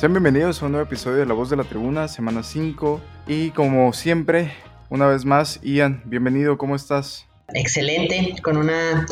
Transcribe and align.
Sean 0.00 0.14
bienvenidos 0.14 0.62
a 0.62 0.64
un 0.64 0.72
nuevo 0.72 0.86
episodio 0.86 1.18
de 1.18 1.26
La 1.26 1.34
Voz 1.34 1.50
de 1.50 1.56
la 1.56 1.64
Tribuna, 1.64 2.08
semana 2.08 2.42
5. 2.42 3.02
Y 3.26 3.50
como 3.50 3.92
siempre, 3.92 4.50
una 4.88 5.06
vez 5.06 5.26
más, 5.26 5.60
Ian, 5.60 6.00
bienvenido, 6.06 6.56
¿cómo 6.56 6.74
estás? 6.74 7.26
Excelente, 7.52 8.34
con 8.42 8.56
una 8.56 9.04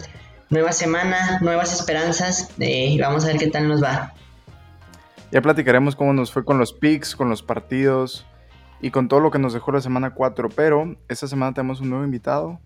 nueva 0.49 0.73
semana, 0.73 1.41
nuevas 1.43 1.79
esperanzas. 1.79 2.49
Eh, 2.59 2.97
vamos 2.99 3.25
a 3.25 3.27
ver 3.27 3.37
qué 3.37 3.49
tal 3.49 3.69
nos 3.69 3.83
va. 3.83 4.15
Ya 5.31 5.43
platicaremos 5.43 5.95
cómo 5.95 6.15
nos 6.15 6.33
fue 6.33 6.47
con 6.47 6.57
los 6.57 6.73
picks, 6.73 7.15
con 7.15 7.29
los 7.29 7.43
partidos 7.43 8.25
y 8.81 8.91
con 8.91 9.09
todo 9.09 9.21
lo 9.21 9.31
que 9.31 9.39
nos 9.39 9.53
dejó 9.53 9.73
la 9.73 9.83
semana 9.83 10.15
4. 10.15 10.49
Pero 10.49 10.97
esta 11.11 11.29
semana 11.29 11.53
tenemos 11.53 11.83
un 11.83 11.91
nuevo 11.91 12.07
invitado. 12.07 12.61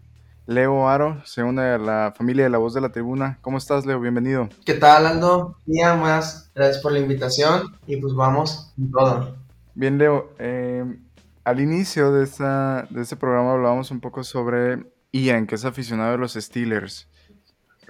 Leo 0.47 0.89
Aro 0.89 1.23
se 1.25 1.43
une 1.43 1.63
a 1.63 1.79
la 1.79 2.13
familia 2.17 2.45
de 2.45 2.51
La 2.51 2.59
Voz 2.59 2.75
de 2.75 2.81
la 2.81 2.91
Tribuna. 2.91 3.39
¿Cómo 3.43 3.59
estás, 3.59 3.87
Leo? 3.87 4.00
Bienvenido. 4.00 4.49
¿Qué 4.64 4.75
tal, 4.75 5.07
Aldo? 5.07 5.57
Día 5.67 5.95
más, 5.95 6.50
gracias 6.53 6.83
por 6.83 6.91
la 6.91 6.99
invitación 6.99 7.77
y 7.87 7.96
pues 7.99 8.13
vamos 8.14 8.73
con 8.75 8.91
todo. 8.91 9.36
Bien, 9.75 9.99
Leo. 9.99 10.33
Eh, 10.41 10.85
al 11.45 11.61
inicio 11.61 12.13
de, 12.13 12.25
esta, 12.25 12.89
de 12.91 13.03
este 13.03 13.14
programa 13.14 13.53
hablábamos 13.53 13.93
un 13.93 14.00
poco 14.00 14.25
sobre 14.25 14.85
Ian, 15.13 15.47
que 15.47 15.55
es 15.55 15.64
aficionado 15.64 16.13
de 16.13 16.19
los 16.19 16.33
Steelers. 16.35 17.07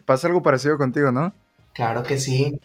Pasa 0.05 0.27
algo 0.27 0.43
parecido 0.43 0.77
contigo, 0.77 1.10
¿no? 1.10 1.32
Claro 1.73 2.02
que 2.02 2.19
sí. 2.19 2.60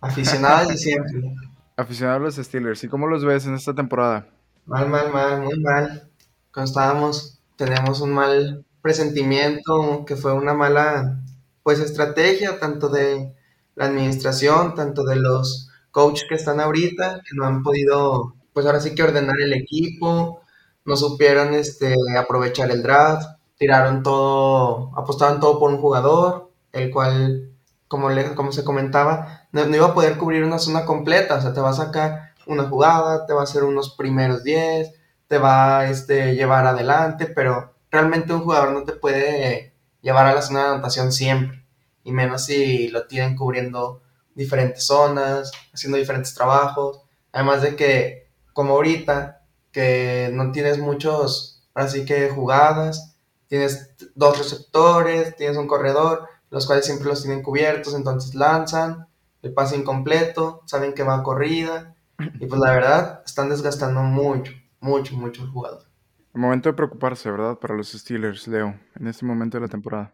Aficionado 0.00 0.68
de 0.68 0.76
siempre. 0.76 1.34
Aficionado 1.76 2.16
a 2.16 2.20
los 2.20 2.34
Steelers. 2.34 2.82
¿Y 2.82 2.88
cómo 2.88 3.06
los 3.06 3.24
ves 3.24 3.46
en 3.46 3.54
esta 3.54 3.74
temporada? 3.74 4.26
Mal, 4.66 4.88
mal, 4.88 5.12
mal, 5.12 5.42
muy 5.42 5.60
mal. 5.60 6.08
Cuando 6.52 6.68
estábamos, 6.68 7.38
teníamos 7.56 8.00
un 8.00 8.12
mal 8.12 8.64
presentimiento, 8.84 10.04
que 10.04 10.14
fue 10.14 10.34
una 10.34 10.52
mala 10.52 11.18
pues 11.62 11.80
estrategia 11.80 12.60
tanto 12.60 12.90
de 12.90 13.34
la 13.76 13.86
administración, 13.86 14.74
tanto 14.74 15.04
de 15.04 15.16
los 15.16 15.70
coaches 15.90 16.26
que 16.28 16.34
están 16.34 16.60
ahorita, 16.60 17.22
que 17.24 17.34
no 17.34 17.46
han 17.46 17.62
podido 17.62 18.34
pues 18.52 18.66
ahora 18.66 18.80
sí 18.80 18.94
que 18.94 19.02
ordenar 19.02 19.40
el 19.40 19.54
equipo, 19.54 20.42
no 20.84 20.96
supieron 20.96 21.54
este 21.54 21.94
aprovechar 22.18 22.70
el 22.70 22.82
draft, 22.82 23.26
tiraron 23.56 24.02
todo, 24.02 24.92
apostaron 24.98 25.40
todo 25.40 25.58
por 25.58 25.70
un 25.70 25.80
jugador, 25.80 26.50
el 26.72 26.90
cual 26.90 27.52
como, 27.88 28.10
le, 28.10 28.34
como 28.34 28.52
se 28.52 28.64
comentaba, 28.64 29.48
no, 29.52 29.64
iba 29.74 29.86
a 29.86 29.94
poder 29.94 30.18
cubrir 30.18 30.44
una 30.44 30.58
zona 30.58 30.84
completa, 30.84 31.36
o 31.36 31.40
sea, 31.40 31.54
te 31.54 31.60
va 31.62 31.70
a 31.70 31.72
sacar 31.72 32.34
una 32.46 32.64
jugada, 32.64 33.24
te 33.24 33.32
va 33.32 33.40
a 33.40 33.44
hacer 33.44 33.64
unos 33.64 33.96
primeros 33.96 34.44
10, 34.44 34.92
te 35.26 35.38
va 35.38 35.78
a 35.80 35.90
este, 35.90 36.34
llevar 36.34 36.66
adelante, 36.66 37.26
pero 37.26 37.73
realmente 37.94 38.32
un 38.32 38.42
jugador 38.42 38.72
no 38.72 38.84
te 38.84 38.92
puede 38.92 39.74
llevar 40.02 40.26
a 40.26 40.34
la 40.34 40.42
zona 40.42 40.64
de 40.64 40.68
anotación 40.74 41.12
siempre, 41.12 41.64
y 42.02 42.12
menos 42.12 42.44
si 42.44 42.88
lo 42.88 43.06
tienen 43.06 43.36
cubriendo 43.36 44.02
diferentes 44.34 44.84
zonas, 44.86 45.52
haciendo 45.72 45.96
diferentes 45.96 46.34
trabajos, 46.34 47.00
además 47.32 47.62
de 47.62 47.76
que, 47.76 48.28
como 48.52 48.74
ahorita, 48.74 49.42
que 49.72 50.30
no 50.32 50.52
tienes 50.52 50.78
muchos, 50.78 51.62
así 51.74 52.04
que 52.04 52.28
jugadas, 52.28 53.16
tienes 53.46 53.94
dos 54.14 54.38
receptores, 54.38 55.36
tienes 55.36 55.56
un 55.56 55.66
corredor, 55.66 56.28
los 56.50 56.66
cuales 56.66 56.84
siempre 56.84 57.08
los 57.08 57.22
tienen 57.22 57.42
cubiertos, 57.42 57.94
entonces 57.94 58.34
lanzan, 58.34 59.08
el 59.42 59.52
pase 59.52 59.76
incompleto, 59.76 60.62
saben 60.66 60.94
que 60.94 61.02
va 61.02 61.16
a 61.16 61.22
corrida, 61.22 61.94
y 62.18 62.46
pues 62.46 62.60
la 62.60 62.72
verdad, 62.72 63.22
están 63.24 63.48
desgastando 63.48 64.00
mucho, 64.02 64.52
mucho, 64.80 65.16
mucho 65.16 65.42
el 65.42 65.50
jugador. 65.50 65.93
Momento 66.34 66.68
de 66.68 66.74
preocuparse, 66.74 67.30
¿verdad? 67.30 67.58
Para 67.58 67.76
los 67.76 67.92
Steelers, 67.92 68.48
Leo, 68.48 68.78
en 68.96 69.06
este 69.06 69.24
momento 69.24 69.56
de 69.56 69.62
la 69.62 69.68
temporada. 69.68 70.12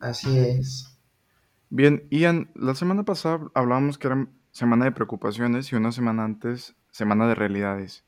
Así 0.00 0.38
es. 0.38 0.98
Bien, 1.68 2.08
Ian, 2.10 2.50
la 2.56 2.74
semana 2.74 3.04
pasada 3.04 3.48
hablábamos 3.54 3.96
que 3.96 4.08
era 4.08 4.26
semana 4.50 4.86
de 4.86 4.92
preocupaciones 4.92 5.70
y 5.70 5.76
una 5.76 5.92
semana 5.92 6.24
antes, 6.24 6.74
semana 6.90 7.28
de 7.28 7.36
realidades. 7.36 8.04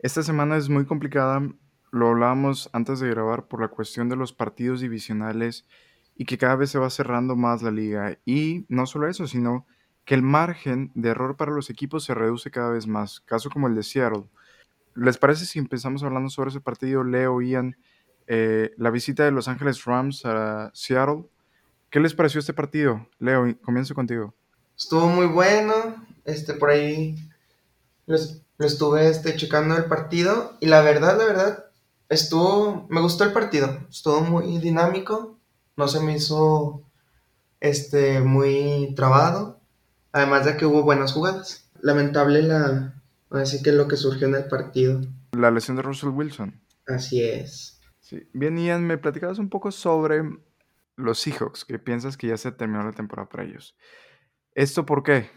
Esta 0.00 0.24
semana 0.24 0.56
es 0.56 0.68
muy 0.68 0.86
complicada, 0.86 1.40
lo 1.92 2.08
hablábamos 2.08 2.68
antes 2.72 2.98
de 2.98 3.08
grabar 3.08 3.46
por 3.46 3.60
la 3.60 3.68
cuestión 3.68 4.08
de 4.08 4.16
los 4.16 4.32
partidos 4.32 4.80
divisionales 4.80 5.66
y 6.16 6.24
que 6.24 6.38
cada 6.38 6.56
vez 6.56 6.70
se 6.70 6.78
va 6.78 6.90
cerrando 6.90 7.36
más 7.36 7.62
la 7.62 7.70
liga. 7.70 8.18
Y 8.24 8.66
no 8.68 8.86
solo 8.86 9.08
eso, 9.08 9.28
sino 9.28 9.66
que 10.04 10.14
el 10.14 10.22
margen 10.22 10.90
de 10.94 11.10
error 11.10 11.36
para 11.36 11.52
los 11.52 11.70
equipos 11.70 12.04
se 12.04 12.14
reduce 12.14 12.50
cada 12.50 12.70
vez 12.70 12.86
más. 12.86 13.20
Caso 13.20 13.50
como 13.50 13.68
el 13.68 13.76
de 13.76 13.84
Seattle. 13.84 14.24
¿Les 14.98 15.16
parece 15.16 15.46
si 15.46 15.60
empezamos 15.60 16.02
hablando 16.02 16.28
sobre 16.28 16.50
ese 16.50 16.60
partido, 16.60 17.04
Leo, 17.04 17.40
Ian, 17.40 17.76
eh, 18.26 18.72
la 18.76 18.90
visita 18.90 19.24
de 19.24 19.30
Los 19.30 19.46
Ángeles 19.46 19.84
Rams 19.84 20.24
a 20.24 20.70
Seattle? 20.74 21.24
¿Qué 21.88 22.00
les 22.00 22.14
pareció 22.14 22.40
este 22.40 22.52
partido? 22.52 23.06
Leo, 23.20 23.56
comienzo 23.62 23.94
contigo. 23.94 24.34
Estuvo 24.76 25.06
muy 25.06 25.26
bueno, 25.26 26.04
este, 26.24 26.54
por 26.54 26.70
ahí 26.70 27.16
lo, 28.06 28.16
estuve 28.58 29.08
este, 29.08 29.36
checando 29.36 29.76
el 29.76 29.84
partido 29.84 30.56
y 30.60 30.66
la 30.66 30.82
verdad, 30.82 31.16
la 31.16 31.24
verdad, 31.26 31.64
estuvo, 32.08 32.86
me 32.90 33.00
gustó 33.00 33.22
el 33.22 33.32
partido, 33.32 33.78
estuvo 33.88 34.20
muy 34.20 34.58
dinámico, 34.58 35.38
no 35.76 35.86
se 35.86 36.00
me 36.00 36.16
hizo 36.16 36.82
este, 37.60 38.20
muy 38.20 38.94
trabado, 38.96 39.60
además 40.10 40.44
de 40.44 40.56
que 40.56 40.66
hubo 40.66 40.82
buenas 40.82 41.12
jugadas. 41.12 41.70
Lamentable 41.80 42.42
la, 42.42 42.97
Así 43.30 43.62
que 43.62 43.72
lo 43.72 43.88
que 43.88 43.96
surgió 43.96 44.26
en 44.26 44.34
el 44.34 44.44
partido. 44.46 45.00
La 45.32 45.50
lesión 45.50 45.76
de 45.76 45.82
Russell 45.82 46.10
Wilson. 46.10 46.60
Así 46.86 47.22
es. 47.22 47.80
Sí. 48.00 48.22
Bien, 48.32 48.56
Ian, 48.58 48.86
me 48.86 48.96
platicabas 48.96 49.38
un 49.38 49.50
poco 49.50 49.70
sobre 49.70 50.22
los 50.96 51.18
Seahawks, 51.20 51.64
que 51.64 51.78
piensas 51.78 52.16
que 52.16 52.28
ya 52.28 52.36
se 52.36 52.52
terminó 52.52 52.82
la 52.82 52.92
temporada 52.92 53.28
para 53.28 53.44
ellos. 53.44 53.76
¿Esto 54.54 54.86
por 54.86 55.02
qué? 55.02 55.30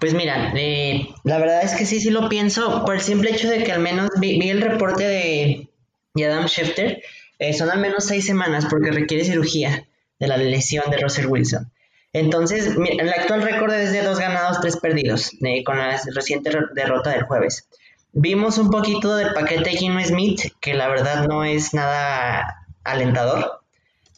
Pues 0.00 0.14
mira, 0.14 0.52
eh, 0.56 1.08
la 1.24 1.38
verdad 1.38 1.62
es 1.62 1.74
que 1.74 1.86
sí, 1.86 2.00
sí 2.00 2.10
lo 2.10 2.28
pienso, 2.28 2.84
por 2.84 2.96
el 2.96 3.00
simple 3.00 3.30
hecho 3.30 3.48
de 3.48 3.62
que 3.62 3.72
al 3.72 3.80
menos 3.80 4.10
vi, 4.20 4.38
vi 4.38 4.50
el 4.50 4.60
reporte 4.60 5.04
de, 5.04 5.70
de 6.14 6.26
Adam 6.26 6.46
Schefter, 6.46 7.02
eh, 7.38 7.52
son 7.52 7.70
al 7.70 7.80
menos 7.80 8.04
seis 8.04 8.26
semanas 8.26 8.66
porque 8.68 8.90
requiere 8.90 9.24
cirugía 9.24 9.88
de 10.18 10.28
la 10.28 10.36
lesión 10.36 10.90
de 10.90 10.98
Russell 10.98 11.26
Wilson. 11.26 11.72
Entonces, 12.14 12.76
el 12.76 13.08
actual 13.08 13.42
récord 13.42 13.72
es 13.72 13.92
de 13.92 14.02
dos 14.02 14.18
ganados, 14.18 14.60
tres 14.60 14.76
perdidos, 14.76 15.32
eh, 15.42 15.64
con 15.64 15.78
la 15.78 15.98
reciente 16.14 16.50
derrota 16.74 17.10
del 17.10 17.22
jueves. 17.22 17.68
Vimos 18.12 18.58
un 18.58 18.70
poquito 18.70 19.16
del 19.16 19.32
paquete 19.32 19.70
de 19.70 19.76
Gino 19.76 20.04
Smith, 20.04 20.52
que 20.60 20.74
la 20.74 20.88
verdad 20.88 21.26
no 21.26 21.42
es 21.44 21.72
nada 21.72 22.66
alentador. 22.84 23.62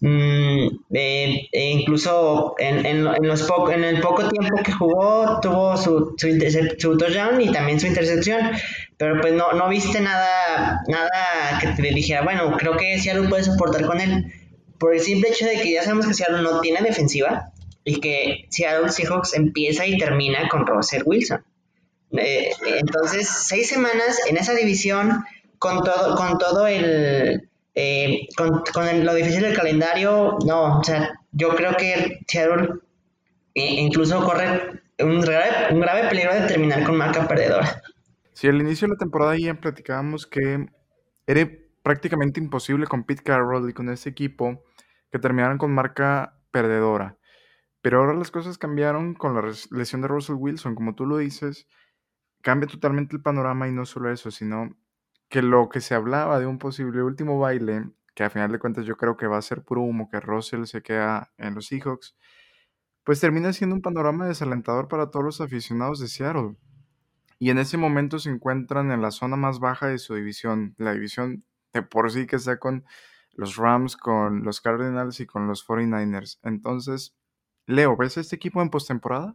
Mm, 0.01 0.67
eh, 0.93 1.49
e 1.53 1.71
incluso 1.71 2.57
en, 2.59 2.85
en, 2.85 3.07
en, 3.07 3.29
los 3.29 3.49
en, 3.73 3.85
el 3.85 4.01
poco 4.01 4.29
tiempo 4.29 4.57
que 4.65 4.73
jugó, 4.73 5.39
tuvo 5.41 5.77
su, 5.77 6.15
su, 6.19 6.29
su, 6.79 6.99
touchdown 6.99 7.41
y 7.41 7.53
también 7.53 7.79
su 7.79 7.87
intercepción. 7.87 8.51
Pero 8.97 9.21
pues 9.21 9.35
no, 9.35 9.53
no 9.53 9.69
viste 9.69 10.01
nada, 10.01 10.83
nada 10.89 11.59
que 11.61 11.69
te 11.69 11.83
dijera, 11.83 12.23
bueno, 12.23 12.57
creo 12.59 12.77
que 12.77 12.99
Seattle 12.99 13.29
puede 13.29 13.45
soportar 13.45 13.87
con 13.87 14.01
él. 14.01 14.33
Por 14.79 14.95
el 14.95 15.01
simple 15.01 15.29
hecho 15.29 15.47
de 15.47 15.61
que 15.61 15.73
ya 15.73 15.85
sabemos 15.85 16.09
que 16.09 16.15
Seattle 16.15 16.43
no 16.43 16.61
tiene 16.61 16.83
defensiva 16.83 17.53
y 17.85 18.01
que 18.01 18.47
Seattle 18.51 18.91
Seahawks 18.91 19.35
empieza 19.35 19.87
y 19.87 19.99
termina 19.99 20.49
con 20.49 20.67
Russell 20.67 21.03
Wilson. 21.05 21.45
Eh, 22.13 22.51
entonces, 22.79 23.29
seis 23.29 23.69
semanas 23.69 24.21
en 24.29 24.37
esa 24.37 24.55
división, 24.55 25.25
con 25.59 25.83
todo, 25.83 26.17
con 26.17 26.39
todo 26.39 26.67
el, 26.67 27.49
eh, 27.75 28.29
con, 28.37 28.89
el, 28.89 29.05
lo 29.05 29.15
difícil 29.15 29.43
del 29.43 29.57
calendario, 29.57 30.39
no, 30.47 30.79
o 30.79 30.85
sea, 30.85 31.21
yo 31.33 31.55
creo 31.57 31.77
que 31.77 32.21
Seattle 32.27 32.69
eh, 33.55 33.75
incluso 33.81 34.25
corre 34.25 34.83
un 34.99 35.21
grave, 35.21 35.73
un 35.73 35.81
grave 35.81 36.09
peligro 36.09 36.35
de 36.35 36.47
terminar 36.47 36.85
con 36.85 36.97
marca 36.97 37.27
perdedora. 37.27 37.83
Sí, 38.33 38.49
al 38.49 38.61
inicio 38.61 38.87
de 38.89 38.95
la 38.95 38.99
temporada 38.99 39.37
ya 39.37 39.55
platicábamos 39.55 40.27
que 40.27 40.67
era 41.27 41.51
prácticamente 41.83 42.41
imposible 42.41 42.87
con 42.87 43.05
Pete 43.05 43.23
Carroll 43.23 43.69
y 43.69 43.73
con 43.73 43.89
ese 43.91 44.09
equipo 44.09 44.65
que 45.11 45.19
terminaran 45.19 45.59
con 45.59 45.73
marca 45.73 46.39
perdedora. 46.51 47.17
Pero 47.85 47.99
ahora 47.99 48.15
las 48.15 48.31
cosas 48.31 48.57
cambiaron 48.57 49.13
con 49.13 49.35
la 49.35 49.43
lesión 49.71 50.01
de 50.01 50.09
Russell 50.09 50.37
Wilson, 50.37 50.75
como 50.75 50.95
tú 50.95 51.05
lo 51.05 51.19
dices, 51.19 51.69
cambia 52.41 52.67
totalmente 52.67 53.15
el 53.15 53.21
panorama 53.21 53.69
y 53.69 53.73
no 53.73 53.85
solo 53.85 54.11
eso, 54.11 54.31
sino 54.31 54.75
que 55.29 55.43
lo 55.43 55.69
que 55.69 55.83
se 55.83 55.95
hablaba 55.95 56.41
de 56.41 56.47
un 56.47 56.57
posible 56.57 57.03
último 57.03 57.39
baile, 57.39 57.91
que 58.15 58.25
a 58.25 58.31
final 58.31 58.51
de 58.53 58.59
cuentas 58.59 58.87
yo 58.87 58.97
creo 58.97 59.19
que 59.19 59.27
va 59.27 59.37
a 59.37 59.43
ser 59.43 59.65
puro 59.65 59.83
humo, 59.83 60.09
que 60.09 60.19
Russell 60.19 60.65
se 60.65 60.81
queda 60.81 61.31
en 61.37 61.55
los 61.55 61.67
Seahawks, 61.67 62.17
pues 63.05 63.21
termina 63.21 63.53
siendo 63.53 63.77
un 63.77 63.83
panorama 63.83 64.27
desalentador 64.27 64.89
para 64.89 65.11
todos 65.11 65.27
los 65.27 65.41
aficionados 65.43 66.01
de 66.01 66.09
Seattle. 66.09 66.57
Y 67.39 67.51
en 67.51 67.59
ese 67.59 67.77
momento 67.77 68.19
se 68.19 68.31
encuentran 68.31 68.93
en 68.93 69.03
la 69.03 69.11
zona 69.11 69.37
más 69.37 69.59
baja 69.61 69.89
de 69.89 69.99
su 69.99 70.15
división, 70.15 70.75
la 70.79 70.95
división 70.95 71.45
de 71.75 71.83
por 71.83 72.11
sí 72.11 72.27
que 72.27 72.37
está 72.37 72.59
con 72.59 72.87
los 73.33 73.57
Rams, 73.57 73.99
con 73.99 74.43
los 74.43 74.63
Cardinals 74.63 75.21
y 75.21 75.27
con 75.27 75.47
los 75.47 75.67
49ers. 75.67 76.39
Entonces, 76.45 77.15
Leo, 77.67 77.97
¿ves 77.97 78.17
este 78.17 78.37
equipo 78.37 78.61
en 78.61 78.71
postemporada? 78.71 79.35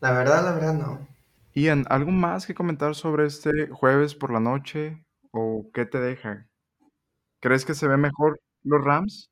La 0.00 0.12
verdad, 0.12 0.44
la 0.44 0.52
verdad 0.52 0.74
no. 0.74 1.08
Ian, 1.54 1.84
¿algo 1.88 2.10
más 2.12 2.46
que 2.46 2.54
comentar 2.54 2.94
sobre 2.94 3.26
este 3.26 3.68
jueves 3.68 4.14
por 4.14 4.32
la 4.32 4.40
noche? 4.40 5.04
¿O 5.32 5.68
qué 5.74 5.84
te 5.84 5.98
deja? 5.98 6.46
¿Crees 7.40 7.64
que 7.64 7.74
se 7.74 7.88
ve 7.88 7.96
mejor 7.96 8.40
los 8.62 8.84
Rams? 8.84 9.30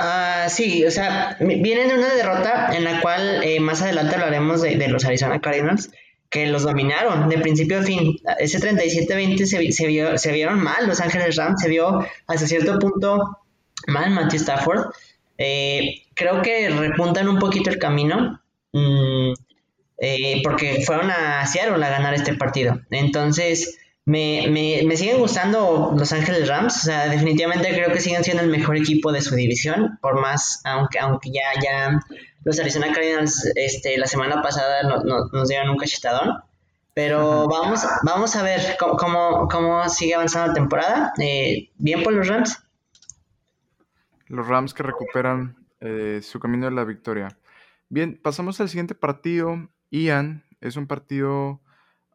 Uh, 0.00 0.48
sí, 0.48 0.84
o 0.84 0.90
sea, 0.90 1.36
vienen 1.40 1.88
de 1.88 1.94
una 1.94 2.14
derrota 2.14 2.76
en 2.76 2.84
la 2.84 3.00
cual 3.00 3.42
eh, 3.42 3.58
más 3.58 3.82
adelante 3.82 4.14
hablaremos 4.14 4.62
de, 4.62 4.76
de, 4.76 4.88
los 4.88 5.04
Arizona 5.04 5.40
Cardinals. 5.40 5.90
que 6.30 6.46
los 6.46 6.62
dominaron 6.62 7.28
de 7.28 7.38
principio 7.38 7.80
a 7.80 7.82
fin. 7.82 8.16
Ese 8.38 8.60
37-20 8.60 9.46
se, 9.46 9.72
se, 9.72 9.86
vio, 9.86 10.18
se 10.18 10.32
vieron 10.32 10.62
mal 10.62 10.86
Los 10.86 11.00
Ángeles 11.00 11.36
Rams, 11.36 11.60
se 11.60 11.68
vio 11.68 12.06
hasta 12.26 12.46
cierto 12.46 12.78
punto 12.78 13.38
mal 13.86 14.10
Matthew 14.10 14.40
Stafford. 14.40 14.92
Eh, 15.38 16.02
creo 16.14 16.42
que 16.42 16.68
repuntan 16.68 17.28
un 17.28 17.38
poquito 17.38 17.70
el 17.70 17.78
camino 17.78 18.42
mm, 18.72 19.32
eh, 20.00 20.40
porque 20.42 20.82
fueron 20.84 21.10
a 21.10 21.46
Seattle 21.46 21.84
a 21.84 21.90
ganar 21.90 22.14
este 22.14 22.34
partido. 22.34 22.80
Entonces, 22.90 23.78
me, 24.04 24.46
me, 24.48 24.82
me, 24.84 24.96
siguen 24.96 25.18
gustando 25.18 25.94
Los 25.96 26.12
Ángeles 26.12 26.48
Rams. 26.48 26.76
O 26.76 26.80
sea, 26.86 27.08
definitivamente 27.08 27.68
creo 27.72 27.92
que 27.92 28.00
siguen 28.00 28.24
siendo 28.24 28.42
el 28.42 28.48
mejor 28.48 28.76
equipo 28.76 29.12
de 29.12 29.20
su 29.20 29.34
división, 29.34 29.98
por 30.00 30.20
más, 30.20 30.60
aunque, 30.64 30.98
aunque 30.98 31.30
ya, 31.30 31.60
ya 31.62 32.00
los 32.44 32.58
Arizona 32.58 32.92
Cardinals 32.92 33.52
este, 33.54 33.98
la 33.98 34.06
semana 34.06 34.40
pasada 34.42 34.82
nos 35.32 35.48
dieron 35.48 35.70
un 35.70 35.76
cachetadón. 35.76 36.42
Pero 36.94 37.46
vamos, 37.46 37.86
vamos 38.02 38.34
a 38.34 38.42
ver 38.42 38.76
cómo, 38.78 39.46
cómo, 39.48 39.88
sigue 39.88 40.14
avanzando 40.14 40.48
la 40.48 40.54
temporada. 40.54 41.12
Eh, 41.18 41.68
bien 41.76 42.02
por 42.02 42.12
los 42.12 42.26
Rams. 42.26 42.58
Los 44.28 44.46
Rams 44.46 44.74
que 44.74 44.82
recuperan 44.82 45.66
eh, 45.80 46.20
su 46.22 46.40
camino 46.40 46.66
de 46.66 46.72
la 46.72 46.84
victoria. 46.84 47.38
Bien, 47.88 48.20
pasamos 48.22 48.60
al 48.60 48.68
siguiente 48.68 48.94
partido. 48.94 49.70
Ian, 49.90 50.44
es 50.60 50.76
un 50.76 50.86
partido 50.86 51.62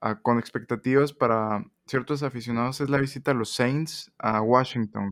ah, 0.01 0.19
con 0.21 0.39
expectativas 0.39 1.13
para 1.13 1.65
ciertos 1.87 2.23
aficionados. 2.23 2.81
Es 2.81 2.89
la 2.89 2.99
visita 2.99 3.31
a 3.31 3.33
los 3.33 3.53
Saints 3.53 4.11
a 4.19 4.41
Washington. 4.41 5.11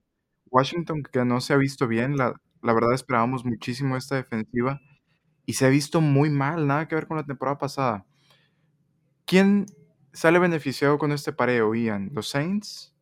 Washington 0.52 1.04
que 1.04 1.26
no 1.26 1.42
se 1.42 1.54
ha 1.54 1.58
visto 1.58 1.88
bien. 1.88 2.18
La, 2.18 2.36
la 2.62 2.74
verdad 2.74 2.94
esperábamos 2.94 3.46
muchísimo 3.46 3.98
esta 3.98 4.16
defensiva 4.16 4.80
y 5.46 5.54
se 5.54 5.66
ha 5.66 5.70
visto 5.70 6.02
muy 6.02 6.30
mal, 6.30 6.68
nada 6.68 6.88
que 6.88 6.96
ver 6.96 7.08
con 7.08 7.18
la 7.18 7.26
temporada 7.26 7.58
pasada. 7.58 8.06
¿Quién 9.26 9.66
sale 10.14 10.40
beneficiado 10.40 10.98
con 10.98 11.12
este 11.12 11.34
pareo, 11.34 11.74
Ian? 11.74 12.12
¿Los 12.14 12.30
Saints 12.30 12.94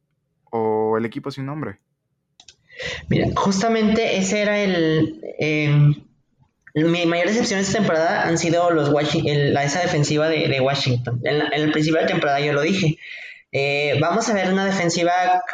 o 0.51 0.97
el 0.97 1.05
equipo 1.05 1.31
sin 1.31 1.45
nombre? 1.45 1.81
Mira, 3.07 3.27
justamente 3.35 4.17
ese 4.17 4.41
era 4.41 4.59
el... 4.59 5.21
Em, 5.39 5.95
mi 6.75 7.05
mayor 7.05 7.27
decepción 7.27 7.59
esta 7.59 7.79
temporada 7.79 8.27
han 8.27 8.37
sido 8.37 8.69
los 8.69 8.89
la, 8.91 9.63
esa 9.63 9.81
defensiva 9.81 10.29
de, 10.29 10.61
Washington. 10.61 11.19
En, 11.23 11.41
el 11.51 11.71
principio 11.71 11.97
de 11.97 12.05
la 12.05 12.11
temporada 12.11 12.39
yo 12.39 12.53
lo 12.53 12.61
dije. 12.61 12.97
Eh, 13.51 13.97
vamos 13.99 14.29
a 14.29 14.33
ver 14.33 14.53
una 14.53 14.65
defensiva 14.65 15.11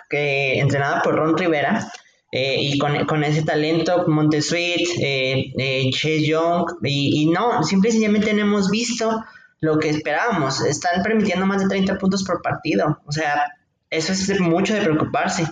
que, 0.10 0.60
entrenada 0.60 1.02
por 1.02 1.16
Ron 1.16 1.38
Rivera, 1.38 1.90
eh, 2.32 2.58
y 2.60 2.78
con, 2.78 3.06
con, 3.06 3.24
ese 3.24 3.44
talento, 3.44 4.04
Montesuit, 4.08 4.90
eh, 5.00 5.54
eh, 5.58 5.90
Chase 5.92 6.26
Young, 6.26 6.66
y, 6.84 7.22
y, 7.22 7.26
no, 7.28 7.64
simple 7.64 7.90
y 7.90 7.92
sencillamente 7.94 8.34
no 8.34 8.42
hemos 8.42 8.70
visto 8.70 9.24
lo 9.62 9.80
que 9.80 9.90
esperábamos. 9.90 10.60
Están 10.62 11.02
permitiendo 11.02 11.46
más 11.46 11.62
de 11.62 11.70
30 11.70 11.98
puntos 11.98 12.26
por 12.26 12.42
partido. 12.42 13.00
O 13.06 13.12
sea, 13.14 13.54
eso 13.90 14.12
es 14.12 14.40
mucho 14.42 14.74
de 14.74 14.82
preocuparse. 14.82 15.46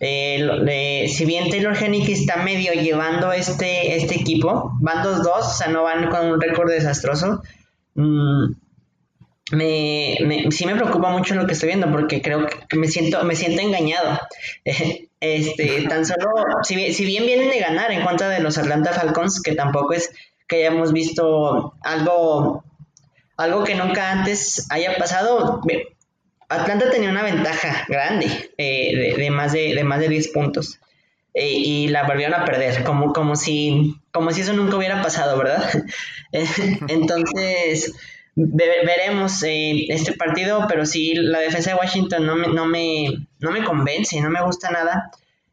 Eh, 0.00 1.06
si 1.08 1.24
bien 1.24 1.50
Taylor 1.50 1.76
Hennick 1.76 2.08
está 2.08 2.36
medio 2.36 2.72
llevando 2.72 3.32
este, 3.32 3.96
este 3.96 4.14
equipo, 4.14 4.72
van 4.80 5.04
2-2, 5.04 5.26
o 5.26 5.42
sea, 5.42 5.68
no 5.68 5.82
van 5.82 6.08
con 6.08 6.26
un 6.26 6.40
récord 6.40 6.70
desastroso. 6.70 7.42
Mm, 7.94 8.52
me, 9.52 10.18
me, 10.24 10.50
sí 10.50 10.66
me 10.66 10.74
preocupa 10.74 11.10
mucho 11.10 11.34
lo 11.34 11.46
que 11.46 11.54
estoy 11.54 11.68
viendo 11.68 11.90
porque 11.90 12.20
creo 12.20 12.46
que 12.46 12.76
me 12.78 12.86
siento, 12.86 13.24
me 13.24 13.34
siento 13.34 13.62
engañado. 13.62 14.18
Este, 15.20 15.82
tan 15.88 16.06
solo, 16.06 16.30
si 16.62 16.92
si 16.94 17.04
bien 17.04 17.26
vienen 17.26 17.50
de 17.50 17.58
ganar 17.58 17.90
en 17.90 18.04
contra 18.04 18.28
de 18.28 18.38
los 18.38 18.56
Atlanta 18.56 18.92
Falcons, 18.92 19.42
que 19.42 19.52
tampoco 19.52 19.92
es 19.92 20.12
que 20.46 20.58
hayamos 20.58 20.92
visto 20.92 21.74
algo, 21.82 22.62
algo 23.36 23.64
que 23.64 23.74
nunca 23.74 24.12
antes 24.12 24.68
haya 24.70 24.96
pasado, 24.96 25.60
Atlanta 26.48 26.90
tenía 26.90 27.10
una 27.10 27.22
ventaja 27.22 27.84
grande 27.88 28.50
eh, 28.56 29.14
de, 29.16 29.30
más 29.30 29.52
de, 29.52 29.82
más 29.84 30.00
de 30.00 30.08
10 30.08 30.28
puntos. 30.28 30.78
Eh, 31.34 31.52
y 31.52 31.88
la 31.88 32.04
volvieron 32.04 32.40
a 32.40 32.44
perder, 32.44 32.82
como, 32.84 33.12
como, 33.12 33.36
si, 33.36 33.94
como 34.12 34.30
si 34.32 34.40
eso 34.40 34.54
nunca 34.54 34.76
hubiera 34.76 35.02
pasado, 35.02 35.36
¿verdad? 35.38 35.62
Entonces, 36.88 37.92
veremos 38.34 39.42
eh, 39.42 39.86
este 39.88 40.14
partido, 40.14 40.66
pero 40.68 40.86
sí, 40.86 41.14
la 41.14 41.38
defensa 41.40 41.70
de 41.70 41.76
Washington 41.76 42.26
no 42.26 42.34
me, 42.34 42.48
no 42.48 42.66
me, 42.66 43.28
no 43.40 43.50
me 43.50 43.62
convence, 43.62 44.20
no 44.20 44.30
me 44.30 44.42
gusta 44.42 44.70
nada. 44.70 45.10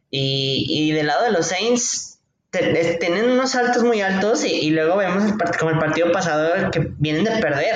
Y, 0.09 0.65
y 0.69 0.91
del 0.93 1.07
lado 1.07 1.25
de 1.25 1.31
los 1.31 1.47
Saints, 1.47 2.15
tienen 2.99 3.29
unos 3.29 3.51
saltos 3.51 3.83
muy 3.83 4.01
altos 4.01 4.43
y, 4.45 4.69
luego 4.69 4.97
vemos 4.97 5.23
el 5.23 5.33
como 5.57 5.71
el 5.71 5.79
partido 5.79 6.11
pasado 6.11 6.71
que 6.71 6.91
vienen 6.97 7.23
de 7.23 7.31
perder. 7.41 7.75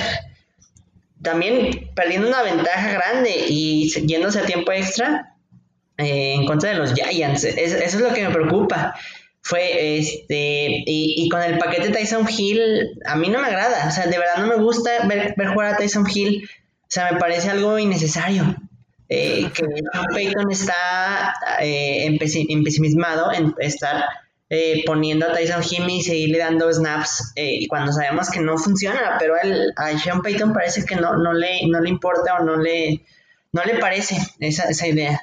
También 1.22 1.90
perdiendo 1.96 2.28
una 2.28 2.44
ventaja 2.44 2.92
grande 2.92 3.46
y 3.50 3.90
yéndose 4.08 4.40
a 4.40 4.46
tiempo 4.46 4.72
extra 4.72 5.36
eh, 5.98 6.36
en 6.36 6.46
contra 6.46 6.70
de 6.70 6.76
los 6.78 6.94
Giants. 6.94 7.44
eso 7.44 7.78
es 7.78 8.00
lo 8.00 8.14
que 8.14 8.28
me 8.28 8.34
preocupa. 8.34 8.96
Fue 9.42 9.98
este 9.98 10.84
y, 10.86 11.28
con 11.30 11.42
el 11.42 11.58
paquete 11.58 11.90
Tyson 11.90 12.28
Hill 12.30 13.00
a 13.06 13.16
mí 13.16 13.30
no 13.30 13.42
me 13.42 13.48
agrada. 13.48 13.88
O 13.88 13.92
sea 13.92 14.08
de 14.08 14.18
verdad 14.18 14.38
no 14.38 14.48
me 14.48 14.64
gusta 14.64 14.92
ver, 15.08 15.36
jugar 15.54 15.74
a 15.74 15.78
Tyson 15.78 16.06
Hill. 16.14 16.50
O 16.84 16.88
sea 16.88 17.12
me 17.12 17.20
parece 17.20 17.50
algo 17.50 17.78
innecesario. 17.78 18.56
Eh, 19.12 19.50
que 19.54 19.64
Sean 19.64 20.06
Payton 20.14 20.52
está 20.52 21.34
eh, 21.62 22.06
empesimismado 22.06 23.34
en 23.34 23.56
estar 23.58 24.06
eh, 24.50 24.84
poniendo 24.86 25.28
a 25.28 25.34
Tyson 25.34 25.64
Hill 25.64 25.90
y 25.90 26.02
seguirle 26.02 26.40
dando 26.40 26.72
snaps 26.72 27.34
y 27.36 27.68
cuando 27.68 27.92
sabemos 27.92 28.30
que 28.30 28.40
no 28.40 28.58
funciona 28.58 29.18
pero 29.20 29.36
a 29.76 29.98
Sean 29.98 30.22
Payton 30.22 30.54
parece 30.54 30.86
que 30.86 30.96
no, 30.96 31.18
no, 31.18 31.34
le, 31.34 31.68
no 31.68 31.80
le 31.80 31.90
importa 31.90 32.36
o 32.36 32.44
no 32.44 32.58
le, 32.58 33.06
no 33.52 33.64
le 33.64 33.76
parece 33.76 34.18
esa, 34.40 34.70
esa 34.70 34.88
idea 34.88 35.22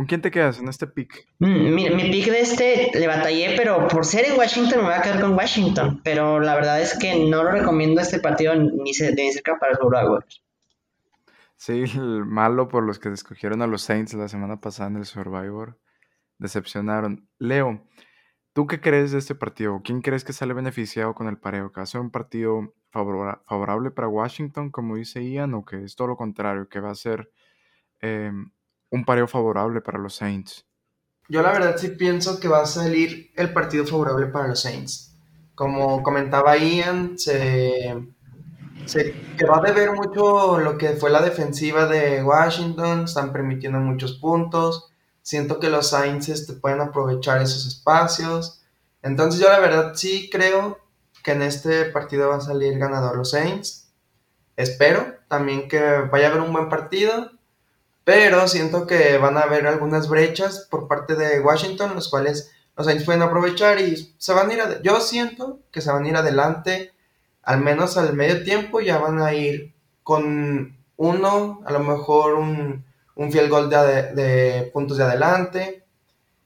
¿Con 0.00 0.06
quién 0.06 0.22
te 0.22 0.30
quedas 0.30 0.58
en 0.58 0.66
este 0.68 0.86
pick? 0.86 1.26
Mm, 1.40 1.74
mi, 1.74 2.10
pick 2.10 2.30
de 2.30 2.40
este 2.40 2.90
le 2.94 3.06
batallé, 3.06 3.54
pero 3.54 3.86
por 3.86 4.06
ser 4.06 4.24
en 4.24 4.38
Washington 4.38 4.78
me 4.78 4.84
voy 4.84 4.94
a 4.94 5.02
quedar 5.02 5.20
con 5.20 5.34
Washington. 5.34 6.00
Pero 6.02 6.40
la 6.40 6.54
verdad 6.54 6.80
es 6.80 6.98
que 6.98 7.28
no 7.28 7.42
lo 7.42 7.50
recomiendo 7.50 8.00
este 8.00 8.18
partido 8.18 8.54
ni, 8.54 8.94
cerca 8.94 9.58
para 9.58 9.72
los 9.72 9.92
Jaguars. 9.92 10.42
Sí, 11.56 11.84
el 11.94 12.24
malo 12.24 12.68
por 12.68 12.82
los 12.84 12.98
que 12.98 13.10
escogieron 13.10 13.60
a 13.60 13.66
los 13.66 13.82
Saints 13.82 14.14
la 14.14 14.28
semana 14.28 14.58
pasada 14.60 14.88
en 14.88 14.96
el 14.96 15.04
Survivor. 15.04 15.78
Decepcionaron. 16.38 17.28
Leo, 17.38 17.86
¿tú 18.52 18.66
qué 18.66 18.80
crees 18.80 19.12
de 19.12 19.18
este 19.18 19.34
partido? 19.34 19.80
¿Quién 19.84 20.02
crees 20.02 20.24
que 20.24 20.32
sale 20.32 20.54
beneficiado 20.54 21.14
con 21.14 21.28
el 21.28 21.38
pareo? 21.38 21.72
¿Que 21.72 21.80
va 21.80 21.84
a 21.84 21.86
ser 21.86 22.00
un 22.00 22.10
partido 22.10 22.74
favorable 22.90 23.90
para 23.90 24.08
Washington, 24.08 24.70
como 24.70 24.96
dice 24.96 25.24
Ian, 25.24 25.54
o 25.54 25.64
que 25.64 25.84
es 25.84 25.94
todo 25.96 26.08
lo 26.08 26.16
contrario, 26.16 26.68
que 26.68 26.80
va 26.80 26.90
a 26.90 26.94
ser 26.94 27.30
em, 28.00 28.50
un 28.90 29.04
pareo 29.04 29.28
favorable 29.28 29.80
para 29.80 29.98
los 29.98 30.16
Saints. 30.16 30.66
Yo 31.28 31.42
la 31.42 31.52
verdad 31.52 31.76
sí 31.76 31.90
pienso 31.90 32.40
que 32.40 32.48
va 32.48 32.62
a 32.62 32.66
salir 32.66 33.30
el 33.36 33.52
partido 33.52 33.86
favorable 33.86 34.26
para 34.26 34.48
los 34.48 34.62
Saints. 34.62 35.16
Como 35.54 36.02
comentaba 36.02 36.56
Ian, 36.56 37.16
se, 37.16 37.94
se 38.86 39.14
que 39.38 39.46
va 39.46 39.58
a 39.58 39.62
deber 39.62 39.92
mucho 39.92 40.58
lo 40.58 40.76
que 40.76 40.90
fue 40.90 41.10
la 41.10 41.22
defensiva 41.22 41.86
de 41.86 42.22
Washington, 42.24 43.04
están 43.04 43.32
permitiendo 43.32 43.78
muchos 43.78 44.18
puntos. 44.18 44.89
Siento 45.30 45.60
que 45.60 45.70
los 45.70 45.90
Saints 45.90 46.28
este, 46.28 46.54
pueden 46.54 46.80
aprovechar 46.80 47.40
esos 47.40 47.66
espacios. 47.66 48.62
Entonces 49.02 49.40
yo 49.40 49.48
la 49.48 49.60
verdad 49.60 49.92
sí 49.94 50.28
creo 50.30 50.78
que 51.22 51.32
en 51.32 51.42
este 51.42 51.84
partido 51.86 52.30
va 52.30 52.36
a 52.36 52.40
salir 52.40 52.78
ganador 52.78 53.16
los 53.16 53.30
Saints. 53.30 53.88
Espero 54.56 55.14
también 55.28 55.68
que 55.68 55.80
vaya 56.10 56.26
a 56.26 56.30
haber 56.30 56.42
un 56.42 56.52
buen 56.52 56.68
partido 56.68 57.30
pero 58.04 58.48
siento 58.48 58.88
que 58.88 59.18
van 59.18 59.36
a 59.36 59.42
haber 59.42 59.68
algunas 59.68 60.08
brechas 60.08 60.66
por 60.68 60.88
parte 60.88 61.14
de 61.14 61.38
Washington, 61.38 61.94
los 61.94 62.08
cuales 62.08 62.50
los 62.76 62.86
Saints 62.86 63.04
pueden 63.04 63.22
aprovechar 63.22 63.80
y 63.80 64.14
se 64.18 64.32
van 64.32 64.50
a 64.50 64.54
ir, 64.54 64.60
yo 64.82 65.00
siento 65.00 65.60
que 65.70 65.80
se 65.80 65.92
van 65.92 66.04
a 66.04 66.08
ir 66.08 66.16
adelante, 66.16 66.92
al 67.44 67.60
menos 67.60 67.96
al 67.96 68.14
medio 68.14 68.42
tiempo 68.42 68.80
ya 68.80 68.98
van 68.98 69.20
a 69.20 69.32
ir 69.34 69.74
con 70.02 70.76
uno, 70.96 71.62
a 71.64 71.72
lo 71.72 71.80
mejor 71.80 72.34
un, 72.34 72.84
un 73.20 73.30
fiel 73.30 73.50
gol 73.50 73.68
de, 73.68 74.14
de, 74.14 74.70
puntos 74.72 74.96
de 74.96 75.04
adelante, 75.04 75.84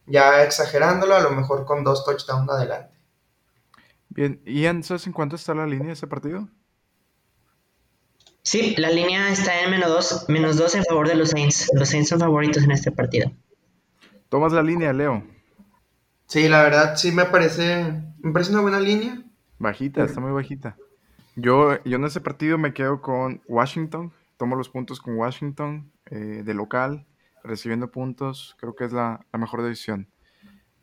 ya 0.06 0.42
exagerándolo, 0.42 1.14
a 1.14 1.20
lo 1.20 1.30
mejor 1.30 1.64
con 1.64 1.84
dos 1.84 2.04
touchdowns 2.04 2.50
adelante. 2.50 2.92
Bien, 4.08 4.42
¿y 4.44 4.66
en 4.66 4.82
cuánto 5.12 5.36
está 5.36 5.54
la 5.54 5.68
línea 5.68 5.88
de 5.88 5.92
ese 5.92 6.08
partido? 6.08 6.48
Sí, 8.42 8.74
la 8.76 8.90
línea 8.90 9.30
está 9.30 9.62
en 9.62 9.70
menos 9.70 9.88
2 9.88 10.28
menos 10.28 10.56
dos 10.56 10.74
en 10.74 10.84
favor 10.84 11.06
de 11.06 11.14
los 11.14 11.30
Saints. 11.30 11.70
Los 11.74 11.90
Saints 11.90 12.08
son 12.08 12.18
favoritos 12.18 12.64
en 12.64 12.72
este 12.72 12.90
partido. 12.90 13.30
Tomas 14.28 14.52
la 14.52 14.62
línea, 14.62 14.92
Leo. 14.92 15.22
Sí, 16.26 16.48
la 16.48 16.64
verdad 16.64 16.96
sí 16.96 17.12
me 17.12 17.24
parece, 17.24 18.02
me 18.18 18.32
parece 18.32 18.50
una 18.50 18.62
buena 18.62 18.80
línea. 18.80 19.22
Bajita, 19.60 20.02
está 20.02 20.20
muy 20.20 20.32
bajita. 20.32 20.76
Yo, 21.36 21.82
yo 21.84 21.96
en 21.96 22.04
ese 22.04 22.20
partido 22.20 22.58
me 22.58 22.74
quedo 22.74 23.00
con 23.00 23.42
Washington. 23.46 24.12
Tomo 24.36 24.56
los 24.56 24.68
puntos 24.68 25.00
con 25.00 25.16
Washington 25.16 25.92
eh, 26.10 26.42
de 26.44 26.54
local, 26.54 27.06
recibiendo 27.42 27.90
puntos. 27.90 28.56
Creo 28.58 28.74
que 28.74 28.84
es 28.84 28.92
la, 28.92 29.24
mejor 29.32 29.62
decisión. 29.62 30.08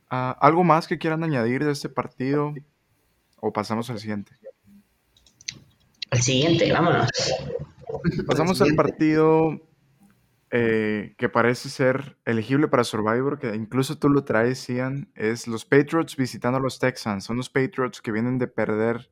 Ah, 0.10 0.38
¿Algo 0.42 0.64
más 0.64 0.88
que 0.88 0.98
quieran 0.98 1.24
añadir 1.24 1.64
de 1.64 1.72
este 1.72 1.90
partido? 1.90 2.54
¿O 3.38 3.52
pasamos 3.52 3.90
al 3.90 4.00
siguiente? 4.00 4.34
Al 6.12 6.22
siguiente, 6.22 6.72
vámonos. 6.72 7.10
Pasamos 8.28 8.62
al 8.62 8.76
partido 8.76 9.62
eh, 10.54 11.16
que 11.18 11.30
parece 11.30 11.70
ser 11.70 12.18
elegible 12.26 12.68
para 12.68 12.84
Survivor, 12.84 13.40
que 13.40 13.56
incluso 13.56 13.98
tú 13.98 14.10
lo 14.10 14.26
traes, 14.26 14.68
Ian, 14.68 15.10
es 15.16 15.48
los 15.48 15.64
Patriots 15.64 16.18
visitando 16.18 16.58
a 16.58 16.62
los 16.62 16.78
Texans. 16.78 17.24
Son 17.24 17.38
los 17.38 17.50
Patriots 17.50 18.02
que 18.02 18.12
vienen 18.12 18.38
de 18.38 18.48
perder 18.48 19.10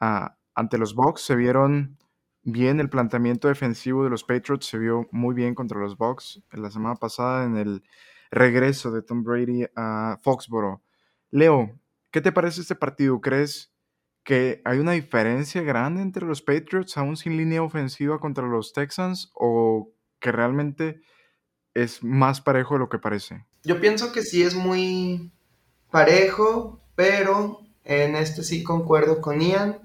ah, 0.00 0.36
ante 0.54 0.76
los 0.76 0.96
Bucks. 0.96 1.22
Se 1.22 1.36
vieron 1.36 1.96
bien 2.44 2.80
el 2.80 2.90
planteamiento 2.90 3.48
defensivo 3.48 4.04
de 4.04 4.10
los 4.10 4.24
Patriots, 4.24 4.66
se 4.66 4.78
vio 4.78 5.08
muy 5.10 5.34
bien 5.34 5.54
contra 5.54 5.80
los 5.80 5.96
Bucks 5.96 6.40
la 6.52 6.70
semana 6.70 6.96
pasada 6.96 7.44
en 7.44 7.56
el 7.56 7.82
regreso 8.30 8.90
de 8.90 9.02
Tom 9.02 9.22
Brady 9.22 9.66
a 9.74 10.18
Foxborough. 10.22 10.80
Leo, 11.30 11.78
¿qué 12.10 12.20
te 12.20 12.32
parece 12.32 12.60
este 12.60 12.74
partido? 12.74 13.20
¿Crees 13.20 13.72
que 14.24 14.62
hay 14.64 14.78
una 14.78 14.92
diferencia 14.92 15.62
grande 15.62 16.02
entre 16.02 16.26
los 16.26 16.40
Patriots 16.42 16.96
aún 16.96 17.16
sin 17.16 17.36
línea 17.36 17.62
ofensiva 17.62 18.18
contra 18.18 18.46
los 18.46 18.72
Texans 18.72 19.30
o 19.34 19.92
que 20.18 20.32
realmente 20.32 21.02
es 21.74 22.02
más 22.02 22.40
parejo 22.40 22.74
de 22.74 22.80
lo 22.80 22.88
que 22.88 22.98
parece. 22.98 23.44
Yo 23.64 23.80
pienso 23.80 24.12
que 24.12 24.22
sí 24.22 24.42
es 24.42 24.54
muy 24.54 25.32
parejo, 25.90 26.80
pero 26.94 27.60
en 27.84 28.16
este 28.16 28.42
sí 28.42 28.62
concuerdo 28.62 29.20
con 29.20 29.40
Ian 29.40 29.78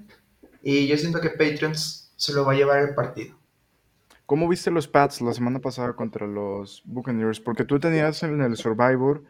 y 0.62 0.86
yo 0.86 0.96
siento 0.96 1.20
que 1.20 1.30
Patriots 1.30 2.09
se 2.20 2.34
lo 2.34 2.44
va 2.44 2.52
a 2.52 2.54
llevar 2.54 2.80
el 2.80 2.94
partido. 2.94 3.34
¿Cómo 4.26 4.46
viste 4.46 4.70
los 4.70 4.86
Pats 4.86 5.22
la 5.22 5.32
semana 5.32 5.58
pasada 5.58 5.94
contra 5.94 6.26
los 6.26 6.82
Buccaneers? 6.84 7.40
Porque 7.40 7.64
tú 7.64 7.80
tenías 7.80 8.22
en 8.22 8.42
el 8.42 8.56
Survivor 8.56 9.24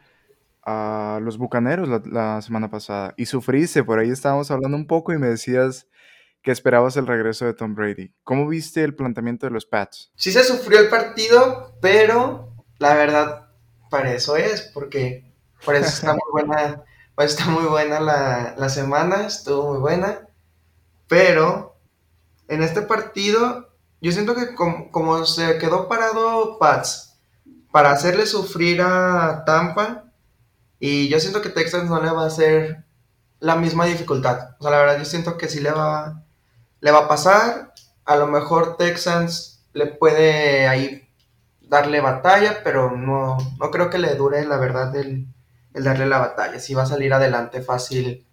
a 0.65 1.21
los 1.23 1.39
Bucaneros 1.39 1.89
la, 1.89 2.03
la, 2.05 2.43
semana 2.43 2.69
pasada 2.69 3.15
y 3.17 3.27
sufriste, 3.27 3.85
por 3.85 4.01
ahí 4.01 4.11
estábamos 4.11 4.51
hablando 4.51 4.77
un 4.77 4.89
poco 4.89 5.13
y 5.13 5.19
me 5.19 5.29
decías 5.29 5.87
que 6.43 6.51
esperabas 6.51 6.97
el 6.97 7.07
regreso 7.07 7.47
de 7.47 7.55
Tom 7.55 7.77
Brady. 7.77 8.13
¿Cómo 8.25 8.49
viste 8.49 8.83
el 8.83 8.97
planteamiento 8.97 9.47
de 9.47 9.53
los 9.53 9.67
Pats? 9.67 10.11
Sí 10.17 10.33
se 10.33 10.43
sufrió 10.43 10.81
el 10.81 10.89
partido, 10.89 11.79
pero 11.81 12.53
la 12.79 12.95
verdad, 12.95 13.51
para 13.89 14.13
eso 14.13 14.37
es, 14.37 14.63
porque 14.75 15.33
por 15.65 15.77
eso 15.77 15.87
está 15.87 16.13
muy 16.13 16.31
buena, 16.33 16.83
está 17.19 17.47
muy 17.47 17.67
buena 17.67 18.01
la, 18.01 18.55
la 18.59 18.69
semana, 18.69 19.29
estuvo 19.29 19.71
muy 19.71 19.81
buena, 19.81 20.29
pero 21.07 21.70
en 22.51 22.63
este 22.63 22.83
partido 22.83 23.71
yo 24.01 24.13
siento 24.13 24.35
que 24.35 24.55
como, 24.55 25.25
se 25.25 25.59
quedó 25.59 25.89
parado 25.89 26.59
Pats 26.59 27.19
para 27.71 27.93
hacerle 27.93 28.27
sufrir 28.27 28.83
a 28.83 29.45
Tampa, 29.47 30.05
y 30.81 31.09
yo 31.09 31.21
siento 31.21 31.43
que 31.43 31.51
Texas 31.51 31.85
no 31.85 32.03
le 32.03 32.11
va 32.11 32.25
a 32.25 32.27
hacer 32.27 32.85
la 33.39 33.55
misma 33.55 33.85
dificultad. 33.85 34.57
O 34.59 34.63
sea, 34.63 34.71
la 34.73 34.79
verdad 34.79 34.99
yo 34.99 35.05
siento 35.05 35.37
que 35.37 35.49
sí 35.49 35.61
le 35.61 35.71
va, 35.71 36.25
le 36.81 36.91
va 36.91 37.01
a 37.01 37.09
pasar. 37.09 37.75
A 38.07 38.17
lo 38.17 38.27
mejor 38.27 38.77
Texans 38.79 39.63
le 39.75 39.87
puede 39.87 40.67
ahí 40.67 41.09
darle 41.61 42.01
batalla, 42.01 42.63
pero 42.65 42.97
no, 42.97 43.37
no 43.61 43.71
creo 43.71 43.91
que 43.91 43.99
le 43.99 44.15
dure 44.15 44.45
la 44.47 44.57
verdad 44.57 44.97
el, 44.97 45.27
el 45.75 45.85
darle 45.85 46.07
la 46.07 46.19
batalla. 46.19 46.59
Si 46.59 46.73
va 46.73 46.85
a 46.85 46.87
salir 46.87 47.13
adelante 47.13 47.61
fácil 47.61 48.27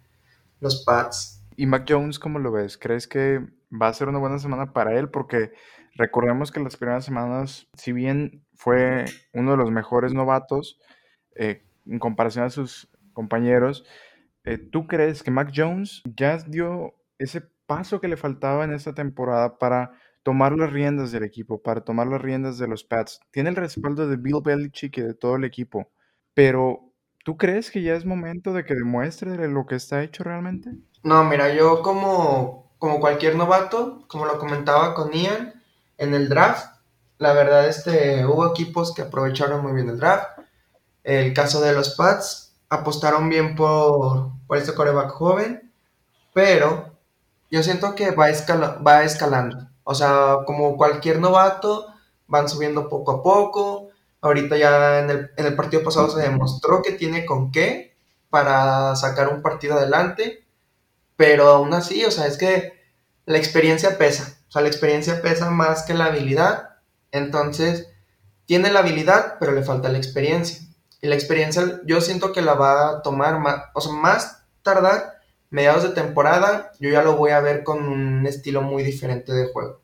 los 0.60 0.82
Pats. 0.84 1.42
¿Y 1.54 1.66
Mac 1.66 1.84
Jones 1.86 2.18
cómo 2.18 2.38
lo 2.38 2.50
ves? 2.50 2.78
¿Crees 2.78 3.06
que 3.06 3.57
va 3.70 3.88
a 3.88 3.94
ser 3.94 4.08
una 4.08 4.18
buena 4.18 4.38
semana 4.38 4.72
para 4.72 4.98
él? 4.98 5.10
Porque 5.10 5.52
recordemos 5.94 6.52
que 6.52 6.60
las 6.60 6.76
primeras 6.76 7.04
semanas, 7.04 7.68
si 7.74 7.92
bien 7.92 8.44
fue 8.54 9.04
uno 9.32 9.52
de 9.52 9.56
los 9.56 9.70
mejores 9.70 10.14
novatos 10.14 10.78
eh, 11.36 11.64
en 11.86 11.98
comparación 11.98 12.44
a 12.44 12.50
sus 12.50 12.90
compañeros, 13.12 13.84
eh, 14.44 14.58
¿tú 14.58 14.86
crees 14.86 15.22
que 15.22 15.30
Mac 15.30 15.52
Jones 15.54 16.02
ya 16.16 16.38
dio 16.38 16.94
ese 17.18 17.42
paso 17.66 18.00
que 18.00 18.08
le 18.08 18.16
faltaba 18.16 18.64
en 18.64 18.72
esta 18.72 18.94
temporada 18.94 19.58
para 19.58 19.92
tomar 20.28 20.52
las 20.52 20.70
riendas 20.70 21.10
del 21.10 21.24
equipo, 21.24 21.62
para 21.62 21.82
tomar 21.82 22.06
las 22.06 22.20
riendas 22.20 22.58
de 22.58 22.68
los 22.68 22.84
Pats. 22.84 23.20
Tiene 23.30 23.50
el 23.50 23.56
respaldo 23.56 24.06
de 24.06 24.16
Bill 24.16 24.42
Belichick 24.44 24.98
y 24.98 25.02
de 25.02 25.14
todo 25.14 25.36
el 25.36 25.44
equipo, 25.44 25.90
pero 26.34 26.92
¿tú 27.24 27.36
crees 27.36 27.70
que 27.70 27.82
ya 27.82 27.94
es 27.94 28.04
momento 28.04 28.52
de 28.52 28.64
que 28.64 28.74
demuestre 28.74 29.48
lo 29.48 29.64
que 29.66 29.76
está 29.76 30.02
hecho 30.02 30.24
realmente? 30.24 30.70
No, 31.02 31.24
mira, 31.24 31.54
yo 31.54 31.82
como, 31.82 32.67
como 32.78 33.00
cualquier 33.00 33.36
novato, 33.36 34.04
como 34.08 34.26
lo 34.26 34.38
comentaba 34.38 34.94
con 34.94 35.12
Ian, 35.12 35.62
en 35.98 36.14
el 36.14 36.28
draft, 36.28 36.66
la 37.18 37.32
verdad 37.32 37.68
este, 37.68 38.24
hubo 38.24 38.46
equipos 38.46 38.94
que 38.94 39.02
aprovecharon 39.02 39.62
muy 39.62 39.72
bien 39.72 39.88
el 39.88 39.98
draft. 39.98 40.38
El 41.02 41.34
caso 41.34 41.60
de 41.60 41.72
los 41.72 41.96
Pats, 41.96 42.52
apostaron 42.68 43.28
bien 43.28 43.56
por, 43.56 44.30
por 44.46 44.58
este 44.58 44.74
coreback 44.74 45.10
joven, 45.10 45.72
pero 46.32 46.96
yo 47.50 47.62
siento 47.62 47.94
que 47.94 48.12
va, 48.12 48.26
va 48.86 49.02
escalando. 49.02 49.68
O 49.84 49.94
sea, 49.94 50.38
como 50.46 50.76
cualquier 50.76 51.18
novato, 51.18 51.86
van 52.26 52.48
subiendo 52.48 52.88
poco 52.88 53.12
a 53.12 53.22
poco. 53.22 53.88
Ahorita 54.20 54.56
ya 54.56 55.00
en 55.00 55.10
el, 55.10 55.30
en 55.36 55.46
el 55.46 55.56
partido 55.56 55.82
pasado 55.82 56.10
se 56.10 56.20
demostró 56.20 56.82
que 56.82 56.92
tiene 56.92 57.24
con 57.24 57.50
qué 57.50 57.96
para 58.30 58.94
sacar 58.96 59.32
un 59.32 59.42
partido 59.42 59.74
adelante. 59.76 60.44
Pero 61.18 61.48
aún 61.48 61.74
así, 61.74 62.04
o 62.04 62.12
sea, 62.12 62.28
es 62.28 62.38
que 62.38 62.74
la 63.26 63.38
experiencia 63.38 63.98
pesa. 63.98 64.38
O 64.46 64.52
sea, 64.52 64.62
la 64.62 64.68
experiencia 64.68 65.20
pesa 65.20 65.50
más 65.50 65.82
que 65.82 65.92
la 65.92 66.04
habilidad. 66.04 66.76
Entonces, 67.10 67.88
tiene 68.46 68.70
la 68.70 68.78
habilidad, 68.78 69.36
pero 69.40 69.50
le 69.50 69.64
falta 69.64 69.88
la 69.88 69.98
experiencia. 69.98 70.64
Y 71.02 71.08
la 71.08 71.16
experiencia 71.16 71.80
yo 71.84 72.00
siento 72.00 72.32
que 72.32 72.40
la 72.40 72.54
va 72.54 72.90
a 72.90 73.02
tomar 73.02 73.40
más, 73.40 73.64
o 73.74 73.80
sea, 73.80 73.92
más 73.92 74.44
tardar 74.62 75.18
mediados 75.50 75.82
de 75.82 75.88
temporada, 75.88 76.70
yo 76.78 76.88
ya 76.88 77.02
lo 77.02 77.16
voy 77.16 77.32
a 77.32 77.40
ver 77.40 77.64
con 77.64 77.82
un 77.88 78.24
estilo 78.24 78.62
muy 78.62 78.84
diferente 78.84 79.32
de 79.32 79.48
juego. 79.52 79.82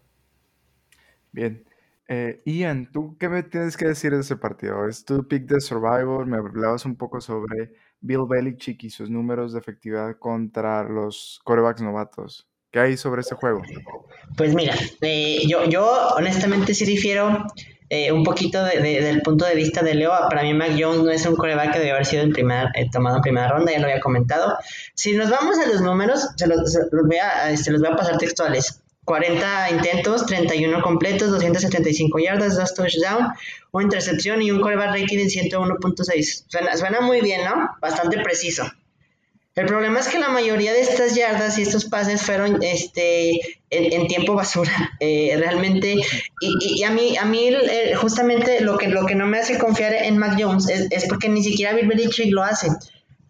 Bien. 1.32 1.64
Eh, 2.06 2.42
Ian, 2.44 2.92
¿tú 2.92 3.16
qué 3.18 3.28
me 3.28 3.42
tienes 3.42 3.76
que 3.76 3.88
decir 3.88 4.12
de 4.12 4.20
ese 4.20 4.36
partido? 4.36 4.86
Es 4.86 5.04
tu 5.04 5.26
pick 5.26 5.46
de 5.46 5.60
Survivor, 5.60 6.26
me 6.26 6.36
hablabas 6.36 6.84
un 6.84 6.94
poco 6.94 7.20
sobre 7.20 7.72
Bill 8.04 8.26
Belichick 8.28 8.84
y 8.84 8.90
sus 8.90 9.08
números 9.08 9.52
de 9.54 9.60
efectividad 9.60 10.18
contra 10.18 10.84
los 10.84 11.40
corebacks 11.42 11.80
novatos. 11.80 12.46
¿Qué 12.70 12.80
hay 12.80 12.96
sobre 12.96 13.22
ese 13.22 13.34
juego? 13.34 13.62
Pues 14.36 14.54
mira, 14.54 14.74
eh, 15.00 15.42
yo, 15.46 15.64
yo 15.64 16.08
honestamente 16.16 16.74
sí 16.74 16.84
difiero 16.84 17.46
eh, 17.88 18.12
un 18.12 18.24
poquito 18.24 18.62
de, 18.62 18.80
del 18.80 19.22
punto 19.22 19.46
de 19.46 19.54
vista 19.54 19.82
de 19.82 19.94
Leo, 19.94 20.10
para 20.28 20.42
mí 20.42 20.52
Mac 20.52 20.72
Jones 20.78 21.02
no 21.02 21.10
es 21.10 21.24
un 21.24 21.36
coreback 21.36 21.72
que 21.72 21.78
debe 21.78 21.92
haber 21.92 22.04
sido 22.04 22.22
en 22.24 22.32
primer, 22.32 22.68
eh, 22.74 22.90
tomado 22.90 23.16
en 23.16 23.22
primera 23.22 23.48
ronda, 23.48 23.72
ya 23.72 23.78
lo 23.78 23.86
había 23.86 24.00
comentado. 24.00 24.58
Si 24.94 25.12
nos 25.12 25.30
vamos 25.30 25.58
a 25.58 25.66
los 25.66 25.80
números, 25.80 26.28
se 26.36 26.46
los, 26.46 26.76
voy, 27.06 27.16
a, 27.16 27.50
este, 27.50 27.70
los 27.70 27.80
voy 27.80 27.90
a 27.90 27.96
pasar 27.96 28.18
textuales. 28.18 28.82
40 29.04 29.70
intentos, 29.70 30.26
31 30.26 30.82
completos, 30.82 31.30
275 31.30 32.18
yardas, 32.18 32.56
2 32.56 32.74
touchdowns, 32.74 33.38
una 33.72 33.84
intercepción 33.84 34.40
y 34.40 34.50
un 34.50 34.60
coreback 34.60 34.90
rating 35.00 35.18
de 35.18 35.24
101.6. 35.24 36.44
Suena, 36.76 37.00
muy 37.00 37.20
bien, 37.20 37.44
¿no? 37.44 37.70
Bastante 37.80 38.18
preciso. 38.22 38.64
El 39.54 39.66
problema 39.66 40.00
es 40.00 40.08
que 40.08 40.18
la 40.18 40.30
mayoría 40.30 40.72
de 40.72 40.80
estas 40.80 41.14
yardas 41.14 41.58
y 41.58 41.62
estos 41.62 41.84
pases 41.84 42.22
fueron 42.22 42.60
este, 42.62 43.38
en, 43.70 44.08
tiempo 44.08 44.34
basura, 44.34 44.72
eh, 45.00 45.36
realmente. 45.38 45.96
Y, 46.40 46.82
a 46.82 46.90
mí, 46.90 47.16
a 47.16 47.24
mí 47.24 47.50
justamente 47.96 48.62
lo 48.62 48.78
que, 48.78 48.88
lo 48.88 49.06
que 49.06 49.14
no 49.14 49.26
me 49.26 49.38
hace 49.38 49.58
confiar 49.58 49.94
en 49.94 50.18
Mac 50.18 50.36
Jones 50.40 50.68
es, 50.68 51.06
porque 51.08 51.28
ni 51.28 51.42
siquiera 51.44 51.74
Bill 51.74 51.86
Belichick 51.86 52.32
lo 52.32 52.42
hace. 52.42 52.68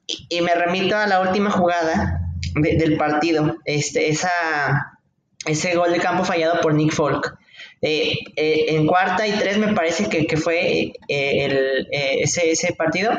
Y, 0.07 0.41
me 0.41 0.55
remito 0.55 0.97
a 0.97 1.07
la 1.07 1.21
última 1.21 1.51
jugada 1.51 2.21
del 2.55 2.97
partido, 2.97 3.57
este, 3.65 4.09
esa, 4.09 4.94
ese 5.47 5.75
gol 5.77 5.93
de 5.93 5.99
campo 5.99 6.25
fallado 6.25 6.61
por 6.61 6.75
Nick 6.75 6.93
Folk. 6.93 7.37
Eh, 7.83 8.15
eh, 8.37 8.67
en 8.69 8.87
cuarta 8.87 9.27
y 9.27 9.33
tres 9.33 9.59
me 9.59 9.75
parece 9.75 10.09
que, 10.09 10.37
fue 10.37 10.93
el, 11.09 11.87
ese, 11.91 12.51
ese 12.51 12.73
partido, 12.73 13.13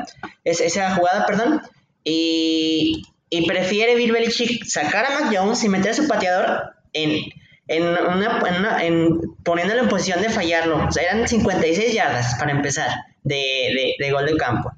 esa 0.43 0.95
jugada, 0.95 1.25
perdón, 1.25 1.61
y, 2.03 3.03
prefiere 3.47 3.95
Bill 3.95 4.13
Belichick 4.13 4.63
sacar 4.63 5.05
a 5.05 5.19
Mac 5.19 5.35
Jones 5.35 5.63
y 5.63 5.69
meter 5.69 5.91
a 5.91 5.93
su 5.93 6.07
pateador 6.07 6.73
en, 6.93 7.19
en 7.67 7.83
una, 7.83 8.83
en 8.83 9.19
poniéndolo 9.43 9.81
en 9.81 9.89
posición 9.89 10.21
de 10.21 10.29
fallarlo. 10.29 10.87
O 10.87 10.91
sea, 10.91 11.03
eran 11.03 11.27
56 11.27 11.93
yardas 11.93 12.35
para 12.35 12.51
empezar 12.51 12.89
de, 13.23 13.95
gol 14.11 14.25
de 14.25 14.37
campo. 14.37 14.71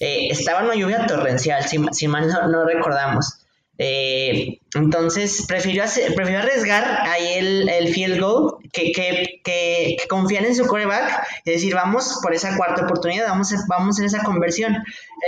Eh, 0.00 0.28
estaba 0.30 0.64
una 0.64 0.74
lluvia 0.74 1.06
torrencial, 1.06 1.64
si, 1.64 2.08
mal 2.08 2.28
no 2.28 2.64
recordamos. 2.64 3.39
Eh, 3.82 4.60
entonces, 4.74 5.46
prefirió, 5.48 5.82
hacer, 5.82 6.14
prefirió 6.14 6.40
arriesgar 6.40 6.84
ahí 7.08 7.32
el, 7.38 7.66
el 7.66 7.88
field 7.88 8.20
goal 8.20 8.56
que, 8.74 8.92
que, 8.92 9.40
que, 9.42 9.96
confiar 10.06 10.44
en 10.44 10.54
su 10.54 10.66
coreback 10.66 11.26
y 11.46 11.52
decir, 11.52 11.74
vamos 11.74 12.18
por 12.22 12.34
esa 12.34 12.58
cuarta 12.58 12.84
oportunidad, 12.84 13.28
vamos, 13.28 13.54
vamos 13.68 13.98
en 13.98 14.04
esa 14.04 14.22
conversión. 14.22 14.76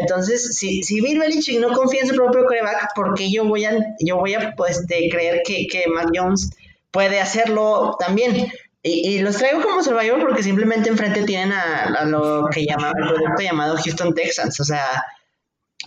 Entonces, 0.00 0.54
si, 0.54 0.82
si 0.82 1.00
Bill 1.00 1.18
Belichick 1.18 1.60
no 1.60 1.72
confía 1.72 2.02
en 2.02 2.08
su 2.08 2.14
propio 2.14 2.44
coreback, 2.44 2.90
¿por 2.94 3.14
qué 3.14 3.32
yo 3.32 3.46
voy 3.46 3.64
a, 3.64 3.72
yo 4.00 4.18
voy 4.18 4.34
a 4.34 4.52
pues, 4.54 4.84
creer 4.86 5.40
que, 5.46 5.66
que 5.66 5.86
Mac 5.88 6.10
Jones 6.14 6.50
puede 6.90 7.20
hacerlo 7.20 7.96
también? 7.98 8.52
Y, 8.82 9.14
y, 9.14 9.18
los 9.20 9.38
traigo 9.38 9.62
como 9.62 9.82
Survivor 9.82 10.20
porque 10.20 10.42
simplemente 10.42 10.90
enfrente 10.90 11.22
tienen 11.22 11.52
a, 11.52 11.84
a 11.84 12.04
lo 12.04 12.48
que 12.52 12.66
llama 12.66 12.88
el 12.88 13.08
producto 13.08 13.42
llamado 13.42 13.76
Houston 13.82 14.14
Texans. 14.14 14.60
O 14.60 14.64
sea, 14.64 14.84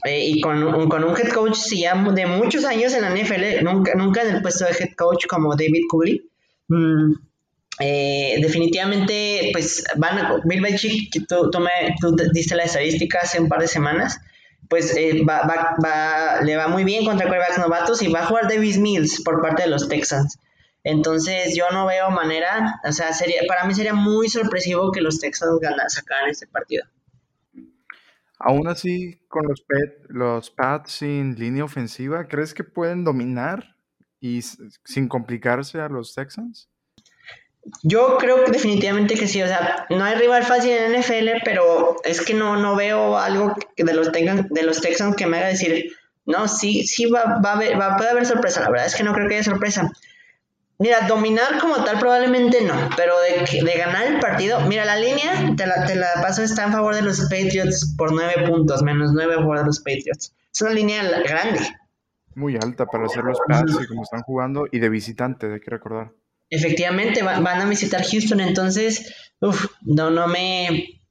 eh, 0.05 0.25
y 0.27 0.41
con 0.41 0.63
un, 0.63 0.87
con 0.87 1.03
un 1.03 1.17
head 1.17 1.29
coach 1.33 1.57
ya 1.71 1.95
de 1.95 2.25
muchos 2.27 2.63
años 2.63 2.93
en 2.93 3.01
la 3.01 3.09
NFL, 3.09 3.63
nunca, 3.63 3.95
nunca 3.95 4.21
en 4.21 4.35
el 4.35 4.41
puesto 4.43 4.65
de 4.65 4.71
head 4.71 4.93
coach 4.95 5.25
como 5.27 5.55
David 5.55 5.83
Cooley. 5.89 6.29
Mm, 6.67 7.13
eh, 7.79 8.37
definitivamente, 8.39 9.49
pues 9.51 9.83
van 9.97 10.41
Bill 10.45 10.61
Belichick, 10.61 11.27
tú, 11.27 11.49
tú, 11.49 11.59
me, 11.59 11.71
diste 12.31 12.55
la 12.55 12.63
estadística 12.65 13.19
hace 13.21 13.41
un 13.41 13.49
par 13.49 13.59
de 13.59 13.67
semanas, 13.67 14.19
pues 14.69 14.95
eh, 14.95 15.23
va, 15.27 15.41
va, 15.41 15.75
va, 15.83 16.41
le 16.41 16.55
va 16.55 16.67
muy 16.67 16.83
bien 16.83 17.03
contra 17.03 17.27
quarterbacks 17.27 17.57
novatos 17.57 18.01
y 18.03 18.07
va 18.07 18.21
a 18.21 18.25
jugar 18.27 18.47
Davis 18.47 18.77
Mills 18.77 19.23
por 19.23 19.41
parte 19.41 19.63
de 19.63 19.69
los 19.69 19.89
Texans. 19.89 20.39
Entonces 20.83 21.55
yo 21.55 21.65
no 21.71 21.87
veo 21.87 22.11
manera, 22.11 22.79
o 22.87 22.91
sea, 22.91 23.11
sería, 23.11 23.41
para 23.47 23.65
mí 23.65 23.73
sería 23.73 23.95
muy 23.95 24.29
sorpresivo 24.29 24.91
que 24.91 25.01
los 25.01 25.19
Texans 25.19 25.59
ganan, 25.59 25.89
sacaran 25.89 26.29
este 26.29 26.45
partido. 26.45 26.85
Aún 28.47 28.67
así, 28.67 29.19
con 29.27 29.47
los, 29.47 29.61
pet, 29.61 30.05
los 30.07 30.51
Pats 30.51 30.91
sin 30.91 31.33
línea 31.33 31.63
ofensiva, 31.63 32.27
¿crees 32.27 32.53
que 32.53 32.63
pueden 32.63 33.03
dominar 33.03 33.75
y 34.19 34.43
sin 34.83 35.07
complicarse 35.07 35.79
a 35.81 35.89
los 35.89 36.13
Texans? 36.13 36.69
Yo 37.81 38.17
creo 38.19 38.45
que 38.45 38.51
definitivamente 38.51 39.15
que 39.15 39.27
sí, 39.27 39.41
o 39.41 39.47
sea, 39.47 39.87
no 39.89 40.03
hay 40.03 40.13
rival 40.17 40.43
fácil 40.43 40.73
en 40.73 40.99
NFL, 40.99 41.41
pero 41.43 41.95
es 42.03 42.21
que 42.21 42.35
no, 42.35 42.55
no 42.55 42.75
veo 42.75 43.17
algo 43.17 43.55
de 43.75 43.93
los, 43.95 44.11
de 44.11 44.63
los 44.63 44.79
Texans 44.79 45.15
que 45.15 45.25
me 45.25 45.37
haga 45.37 45.47
decir, 45.47 45.95
no, 46.27 46.47
sí, 46.47 46.85
sí 46.85 47.07
va, 47.07 47.41
va 47.43 47.53
a 47.53 47.55
haber, 47.55 47.81
va, 47.81 47.97
puede 47.97 48.11
haber 48.11 48.27
sorpresa, 48.27 48.61
la 48.61 48.69
verdad 48.69 48.85
es 48.85 48.95
que 48.95 49.03
no 49.03 49.13
creo 49.13 49.27
que 49.27 49.37
haya 49.37 49.43
sorpresa. 49.43 49.91
Mira, 50.77 51.07
dominar 51.07 51.59
como 51.59 51.83
tal 51.85 51.99
probablemente 51.99 52.61
no, 52.61 52.73
pero 52.97 53.13
de, 53.21 53.63
de 53.63 53.77
ganar 53.77 54.07
el 54.07 54.19
partido, 54.19 54.59
mira, 54.67 54.83
la 54.83 54.97
línea, 54.97 55.53
te 55.55 55.65
la, 55.65 55.85
te 55.85 55.95
la 55.95 56.07
paso, 56.21 56.43
está 56.43 56.65
en 56.65 56.73
favor 56.73 56.93
de 56.93 57.01
los 57.01 57.21
Patriots 57.21 57.95
por 57.97 58.11
nueve 58.11 58.45
puntos, 58.45 58.83
menos 58.83 59.11
nueve 59.13 59.35
a 59.35 59.37
favor 59.37 59.59
de 59.59 59.65
los 59.65 59.79
Patriots. 59.79 60.33
Es 60.53 60.61
una 60.61 60.71
línea 60.71 61.01
grande. 61.21 61.61
Muy 62.35 62.57
alta 62.57 62.85
para 62.85 63.05
hacer 63.05 63.23
los 63.23 63.37
Pats 63.47 63.77
y 63.81 63.87
como 63.87 64.03
están 64.03 64.21
jugando, 64.23 64.67
y 64.69 64.79
de 64.79 64.89
visitante, 64.89 65.53
hay 65.53 65.61
que 65.61 65.71
recordar. 65.71 66.11
Efectivamente, 66.49 67.23
van 67.23 67.47
a 67.47 67.65
visitar 67.65 68.03
Houston, 68.03 68.41
entonces, 68.41 69.31
uff, 69.39 69.67
no, 69.81 70.11
no 70.11 70.27
me... 70.27 71.01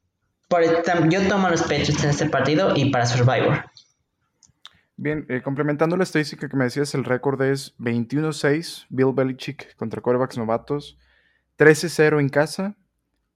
Por, 0.47 0.63
yo 1.09 1.27
tomo 1.27 1.49
los 1.49 1.63
Patriots 1.63 2.05
en 2.05 2.11
este 2.11 2.27
partido 2.27 2.75
y 2.77 2.91
para 2.91 3.07
Survivor. 3.07 3.65
Bien, 4.97 5.27
eh, 5.29 5.43
complementando 5.43 5.97
la 5.97 6.05
estadística 6.05 6.49
que 6.49 6.57
me 6.57 6.65
decías, 6.65 6.95
el 6.95 7.05
récord 7.05 7.41
es 7.43 7.77
21-6, 7.79 8.87
Bill 8.91 9.13
Belichick 9.13 9.75
contra 9.77 10.01
quarterbacks 10.01 10.39
novatos, 10.39 10.99
13-0 11.57 12.21
en 12.21 12.29
casa, 12.29 12.77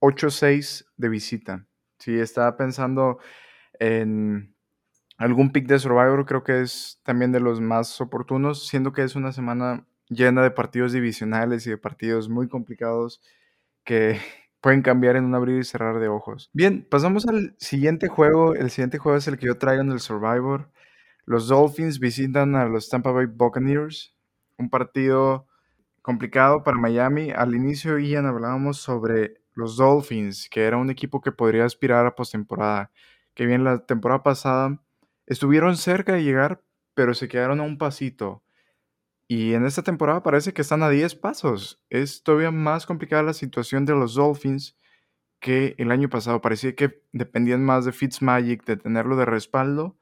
8-6 0.00 0.86
de 0.96 1.08
visita. 1.08 1.66
Si 1.98 2.16
estaba 2.18 2.56
pensando 2.56 3.18
en 3.80 4.54
algún 5.16 5.50
pick 5.50 5.66
de 5.66 5.80
Survivor, 5.80 6.24
creo 6.26 6.44
que 6.44 6.62
es 6.62 7.00
también 7.02 7.32
de 7.32 7.40
los 7.40 7.60
más 7.60 8.00
oportunos, 8.00 8.68
siendo 8.68 8.92
que 8.92 9.02
es 9.02 9.16
una 9.16 9.32
semana 9.32 9.84
llena 10.08 10.42
de 10.42 10.52
partidos 10.52 10.92
divisionales 10.92 11.66
y 11.66 11.70
de 11.70 11.78
partidos 11.78 12.28
muy 12.28 12.48
complicados 12.48 13.20
que 13.84 14.20
pueden 14.60 14.82
cambiar 14.82 15.16
en 15.16 15.24
un 15.24 15.34
abrir 15.34 15.58
y 15.58 15.64
cerrar 15.64 15.98
de 15.98 16.08
ojos. 16.08 16.50
Bien, 16.52 16.86
pasamos 16.88 17.26
al 17.26 17.56
siguiente 17.58 18.06
juego. 18.06 18.54
El 18.54 18.70
siguiente 18.70 18.98
juego 18.98 19.18
es 19.18 19.26
el 19.26 19.38
que 19.38 19.46
yo 19.46 19.58
traigo 19.58 19.82
en 19.82 19.90
el 19.90 20.00
Survivor. 20.00 20.70
Los 21.28 21.47
Dolphins 21.47 21.99
visitan 21.99 22.56
a 22.56 22.64
los 22.64 22.88
Tampa 22.88 23.11
Bay 23.11 23.26
Buccaneers. 23.26 24.16
Un 24.56 24.70
partido 24.70 25.47
complicado 26.00 26.62
para 26.62 26.78
Miami. 26.78 27.32
Al 27.32 27.54
inicio, 27.54 27.99
Ian, 27.99 28.25
hablábamos 28.25 28.78
sobre 28.78 29.35
los 29.52 29.76
Dolphins, 29.76 30.49
que 30.49 30.64
era 30.64 30.78
un 30.78 30.88
equipo 30.88 31.20
que 31.20 31.30
podría 31.30 31.66
aspirar 31.66 32.06
a 32.06 32.14
postemporada. 32.14 32.90
Que 33.35 33.44
bien, 33.44 33.62
la 33.62 33.85
temporada 33.85 34.23
pasada 34.23 34.82
estuvieron 35.26 35.76
cerca 35.76 36.14
de 36.14 36.25
llegar, 36.25 36.62
pero 36.94 37.12
se 37.12 37.28
quedaron 37.28 37.61
a 37.61 37.64
un 37.64 37.76
pasito. 37.76 38.42
Y 39.26 39.52
en 39.52 39.66
esta 39.66 39.82
temporada 39.82 40.23
parece 40.23 40.54
que 40.54 40.62
están 40.62 40.82
a 40.82 40.88
10 40.88 41.14
pasos. 41.16 41.78
Es 41.91 42.23
todavía 42.23 42.52
más 42.52 42.86
complicada 42.86 43.23
la 43.23 43.34
situación 43.34 43.84
de 43.84 43.93
los 43.93 44.14
Dolphins 44.14 44.78
que 45.41 45.75
el 45.76 45.91
año 45.91 46.08
pasado. 46.08 46.41
Parecía 46.41 46.75
que 46.75 47.02
dependían 47.12 47.62
más 47.67 47.84
de 47.84 47.93
Fitzmagic, 47.93 48.64
de 48.64 48.78
tenerlo 48.78 49.14
de 49.17 49.26
respaldo. 49.26 49.98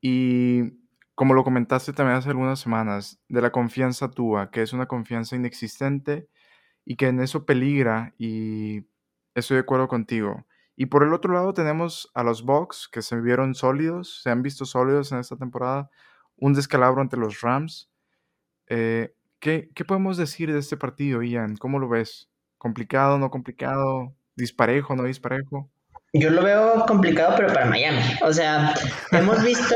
Y 0.00 0.72
como 1.14 1.34
lo 1.34 1.44
comentaste 1.44 1.92
también 1.92 2.18
hace 2.18 2.30
algunas 2.30 2.60
semanas, 2.60 3.20
de 3.28 3.42
la 3.42 3.52
confianza 3.52 4.10
tuya, 4.10 4.50
que 4.50 4.62
es 4.62 4.72
una 4.72 4.86
confianza 4.86 5.36
inexistente 5.36 6.28
y 6.84 6.96
que 6.96 7.08
en 7.08 7.20
eso 7.20 7.46
peligra. 7.46 8.14
Y 8.18 8.86
estoy 9.34 9.56
de 9.56 9.62
acuerdo 9.62 9.88
contigo. 9.88 10.46
Y 10.76 10.86
por 10.86 11.02
el 11.04 11.12
otro 11.12 11.34
lado 11.34 11.52
tenemos 11.54 12.10
a 12.14 12.22
los 12.24 12.44
Bucks, 12.44 12.88
que 12.90 13.02
se 13.02 13.20
vieron 13.20 13.54
sólidos, 13.54 14.22
se 14.22 14.30
han 14.30 14.42
visto 14.42 14.64
sólidos 14.64 15.12
en 15.12 15.18
esta 15.18 15.36
temporada. 15.36 15.90
Un 16.36 16.54
descalabro 16.54 17.02
ante 17.02 17.16
los 17.18 17.42
Rams 17.42 17.90
eh, 18.68 19.14
¿qué, 19.40 19.70
¿Qué 19.74 19.84
podemos 19.84 20.16
decir 20.16 20.52
de 20.52 20.58
este 20.58 20.76
partido, 20.76 21.22
Ian? 21.22 21.56
¿Cómo 21.56 21.78
lo 21.78 21.88
ves? 21.88 22.30
¿Complicado, 22.58 23.18
no 23.18 23.30
complicado? 23.30 24.14
¿Disparejo, 24.36 24.94
no 24.96 25.04
disparejo? 25.04 25.70
Yo 26.12 26.30
lo 26.30 26.42
veo 26.42 26.84
complicado, 26.86 27.34
pero 27.36 27.52
para 27.52 27.66
Miami. 27.66 28.02
O 28.22 28.32
sea, 28.32 28.74
hemos 29.12 29.42
visto, 29.44 29.74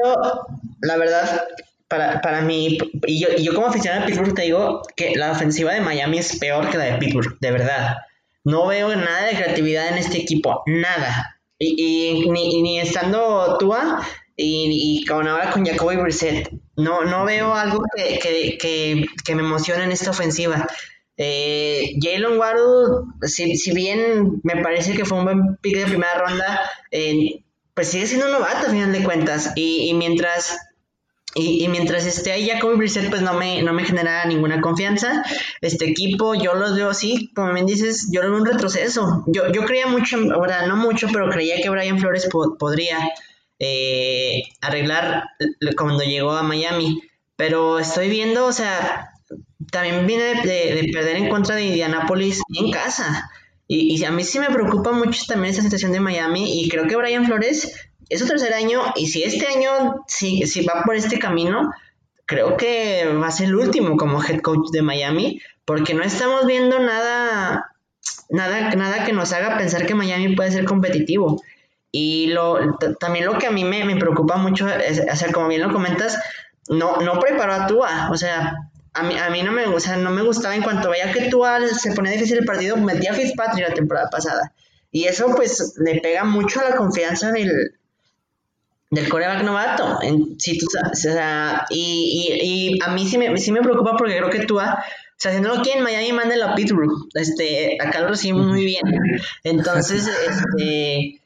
la 0.80 0.96
verdad, 0.96 1.44
para, 1.88 2.20
para 2.20 2.40
mí, 2.40 2.78
y 3.06 3.20
yo, 3.20 3.28
y 3.36 3.44
yo 3.44 3.54
como 3.54 3.68
aficionado 3.68 4.02
de 4.02 4.06
Pittsburgh 4.08 4.34
te 4.34 4.42
digo 4.42 4.82
que 4.96 5.14
la 5.14 5.32
ofensiva 5.32 5.72
de 5.72 5.80
Miami 5.80 6.18
es 6.18 6.38
peor 6.38 6.70
que 6.70 6.78
la 6.78 6.84
de 6.84 6.98
Pittsburgh, 6.98 7.38
de 7.40 7.50
verdad. 7.50 7.96
No 8.42 8.66
veo 8.66 8.94
nada 8.94 9.26
de 9.26 9.36
creatividad 9.36 9.88
en 9.88 9.98
este 9.98 10.18
equipo, 10.18 10.62
nada. 10.66 11.38
Y, 11.58 12.22
y 12.24 12.30
ni, 12.30 12.62
ni, 12.62 12.80
estando 12.80 13.56
Tua, 13.58 14.06
y, 14.36 15.00
y 15.00 15.06
con 15.06 15.28
ahora 15.28 15.50
con 15.50 15.64
Jacoby 15.64 15.96
Brissett. 15.96 16.50
No, 16.76 17.04
no 17.04 17.24
veo 17.24 17.54
algo 17.54 17.84
que, 17.94 18.18
que, 18.18 18.58
que, 18.58 19.06
que 19.24 19.34
me 19.34 19.42
emocione 19.42 19.84
en 19.84 19.92
esta 19.92 20.10
ofensiva. 20.10 20.66
Eh, 21.16 21.96
Jalen 22.00 22.38
Waddle, 22.38 23.06
si, 23.22 23.56
si, 23.56 23.72
bien 23.72 24.40
me 24.42 24.62
parece 24.62 24.94
que 24.94 25.04
fue 25.04 25.18
un 25.18 25.24
buen 25.24 25.56
pick 25.58 25.76
de 25.76 25.86
primera 25.86 26.18
ronda, 26.18 26.60
eh, 26.90 27.42
pues 27.74 27.88
sigue 27.88 28.06
siendo 28.06 28.26
un 28.26 28.32
novato 28.32 28.66
a 28.66 28.70
final 28.70 28.92
de 28.92 29.04
cuentas. 29.04 29.52
Y, 29.54 29.88
y 29.88 29.94
mientras 29.94 30.56
y, 31.34 31.64
y, 31.64 31.68
mientras 31.68 32.06
esté 32.06 32.30
ahí 32.30 32.48
Jacoby 32.48 32.76
Brissett, 32.76 33.10
pues 33.10 33.20
no 33.20 33.34
me, 33.34 33.60
no 33.62 33.72
me 33.72 33.84
genera 33.84 34.24
ninguna 34.24 34.60
confianza. 34.60 35.24
Este 35.60 35.90
equipo, 35.90 36.34
yo 36.34 36.54
los 36.54 36.76
veo 36.76 36.90
así, 36.90 37.32
como 37.34 37.52
bien 37.52 37.66
dices, 37.66 38.08
yo 38.12 38.22
lo 38.22 38.30
veo 38.30 38.40
un 38.40 38.46
retroceso. 38.46 39.24
Yo, 39.26 39.50
yo 39.50 39.64
creía 39.64 39.88
mucho, 39.88 40.16
ahora 40.32 40.66
no 40.66 40.76
mucho, 40.76 41.08
pero 41.12 41.28
creía 41.28 41.60
que 41.60 41.70
Brian 41.70 41.98
Flores 41.98 42.28
po 42.30 42.56
podría 42.56 42.98
eh, 43.58 44.44
arreglar 44.60 45.24
cuando 45.76 46.04
llegó 46.04 46.32
a 46.32 46.44
Miami. 46.44 47.02
Pero 47.34 47.80
estoy 47.80 48.08
viendo, 48.08 48.46
o 48.46 48.52
sea, 48.52 49.13
también 49.74 50.06
viene 50.06 50.40
de, 50.42 50.88
perder 50.92 51.16
en 51.16 51.28
contra 51.28 51.56
de 51.56 51.64
Indianapolis 51.64 52.40
en 52.54 52.70
casa. 52.70 53.28
Y, 53.66 54.04
a 54.04 54.12
mí 54.12 54.22
sí 54.22 54.38
me 54.38 54.50
preocupa 54.50 54.92
mucho 54.92 55.24
también 55.26 55.52
esa 55.52 55.62
situación 55.62 55.90
de 55.90 55.98
Miami. 55.98 56.62
Y 56.62 56.68
creo 56.68 56.86
que 56.86 56.94
Brian 56.94 57.26
Flores 57.26 57.74
es 58.08 58.20
su 58.20 58.26
tercer 58.26 58.54
año. 58.54 58.80
Y 58.94 59.08
si 59.08 59.24
este 59.24 59.48
año, 59.48 60.04
si, 60.06 60.46
si 60.46 60.64
va 60.64 60.84
por 60.84 60.94
este 60.94 61.18
camino, 61.18 61.72
creo 62.24 62.56
que 62.56 63.04
va 63.20 63.26
a 63.26 63.32
ser 63.32 63.48
el 63.48 63.56
último 63.56 63.96
como 63.96 64.22
head 64.22 64.40
coach 64.40 64.70
de 64.70 64.82
Miami. 64.82 65.42
Porque 65.64 65.92
no 65.92 66.04
estamos 66.04 66.46
viendo 66.46 66.78
nada, 66.78 67.72
nada, 68.30 68.74
nada 68.76 69.04
que 69.04 69.12
nos 69.12 69.32
haga 69.32 69.58
pensar 69.58 69.86
que 69.86 69.96
Miami 69.96 70.36
puede 70.36 70.52
ser 70.52 70.66
competitivo. 70.66 71.42
Y 71.90 72.28
lo, 72.28 72.76
también 73.00 73.26
lo 73.26 73.38
que 73.38 73.48
a 73.48 73.50
mí 73.50 73.64
me, 73.64 73.84
me 73.84 73.96
preocupa 73.96 74.36
mucho 74.36 74.68
es, 74.68 75.00
o 75.00 75.32
como 75.32 75.48
bien 75.48 75.62
lo 75.62 75.72
comentas, 75.72 76.16
no, 76.68 76.98
no 76.98 77.18
preparó 77.18 77.54
a 77.54 77.66
Tua. 77.66 78.10
O 78.12 78.16
sea, 78.16 78.54
a 78.94 79.02
mí, 79.02 79.16
a 79.18 79.30
mí 79.30 79.42
no, 79.42 79.52
me, 79.52 79.66
o 79.66 79.80
sea, 79.80 79.96
no 79.96 80.10
me 80.10 80.22
gustaba 80.22 80.54
en 80.54 80.62
cuanto 80.62 80.90
veía 80.90 81.12
que 81.12 81.28
Tua 81.28 81.60
se 81.68 81.92
ponía 81.92 82.12
difícil 82.12 82.38
el 82.38 82.44
partido, 82.44 82.76
metía 82.76 83.10
a 83.10 83.14
Fitzpatrick 83.14 83.68
la 83.68 83.74
temporada 83.74 84.08
pasada. 84.10 84.52
Y 84.90 85.04
eso 85.04 85.34
pues 85.34 85.74
le 85.78 86.00
pega 86.00 86.24
mucho 86.24 86.60
a 86.60 86.70
la 86.70 86.76
confianza 86.76 87.32
del, 87.32 87.50
del 88.90 89.08
coreback 89.08 89.42
novato. 89.42 89.98
En, 90.02 90.38
si 90.38 90.58
tú, 90.58 90.66
o 90.90 90.94
sea, 90.94 91.66
y, 91.70 92.30
y, 92.40 92.76
y, 92.76 92.78
a 92.82 92.92
mí 92.92 93.06
sí 93.06 93.18
me, 93.18 93.36
sí 93.38 93.50
me 93.50 93.60
preocupa 93.60 93.96
porque 93.96 94.16
creo 94.16 94.30
que 94.30 94.46
Tua 94.46 94.84
o 95.14 95.16
sea, 95.16 95.32
si 95.32 95.40
no 95.40 95.54
lo 95.54 95.62
quieren 95.62 95.84
Miami, 95.84 96.12
mándenlo 96.12 96.46
a 96.46 96.54
Pittsburgh. 96.54 96.90
Este, 97.14 97.78
acá 97.80 98.00
lo 98.00 98.08
recibimos 98.08 98.46
muy 98.46 98.64
bien. 98.64 98.82
Entonces, 99.44 100.08
este, 100.08 101.20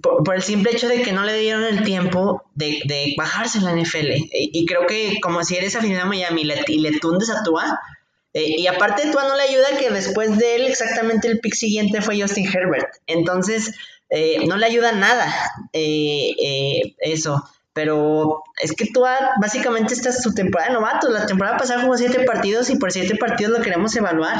por, 0.00 0.34
el 0.34 0.42
simple 0.42 0.70
hecho 0.72 0.88
de 0.88 1.02
que 1.02 1.12
no 1.12 1.24
le 1.24 1.36
dieron 1.38 1.64
el 1.64 1.82
tiempo 1.82 2.44
de, 2.54 2.80
de 2.84 3.14
bajarse 3.16 3.58
en 3.58 3.64
la 3.64 3.72
NFL. 3.72 4.10
Y, 4.30 4.64
creo 4.66 4.86
que 4.86 5.18
como 5.20 5.42
si 5.44 5.56
eres 5.56 5.74
aficionado 5.74 6.06
a 6.06 6.10
Miami 6.10 6.42
y 6.68 6.78
le, 6.78 6.98
tundes 7.00 7.30
a 7.30 7.42
Tua, 7.42 7.80
eh, 8.32 8.60
y 8.60 8.66
aparte 8.68 9.10
Tua 9.10 9.24
no 9.24 9.36
le 9.36 9.42
ayuda 9.42 9.76
que 9.78 9.90
después 9.90 10.38
de 10.38 10.56
él 10.56 10.66
exactamente 10.66 11.28
el 11.28 11.40
pick 11.40 11.54
siguiente 11.54 12.00
fue 12.00 12.20
Justin 12.20 12.46
Herbert. 12.46 12.94
Entonces, 13.06 13.74
eh, 14.08 14.46
no 14.46 14.56
le 14.56 14.66
ayuda 14.66 14.92
nada 14.92 15.34
eh, 15.72 16.94
eso. 17.00 17.42
Pero 17.72 18.42
es 18.60 18.72
que 18.72 18.86
Tua 18.86 19.16
básicamente 19.40 19.94
esta 19.94 20.10
es 20.10 20.22
su 20.22 20.32
temporada 20.32 20.70
de 20.70 20.74
novato. 20.74 21.08
La 21.08 21.26
temporada 21.26 21.56
pasada 21.56 21.82
jugó 21.82 21.96
siete 21.96 22.20
partidos 22.24 22.70
y 22.70 22.76
por 22.76 22.92
siete 22.92 23.16
partidos 23.16 23.58
lo 23.58 23.64
queremos 23.64 23.96
evaluar. 23.96 24.36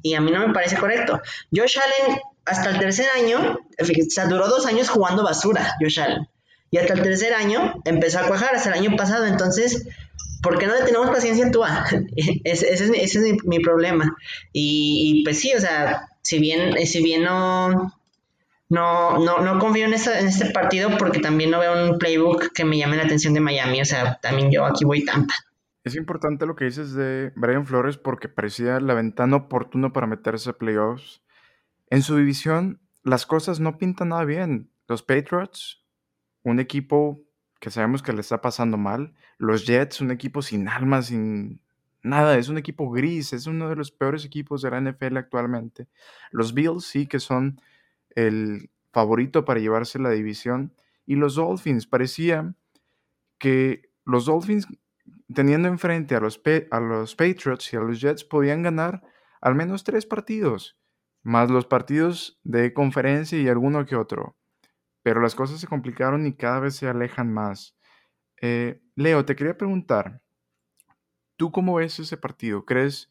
Y 0.00 0.14
a 0.14 0.20
mí 0.20 0.30
no 0.30 0.46
me 0.46 0.54
parece 0.54 0.76
correcto. 0.76 1.20
Josh 1.54 1.78
Allen 1.78 2.18
hasta 2.46 2.70
el 2.70 2.78
tercer 2.78 3.06
año, 3.16 3.58
o 3.78 3.84
sea, 4.08 4.26
duró 4.26 4.48
dos 4.48 4.66
años 4.66 4.88
jugando 4.88 5.24
basura, 5.24 5.74
Josh 5.80 6.00
Allen. 6.00 6.28
Y 6.70 6.78
hasta 6.78 6.94
el 6.94 7.02
tercer 7.02 7.34
año 7.34 7.74
empezó 7.84 8.20
a 8.20 8.26
cuajar, 8.26 8.54
hasta 8.54 8.70
el 8.70 8.84
año 8.84 8.96
pasado. 8.96 9.26
Entonces, 9.26 9.86
¿por 10.42 10.58
qué 10.58 10.66
no 10.66 10.74
le 10.74 10.84
tenemos 10.84 11.10
paciencia 11.10 11.46
a 11.46 11.50
Tua? 11.50 11.84
ese, 12.44 12.72
es, 12.72 12.80
ese 12.80 13.30
es 13.30 13.44
mi, 13.44 13.60
problema. 13.60 14.16
Y, 14.52 15.22
pues 15.24 15.40
sí, 15.40 15.52
o 15.54 15.60
sea, 15.60 16.08
si 16.22 16.38
bien, 16.38 16.74
si 16.86 17.02
bien 17.02 17.22
no, 17.22 17.92
no, 18.68 19.18
no, 19.18 19.40
no 19.40 19.58
confío 19.58 19.86
en, 19.86 19.94
en 19.94 20.28
este 20.28 20.50
partido 20.50 20.90
porque 20.98 21.20
también 21.20 21.50
no 21.50 21.60
veo 21.60 21.90
un 21.90 21.98
playbook 21.98 22.52
que 22.52 22.64
me 22.64 22.78
llame 22.78 22.96
la 22.96 23.04
atención 23.04 23.34
de 23.34 23.40
Miami, 23.40 23.80
o 23.80 23.84
sea, 23.84 24.18
también 24.20 24.50
yo 24.50 24.64
aquí 24.64 24.84
voy 24.84 25.04
Tampa. 25.04 25.34
Es 25.84 25.94
importante 25.94 26.46
lo 26.46 26.56
que 26.56 26.64
dices 26.64 26.94
de 26.94 27.32
Brian 27.36 27.64
Flores 27.64 27.96
porque 27.96 28.28
parecía 28.28 28.80
la 28.80 28.94
ventana 28.94 29.36
oportuna 29.36 29.92
para 29.92 30.08
meterse 30.08 30.50
a 30.50 30.52
playoffs. 30.54 31.22
En 31.88 32.02
su 32.02 32.16
división, 32.16 32.80
las 33.02 33.26
cosas 33.26 33.60
no 33.60 33.78
pintan 33.78 34.08
nada 34.08 34.24
bien. 34.24 34.70
Los 34.88 35.02
Patriots, 35.02 35.84
un 36.42 36.60
equipo 36.60 37.20
que 37.60 37.70
sabemos 37.70 38.02
que 38.02 38.12
le 38.12 38.20
está 38.20 38.40
pasando 38.40 38.76
mal. 38.76 39.14
Los 39.38 39.66
Jets, 39.66 40.00
un 40.00 40.10
equipo 40.10 40.42
sin 40.42 40.68
alma, 40.68 41.02
sin 41.02 41.60
nada, 42.02 42.38
es 42.38 42.48
un 42.48 42.58
equipo 42.58 42.90
gris, 42.90 43.32
es 43.32 43.46
uno 43.46 43.68
de 43.68 43.76
los 43.76 43.90
peores 43.90 44.24
equipos 44.24 44.62
de 44.62 44.70
la 44.70 44.80
NFL 44.80 45.16
actualmente. 45.16 45.88
Los 46.30 46.54
Bills 46.54 46.84
sí 46.84 47.06
que 47.06 47.20
son 47.20 47.60
el 48.14 48.70
favorito 48.92 49.44
para 49.44 49.60
llevarse 49.60 49.98
la 49.98 50.10
división. 50.10 50.72
Y 51.06 51.16
los 51.16 51.36
Dolphins, 51.36 51.86
parecía 51.86 52.54
que 53.38 53.90
los 54.04 54.26
Dolphins 54.26 54.66
teniendo 55.34 55.68
enfrente 55.68 56.14
a 56.14 56.20
los, 56.20 56.40
a 56.70 56.80
los 56.80 57.14
Patriots 57.14 57.72
y 57.72 57.76
a 57.76 57.80
los 57.80 58.00
Jets, 58.00 58.24
podían 58.24 58.62
ganar 58.62 59.02
al 59.40 59.54
menos 59.54 59.84
tres 59.84 60.06
partidos, 60.06 60.76
más 61.26 61.50
los 61.50 61.66
partidos 61.66 62.38
de 62.44 62.72
conferencia 62.72 63.36
y 63.36 63.48
alguno 63.48 63.84
que 63.84 63.96
otro. 63.96 64.36
Pero 65.02 65.20
las 65.20 65.34
cosas 65.34 65.58
se 65.60 65.66
complicaron 65.66 66.24
y 66.24 66.34
cada 66.34 66.60
vez 66.60 66.76
se 66.76 66.88
alejan 66.88 67.32
más. 67.32 67.76
Eh, 68.40 68.80
Leo, 68.94 69.24
te 69.24 69.34
quería 69.34 69.58
preguntar, 69.58 70.22
¿tú 71.36 71.50
cómo 71.50 71.74
ves 71.74 71.98
ese 71.98 72.16
partido? 72.16 72.64
¿Crees 72.64 73.10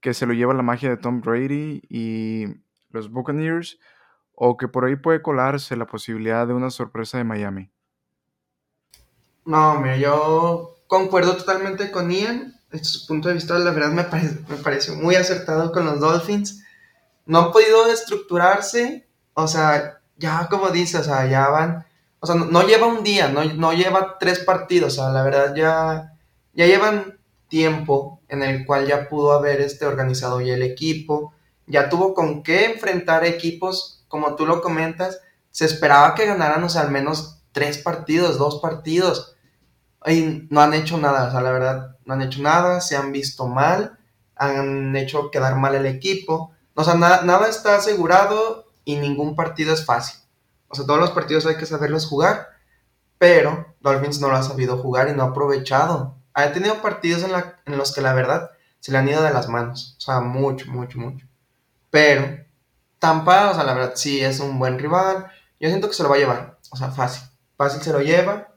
que 0.00 0.12
se 0.12 0.26
lo 0.26 0.34
lleva 0.34 0.52
la 0.52 0.62
magia 0.62 0.90
de 0.90 0.98
Tom 0.98 1.22
Brady 1.22 1.80
y 1.88 2.44
los 2.90 3.10
Buccaneers? 3.10 3.78
¿O 4.32 4.58
que 4.58 4.68
por 4.68 4.84
ahí 4.84 4.96
puede 4.96 5.22
colarse 5.22 5.76
la 5.76 5.86
posibilidad 5.86 6.46
de 6.46 6.52
una 6.52 6.68
sorpresa 6.68 7.16
de 7.16 7.24
Miami? 7.24 7.70
No, 9.46 9.80
mira, 9.80 9.96
yo 9.96 10.76
concuerdo 10.88 11.38
totalmente 11.38 11.90
con 11.90 12.10
Ian. 12.10 12.52
Este 12.70 12.84
su 12.84 13.06
punto 13.06 13.28
de 13.28 13.34
vista, 13.34 13.58
la 13.58 13.70
verdad, 13.70 13.92
me, 13.92 14.02
me 14.02 14.62
pareció 14.62 14.94
muy 14.94 15.14
acertado 15.14 15.72
con 15.72 15.86
los 15.86 16.00
Dolphins. 16.00 16.65
No 17.26 17.38
han 17.38 17.52
podido 17.52 17.86
estructurarse, 17.90 19.08
o 19.34 19.46
sea, 19.46 20.00
ya 20.16 20.48
como 20.48 20.70
dice, 20.70 20.98
o 20.98 21.02
sea, 21.02 21.26
ya 21.26 21.48
van, 21.48 21.86
o 22.20 22.26
sea, 22.26 22.36
no, 22.36 22.62
lleva 22.66 22.86
un 22.86 23.04
día, 23.04 23.28
no, 23.28 23.44
no, 23.44 23.72
lleva 23.72 24.16
tres 24.18 24.40
partidos, 24.40 24.94
o 24.94 25.02
sea, 25.02 25.12
la 25.12 25.22
verdad 25.22 25.54
ya, 25.54 26.14
ya 26.54 26.66
llevan 26.66 27.18
tiempo 27.48 28.20
en 28.28 28.42
el 28.42 28.64
cual 28.64 28.86
ya 28.86 29.08
pudo 29.08 29.32
haber 29.32 29.60
este 29.60 29.86
organizado 29.86 30.40
y 30.40 30.50
el 30.50 30.62
equipo, 30.62 31.34
ya 31.66 31.88
tuvo 31.88 32.14
con 32.14 32.42
qué 32.42 32.66
enfrentar 32.66 33.24
equipos, 33.24 34.04
como 34.08 34.36
tú 34.36 34.46
lo 34.46 34.62
comentas, 34.62 35.20
se 35.50 35.64
esperaba 35.64 36.14
que 36.14 36.26
ganaran, 36.26 36.62
o 36.64 36.68
sea, 36.68 36.82
al 36.82 36.90
menos 36.90 37.42
tres 37.52 37.78
partidos, 37.78 38.38
dos 38.38 38.60
partidos, 38.60 39.36
y 40.06 40.46
no 40.50 40.60
han 40.60 40.74
hecho 40.74 40.98
nada, 40.98 41.28
o 41.28 41.30
sea, 41.30 41.40
la 41.40 41.50
verdad, 41.50 41.96
no 42.04 42.14
han 42.14 42.22
hecho 42.22 42.40
nada, 42.40 42.80
se 42.80 42.96
han 42.96 43.12
visto 43.12 43.46
mal, 43.48 43.98
han 44.36 44.94
hecho 44.96 45.30
quedar 45.30 45.56
mal 45.56 45.74
el 45.74 45.86
equipo, 45.86 46.52
o 46.76 46.84
sea, 46.84 46.94
nada 46.94 47.48
está 47.48 47.76
asegurado 47.76 48.70
y 48.84 48.96
ningún 48.96 49.34
partido 49.34 49.74
es 49.74 49.84
fácil. 49.84 50.20
O 50.68 50.74
sea, 50.74 50.86
todos 50.86 51.00
los 51.00 51.10
partidos 51.10 51.46
hay 51.46 51.56
que 51.56 51.66
saberlos 51.66 52.06
jugar, 52.06 52.48
pero 53.18 53.74
Dolphins 53.80 54.20
no 54.20 54.28
lo 54.28 54.36
ha 54.36 54.42
sabido 54.42 54.78
jugar 54.78 55.08
y 55.08 55.12
no 55.12 55.24
ha 55.24 55.28
aprovechado. 55.28 56.16
Ha 56.34 56.52
tenido 56.52 56.80
partidos 56.82 57.24
en 57.24 57.78
los 57.78 57.94
que 57.94 58.00
la 58.00 58.14
verdad 58.14 58.50
se 58.80 58.92
le 58.92 58.98
han 58.98 59.08
ido 59.08 59.22
de 59.22 59.32
las 59.32 59.48
manos, 59.48 59.96
o 59.98 60.00
sea, 60.00 60.20
mucho, 60.20 60.70
mucho, 60.70 60.98
mucho. 60.98 61.26
Pero 61.90 62.44
Tampa, 63.00 63.50
o 63.50 63.54
sea, 63.54 63.64
la 63.64 63.74
verdad 63.74 63.92
sí 63.96 64.20
es 64.20 64.38
un 64.38 64.58
buen 64.58 64.78
rival, 64.78 65.26
yo 65.58 65.68
siento 65.68 65.88
que 65.88 65.94
se 65.94 66.02
lo 66.02 66.08
va 66.08 66.16
a 66.16 66.18
llevar, 66.18 66.58
o 66.70 66.76
sea, 66.76 66.90
fácil, 66.90 67.28
fácil 67.56 67.82
se 67.82 67.92
lo 67.92 68.00
lleva 68.00 68.48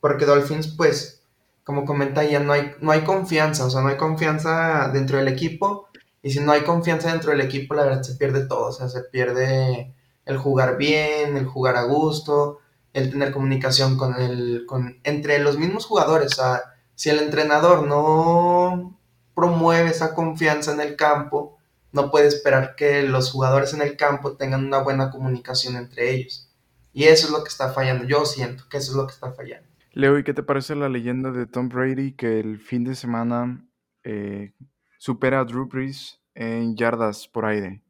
porque 0.00 0.24
Dolphins, 0.24 0.68
pues, 0.68 1.24
como 1.64 1.84
comenta 1.84 2.22
ya, 2.22 2.40
no 2.40 2.52
hay, 2.52 2.74
no 2.80 2.92
hay 2.92 3.02
confianza, 3.02 3.64
o 3.64 3.70
sea, 3.70 3.82
no 3.82 3.88
hay 3.88 3.96
confianza 3.96 4.88
dentro 4.92 5.18
del 5.18 5.28
equipo, 5.28 5.88
y 6.26 6.30
si 6.30 6.40
no 6.40 6.50
hay 6.50 6.62
confianza 6.62 7.12
dentro 7.12 7.30
del 7.30 7.40
equipo, 7.40 7.72
la 7.74 7.84
verdad 7.84 8.02
se 8.02 8.16
pierde 8.16 8.48
todo, 8.48 8.70
o 8.70 8.72
sea, 8.72 8.88
se 8.88 9.02
pierde 9.02 9.94
el 10.24 10.38
jugar 10.38 10.76
bien, 10.76 11.36
el 11.36 11.46
jugar 11.46 11.76
a 11.76 11.84
gusto, 11.84 12.58
el 12.92 13.12
tener 13.12 13.30
comunicación 13.30 13.96
con 13.96 14.20
el, 14.20 14.64
con, 14.66 14.98
entre 15.04 15.38
los 15.38 15.56
mismos 15.56 15.86
jugadores, 15.86 16.32
o 16.32 16.34
sea, 16.34 16.62
si 16.96 17.10
el 17.10 17.20
entrenador 17.20 17.86
no 17.86 18.98
promueve 19.36 19.90
esa 19.90 20.16
confianza 20.16 20.72
en 20.72 20.80
el 20.80 20.96
campo, 20.96 21.58
no 21.92 22.10
puede 22.10 22.26
esperar 22.26 22.74
que 22.74 23.04
los 23.04 23.30
jugadores 23.30 23.72
en 23.72 23.82
el 23.82 23.96
campo 23.96 24.32
tengan 24.32 24.64
una 24.64 24.78
buena 24.78 25.12
comunicación 25.12 25.76
entre 25.76 26.10
ellos. 26.10 26.50
Y 26.92 27.04
eso 27.04 27.26
es 27.26 27.32
lo 27.32 27.44
que 27.44 27.50
está 27.50 27.68
fallando. 27.68 28.04
Yo 28.04 28.26
siento 28.26 28.64
que 28.68 28.78
eso 28.78 28.90
es 28.90 28.96
lo 28.96 29.06
que 29.06 29.12
está 29.12 29.30
fallando. 29.30 29.68
Leo, 29.92 30.18
¿y 30.18 30.24
qué 30.24 30.34
te 30.34 30.42
parece 30.42 30.74
la 30.74 30.88
leyenda 30.88 31.30
de 31.30 31.46
Tom 31.46 31.68
Brady 31.68 32.16
que 32.16 32.40
el 32.40 32.58
fin 32.58 32.82
de 32.82 32.96
semana 32.96 33.64
eh, 34.02 34.54
supera 34.98 35.40
a 35.40 35.44
Drew 35.44 35.66
Brees 35.66 36.18
en 36.34 36.76
yardas 36.76 37.28
por 37.28 37.46
aire? 37.46 37.82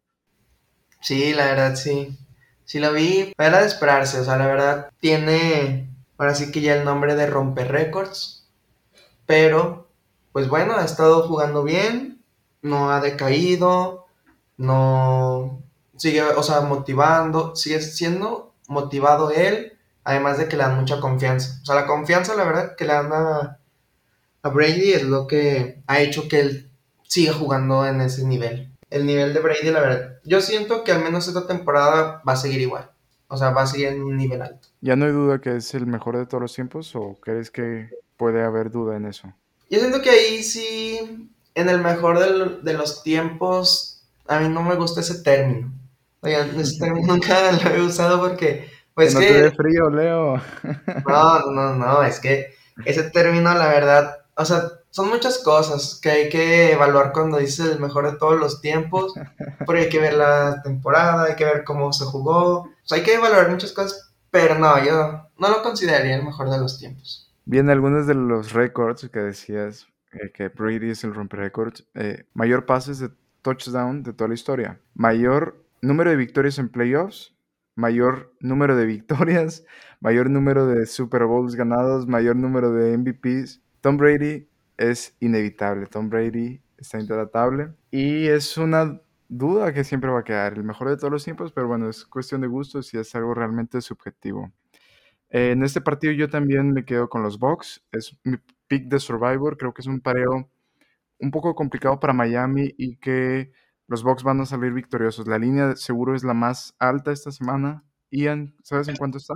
Sí, 1.00 1.32
la 1.32 1.46
verdad 1.46 1.76
sí. 1.76 2.18
Sí 2.64 2.78
lo 2.78 2.92
vi. 2.92 3.32
Era 3.38 3.60
de 3.60 3.66
esperarse, 3.66 4.20
o 4.20 4.24
sea, 4.24 4.36
la 4.36 4.46
verdad 4.46 4.90
tiene 5.00 5.88
ahora 6.18 6.34
sí 6.34 6.50
que 6.50 6.60
ya 6.60 6.74
el 6.74 6.84
nombre 6.84 7.14
de 7.14 7.26
romper 7.26 7.70
récords. 7.70 8.48
Pero, 9.26 9.88
pues 10.32 10.48
bueno, 10.48 10.74
ha 10.76 10.84
estado 10.84 11.26
jugando 11.28 11.62
bien, 11.62 12.22
no 12.62 12.90
ha 12.90 13.00
decaído, 13.00 14.06
no 14.56 15.62
sigue, 15.96 16.22
o 16.22 16.42
sea, 16.42 16.60
motivando, 16.62 17.54
sigue 17.56 17.80
siendo 17.80 18.54
motivado 18.68 19.30
él 19.30 19.76
además 20.06 20.38
de 20.38 20.48
que 20.48 20.56
le 20.56 20.62
dan 20.62 20.76
mucha 20.76 21.00
confianza. 21.00 21.58
O 21.62 21.66
sea, 21.66 21.74
la 21.74 21.86
confianza, 21.86 22.34
la 22.36 22.44
verdad, 22.44 22.76
que 22.76 22.84
le 22.84 22.92
dan 22.92 23.12
a, 23.12 23.58
Brady 24.44 24.92
es 24.92 25.02
lo 25.02 25.26
que 25.26 25.82
ha 25.88 25.98
hecho 25.98 26.28
que 26.28 26.38
él 26.38 26.65
siga 27.08 27.32
jugando 27.32 27.86
en 27.86 28.00
ese 28.00 28.24
nivel. 28.24 28.70
El 28.90 29.06
nivel 29.06 29.34
de 29.34 29.40
Brady, 29.40 29.70
la 29.70 29.80
verdad, 29.80 30.18
yo 30.24 30.40
siento 30.40 30.84
que 30.84 30.92
al 30.92 31.02
menos 31.02 31.26
esta 31.26 31.46
temporada 31.46 32.22
va 32.26 32.32
a 32.32 32.36
seguir 32.36 32.60
igual. 32.60 32.90
O 33.28 33.36
sea, 33.36 33.50
va 33.50 33.62
a 33.62 33.66
seguir 33.66 33.88
en 33.88 34.02
un 34.02 34.16
nivel 34.16 34.42
alto. 34.42 34.68
¿Ya 34.80 34.94
no 34.94 35.06
hay 35.06 35.12
duda 35.12 35.40
que 35.40 35.56
es 35.56 35.74
el 35.74 35.86
mejor 35.86 36.16
de 36.16 36.26
todos 36.26 36.40
los 36.40 36.54
tiempos 36.54 36.94
o 36.94 37.16
crees 37.20 37.50
que 37.50 37.90
puede 38.16 38.44
haber 38.44 38.70
duda 38.70 38.96
en 38.96 39.06
eso? 39.06 39.32
Yo 39.68 39.80
siento 39.80 40.00
que 40.00 40.10
ahí 40.10 40.44
sí, 40.44 41.28
en 41.54 41.68
el 41.68 41.80
mejor 41.80 42.20
de, 42.62 42.72
los 42.72 43.02
tiempos, 43.02 44.04
a 44.28 44.38
mí 44.38 44.48
no 44.48 44.62
me 44.62 44.76
gusta 44.76 45.00
ese 45.00 45.22
término. 45.22 45.72
Oigan, 46.20 46.50
ese 46.60 46.78
término 46.78 47.14
nunca 47.14 47.50
lo 47.52 47.70
he 47.70 47.82
usado 47.82 48.20
porque 48.20 48.70
pues 48.94 49.14
que 49.14 49.20
no 49.20 49.20
te 49.20 49.42
dé 49.42 49.50
frío, 49.50 49.90
Leo. 49.90 50.40
No, 51.06 51.50
no, 51.50 51.74
no, 51.74 52.02
es 52.02 52.20
que 52.20 52.54
ese 52.84 53.10
término, 53.10 53.52
la 53.54 53.68
verdad, 53.68 54.18
o 54.36 54.44
sea, 54.44 54.62
son 54.96 55.10
muchas 55.10 55.36
cosas 55.36 56.00
que 56.02 56.08
hay 56.08 56.28
que 56.30 56.72
evaluar 56.72 57.12
cuando 57.12 57.36
dices 57.36 57.66
el 57.66 57.80
mejor 57.80 58.10
de 58.10 58.16
todos 58.16 58.40
los 58.40 58.62
tiempos, 58.62 59.12
porque 59.66 59.82
hay 59.82 59.88
que 59.90 60.00
ver 60.00 60.14
la 60.14 60.62
temporada, 60.62 61.24
hay 61.24 61.36
que 61.36 61.44
ver 61.44 61.64
cómo 61.64 61.92
se 61.92 62.06
jugó, 62.06 62.60
o 62.60 62.70
sea, 62.82 62.96
hay 62.96 63.04
que 63.04 63.12
evaluar 63.12 63.50
muchas 63.50 63.72
cosas, 63.72 64.10
pero 64.30 64.58
no, 64.58 64.82
yo 64.82 65.28
no 65.38 65.50
lo 65.50 65.62
consideraría 65.62 66.16
el 66.16 66.24
mejor 66.24 66.48
de 66.48 66.56
los 66.56 66.78
tiempos. 66.78 67.30
Bien, 67.44 67.68
algunos 67.68 68.06
de 68.06 68.14
los 68.14 68.54
récords 68.54 69.06
que 69.12 69.18
decías, 69.18 69.86
eh, 70.12 70.32
que 70.32 70.48
Brady 70.48 70.88
es 70.88 71.04
el 71.04 71.14
romper 71.14 71.40
récords, 71.40 71.84
eh, 71.94 72.24
mayor 72.32 72.64
pases 72.64 72.98
de 72.98 73.10
touchdown 73.42 74.02
de 74.02 74.14
toda 74.14 74.28
la 74.28 74.34
historia, 74.34 74.80
mayor 74.94 75.62
número 75.82 76.08
de 76.08 76.16
victorias 76.16 76.58
en 76.58 76.70
playoffs, 76.70 77.34
mayor 77.74 78.32
número 78.40 78.74
de 78.74 78.86
victorias, 78.86 79.62
mayor 80.00 80.30
número 80.30 80.66
de 80.66 80.86
Super 80.86 81.26
Bowls 81.26 81.54
ganados, 81.54 82.06
mayor 82.06 82.36
número 82.36 82.72
de 82.72 82.96
MVPs. 82.96 83.60
Tom 83.82 83.98
Brady 83.98 84.48
es 84.76 85.16
inevitable, 85.20 85.86
Tom 85.86 86.08
Brady 86.08 86.60
está 86.76 87.00
intratable 87.00 87.74
y 87.90 88.26
es 88.26 88.56
una 88.58 89.00
duda 89.28 89.72
que 89.72 89.84
siempre 89.84 90.10
va 90.10 90.20
a 90.20 90.24
quedar, 90.24 90.54
el 90.54 90.64
mejor 90.64 90.88
de 90.88 90.96
todos 90.96 91.10
los 91.10 91.24
tiempos, 91.24 91.52
pero 91.52 91.66
bueno, 91.68 91.88
es 91.88 92.04
cuestión 92.04 92.40
de 92.40 92.46
gustos 92.46 92.92
y 92.94 92.98
es 92.98 93.14
algo 93.14 93.34
realmente 93.34 93.80
subjetivo. 93.80 94.52
en 95.30 95.64
este 95.64 95.80
partido 95.80 96.12
yo 96.12 96.28
también 96.28 96.72
me 96.72 96.84
quedo 96.84 97.08
con 97.08 97.22
los 97.22 97.38
Bucks, 97.38 97.82
es 97.92 98.16
mi 98.24 98.36
pick 98.68 98.88
de 98.88 99.00
Survivor, 99.00 99.56
creo 99.56 99.74
que 99.74 99.82
es 99.82 99.88
un 99.88 100.00
pareo 100.00 100.48
un 101.18 101.30
poco 101.30 101.54
complicado 101.54 101.98
para 101.98 102.12
Miami 102.12 102.74
y 102.76 102.96
que 102.96 103.52
los 103.88 104.02
Bucks 104.02 104.22
van 104.22 104.40
a 104.40 104.46
salir 104.46 104.72
victoriosos. 104.72 105.26
La 105.26 105.38
línea 105.38 105.76
seguro 105.76 106.14
es 106.14 106.24
la 106.24 106.34
más 106.34 106.74
alta 106.78 107.12
esta 107.12 107.30
semana. 107.30 107.84
Ian, 108.10 108.54
¿sabes 108.62 108.88
en 108.88 108.96
cuánto 108.96 109.18
está? 109.18 109.34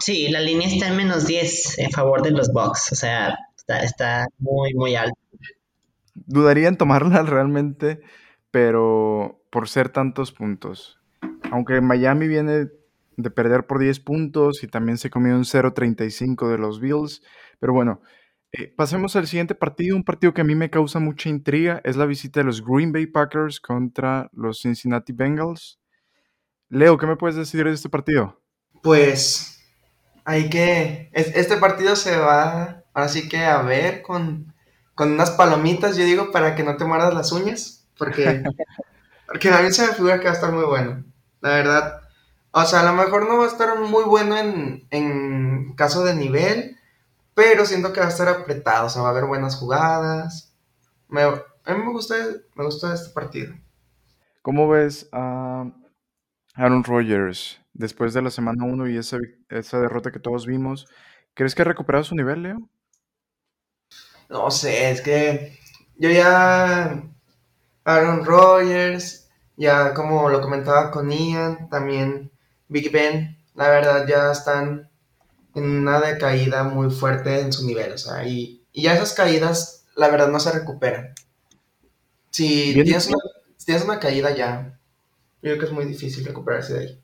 Sí, 0.00 0.28
la 0.28 0.40
línea 0.40 0.68
está 0.68 0.88
en 0.88 0.96
menos 0.96 1.26
10 1.26 1.78
en 1.78 1.90
favor 1.90 2.22
de 2.22 2.32
los 2.32 2.52
Bucks. 2.52 2.92
O 2.92 2.94
sea, 2.96 3.36
está, 3.78 4.26
muy, 4.38 4.74
muy 4.74 4.96
alta. 4.96 5.18
Dudaría 6.14 6.68
en 6.68 6.76
tomarla 6.76 7.22
realmente, 7.22 8.00
pero 8.50 9.42
por 9.50 9.68
ser 9.68 9.88
tantos 9.88 10.32
puntos. 10.32 10.98
Aunque 11.50 11.80
Miami 11.80 12.28
viene 12.28 12.66
de 13.16 13.30
perder 13.30 13.66
por 13.66 13.78
10 13.78 14.00
puntos 14.00 14.62
y 14.62 14.68
también 14.68 14.98
se 14.98 15.10
comió 15.10 15.34
un 15.36 15.44
0.35 15.44 16.48
de 16.48 16.58
los 16.58 16.80
Bills. 16.80 17.22
Pero 17.58 17.72
bueno, 17.72 18.00
Eh, 18.52 18.66
pasemos 18.66 19.14
al 19.14 19.28
siguiente 19.28 19.54
partido, 19.54 19.94
un 19.94 20.02
partido 20.02 20.34
que 20.34 20.40
a 20.40 20.44
mí 20.44 20.56
me 20.56 20.70
causa 20.70 20.98
mucha 20.98 21.28
intriga, 21.28 21.80
es 21.84 21.96
la 21.96 22.04
visita 22.04 22.40
de 22.40 22.46
los 22.46 22.64
Green 22.64 22.90
Bay 22.90 23.06
Packers 23.06 23.60
contra 23.60 24.28
los 24.32 24.60
Cincinnati 24.60 25.12
Bengals. 25.12 25.78
Leo, 26.68 26.98
¿qué 26.98 27.06
me 27.06 27.16
puedes 27.16 27.36
decir 27.36 27.64
de 27.64 27.72
este 27.72 27.88
partido? 27.88 28.42
Pues 28.82 29.62
hay 30.24 30.50
que, 30.50 31.10
este 31.12 31.58
partido 31.58 31.94
se 31.94 32.16
va, 32.16 32.79
ahora 32.92 33.08
sí 33.08 33.28
que 33.28 33.44
a 33.44 33.62
ver 33.62 34.02
con, 34.02 34.52
con 34.94 35.12
unas 35.12 35.30
palomitas, 35.30 35.96
yo 35.96 36.04
digo, 36.04 36.30
para 36.32 36.54
que 36.54 36.62
no 36.62 36.76
te 36.76 36.84
muerdas 36.84 37.14
las 37.14 37.32
uñas, 37.32 37.86
porque, 37.96 38.42
porque 39.26 39.48
a 39.50 39.62
mí 39.62 39.70
se 39.72 39.86
me 39.86 39.94
figura 39.94 40.18
que 40.18 40.24
va 40.24 40.30
a 40.30 40.34
estar 40.34 40.52
muy 40.52 40.64
bueno, 40.64 41.04
la 41.40 41.50
verdad. 41.50 42.00
O 42.52 42.64
sea, 42.64 42.80
a 42.80 42.84
lo 42.84 42.92
mejor 42.92 43.28
no 43.28 43.38
va 43.38 43.44
a 43.44 43.48
estar 43.48 43.78
muy 43.78 44.04
bueno 44.04 44.36
en, 44.36 44.86
en 44.90 45.74
caso 45.74 46.04
de 46.04 46.14
nivel, 46.14 46.76
pero 47.34 47.64
siento 47.64 47.92
que 47.92 48.00
va 48.00 48.06
a 48.06 48.10
estar 48.10 48.28
apretado, 48.28 48.86
o 48.86 48.90
sea, 48.90 49.02
va 49.02 49.08
a 49.08 49.10
haber 49.12 49.26
buenas 49.26 49.56
jugadas. 49.56 50.52
Me, 51.08 51.22
a 51.22 51.74
mí 51.74 51.84
me 51.84 51.92
gusta, 51.92 52.16
me 52.54 52.64
gusta 52.64 52.92
este 52.92 53.10
partido. 53.10 53.54
¿Cómo 54.42 54.68
ves 54.68 55.08
a 55.12 55.70
Aaron 56.54 56.84
Rodgers 56.84 57.60
después 57.72 58.14
de 58.14 58.22
la 58.22 58.30
semana 58.30 58.64
1 58.64 58.88
y 58.88 58.96
esa, 58.96 59.18
esa 59.48 59.80
derrota 59.80 60.10
que 60.10 60.18
todos 60.18 60.46
vimos? 60.46 60.86
¿Crees 61.34 61.54
que 61.54 61.62
ha 61.62 61.66
recuperado 61.66 62.04
su 62.04 62.14
nivel, 62.14 62.42
Leo? 62.42 62.68
No 64.30 64.48
sé, 64.52 64.92
es 64.92 65.00
que 65.00 65.58
yo 65.98 66.08
ya 66.08 67.02
Aaron 67.84 68.24
Rodgers, 68.24 69.28
ya 69.56 69.92
como 69.92 70.30
lo 70.30 70.40
comentaba 70.40 70.92
con 70.92 71.10
Ian, 71.10 71.68
también 71.68 72.30
Big 72.68 72.92
Ben, 72.92 73.36
la 73.56 73.68
verdad 73.68 74.06
ya 74.06 74.30
están 74.30 74.88
en 75.56 75.64
una 75.64 76.00
decaída 76.00 76.62
muy 76.62 76.90
fuerte 76.90 77.40
en 77.40 77.52
su 77.52 77.66
nivel, 77.66 77.92
o 77.92 77.98
sea, 77.98 78.24
y, 78.24 78.64
ya 78.72 78.94
esas 78.94 79.14
caídas, 79.14 79.84
la 79.96 80.08
verdad, 80.08 80.28
no 80.28 80.38
se 80.38 80.52
recuperan. 80.52 81.12
Si 82.30 82.72
tienes 82.72 83.08
una, 83.08 83.18
tienes 83.64 83.82
una, 83.82 83.98
caída 83.98 84.32
ya, 84.32 84.78
yo 85.42 85.50
creo 85.50 85.58
que 85.58 85.64
es 85.64 85.72
muy 85.72 85.86
difícil 85.86 86.24
recuperarse 86.24 86.74
de 86.74 86.78
ahí. 86.78 87.02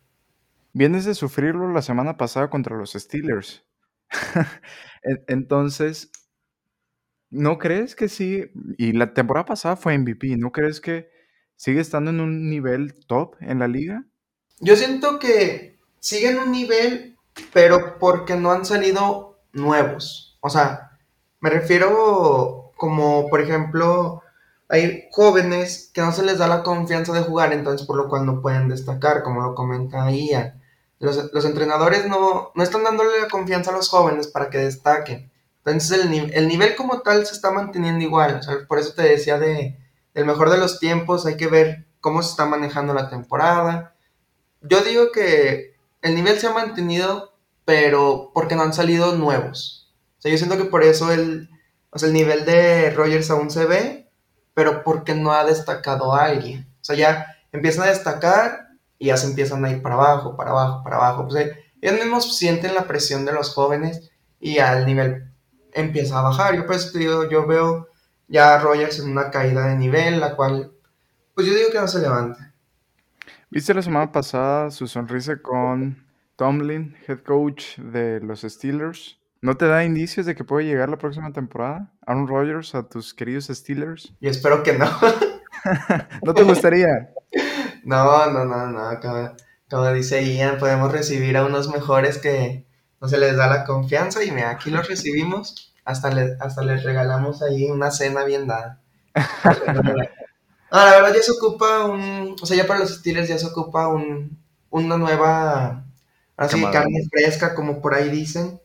Vienes 0.72 1.04
de 1.04 1.16
sufrirlo 1.16 1.72
la 1.72 1.82
semana 1.82 2.16
pasada 2.16 2.48
contra 2.50 2.76
los 2.76 2.92
Steelers. 2.92 3.64
Entonces, 5.26 6.12
¿no 7.30 7.58
crees 7.58 7.94
que 7.94 8.08
sí? 8.08 8.50
Y 8.78 8.92
la 8.92 9.14
temporada 9.14 9.46
pasada 9.46 9.76
fue 9.76 9.96
MVP, 9.98 10.36
¿no 10.36 10.52
crees 10.52 10.80
que 10.80 11.10
sigue 11.56 11.80
estando 11.80 12.10
en 12.10 12.20
un 12.20 12.50
nivel 12.50 12.94
top 13.06 13.36
en 13.40 13.58
la 13.58 13.68
liga? 13.68 14.04
Yo 14.60 14.76
siento 14.76 15.18
que 15.18 15.78
sigue 16.00 16.30
en 16.30 16.38
un 16.38 16.52
nivel 16.52 17.16
pero 17.52 17.98
porque 17.98 18.36
no 18.36 18.52
han 18.52 18.64
salido 18.64 19.38
nuevos. 19.52 20.38
O 20.40 20.50
sea, 20.50 20.98
me 21.40 21.50
refiero 21.50 22.72
como, 22.76 23.28
por 23.28 23.40
ejemplo, 23.40 24.22
hay 24.68 25.04
jóvenes 25.12 25.90
que 25.92 26.00
no 26.00 26.12
se 26.12 26.22
les 26.22 26.38
da 26.38 26.48
la 26.48 26.62
confianza 26.62 27.12
de 27.12 27.22
jugar, 27.22 27.52
entonces 27.52 27.86
por 27.86 27.96
lo 27.96 28.08
cual 28.08 28.26
no 28.26 28.42
pueden 28.42 28.68
destacar, 28.68 29.22
como 29.22 29.42
lo 29.42 29.54
comenta 29.54 30.10
Ian. 30.10 30.62
Los, 30.98 31.30
los 31.32 31.44
entrenadores 31.44 32.08
no, 32.08 32.52
no, 32.54 32.62
están 32.62 32.82
dándole 32.82 33.20
la 33.20 33.28
confianza 33.28 33.70
a 33.70 33.74
los 33.74 33.88
jóvenes 33.88 34.28
para 34.28 34.48
que 34.48 34.58
destaquen. 34.58 35.30
Entonces 35.66 36.04
el, 36.04 36.30
el 36.32 36.48
nivel 36.48 36.76
como 36.76 37.00
tal 37.00 37.26
se 37.26 37.34
está 37.34 37.50
manteniendo 37.50 38.04
igual. 38.04 38.42
Sea, 38.42 38.54
por 38.68 38.78
eso 38.78 38.94
te 38.94 39.02
decía 39.02 39.38
de 39.38 39.76
el 40.14 40.24
mejor 40.24 40.50
de 40.50 40.58
los 40.58 40.78
tiempos, 40.78 41.26
hay 41.26 41.36
que 41.36 41.48
ver 41.48 41.86
cómo 42.00 42.22
se 42.22 42.30
está 42.30 42.46
manejando 42.46 42.94
la 42.94 43.10
temporada. 43.10 43.94
Yo 44.62 44.80
digo 44.82 45.10
que 45.12 45.74
el 46.02 46.14
nivel 46.14 46.38
se 46.38 46.46
ha 46.46 46.52
mantenido, 46.52 47.34
pero 47.64 48.30
porque 48.32 48.54
no 48.54 48.62
han 48.62 48.72
salido 48.72 49.16
nuevos. 49.16 49.92
O 50.18 50.22
sea, 50.22 50.30
yo 50.30 50.38
siento 50.38 50.56
que 50.56 50.64
por 50.64 50.84
eso 50.84 51.12
el, 51.12 51.50
o 51.90 51.98
sea, 51.98 52.06
el 52.06 52.14
nivel 52.14 52.44
de 52.44 52.90
Rogers 52.90 53.30
aún 53.30 53.50
se 53.50 53.66
ve, 53.66 54.08
pero 54.54 54.84
porque 54.84 55.14
no 55.14 55.32
ha 55.32 55.44
destacado 55.44 56.14
a 56.14 56.26
alguien. 56.26 56.66
O 56.80 56.84
sea, 56.84 56.96
ya 56.96 57.26
empiezan 57.52 57.84
a 57.84 57.90
destacar 57.90 58.68
y 58.98 59.08
ya 59.08 59.16
se 59.16 59.26
empiezan 59.26 59.64
a 59.64 59.70
ir 59.70 59.82
para 59.82 59.96
abajo, 59.96 60.36
para 60.36 60.52
abajo, 60.52 60.82
para 60.84 60.96
abajo. 60.96 61.26
Pues, 61.28 61.50
ellos 61.82 62.00
mismos 62.00 62.38
sienten 62.38 62.74
la 62.74 62.86
presión 62.86 63.24
de 63.24 63.32
los 63.32 63.52
jóvenes 63.52 64.12
y 64.40 64.58
al 64.60 64.86
nivel 64.86 65.32
empieza 65.76 66.18
a 66.18 66.22
bajar. 66.22 66.56
Yo 66.56 66.66
pues 66.66 66.92
digo, 66.92 67.28
yo 67.28 67.46
veo 67.46 67.88
ya 68.26 68.54
a 68.54 68.58
Rogers 68.58 68.98
en 68.98 69.10
una 69.10 69.30
caída 69.30 69.68
de 69.68 69.76
nivel, 69.76 70.18
la 70.18 70.34
cual, 70.34 70.72
pues 71.34 71.46
yo 71.46 71.54
digo 71.54 71.70
que 71.70 71.78
no 71.78 71.86
se 71.86 72.00
levanta. 72.00 72.52
¿Viste 73.50 73.72
la 73.72 73.82
semana 73.82 74.10
pasada 74.10 74.70
su 74.70 74.88
sonrisa 74.88 75.40
con 75.40 76.04
Tomlin, 76.34 76.96
head 77.06 77.20
coach 77.20 77.78
de 77.78 78.20
los 78.20 78.42
Steelers? 78.42 79.18
¿No 79.40 79.56
te 79.56 79.66
da 79.66 79.84
indicios 79.84 80.26
de 80.26 80.34
que 80.34 80.44
puede 80.44 80.66
llegar 80.66 80.88
la 80.88 80.98
próxima 80.98 81.32
temporada? 81.32 81.92
Aaron 82.06 82.26
Rodgers 82.26 82.74
a 82.74 82.88
tus 82.88 83.14
queridos 83.14 83.46
Steelers. 83.46 84.12
Y 84.18 84.28
espero 84.28 84.62
que 84.62 84.72
no. 84.72 84.86
¿No 86.24 86.34
te 86.34 86.42
gustaría? 86.42 87.10
no, 87.84 88.30
no, 88.32 88.44
no, 88.44 88.66
no. 88.66 89.00
Como, 89.70 89.92
dice 89.92 90.24
Ian, 90.24 90.58
podemos 90.58 90.90
recibir 90.90 91.36
a 91.36 91.44
unos 91.44 91.68
mejores 91.68 92.18
que 92.18 92.65
no 93.00 93.08
se 93.08 93.18
les 93.18 93.36
da 93.36 93.46
la 93.46 93.64
confianza 93.64 94.24
y 94.24 94.30
mira, 94.30 94.50
aquí 94.50 94.70
los 94.70 94.88
recibimos. 94.88 95.72
Hasta, 95.84 96.10
hasta 96.40 96.62
les 96.64 96.82
regalamos 96.82 97.42
ahí 97.42 97.70
una 97.70 97.92
cena 97.92 98.24
bien 98.24 98.48
dada. 98.48 98.80
Ah, 100.70 100.84
la 100.84 100.96
verdad 100.96 101.14
ya 101.14 101.22
se 101.22 101.32
ocupa 101.32 101.84
un, 101.84 102.34
o 102.40 102.44
sea, 102.46 102.56
ya 102.56 102.66
para 102.66 102.80
los 102.80 102.96
Steelers 102.96 103.28
ya 103.28 103.38
se 103.38 103.46
ocupa 103.46 103.88
un, 103.88 104.36
una 104.70 104.96
nueva, 104.98 105.84
así 106.36 106.62
carne 106.72 107.08
fresca, 107.10 107.54
como 107.54 107.80
por 107.80 107.94
ahí 107.94 108.10
dicen, 108.10 108.60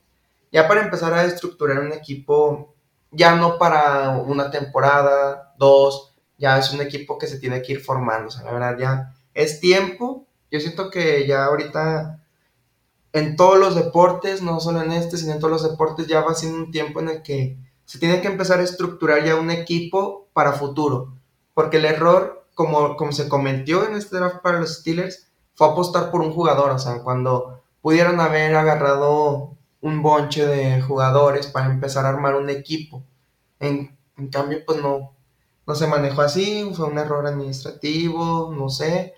ya 0.52 0.68
para 0.68 0.82
empezar 0.82 1.14
a 1.14 1.24
estructurar 1.26 1.80
un 1.80 1.94
equipo, 1.94 2.74
ya 3.12 3.36
no 3.36 3.58
para 3.60 4.10
una 4.10 4.50
temporada, 4.50 5.54
dos, 5.58 6.14
ya 6.38 6.58
es 6.58 6.72
un 6.74 6.82
equipo 6.82 7.18
que 7.20 7.28
se 7.28 7.38
tiene 7.40 7.62
que 7.62 7.74
ir 7.74 7.82
formando, 7.82 8.30
o 8.30 8.32
sea, 8.32 8.44
la 8.44 8.52
verdad 8.52 8.78
ya 8.80 9.14
es 9.36 9.60
tiempo, 9.60 10.26
yo 10.50 10.60
siento 10.60 10.90
que 10.90 11.28
ya 11.28 11.46
ahorita 11.46 12.21
en 13.14 13.36
todos 13.36 13.60
los 13.60 13.76
deportes, 13.76 14.42
no 14.42 14.60
solo 14.60 14.82
en 14.82 14.92
este, 14.92 15.18
sino 15.18 15.34
en 15.34 15.40
todos 15.40 15.52
los 15.52 15.70
deportes, 15.70 16.08
ya 16.08 16.22
va 16.22 16.34
siendo 16.34 16.58
un 16.60 16.72
tiempo 16.72 17.00
en 17.00 17.10
el 17.10 17.24
que 17.24 17.58
se 17.86 18.00
tiene 18.00 18.22
que 18.22 18.28
empezar 18.28 18.60
a 18.60 18.64
estructurar 18.64 19.24
ya 19.24 19.36
un 19.36 19.52
equipo 19.52 20.28
para 20.34 20.54
futuro 20.54 21.14
porque 21.54 21.78
el 21.78 21.86
error, 21.86 22.46
como, 22.54 22.96
como 22.96 23.12
se 23.12 23.30
cometió 23.30 23.86
en 23.86 23.96
este 23.96 24.18
draft 24.18 24.42
para 24.42 24.60
los 24.60 24.80
Steelers, 24.80 25.28
fue 25.54 25.68
apostar 25.68 26.12
por 26.12 26.22
un 26.22 26.34
jugador, 26.34 26.72
o 26.72 26.80
sea, 26.80 27.02
cuando 27.04 27.62
pudieron 27.82 28.20
haber 28.20 28.56
agarrado 28.56 29.56
un 29.82 30.02
bonche 30.02 30.46
de 30.46 30.82
jugadores 30.82 31.48
para 31.48 31.68
empezar 31.68 32.06
a 32.06 32.10
armar 32.10 32.36
un 32.36 32.50
equipo. 32.50 33.04
En, 33.60 33.98
cambio, 34.32 34.60
pues 34.66 34.82
no, 34.82 35.14
no 35.66 35.76
se 35.76 35.88
manejó 35.88 36.22
así, 36.22 36.72
fue 36.76 36.88
un 36.88 36.98
error 36.98 37.26
administrativo, 37.26 38.54
no 38.56 38.70
sé. 38.70 39.14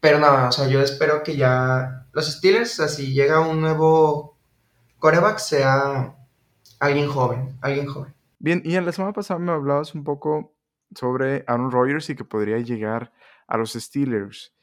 Pero 0.00 0.18
nada, 0.18 0.48
o 0.48 0.52
sea, 0.52 0.66
yo 0.68 0.80
espero 0.82 1.22
que 1.22 1.36
ya 1.36 2.03
los 2.14 2.32
Steelers, 2.32 2.78
así 2.80 3.12
llega 3.12 3.40
un 3.40 3.60
nuevo 3.60 4.38
coreback, 4.98 5.38
sea 5.38 6.16
alguien 6.78 7.08
joven, 7.08 7.58
alguien 7.60 7.86
joven. 7.86 8.14
Bien, 8.38 8.62
y 8.64 8.76
en 8.76 8.86
la 8.86 8.92
semana 8.92 9.12
pasada 9.12 9.40
me 9.40 9.52
hablabas 9.52 9.94
un 9.94 10.04
poco 10.04 10.54
sobre 10.94 11.44
Aaron 11.48 11.72
Rodgers 11.72 12.08
y 12.10 12.14
que 12.14 12.24
podría 12.24 12.58
llegar 12.58 13.12
a 13.48 13.56
los 13.56 13.72
Steelers. 13.72 14.54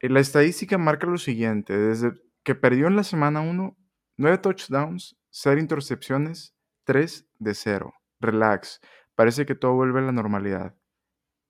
Eh, 0.00 0.08
la 0.08 0.20
estadística 0.20 0.78
marca 0.78 1.06
lo 1.06 1.18
siguiente, 1.18 1.76
desde 1.76 2.12
que 2.42 2.54
perdió 2.54 2.86
en 2.86 2.96
la 2.96 3.04
semana 3.04 3.42
1, 3.42 3.76
9 4.16 4.38
touchdowns, 4.38 5.18
0 5.30 5.60
intercepciones, 5.60 6.54
3 6.84 7.28
de 7.38 7.54
0. 7.54 7.94
Relax, 8.20 8.80
parece 9.14 9.44
que 9.44 9.54
todo 9.54 9.74
vuelve 9.74 10.00
a 10.00 10.04
la 10.04 10.12
normalidad. 10.12 10.74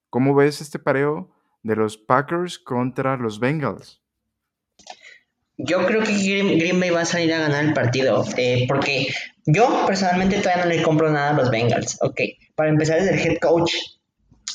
¿Cómo 0.09 0.35
ves 0.35 0.59
este 0.59 0.79
pareo 0.79 1.31
de 1.63 1.75
los 1.77 1.97
Packers 1.97 2.59
contra 2.59 3.15
los 3.15 3.39
Bengals? 3.39 4.01
Yo 5.57 5.85
creo 5.85 6.03
que 6.03 6.13
Green, 6.13 6.79
Bay 6.79 6.91
va 6.91 7.01
a 7.01 7.05
salir 7.05 7.33
a 7.33 7.39
ganar 7.39 7.65
el 7.65 7.73
partido, 7.73 8.23
eh, 8.37 8.65
porque 8.67 9.07
yo 9.45 9.85
personalmente 9.87 10.37
todavía 10.37 10.65
no 10.65 10.69
le 10.69 10.83
compro 10.83 11.09
nada 11.09 11.31
a 11.31 11.33
los 11.33 11.49
Bengals. 11.49 11.97
Ok, 12.01 12.21
para 12.55 12.69
empezar 12.69 12.99
es 12.99 13.07
el 13.07 13.19
head 13.19 13.39
coach 13.39 13.71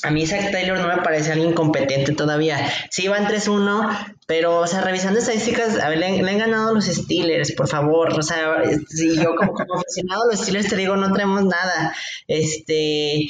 a 0.03 0.11
mí 0.11 0.27
Zach 0.27 0.51
Taylor 0.51 0.77
no 0.79 0.87
me 0.87 1.01
parece 1.01 1.31
alguien 1.31 1.53
competente 1.53 2.11
todavía. 2.11 2.69
Sí, 2.89 3.07
van 3.07 3.25
3-1, 3.25 4.15
pero, 4.27 4.59
o 4.59 4.67
sea, 4.67 4.81
revisando 4.81 5.19
estadísticas, 5.19 5.79
a 5.79 5.87
ver, 5.87 5.99
le, 5.99 6.29
han 6.29 6.37
ganado 6.37 6.73
los 6.73 6.85
Steelers, 6.85 7.53
por 7.53 7.69
favor. 7.69 8.19
O 8.19 8.21
sea, 8.21 8.63
si 8.89 9.15
yo 9.15 9.33
como, 9.35 9.53
como 9.53 9.75
aficionado 9.75 10.23
a 10.23 10.31
los 10.31 10.41
Steelers 10.41 10.67
te 10.67 10.75
digo, 10.75 10.97
no 10.97 11.13
tenemos 11.13 11.45
nada. 11.45 11.95
Este, 12.27 13.29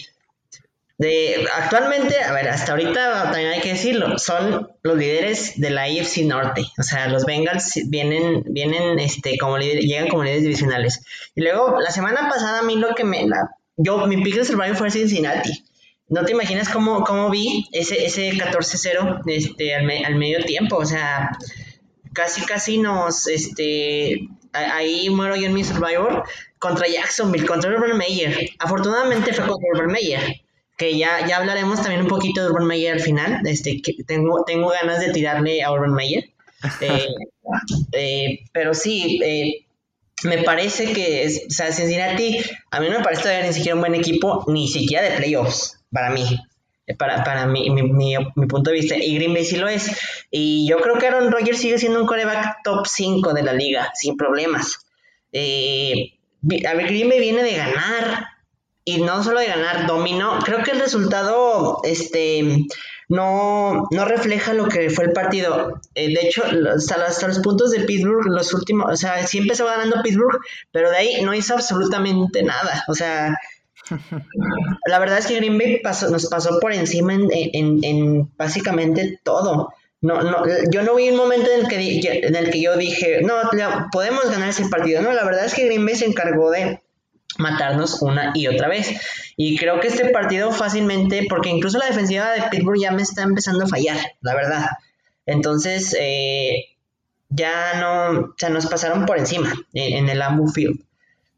actualmente, 1.55 2.21
a 2.21 2.33
ver, 2.33 2.49
hasta 2.49 2.71
ahorita 2.71 3.23
también 3.23 3.51
hay 3.51 3.61
que 3.61 3.69
decirlo, 3.69 4.17
son 4.19 4.69
los 4.83 4.97
líderes 4.97 5.59
de 5.59 5.69
la 5.69 5.83
AFC 5.83 6.23
Norte. 6.25 6.63
O 6.77 6.83
sea, 6.83 7.07
los 7.07 7.25
Bengals 7.25 7.73
vienen, 7.87 8.43
vienen, 8.45 8.99
este, 8.99 9.37
como 9.37 9.57
llegan 9.57 10.07
como 10.07 10.23
líderes 10.23 10.43
divisionales. 10.43 11.03
Y 11.35 11.41
luego, 11.41 11.79
la 11.79 11.91
semana 11.91 12.29
pasada, 12.29 12.59
a 12.59 12.63
mí 12.63 12.75
lo 12.75 12.95
que 12.95 13.03
me, 13.03 13.27
yo, 13.77 14.05
mi 14.07 14.21
pick 14.23 14.35
de 14.35 14.45
survival 14.45 14.75
fue 14.75 14.91
Cincinnati. 14.91 15.65
No 16.09 16.23
te 16.25 16.31
imaginas 16.31 16.69
cómo, 16.69 17.03
cómo 17.03 17.29
vi 17.29 17.67
ese, 17.71 18.05
ese 18.05 18.31
14-0 18.31 19.21
este, 19.25 19.73
al, 19.73 19.89
al, 19.89 20.15
medio 20.15 20.43
tiempo. 20.43 20.77
O 20.77 20.85
sea, 20.85 21.31
casi, 22.13 22.45
casi 22.45 22.77
nos. 22.77 23.27
Este, 23.27 24.27
ahí 24.51 25.09
muero 25.09 25.35
yo 25.35 25.47
en 25.47 25.53
mi 25.53 25.63
Survivor 25.63 26.23
contra 26.59 26.87
Jacksonville, 26.87 27.47
contra 27.47 27.71
Urban 27.71 27.97
Meyer. 27.97 28.49
Afortunadamente 28.59 29.33
fue 29.33 29.47
contra 29.47 29.69
Urban 29.73 29.91
Meyer, 29.91 30.42
que 30.77 30.97
ya, 30.97 31.25
ya 31.27 31.37
hablaremos 31.37 31.81
también 31.81 32.01
un 32.01 32.07
poquito 32.07 32.41
de 32.41 32.49
Urban 32.49 32.65
Meyer 32.65 32.93
al 32.93 32.99
final. 32.99 33.41
Este, 33.45 33.81
que 33.81 34.03
tengo, 34.03 34.43
tengo 34.45 34.69
ganas 34.69 34.99
de 34.99 35.11
tirarle 35.11 35.63
a 35.63 35.71
Urban 35.71 35.93
Meyer. 35.93 36.25
Eh, 36.81 37.07
eh, 37.91 38.39
pero 38.51 38.73
sí, 38.73 39.19
eh, 39.23 39.65
me 40.23 40.43
parece 40.43 40.93
que, 40.93 41.27
o 41.47 41.51
sea, 41.51 41.71
Cincinnati, 41.71 42.39
a 42.71 42.79
mí 42.79 42.89
no 42.89 42.99
me 42.99 43.03
parece 43.03 43.23
todavía 43.23 43.47
ni 43.47 43.53
siquiera 43.53 43.75
un 43.75 43.81
buen 43.81 43.95
equipo, 43.95 44.45
ni 44.47 44.67
siquiera 44.67 45.03
de 45.03 45.17
playoffs, 45.17 45.79
para 45.91 46.09
mí. 46.09 46.23
Para, 46.97 47.23
para 47.23 47.45
mi, 47.45 47.69
mi, 47.69 47.81
mi, 47.83 48.45
punto 48.45 48.69
de 48.69 48.75
vista, 48.75 48.95
y 48.97 49.15
Green 49.15 49.33
Bay 49.33 49.45
sí 49.45 49.55
lo 49.55 49.69
es. 49.69 49.89
Y 50.29 50.67
yo 50.67 50.79
creo 50.79 50.97
que 50.97 51.07
Aaron 51.07 51.31
Rodgers 51.31 51.59
sigue 51.59 51.77
siendo 51.77 52.01
un 52.01 52.07
coreback 52.07 52.57
top 52.63 52.85
5 52.85 53.33
de 53.33 53.41
la 53.41 53.53
liga, 53.53 53.89
sin 53.93 54.17
problemas. 54.17 54.79
Eh, 55.31 56.13
a 56.67 56.73
ver, 56.73 56.87
Green 56.87 57.07
Bay 57.07 57.21
viene 57.21 57.41
de 57.41 57.55
ganar, 57.55 58.27
y 58.85 59.01
no 59.01 59.23
solo 59.23 59.39
de 59.39 59.47
ganar, 59.47 59.87
dominó. 59.87 60.39
Creo 60.43 60.63
que 60.63 60.71
el 60.71 60.79
resultado, 60.79 61.79
este, 61.83 62.65
no, 63.09 63.87
no 63.91 64.05
refleja 64.05 64.53
lo 64.53 64.67
que 64.67 64.89
fue 64.89 65.05
el 65.05 65.13
partido. 65.13 65.79
Eh, 65.95 66.13
de 66.13 66.27
hecho, 66.27 66.43
hasta, 66.73 67.27
los 67.27 67.39
puntos 67.39 67.71
de 67.71 67.81
Pittsburgh, 67.81 68.25
los 68.27 68.53
últimos, 68.53 68.91
o 68.91 68.95
sea, 68.95 69.25
sí 69.25 69.37
empezó 69.37 69.65
ganando 69.65 70.01
Pittsburgh, 70.03 70.39
pero 70.71 70.89
de 70.89 70.97
ahí 70.97 71.21
no 71.23 71.33
hizo 71.33 71.53
absolutamente 71.53 72.43
nada. 72.43 72.83
O 72.87 72.93
sea, 72.93 73.37
la 74.87 74.99
verdad 74.99 75.19
es 75.19 75.27
que 75.27 75.35
Green 75.35 75.57
Bay 75.57 75.81
nos 76.09 76.27
pasó 76.27 76.59
por 76.59 76.73
encima 76.73 77.13
en, 77.13 78.31
básicamente 78.37 79.19
todo. 79.23 79.73
No, 80.01 80.21
no, 80.21 80.43
yo 80.69 80.83
no 80.83 80.95
vi 80.95 81.09
un 81.09 81.15
momento 81.15 81.49
en 81.49 81.61
el 81.61 81.67
que, 81.69 82.27
en 82.27 82.35
el 82.35 82.51
que 82.51 82.61
yo 82.61 82.75
dije, 82.75 83.21
no, 83.21 83.35
podemos 83.89 84.29
ganar 84.29 84.49
ese 84.49 84.67
partido. 84.67 85.01
No, 85.01 85.13
la 85.13 85.23
verdad 85.23 85.45
es 85.45 85.53
que 85.53 85.65
Green 85.65 85.85
Bay 85.85 85.95
se 85.95 86.05
encargó 86.05 86.51
de 86.51 86.82
matarnos 87.37 88.01
una 88.01 88.31
y 88.33 88.47
otra 88.47 88.67
vez. 88.67 88.99
Y 89.35 89.57
creo 89.57 89.79
que 89.79 89.87
este 89.87 90.09
partido 90.09 90.51
fácilmente, 90.51 91.25
porque 91.29 91.49
incluso 91.49 91.77
la 91.77 91.87
defensiva 91.87 92.31
de 92.31 92.43
Pittsburgh 92.49 92.79
ya 92.79 92.91
me 92.91 93.01
está 93.01 93.23
empezando 93.23 93.65
a 93.65 93.67
fallar, 93.67 93.97
la 94.21 94.35
verdad. 94.35 94.69
Entonces, 95.25 95.95
eh, 95.99 96.65
ya 97.29 97.79
no, 97.79 98.19
o 98.19 98.33
sea, 98.37 98.49
nos 98.49 98.67
pasaron 98.67 99.05
por 99.05 99.17
encima 99.17 99.51
en, 99.73 100.09
el 100.09 100.21
Ambu 100.21 100.47
Field. 100.47 100.79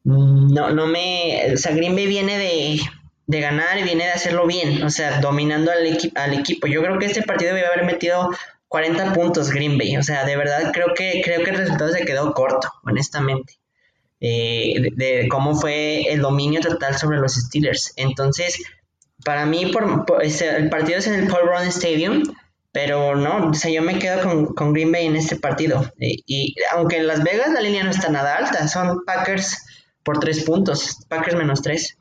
No, 0.04 0.70
no 0.70 0.88
me, 0.88 1.54
o 1.54 1.58
sea, 1.58 1.74
Green 1.74 1.96
Bay 1.96 2.06
viene 2.06 2.38
de, 2.38 2.80
de 3.28 3.42
ganar 3.42 3.78
y 3.80 3.84
viene 3.84 4.06
de 4.06 4.12
hacerlo 4.12 4.46
bien, 4.46 4.84
o 4.84 4.90
sea, 4.90 5.20
dominando 5.20 5.72
al, 5.72 5.98
al 6.16 6.34
equipo. 6.34 6.68
Yo 6.68 6.82
creo 6.84 7.00
que 7.00 7.06
este 7.06 7.24
partido 7.24 7.56
debe 7.56 7.66
haber 7.66 7.86
metido 7.86 8.30
40 8.68 9.14
puntos 9.14 9.50
Green 9.50 9.78
Bay, 9.78 9.98
o 9.98 10.04
sea, 10.04 10.26
de 10.26 10.36
verdad 10.36 10.72
creo 10.74 10.94
que, 10.96 11.22
creo 11.24 11.44
que 11.44 11.52
el 11.52 11.58
resultado 11.58 11.92
se 11.92 12.06
quedó 12.06 12.34
corto, 12.34 12.72
honestamente. 12.84 13.54
Eh, 14.22 14.92
de, 14.96 15.28
cómo 15.30 15.56
fue 15.56 16.04
el 16.12 16.22
dominio 16.22 16.62
total 16.62 16.96
sobre 16.98 17.18
los 17.18 17.36
Steelers. 17.36 17.94
Entonces, 17.98 18.64
para 19.24 19.46
mí, 19.46 19.68
por, 19.68 20.06
este, 20.22 20.56
el 20.56 20.70
partido 20.70 21.00
es 21.00 21.08
en 21.08 21.16
el 21.16 21.28
Paul 21.28 21.48
Brown 21.48 21.68
Stadium, 21.68 22.24
pero 22.72 23.16
no, 23.16 23.50
o 23.50 23.54
sea, 23.54 23.72
yo 23.72 23.82
me 23.82 24.00
quedo 24.00 24.22
con, 24.24 24.46
con 24.54 24.74
Green 24.74 24.92
Bay 24.92 25.06
en 25.06 25.16
este 25.16 25.36
partido. 25.38 25.82
Eh, 26.00 26.18
y 26.26 26.56
aunque 26.74 26.98
en 26.98 27.08
Las 27.08 27.24
Vegas 27.24 27.52
la 27.52 27.62
línea 27.62 27.84
no 27.84 27.92
está 27.92 28.10
nada 28.10 28.36
alta, 28.38 28.68
son 28.68 29.04
Packers 29.06 29.66
por 30.04 30.20
tres 30.20 30.44
puntos, 30.44 31.06
Packers 31.10 31.36
menos 31.36 31.62
tres. 31.62 31.98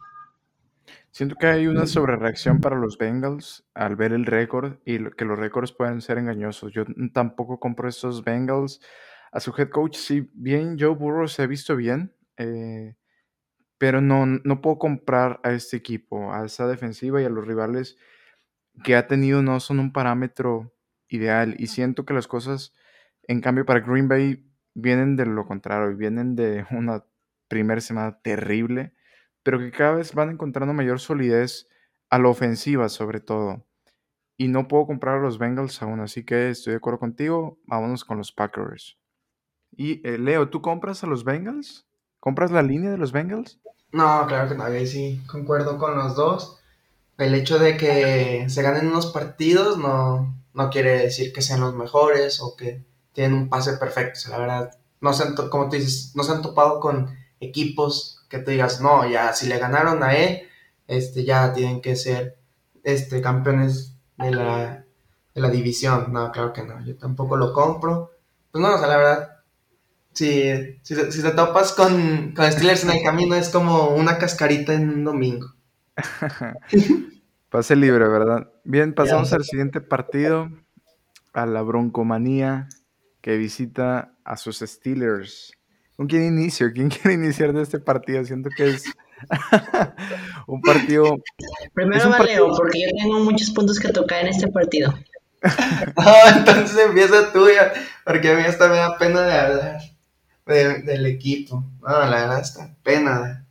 Siento 1.11 1.37
que 1.37 1.47
hay 1.47 1.69
una 1.69 1.87
sobrereacción 1.87 2.61
para 2.61 2.75
los 2.75 2.99
Bengals 2.99 3.65
al 3.73 3.95
ver 3.95 4.13
el 4.13 4.27
récord 4.27 4.79
y 4.85 4.99
que 5.13 5.25
los 5.25 5.39
récords 5.39 5.71
pueden 5.71 6.01
ser 6.01 6.19
engañosos. 6.19 6.73
Yo 6.73 6.85
tampoco 7.13 7.61
compro 7.61 7.89
estos 7.89 8.25
Bengals 8.25 8.81
a 9.35 9.41
su 9.41 9.53
head 9.59 9.69
coach, 9.69 9.97
si 9.97 10.31
bien 10.33 10.77
Joe 10.79 10.95
Burrow 10.95 11.27
se 11.27 11.43
ha 11.43 11.47
visto 11.49 11.75
bien, 11.75 12.15
eh, 12.37 12.95
pero 13.79 14.01
no, 14.01 14.27
no 14.27 14.61
puedo 14.63 14.79
comprar 14.79 15.41
a 15.43 15.51
este 15.53 15.77
equipo, 15.77 16.33
a 16.33 16.47
esa 16.47 16.69
defensiva 16.69 17.21
y 17.21 17.25
a 17.25 17.31
los 17.31 17.45
rivales 17.45 17.99
que 18.85 18.95
ha 18.95 19.09
tenido 19.09 19.43
no 19.43 19.59
son 19.59 19.81
un 19.81 19.93
parámetro 19.93 20.73
ideal. 21.09 21.57
Y 21.59 21.67
siento 21.67 22.05
que 22.05 22.15
las 22.15 22.29
cosas, 22.29 22.75
en 23.25 23.41
cambio, 23.41 23.67
para 23.67 23.81
Green 23.81 24.09
Bay 24.09 24.47
vienen 24.75 25.17
de 25.17 25.27
lo 25.27 25.47
contrario, 25.47 25.97
vienen 25.97 26.37
de 26.37 26.65
una 26.71 27.05
primera 27.49 27.81
semana 27.81 28.21
terrible, 28.23 28.95
pero 29.43 29.59
que 29.59 29.73
cada 29.73 29.97
vez 29.97 30.15
van 30.15 30.31
encontrando 30.31 30.75
mayor 30.75 31.01
solidez 31.01 31.69
a 32.09 32.21
la 32.21 32.29
ofensiva 32.29 32.89
sobre 32.89 33.21
todo. 33.21 33.67
Y 34.37 34.49
no 34.49 34.69
puedo 34.69 34.87
comprar 34.87 35.19
a 35.19 35.23
los 35.23 35.39
Bengals 35.39 35.83
aún, 35.83 36.01
así 36.01 36.25
que 36.25 36.51
estoy 36.51 36.73
de 36.73 36.77
acuerdo 36.79 37.01
contigo, 37.01 37.59
vámonos 37.67 38.05
con 38.05 38.19
los 38.19 38.33
Packers. 38.33 38.97
Y 39.77 40.07
eh, 40.07 40.19
Leo, 40.19 40.49
¿tú 40.49 40.61
compras 40.63 41.05
a 41.05 41.07
los 41.07 41.25
Bengals? 41.25 41.87
¿Compras 42.21 42.51
la 42.51 42.63
línea 42.63 42.91
de 42.91 42.99
los 42.99 43.13
Bengals? 43.13 43.59
No, 43.93 44.27
claro 44.27 44.49
que 44.49 44.55
no, 44.55 44.65
sí, 44.87 45.23
concuerdo 45.27 45.79
con 45.79 45.97
los 45.97 46.17
dos. 46.17 46.59
El 47.19 47.35
hecho 47.35 47.59
de 47.59 47.77
que 47.77 48.47
se 48.49 48.63
ganen 48.63 48.89
unos 48.89 49.07
partidos 49.13 49.79
no, 49.79 50.35
no 50.53 50.71
quiere 50.71 50.99
decir 50.99 51.33
que 51.33 51.43
sean 51.43 51.61
los 51.61 51.75
mejores 51.75 52.41
o 52.41 52.57
que 52.57 52.85
tienen 53.13 53.39
un 53.39 53.49
pase 53.49 53.75
perfecto. 53.75 54.21
La 54.31 54.39
verdad, 54.39 54.79
no 55.01 55.13
se 55.13 55.23
han, 55.23 55.35
como 55.35 55.69
tú 55.69 55.77
dices, 55.77 56.13
no 56.17 56.25
se 56.25 56.33
han 56.33 56.43
topado 56.43 56.81
con 56.81 57.17
equipos 57.41 58.25
que 58.29 58.39
te 58.39 58.53
digas, 58.53 58.81
no, 58.81 59.09
ya 59.09 59.33
si 59.33 59.47
le 59.47 59.59
ganaron 59.59 60.03
a 60.03 60.17
él, 60.17 60.43
este, 60.89 61.25
ya 61.25 61.53
tienen 61.53 61.81
que 61.81 61.95
ser 61.95 62.37
este, 62.83 63.21
campeones 63.21 63.95
de 64.17 64.31
la, 64.33 64.85
de 65.35 65.41
la 65.41 65.51
división. 65.51 66.13
No, 66.13 66.33
claro 66.33 66.53
que 66.53 66.65
no, 66.65 66.85
yo 66.85 66.97
tampoco 66.97 67.37
lo 67.37 67.53
compro. 67.53 68.11
Pues 68.51 68.63
no, 68.63 68.75
o 68.75 68.79
sea, 68.79 68.89
la 68.89 68.97
verdad, 68.97 69.34
Sí, 70.15 70.79
si, 70.83 70.95
si 71.11 71.23
te 71.23 71.31
topas 71.33 71.73
con, 71.73 72.33
con 72.37 72.53
Steelers 72.53 72.85
en 72.85 72.91
el 72.91 73.03
camino 73.03 73.35
es 73.35 73.49
como 73.49 73.89
una 73.89 74.17
cascarita 74.17 74.73
en 74.73 74.89
un 74.89 75.05
domingo. 75.05 75.53
Pase 77.51 77.75
libre, 77.75 78.09
¿verdad? 78.09 78.49
Bien, 78.63 78.95
pasamos 78.95 79.33
al 79.33 79.45
siguiente 79.45 79.81
partido, 79.81 80.51
a 81.33 81.47
la 81.47 81.63
broncomanía 81.63 82.69
que 83.21 83.37
visita 83.37 84.15
a 84.25 84.37
sus 84.37 84.59
Steelers. 84.61 85.53
¿Con 85.97 86.07
quién 86.07 86.25
inicio? 86.25 86.73
¿Quién 86.73 86.89
quiere 86.91 87.15
iniciar 87.15 87.53
de 87.53 87.63
este 87.63 87.81
partido? 87.81 88.25
Siento 88.25 88.51
que 88.57 88.69
es 88.71 88.85
un 90.47 90.61
partido... 90.63 91.17
Primero 91.75 92.11
va 92.11 92.21
Leo, 92.21 92.55
porque 92.57 92.83
yo 92.83 93.03
tengo 93.03 93.19
muchos 93.21 93.51
puntos 93.51 93.81
que 93.81 93.89
tocar 93.89 94.23
en 94.23 94.29
este 94.29 94.47
partido. 94.49 94.95
entonces 96.37 96.79
empieza 96.87 97.33
tuya, 97.33 97.73
porque 98.05 98.31
a 98.31 98.37
mí 98.37 98.43
hasta 98.43 98.69
me 98.69 98.77
da 98.77 98.97
pena 98.97 99.23
de 99.23 99.33
hablar 99.33 99.94
del 100.47 101.07
equipo. 101.07 101.65
La 101.83 102.01
verdad 102.01 102.41
está 102.41 102.77
pena. 102.83 103.47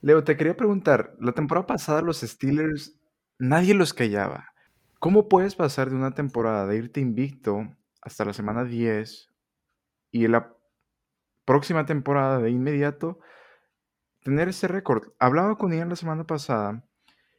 Leo, 0.00 0.22
te 0.22 0.36
quería 0.36 0.56
preguntar, 0.56 1.14
la 1.20 1.32
temporada 1.32 1.66
pasada 1.66 2.02
los 2.02 2.20
Steelers, 2.20 2.94
nadie 3.38 3.74
los 3.74 3.92
callaba. 3.92 4.52
¿Cómo 4.98 5.28
puedes 5.28 5.54
pasar 5.54 5.90
de 5.90 5.96
una 5.96 6.14
temporada 6.14 6.66
de 6.66 6.76
irte 6.76 7.00
invicto 7.00 7.74
hasta 8.00 8.24
la 8.24 8.32
semana 8.32 8.64
10 8.64 9.30
y 10.12 10.28
la 10.28 10.54
próxima 11.44 11.86
temporada 11.86 12.38
de 12.38 12.50
inmediato 12.50 13.18
tener 14.22 14.48
ese 14.48 14.68
récord? 14.68 15.12
Hablaba 15.18 15.58
con 15.58 15.72
Ian 15.72 15.88
la 15.88 15.96
semana 15.96 16.24
pasada 16.24 16.84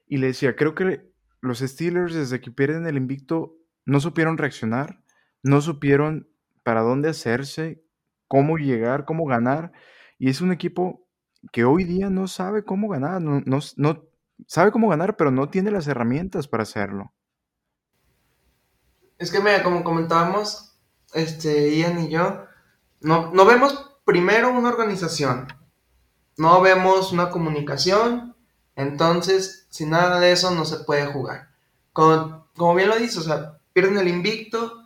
y 0.07 0.17
le 0.17 0.27
decía, 0.27 0.55
creo 0.55 0.75
que 0.75 1.09
los 1.41 1.59
Steelers 1.59 2.13
desde 2.13 2.41
que 2.41 2.51
pierden 2.51 2.85
el 2.85 2.97
invicto 2.97 3.55
no 3.85 3.99
supieron 3.99 4.37
reaccionar, 4.37 5.01
no 5.43 5.61
supieron 5.61 6.29
para 6.63 6.81
dónde 6.81 7.09
hacerse, 7.09 7.81
cómo 8.27 8.57
llegar, 8.57 9.05
cómo 9.05 9.25
ganar. 9.25 9.71
Y 10.19 10.29
es 10.29 10.41
un 10.41 10.51
equipo 10.51 11.07
que 11.51 11.63
hoy 11.63 11.83
día 11.83 12.09
no 12.09 12.27
sabe 12.27 12.63
cómo 12.63 12.89
ganar, 12.89 13.21
no, 13.21 13.61
sabe 14.47 14.71
cómo 14.71 14.89
ganar, 14.89 15.15
pero 15.15 15.31
no 15.31 15.49
tiene 15.49 15.71
las 15.71 15.87
herramientas 15.87 16.47
para 16.47 16.63
hacerlo. 16.63 17.13
Es 19.17 19.31
que, 19.31 19.39
mira, 19.39 19.63
como 19.63 19.83
comentábamos, 19.83 20.77
este, 21.13 21.75
Ian 21.75 22.03
y 22.03 22.09
yo, 22.09 22.45
no, 23.01 23.45
vemos 23.45 23.99
primero 24.05 24.51
una 24.51 24.69
organización, 24.69 25.47
no 26.37 26.61
vemos 26.61 27.11
una 27.11 27.29
comunicación, 27.29 28.35
entonces, 28.75 29.67
sin 29.69 29.89
nada 29.89 30.19
de 30.19 30.31
eso 30.31 30.51
no 30.51 30.65
se 30.65 30.83
puede 30.83 31.07
jugar. 31.07 31.49
Como, 31.93 32.75
bien 32.75 32.89
lo 32.89 32.97
dices, 32.97 33.17
o 33.17 33.23
sea, 33.23 33.59
pierden 33.73 33.97
el 33.97 34.07
invicto, 34.07 34.76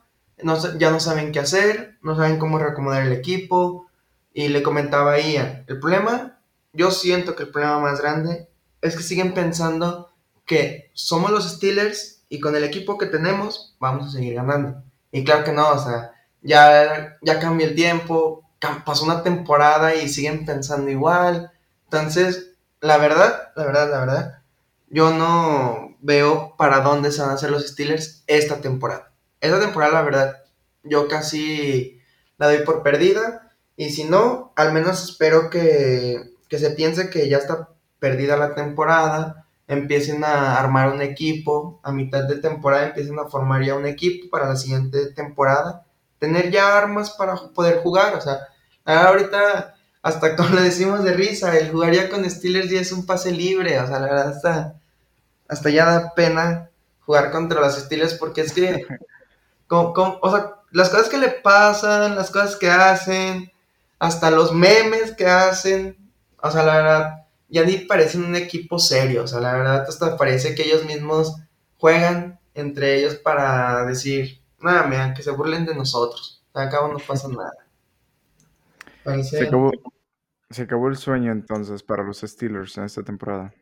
ya 0.78 0.92
no 0.92 1.00
saben 1.00 1.32
qué 1.32 1.40
hacer, 1.40 1.98
no 2.02 2.16
saben 2.16 2.40
cómo 2.40 2.60
reacomodar 2.60 3.04
el 3.04 3.14
equipo. 3.14 3.88
Y 4.34 4.48
le 4.48 4.64
comentaba 4.64 5.14
a 5.14 5.20
Ian, 5.20 5.66
el 5.68 5.80
problema, 5.80 6.40
yo 6.74 6.92
siento 6.92 7.36
que 7.36 7.44
el 7.44 7.50
problema 7.50 7.80
más 7.80 8.00
grande 8.00 8.48
es 8.82 8.96
que 8.96 9.04
siguen 9.04 9.34
pensando 9.34 10.10
que 10.46 10.90
somos 10.94 11.32
los 11.32 11.50
Steelers 11.50 12.24
y 12.30 12.40
con 12.40 12.56
el 12.56 12.64
equipo 12.64 12.98
que 12.98 13.08
tenemos 13.08 13.76
vamos 13.80 14.08
a 14.08 14.12
seguir 14.12 14.36
ganando. 14.36 14.84
Y 15.12 15.24
claro 15.24 15.44
que 15.44 15.52
no, 15.52 15.70
o 15.70 15.80
sea, 15.80 16.14
ya, 16.42 17.18
ya 17.22 17.40
cambió 17.40 17.68
el 17.68 17.76
tiempo, 17.76 18.50
pasó 18.86 19.06
una 19.06 19.24
temporada 19.24 19.96
y 19.96 20.08
siguen 20.08 20.46
pensando 20.46 20.90
igual. 20.90 21.52
Entonces, 21.86 22.54
la 22.80 22.98
verdad, 22.98 23.52
la 23.56 23.66
verdad, 23.66 23.92
la 23.92 24.00
verdad, 24.00 24.42
yo 24.90 25.12
no 25.12 25.98
veo 26.02 26.56
para 26.58 26.82
dónde 26.82 27.12
se 27.12 27.22
van 27.22 27.32
a 27.32 27.34
hacer 27.34 27.52
los 27.52 27.68
Steelers 27.68 28.24
esta 28.28 28.62
temporada. 28.62 29.11
Esta 29.42 29.60
temporada, 29.60 29.94
la 29.94 30.02
verdad, 30.04 30.44
yo 30.84 31.08
casi 31.08 32.00
la 32.38 32.48
doy 32.48 32.64
por 32.64 32.84
perdida. 32.84 33.52
Y 33.76 33.90
si 33.90 34.06
no, 34.06 34.54
al 34.56 34.74
menos 34.74 35.04
espero 35.04 35.50
que, 35.50 36.32
que 36.48 36.60
se 36.60 36.72
piense 36.72 37.10
que 37.10 37.28
ya 37.28 37.38
está 37.38 37.70
perdida 38.00 38.38
la 38.38 38.56
temporada, 38.56 39.48
empiecen 39.68 40.24
a 40.24 40.60
armar 40.60 40.92
un 40.92 41.02
equipo, 41.02 41.80
a 41.84 41.92
mitad 41.92 42.24
de 42.26 42.38
temporada 42.38 42.88
empiecen 42.88 43.18
a 43.20 43.30
formar 43.30 43.64
ya 43.64 43.76
un 43.76 43.86
equipo 43.86 44.30
para 44.30 44.50
la 44.50 44.56
siguiente 44.56 45.14
temporada, 45.14 45.86
tener 46.20 46.52
ya 46.52 46.78
armas 46.78 47.12
para 47.12 47.36
poder 47.54 47.82
jugar, 47.82 48.16
o 48.16 48.22
sea, 48.22 48.48
ahorita 48.84 49.76
hasta 50.02 50.36
como 50.36 50.56
le 50.56 50.62
decimos 50.64 51.04
de 51.04 51.14
risa, 51.14 51.58
el 51.58 51.72
jugar 51.72 51.94
ya 51.94 52.10
con 52.10 52.30
Steelers 52.30 52.70
ya 52.70 52.82
es 52.82 52.92
un 52.92 53.06
pase 53.06 53.32
libre, 53.32 53.80
o 53.80 53.88
sea, 53.88 54.00
la 54.00 54.08
verdad 54.08 54.30
hasta, 54.30 54.76
hasta 55.48 55.70
ya 55.70 55.86
da 55.86 56.14
pena 56.16 56.70
jugar 57.06 57.32
contra 57.32 57.62
los 57.62 57.76
Steelers 57.78 58.16
porque 58.16 58.42
es 58.42 58.54
que, 58.54 58.86
o 59.72 60.32
sea, 60.32 60.56
las 60.72 60.90
cosas 60.90 61.10
que 61.10 61.18
le 61.18 61.30
pasan, 61.30 62.16
las 62.16 62.32
cosas 62.32 62.56
que 62.56 62.70
hacen, 62.70 63.52
hasta 64.00 64.32
los 64.32 64.54
memes 64.54 65.12
que 65.12 65.28
hacen, 65.28 65.98
o 66.42 66.50
sea, 66.50 66.64
la 66.64 66.76
verdad, 66.78 67.28
ya 67.50 67.64
ni 67.64 67.78
parecen 67.78 68.24
un 68.24 68.36
equipo 68.36 68.80
serio, 68.80 69.24
o 69.24 69.28
sea, 69.28 69.40
la 69.40 69.54
verdad 69.54 69.86
hasta 69.88 70.18
parece 70.18 70.56
que 70.56 70.64
ellos 70.64 70.86
mismos 70.86 71.36
juegan 71.78 72.40
entre 72.54 72.98
ellos 72.98 73.16
para 73.16 73.86
decir, 73.86 74.42
nada, 74.60 74.88
mira, 74.88 75.14
que 75.14 75.24
se 75.24 75.32
burlen 75.32 75.66
de 75.66 75.76
nosotros, 75.76 76.44
cabo 76.54 76.92
no 76.92 77.00
pasa 77.00 77.28
nada. 77.28 77.54
Se, 79.24 79.48
acabó, 79.48 79.72
se 80.50 80.62
acabó 80.64 80.88
el 80.88 80.98
sueño 80.98 81.32
entonces 81.32 81.82
para 81.82 82.04
los 82.04 82.22
Steelers 82.22 82.78
en 82.78 82.84
esta 82.84 83.04
temporada. 83.04 83.54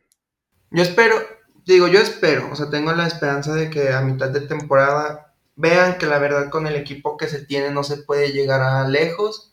Yo 0.70 0.82
espero, 0.82 1.16
digo, 1.64 1.88
yo 1.88 1.98
espero, 1.98 2.50
o 2.52 2.56
sea, 2.56 2.68
tengo 2.68 2.92
la 2.92 3.06
esperanza 3.06 3.54
de 3.54 3.70
que 3.70 3.92
a 3.92 4.02
mitad 4.02 4.28
de 4.28 4.42
temporada 4.42 5.29
vean 5.60 5.98
que 5.98 6.06
la 6.06 6.18
verdad 6.18 6.48
con 6.48 6.66
el 6.66 6.74
equipo 6.74 7.16
que 7.16 7.28
se 7.28 7.44
tiene 7.44 7.70
no 7.70 7.84
se 7.84 7.98
puede 7.98 8.32
llegar 8.32 8.62
a 8.62 8.88
lejos 8.88 9.52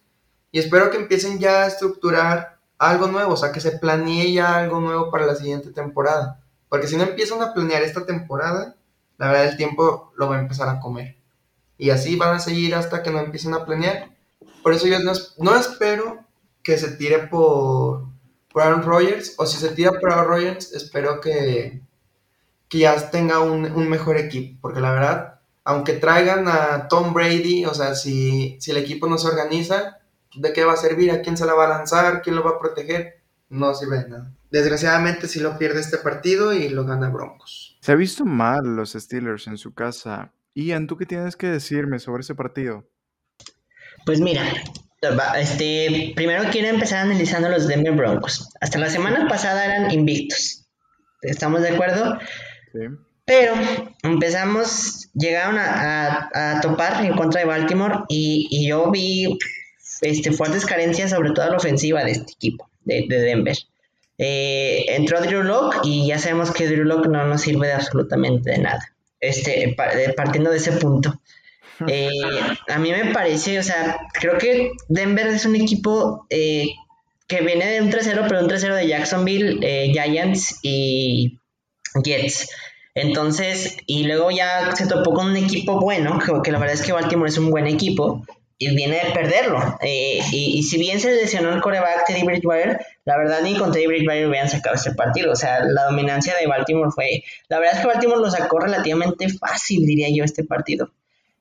y 0.51 0.59
espero 0.59 0.89
que 0.89 0.97
empiecen 0.97 1.39
ya 1.39 1.63
a 1.63 1.67
estructurar 1.67 2.59
algo 2.77 3.07
nuevo, 3.07 3.33
o 3.33 3.37
sea, 3.37 3.51
que 3.51 3.59
se 3.59 3.77
planee 3.77 4.31
ya 4.33 4.57
algo 4.57 4.79
nuevo 4.79 5.11
para 5.11 5.25
la 5.25 5.35
siguiente 5.35 5.71
temporada. 5.71 6.41
Porque 6.69 6.87
si 6.87 6.95
no 6.95 7.03
empiezan 7.03 7.41
a 7.41 7.53
planear 7.53 7.81
esta 7.83 8.05
temporada, 8.05 8.75
la 9.17 9.27
verdad 9.27 9.49
el 9.49 9.57
tiempo 9.57 10.13
lo 10.15 10.29
va 10.29 10.37
a 10.37 10.41
empezar 10.41 10.69
a 10.69 10.79
comer. 10.79 11.17
Y 11.77 11.89
así 11.89 12.15
van 12.15 12.35
a 12.35 12.39
seguir 12.39 12.75
hasta 12.75 13.03
que 13.03 13.11
no 13.11 13.19
empiecen 13.19 13.53
a 13.53 13.65
planear. 13.65 14.09
Por 14.63 14.73
eso 14.73 14.87
yo 14.87 14.97
no, 14.99 15.55
espero 15.55 16.23
que 16.63 16.77
se 16.77 16.91
tire 16.91 17.27
por, 17.27 18.05
por 18.51 18.61
Aaron 18.61 18.83
Rodgers, 18.83 19.35
o 19.37 19.45
si 19.45 19.57
se 19.57 19.69
tira 19.69 19.91
por 19.91 20.11
Aaron 20.11 20.27
Rodgers, 20.27 20.73
espero 20.73 21.19
que, 21.21 21.81
que 22.69 22.79
ya 22.79 23.09
tenga 23.11 23.39
un, 23.39 23.65
un, 23.65 23.89
mejor 23.89 24.17
equipo. 24.17 24.59
Porque 24.61 24.81
la 24.81 24.91
verdad, 24.91 25.36
aunque 25.67 25.93
traigan 25.93 26.47
a 26.47 26.87
Tom 26.87 27.13
Brady, 27.13 27.65
o 27.65 27.73
sea, 27.73 27.93
si, 27.93 28.55
si 28.61 28.71
el 28.71 28.77
equipo 28.77 29.05
no 29.05 29.17
se 29.17 29.27
organiza, 29.27 29.97
¿de 30.33 30.53
qué 30.53 30.63
va 30.63 30.71
a 30.71 30.77
servir? 30.77 31.11
¿A 31.11 31.21
quién 31.21 31.35
se 31.35 31.45
la 31.45 31.55
va 31.55 31.65
a 31.65 31.77
lanzar? 31.77 32.21
¿Quién 32.21 32.37
lo 32.37 32.43
va 32.43 32.51
a 32.51 32.59
proteger? 32.59 33.21
No 33.49 33.75
sirve 33.75 34.03
de 34.03 34.07
nada. 34.07 34.33
Desgraciadamente 34.49 35.27
sí 35.27 35.41
lo 35.41 35.57
pierde 35.57 35.81
este 35.81 35.97
partido 35.97 36.53
y 36.53 36.69
lo 36.69 36.85
gana 36.85 37.09
Broncos. 37.09 37.77
Se 37.81 37.91
ha 37.91 37.95
visto 37.95 38.23
mal 38.23 38.77
los 38.77 38.93
Steelers 38.93 39.47
en 39.47 39.57
su 39.57 39.73
casa. 39.73 40.31
Ian, 40.53 40.87
¿tú 40.87 40.95
qué 40.95 41.05
tienes 41.05 41.35
que 41.35 41.47
decirme 41.47 41.99
sobre 41.99 42.21
ese 42.21 42.33
partido? 42.33 42.89
Pues 44.05 44.21
mira, 44.21 44.45
este, 45.37 46.13
primero 46.15 46.49
quiero 46.49 46.69
empezar 46.69 46.99
analizando 46.99 47.49
los 47.49 47.67
Denver 47.67 47.91
Broncos. 47.91 48.53
Hasta 48.61 48.79
la 48.79 48.89
semana 48.89 49.27
pasada 49.27 49.65
eran 49.65 49.91
invictos. 49.91 50.65
¿Estamos 51.23 51.61
de 51.61 51.71
acuerdo? 51.71 52.17
Sí. 52.71 52.87
Pero 53.27 53.55
empezamos, 54.03 55.09
llegaron 55.13 55.57
a, 55.59 56.59
topar 56.61 57.03
en 57.03 57.13
contra 57.13 57.41
de 57.41 57.45
Baltimore 57.45 58.05
y, 58.07 58.47
y 58.49 58.69
yo 58.69 58.89
vi 58.89 59.37
este, 59.99 60.31
fuertes 60.31 60.65
carencias, 60.65 61.09
sobre 61.09 61.31
todo 61.31 61.49
la 61.49 61.57
ofensiva 61.57 62.05
de 62.05 62.11
este 62.11 62.31
equipo, 62.31 62.69
de, 62.85 63.05
Denver. 63.09 63.57
Eh, 64.17 64.85
entró 64.95 65.19
Drew 65.19 65.43
Locke 65.43 65.79
y 65.83 66.07
ya 66.07 66.19
sabemos 66.19 66.51
que 66.51 66.67
Drew 66.67 66.85
Locke 66.85 67.09
no 67.09 67.27
nos 67.27 67.41
sirve 67.41 67.67
de 67.67 67.73
absolutamente 67.73 68.51
de 68.51 68.59
nada. 68.59 68.93
Este, 69.19 69.75
partiendo 70.15 70.49
de 70.49 70.57
ese 70.57 70.71
punto. 70.73 71.19
Eh, 71.87 72.09
a 72.69 72.79
mí 72.79 72.89
me 72.89 73.13
parece, 73.13 73.59
o 73.59 73.61
sea, 73.61 73.99
creo 74.11 74.39
que 74.39 74.71
Denver 74.87 75.27
es 75.27 75.45
un 75.45 75.55
equipo 75.55 76.25
eh, 76.31 76.65
que 77.27 77.41
viene 77.41 77.67
de 77.67 77.81
un 77.83 77.91
3-0, 77.91 78.25
pero 78.27 78.39
un 78.39 78.49
3-0 78.49 78.73
de 78.73 78.87
Jacksonville, 78.87 79.59
Giants 79.93 80.57
y 80.63 81.39
Jets. 82.03 82.49
Entonces, 82.99 83.77
y 83.85 84.05
luego 84.05 84.31
ya 84.31 84.75
se 84.75 84.87
topó 84.87 85.13
con 85.13 85.27
un 85.27 85.37
equipo 85.37 85.79
bueno, 85.79 86.19
que, 86.19 86.31
que 86.43 86.51
la 86.51 86.59
verdad 86.59 86.75
es 86.75 86.81
que 86.81 86.93
Baltimore 86.93 87.29
es 87.29 87.37
un 87.37 87.51
buen 87.51 87.67
equipo, 87.67 88.25
y 88.59 88.75
viene 88.75 88.95
de 89.03 89.11
perderlo. 89.11 89.77
Eh, 89.81 90.19
y, 90.31 90.63
si 90.63 90.77
bien 90.79 90.99
se 90.99 91.11
lesionó 91.11 91.53
el 91.53 91.61
coreback 91.61 92.07
Teddy 92.07 92.23
Bridgewater, 92.23 92.79
la 93.05 93.17
verdad 93.17 93.41
ni 93.43 93.55
con 93.55 93.71
Teddy 93.71 93.87
Bridgewater 93.87 94.27
hubieran 94.27 94.49
sacado 94.49 94.75
este 94.75 94.95
partido. 94.95 95.31
O 95.31 95.35
sea, 95.35 95.63
la 95.63 95.85
dominancia 95.85 96.33
de 96.39 96.47
Baltimore 96.47 96.89
fue... 96.91 97.23
La 97.49 97.59
verdad 97.59 97.75
es 97.75 97.81
que 97.81 97.87
Baltimore 97.87 98.19
lo 98.19 98.31
sacó 98.31 98.59
relativamente 98.59 99.29
fácil, 99.29 99.85
diría 99.85 100.07
yo, 100.11 100.23
este 100.23 100.43
partido. 100.43 100.91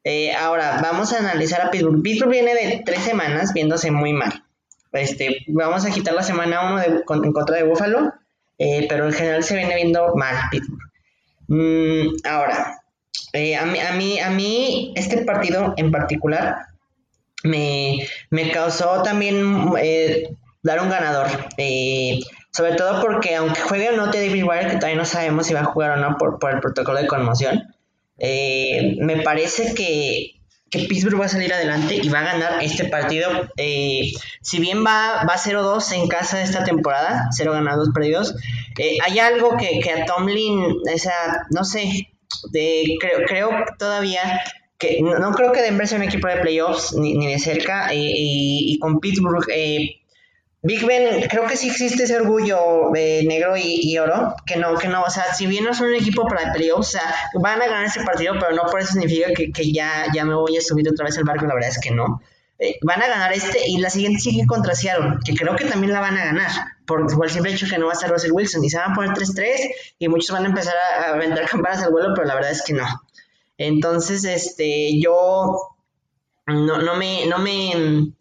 Eh, 0.05 0.35
ahora, 0.35 0.79
vamos 0.83 1.13
a 1.13 1.19
analizar 1.19 1.63
a 1.63 1.71
Pittsburgh. 1.71 2.03
Pittsburgh 2.03 2.31
viene 2.31 2.55
de 2.55 2.83
tres 2.85 3.01
semanas 3.01 3.55
viéndose 3.55 3.91
muy 3.91 4.13
mal. 4.13 4.45
Este, 4.93 5.39
vamos 5.49 5.87
a 5.87 5.91
quitar 5.91 6.15
la 6.15 6.23
semana 6.23 6.73
1 6.75 6.83
en 7.25 7.33
contra 7.33 7.57
de 7.57 7.65
Buffalo, 7.65 8.13
eh, 8.59 8.87
pero 8.89 9.07
en 9.07 9.13
general 9.13 9.43
se 9.43 9.57
viene 9.57 9.75
viendo 9.75 10.15
mal 10.15 10.37
Pittsburgh. 10.51 10.96
Mm, 11.49 12.17
ahora, 12.25 12.81
a, 13.33 13.67
mí, 13.67 13.81
a, 13.81 13.93
mí, 13.93 14.21
a 14.21 14.31
mí 14.31 14.93
este 14.97 15.25
partido 15.25 15.75
en 15.77 15.91
particular 15.91 16.57
me, 17.45 18.07
me 18.31 18.51
causó 18.51 19.03
también 19.03 19.73
eh, 19.79 20.31
dar 20.63 20.83
un 20.83 20.91
ganador. 20.91 21.27
Eh, 21.59 22.21
sobre 22.51 22.75
todo 22.75 23.03
porque 23.03 23.37
aunque 23.37 23.61
juegue 23.61 23.91
o 23.91 23.97
no 23.97 24.11
Teddy 24.11 24.43
Wire, 24.43 24.69
que 24.69 24.77
todavía 24.77 24.97
no 24.97 25.05
sabemos 25.05 25.47
si 25.47 25.55
va 25.55 25.61
a 25.61 25.65
jugar 25.65 25.99
o 25.99 26.01
no 26.01 26.17
por, 26.17 26.39
el 26.51 26.61
protocolo 26.61 27.01
de 27.01 27.07
conmoción, 27.07 27.75
eh, 28.19 28.97
me 29.01 29.21
parece 29.23 29.75
que, 29.75 30.36
Pittsburgh 30.71 31.21
va 31.21 31.27
a 31.27 31.29
salir 31.29 31.53
adelante 31.53 31.95
y 32.03 32.09
va 32.09 32.21
a 32.21 32.33
ganar 32.33 32.63
este 32.63 32.87
partido. 32.87 33.31
si 33.57 34.59
bien 34.59 34.85
va, 34.85 35.25
va 35.25 35.37
0-2 35.37 35.93
en 35.93 36.09
casa 36.09 36.43
esta 36.43 36.65
temporada, 36.65 37.29
0 37.37 37.53
ganados, 37.53 37.91
perdidos, 37.95 38.35
hay 39.05 39.19
algo 39.19 39.57
que, 39.57 39.81
a 39.91 40.05
Tomlin, 40.05 40.77
esa, 40.93 41.13
no 41.51 41.65
sé, 41.65 42.09
creo, 42.53 43.25
creo 43.27 43.51
todavía 43.79 44.41
que 44.79 45.01
no, 45.03 45.33
creo 45.33 45.53
que 45.53 45.63
Denver 45.63 45.89
sea 45.89 45.99
un 45.99 46.05
equipo 46.05 46.29
de 46.29 46.37
playoffs 46.37 46.95
ni, 46.95 47.27
de 47.27 47.39
cerca 47.39 47.93
eh, 47.93 48.13
y, 48.15 48.79
con 48.79 49.01
Pittsburgh 49.01 49.45
eh, 49.49 50.01
Big 50.67 50.85
Ben 50.85 51.29
creo 51.29 51.47
que 51.47 51.57
sí 51.57 51.71
existe 51.71 52.05
ese 52.05 52.17
orgullo 52.17 52.91
de 52.93 53.25
negro 53.27 53.57
y, 53.57 53.97
oro 53.99 54.35
que 54.45 54.57
no 54.57 54.77
que 54.77 54.89
no 54.89 55.03
o 55.03 55.11
sea 55.11 55.33
si 55.35 55.47
bien 55.47 55.65
no 55.65 55.73
son 55.75 55.89
un 55.89 55.95
equipo 55.95 56.27
para 56.27 56.53
playoffs 56.53 56.89
o 56.89 56.91
sea 56.91 57.15
van 57.35 57.63
a 57.63 57.67
ganar 57.67 57.87
ese 57.87 58.03
partido 58.05 58.35
pero 58.39 58.55
no 58.55 58.65
por 58.65 58.81
eso 58.81 58.93
significa 58.93 59.29
que, 59.33 59.73
ya 59.73 60.07
ya 60.13 60.25
me 60.25 60.35
voy 60.35 60.57
a 60.57 60.61
subir 60.61 60.89
otra 60.89 61.07
vez 61.07 61.17
al 61.19 61.25
barco 61.25 61.47
la 61.47 61.55
verdad 61.55 61.71
es 61.71 61.81
que 61.81 61.91
no 61.91 62.21
eh, 62.59 62.79
van 62.83 63.03
a 63.03 63.09
ganar 63.09 63.33
este 63.33 63.69
y 63.69 63.79
la 63.79 63.91
siguiente 63.91 64.19
sigue 64.19 64.47
contra 64.47 64.75
Seattle, 64.75 65.19
que 65.25 65.35
creo 65.35 65.55
que 65.57 65.67
también 65.67 65.93
la 65.93 66.01
van 66.01 66.17
a 66.17 66.25
ganar, 66.25 66.51
por, 66.87 67.03
el 67.03 67.31
simple 67.31 67.53
hecho 67.53 67.67
que 67.69 67.77
no 67.77 67.85
va 67.85 67.93
a 67.93 67.95
estar 67.95 68.11
Russell 68.11 68.33
Wilson 68.33 68.65
y 68.65 68.71
se 68.71 68.79
van 68.79 68.93
a 68.93 68.95
poner 68.95 69.11
3-3 69.11 69.47
y 69.99 70.09
muchos 70.09 70.31
van 70.31 70.45
a 70.45 70.49
empezar 70.49 70.75
a, 70.75 71.11
a 71.11 71.17
vender 71.19 71.47
campanas 71.51 71.83
al 71.83 71.93
vuelo, 71.93 72.15
pero 72.15 72.27
la 72.27 72.35
verdad 72.35 72.53
es 72.53 72.63
que 72.63 72.73
no. 72.73 72.87
Entonces, 73.59 74.25
este, 74.25 74.99
yo 74.99 75.77
no, 76.47 76.79
no 76.79 76.97
me, 76.97 77.27
no 77.27 77.39
me, 77.39 78.13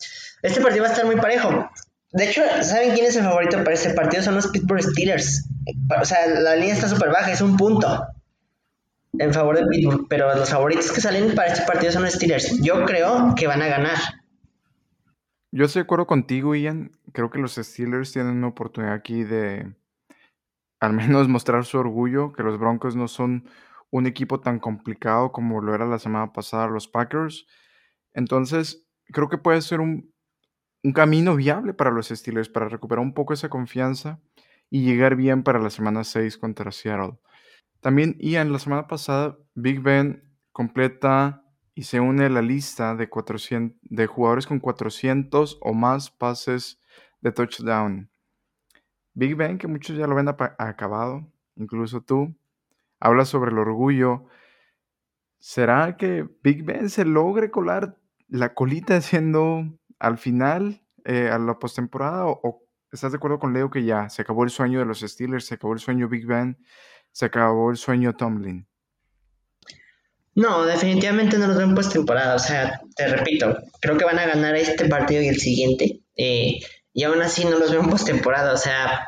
este 0.42 0.62
partido 0.62 0.84
va 0.84 0.90
a 0.90 0.92
estar 0.92 1.06
muy 1.06 1.16
parejo. 1.16 1.70
De 2.16 2.30
hecho, 2.30 2.42
¿saben 2.62 2.94
quién 2.94 3.08
es 3.08 3.18
el 3.18 3.26
favorito 3.26 3.58
para 3.58 3.74
este 3.74 3.94
partido? 3.94 4.24
Son 4.24 4.36
los 4.36 4.48
Pittsburgh 4.48 4.82
Steelers. 4.82 5.50
O 6.00 6.06
sea, 6.06 6.26
la 6.28 6.56
línea 6.56 6.74
está 6.74 6.88
súper 6.88 7.10
baja, 7.10 7.30
es 7.30 7.42
un 7.42 7.58
punto 7.58 8.08
en 9.20 9.34
favor 9.34 9.58
de 9.58 9.66
Pittsburgh, 9.68 10.08
pero 10.08 10.34
los 10.34 10.50
favoritos 10.50 10.94
que 10.94 11.02
salen 11.02 11.36
para 11.36 11.52
este 11.52 11.66
partido 11.66 11.92
son 11.92 12.04
los 12.04 12.14
Steelers. 12.14 12.62
Yo 12.62 12.86
creo 12.86 13.36
que 13.36 13.48
van 13.48 13.62
a 13.62 13.68
ganar. 13.68 13.98
Yo 15.52 15.66
estoy 15.66 15.82
de 15.82 15.84
acuerdo 15.84 16.08
contigo, 16.08 16.56
Ian. 16.56 16.92
Creo 17.12 17.30
que 17.30 17.40
los 17.40 17.56
Steelers 17.56 18.14
tienen 18.14 18.38
una 18.38 18.48
oportunidad 18.48 18.94
aquí 18.94 19.26
de 19.26 19.76
al 20.80 20.94
menos 20.94 21.28
mostrar 21.28 21.66
su 21.66 21.78
orgullo, 21.78 22.32
que 22.32 22.44
los 22.44 22.58
Broncos 22.58 22.96
no 22.96 23.10
son 23.10 23.50
un 23.92 24.08
equipo 24.08 24.40
tan 24.40 24.60
complicado 24.60 25.34
como 25.34 25.62
lo 25.62 25.76
era 25.76 25.86
la 25.86 26.00
semana 26.00 26.32
pasada 26.32 26.68
los 26.68 26.88
Packers. 26.88 27.46
Entonces, 28.14 28.88
creo 29.12 29.28
que 29.28 29.38
puede 29.38 29.62
ser 29.62 29.82
un, 30.86 30.94
camino 30.94 31.36
viable 31.36 31.74
para 31.74 31.92
los 31.92 32.10
Steelers 32.10 32.50
para 32.50 32.70
recuperar 32.70 33.04
un 33.04 33.14
poco 33.14 33.34
esa 33.34 33.50
confianza 33.50 34.20
y 34.70 34.84
llegar 34.84 35.16
bien 35.16 35.44
para 35.44 35.60
la 35.60 35.70
semana 35.70 36.04
6 36.04 36.38
contra 36.38 36.72
Seattle. 36.72 37.18
También, 37.82 38.18
en 38.20 38.52
la 38.52 38.60
semana 38.60 38.88
pasada, 38.88 39.38
Big 39.54 39.82
Ben 39.82 40.24
completa 40.52 41.44
y 41.76 41.84
se 41.84 42.00
une 42.00 42.26
a 42.26 42.30
la 42.30 42.42
lista 42.42 42.96
de, 42.96 43.10
400, 43.10 43.78
de 43.84 44.08
jugadores 44.08 44.48
con 44.48 44.60
400 44.60 45.60
o 45.62 45.74
más 45.74 46.10
pases 46.10 46.80
de 47.22 47.32
touchdown. 47.32 48.10
Big 49.14 49.36
Ben, 49.36 49.58
que 49.58 49.68
muchos 49.68 49.98
ya 49.98 50.08
lo 50.08 50.16
ven 50.16 50.28
acabado, 50.28 51.26
incluso 51.56 52.02
tú, 52.02 52.36
habla 53.00 53.26
sobre 53.26 53.52
el 53.52 53.58
orgullo. 53.58 54.26
¿Será 55.40 55.96
que 55.98 56.28
Big 56.44 56.64
Ben 56.64 56.90
se 56.90 57.06
logre 57.06 57.52
colar 57.52 57.98
la 58.28 58.54
colita 58.54 58.98
haciendo 58.98 59.78
al 60.06 60.20
final, 60.20 60.82
eh, 61.04 61.30
a 61.32 61.40
la 61.40 61.58
postemporada? 61.58 62.28
O, 62.28 62.64
¿estás 62.92 63.12
de 63.12 63.18
acuerdo 63.18 63.40
con 63.40 63.54
Leo 63.54 63.72
que 63.72 63.84
ya 63.84 64.08
se 64.10 64.22
acabó 64.22 64.44
el 64.44 64.52
sueño 64.52 64.78
de 64.78 64.86
los 64.86 65.00
Steelers, 65.00 65.48
se 65.48 65.56
acabó 65.56 65.74
el 65.74 65.80
sueño 65.80 66.08
Big 66.08 66.28
Ben, 66.28 66.58
se 67.12 67.26
acabó 67.26 67.72
el 67.72 67.78
sueño 67.78 68.16
Tomlin? 68.16 68.68
No, 70.36 70.66
definitivamente 70.66 71.40
no 71.40 71.48
los 71.48 71.58
veo 71.58 71.66
en 71.66 71.74
postemporada. 71.74 72.36
O 72.36 72.40
sea, 72.40 72.82
te 72.96 73.08
repito, 73.08 73.58
creo 73.82 73.98
que 73.98 74.06
van 74.06 74.20
a 74.20 74.28
ganar 74.28 74.56
este 74.56 74.88
partido 74.88 75.24
y 75.24 75.28
el 75.28 75.38
siguiente. 75.38 76.02
Eh, 76.16 76.60
y 76.94 77.04
aún 77.04 77.22
así 77.22 77.46
no 77.46 77.58
los 77.58 77.72
veo 77.72 77.82
en 77.82 77.90
postemporada. 77.90 78.54
O 78.54 78.58
sea, 78.58 79.08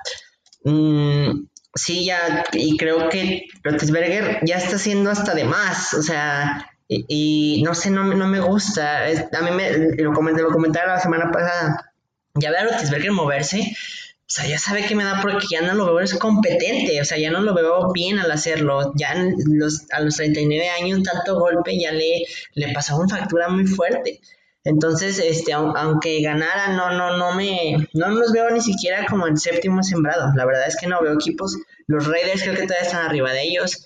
mmm, 0.64 1.46
sí, 1.76 2.06
ya, 2.06 2.44
y 2.54 2.76
creo 2.78 3.10
que 3.10 3.44
Roethlisberger 3.62 4.40
ya 4.44 4.56
está 4.56 4.78
haciendo 4.78 5.12
hasta 5.12 5.36
de 5.36 5.44
más. 5.44 5.94
O 5.94 6.02
sea, 6.02 6.66
y, 6.90 7.62
no 7.64 7.76
sé, 7.76 7.90
no, 7.90 8.04
no, 8.04 8.28
me 8.28 8.40
gusta. 8.40 9.06
a 9.06 9.42
mí 9.42 9.52
me 9.52 9.72
lo, 10.02 10.14
comenté, 10.14 10.42
lo 10.42 10.52
comentaron 10.52 10.94
la 10.94 11.00
semana 11.00 11.32
pasada. 11.32 11.94
Ya 12.36 12.52
ver 12.52 12.60
a 12.60 12.64
Roethlisberger 12.66 13.12
moverse 13.12 13.76
o 14.28 14.30
sea, 14.30 14.46
ya 14.46 14.60
sabe 14.60 14.86
que 14.86 14.94
me 14.94 15.06
da 15.06 15.22
porque 15.22 15.48
ya 15.50 15.62
no 15.62 15.74
lo 15.74 15.86
veo 15.86 16.02
es 16.02 16.14
competente, 16.16 17.00
o 17.00 17.06
sea, 17.06 17.18
ya 17.18 17.32
no 17.32 17.40
lo 17.40 17.54
veo 17.54 17.94
bien 17.94 18.20
al 18.20 18.30
hacerlo. 18.30 18.92
Ya 18.94 19.16
los, 19.46 19.90
a 19.94 20.02
los 20.02 20.18
39 20.18 20.70
años, 20.70 21.02
tanto 21.04 21.40
golpe 21.40 21.80
ya 21.80 21.94
le, 21.94 22.26
le 22.54 22.74
pasó 22.74 22.98
una 22.98 23.08
factura 23.08 23.48
muy 23.48 23.66
fuerte. 23.66 24.20
Entonces, 24.68 25.20
este, 25.20 25.54
aunque 25.54 26.22
ganara, 26.22 26.74
no, 26.76 26.92
no, 26.92 27.16
no 27.16 27.34
me, 27.34 27.88
no 27.94 28.10
los 28.10 28.34
veo 28.34 28.50
ni 28.50 28.60
siquiera 28.60 29.06
como 29.10 29.26
el 29.26 29.38
séptimo 29.38 29.82
sembrado. 29.82 30.34
La 30.36 30.46
verdad 30.46 30.68
es 30.68 30.76
que 30.76 30.88
no 30.88 31.02
veo 31.02 31.14
equipos. 31.14 31.58
Los 31.88 32.06
Raiders 32.06 32.44
creo 32.44 32.54
que 32.54 32.64
todavía 32.64 32.86
están 32.86 33.06
arriba 33.06 33.32
de 33.32 33.44
ellos. 33.44 33.86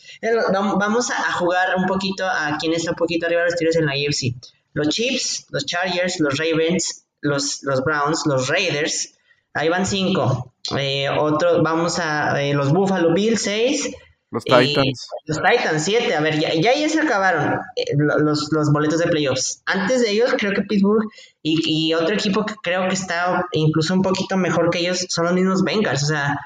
Vamos 0.51 1.11
a 1.11 1.33
jugar 1.33 1.75
un 1.77 1.85
poquito 1.85 2.25
a 2.25 2.57
quien 2.59 2.73
está 2.73 2.91
un 2.91 2.97
poquito 2.97 3.27
arriba 3.27 3.41
de 3.41 3.51
los 3.51 3.55
tiros 3.57 3.75
en 3.75 3.85
la 3.85 3.91
AFC. 3.91 4.35
Los 4.73 4.89
Chiefs, 4.89 5.45
los 5.51 5.65
Chargers, 5.67 6.19
los 6.19 6.37
Ravens, 6.37 7.05
los, 7.21 7.61
los 7.61 7.83
Browns, 7.83 8.25
los 8.25 8.47
Raiders, 8.47 9.13
Ahí 9.53 9.69
van 9.69 9.85
cinco. 9.85 10.53
Eh, 10.77 11.09
otro, 11.09 11.61
vamos 11.61 11.99
a 11.99 12.41
eh, 12.41 12.53
los 12.53 12.71
Buffalo 12.71 13.13
Bills, 13.13 13.41
seis. 13.41 13.93
Los 14.31 14.45
Titans. 14.45 15.09
los 15.25 15.41
Titans, 15.41 15.83
siete. 15.83 16.15
A 16.15 16.21
ver, 16.21 16.39
ya, 16.39 16.53
ya, 16.53 16.89
se 16.89 17.01
acabaron 17.01 17.59
eh, 17.75 17.83
los, 17.97 18.49
los, 18.51 18.71
boletos 18.71 18.99
de 18.99 19.07
playoffs. 19.07 19.61
Antes 19.65 20.01
de 20.01 20.11
ellos, 20.11 20.33
creo 20.37 20.53
que 20.53 20.61
Pittsburgh 20.61 21.03
y, 21.43 21.89
y, 21.89 21.93
otro 21.93 22.15
equipo 22.15 22.45
que 22.45 22.55
creo 22.63 22.87
que 22.87 22.93
está 22.93 23.45
incluso 23.51 23.93
un 23.93 24.01
poquito 24.01 24.37
mejor 24.37 24.69
que 24.69 24.79
ellos 24.79 25.05
son 25.09 25.25
los 25.25 25.33
mismos 25.33 25.63
Bengals. 25.63 26.03
O 26.03 26.07
sea, 26.07 26.39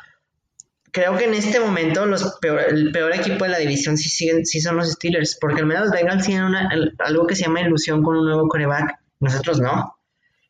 creo 0.96 1.18
que 1.18 1.26
en 1.26 1.34
este 1.34 1.60
momento 1.60 2.06
los 2.06 2.40
el 2.70 2.92
peor 2.92 3.14
equipo 3.14 3.44
de 3.44 3.52
la 3.52 3.60
división 3.60 3.98
sí, 3.98 4.10
siguen, 4.10 4.46
sí 4.46 4.62
son 4.62 4.78
los 4.78 4.94
Steelers, 4.94 5.38
porque 5.40 5.60
al 5.60 5.68
menos 5.68 5.84
los 5.84 5.92
Bengals 5.92 6.26
tienen 6.26 6.46
una, 6.46 6.70
algo 7.00 7.28
que 7.28 7.36
se 7.36 7.44
llama 7.44 7.62
ilusión 7.62 8.02
con 8.02 8.16
un 8.16 8.26
nuevo 8.26 8.48
coreback. 8.48 8.96
Nosotros 9.20 9.60
no. 9.60 9.96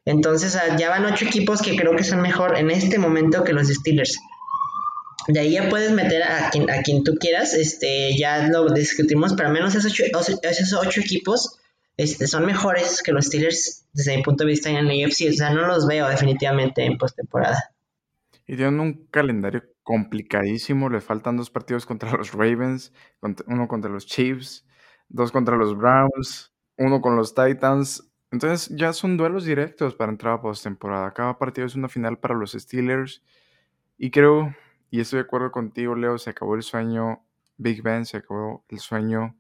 Entonces 0.06 0.56
ah, 0.56 0.78
ya 0.78 0.90
van 0.90 1.06
ocho 1.06 1.26
equipos 1.26 1.62
que 1.62 1.76
creo 1.76 1.96
que 1.96 2.04
son 2.04 2.22
mejor 2.22 2.58
en 2.58 2.70
este 2.70 3.00
momento 3.00 3.44
que 3.44 3.54
los 3.54 3.68
Steelers. 3.68 4.20
De 5.28 5.40
ahí 5.40 5.54
ya 5.54 5.70
puedes 5.70 5.92
meter 5.92 6.24
a 6.24 6.50
quien, 6.52 6.70
a 6.70 6.82
quien 6.82 7.04
tú 7.04 7.16
quieras, 7.20 7.54
este, 7.54 8.16
ya 8.18 8.48
lo 8.48 8.70
discutimos, 8.70 9.34
pero 9.34 9.48
al 9.50 9.54
menos 9.54 9.74
esos 9.74 9.94
ocho, 10.78 11.02
equipos 11.02 11.60
este, 11.98 12.28
son 12.28 12.46
mejores 12.46 13.02
que 13.02 13.12
los 13.12 13.26
Steelers 13.26 13.88
desde 13.94 14.18
mi 14.18 14.24
punto 14.24 14.44
de 14.44 14.52
vista 14.52 14.70
en 14.70 14.78
el 14.78 14.88
AFC. 14.88 15.30
O 15.30 15.34
sea, 15.34 15.52
no 15.52 15.66
los 15.66 15.88
veo 15.88 16.08
definitivamente 16.08 16.86
en 16.86 16.98
postemporada. 16.98 17.76
Y 18.48 18.56
tienen 18.56 18.80
un 18.80 19.08
calendario 19.08 19.64
complicadísimo. 19.84 20.90
Le 20.90 21.02
faltan 21.02 21.38
dos 21.38 21.50
partidos 21.50 21.86
contra 21.86 22.12
los 22.12 22.34
Ravens, 22.34 22.94
uno 23.48 23.68
contra 23.68 23.90
los 23.90 24.06
Chiefs, 24.06 24.66
dos 25.10 25.32
contra 25.32 25.56
los 25.56 25.76
Browns, 25.78 26.54
uno 26.78 27.02
con 27.02 27.16
los 27.16 27.34
Titans. 27.34 28.12
Entonces 28.32 28.76
ya 28.76 28.94
son 28.94 29.18
duelos 29.18 29.46
directos 29.46 29.96
para 29.96 30.12
entrar 30.12 30.34
a 30.34 30.42
postemporada. 30.42 31.14
Cada 31.14 31.38
partido 31.38 31.66
es 31.66 31.76
una 31.76 31.88
final 31.88 32.20
para 32.20 32.36
los 32.36 32.52
Steelers. 32.52 33.24
Y 33.98 34.12
creo, 34.12 34.54
y 34.96 35.02
estoy 35.02 35.18
de 35.18 35.24
acuerdo 35.24 35.52
contigo, 35.52 35.94
Leo, 35.94 36.18
se 36.18 36.30
acabó 36.30 36.56
el 36.56 36.64
sueño 36.64 37.26
Big 37.58 37.82
Ben, 37.82 38.06
se 38.06 38.16
acabó 38.16 38.64
el 38.70 38.80
sueño 38.80 39.36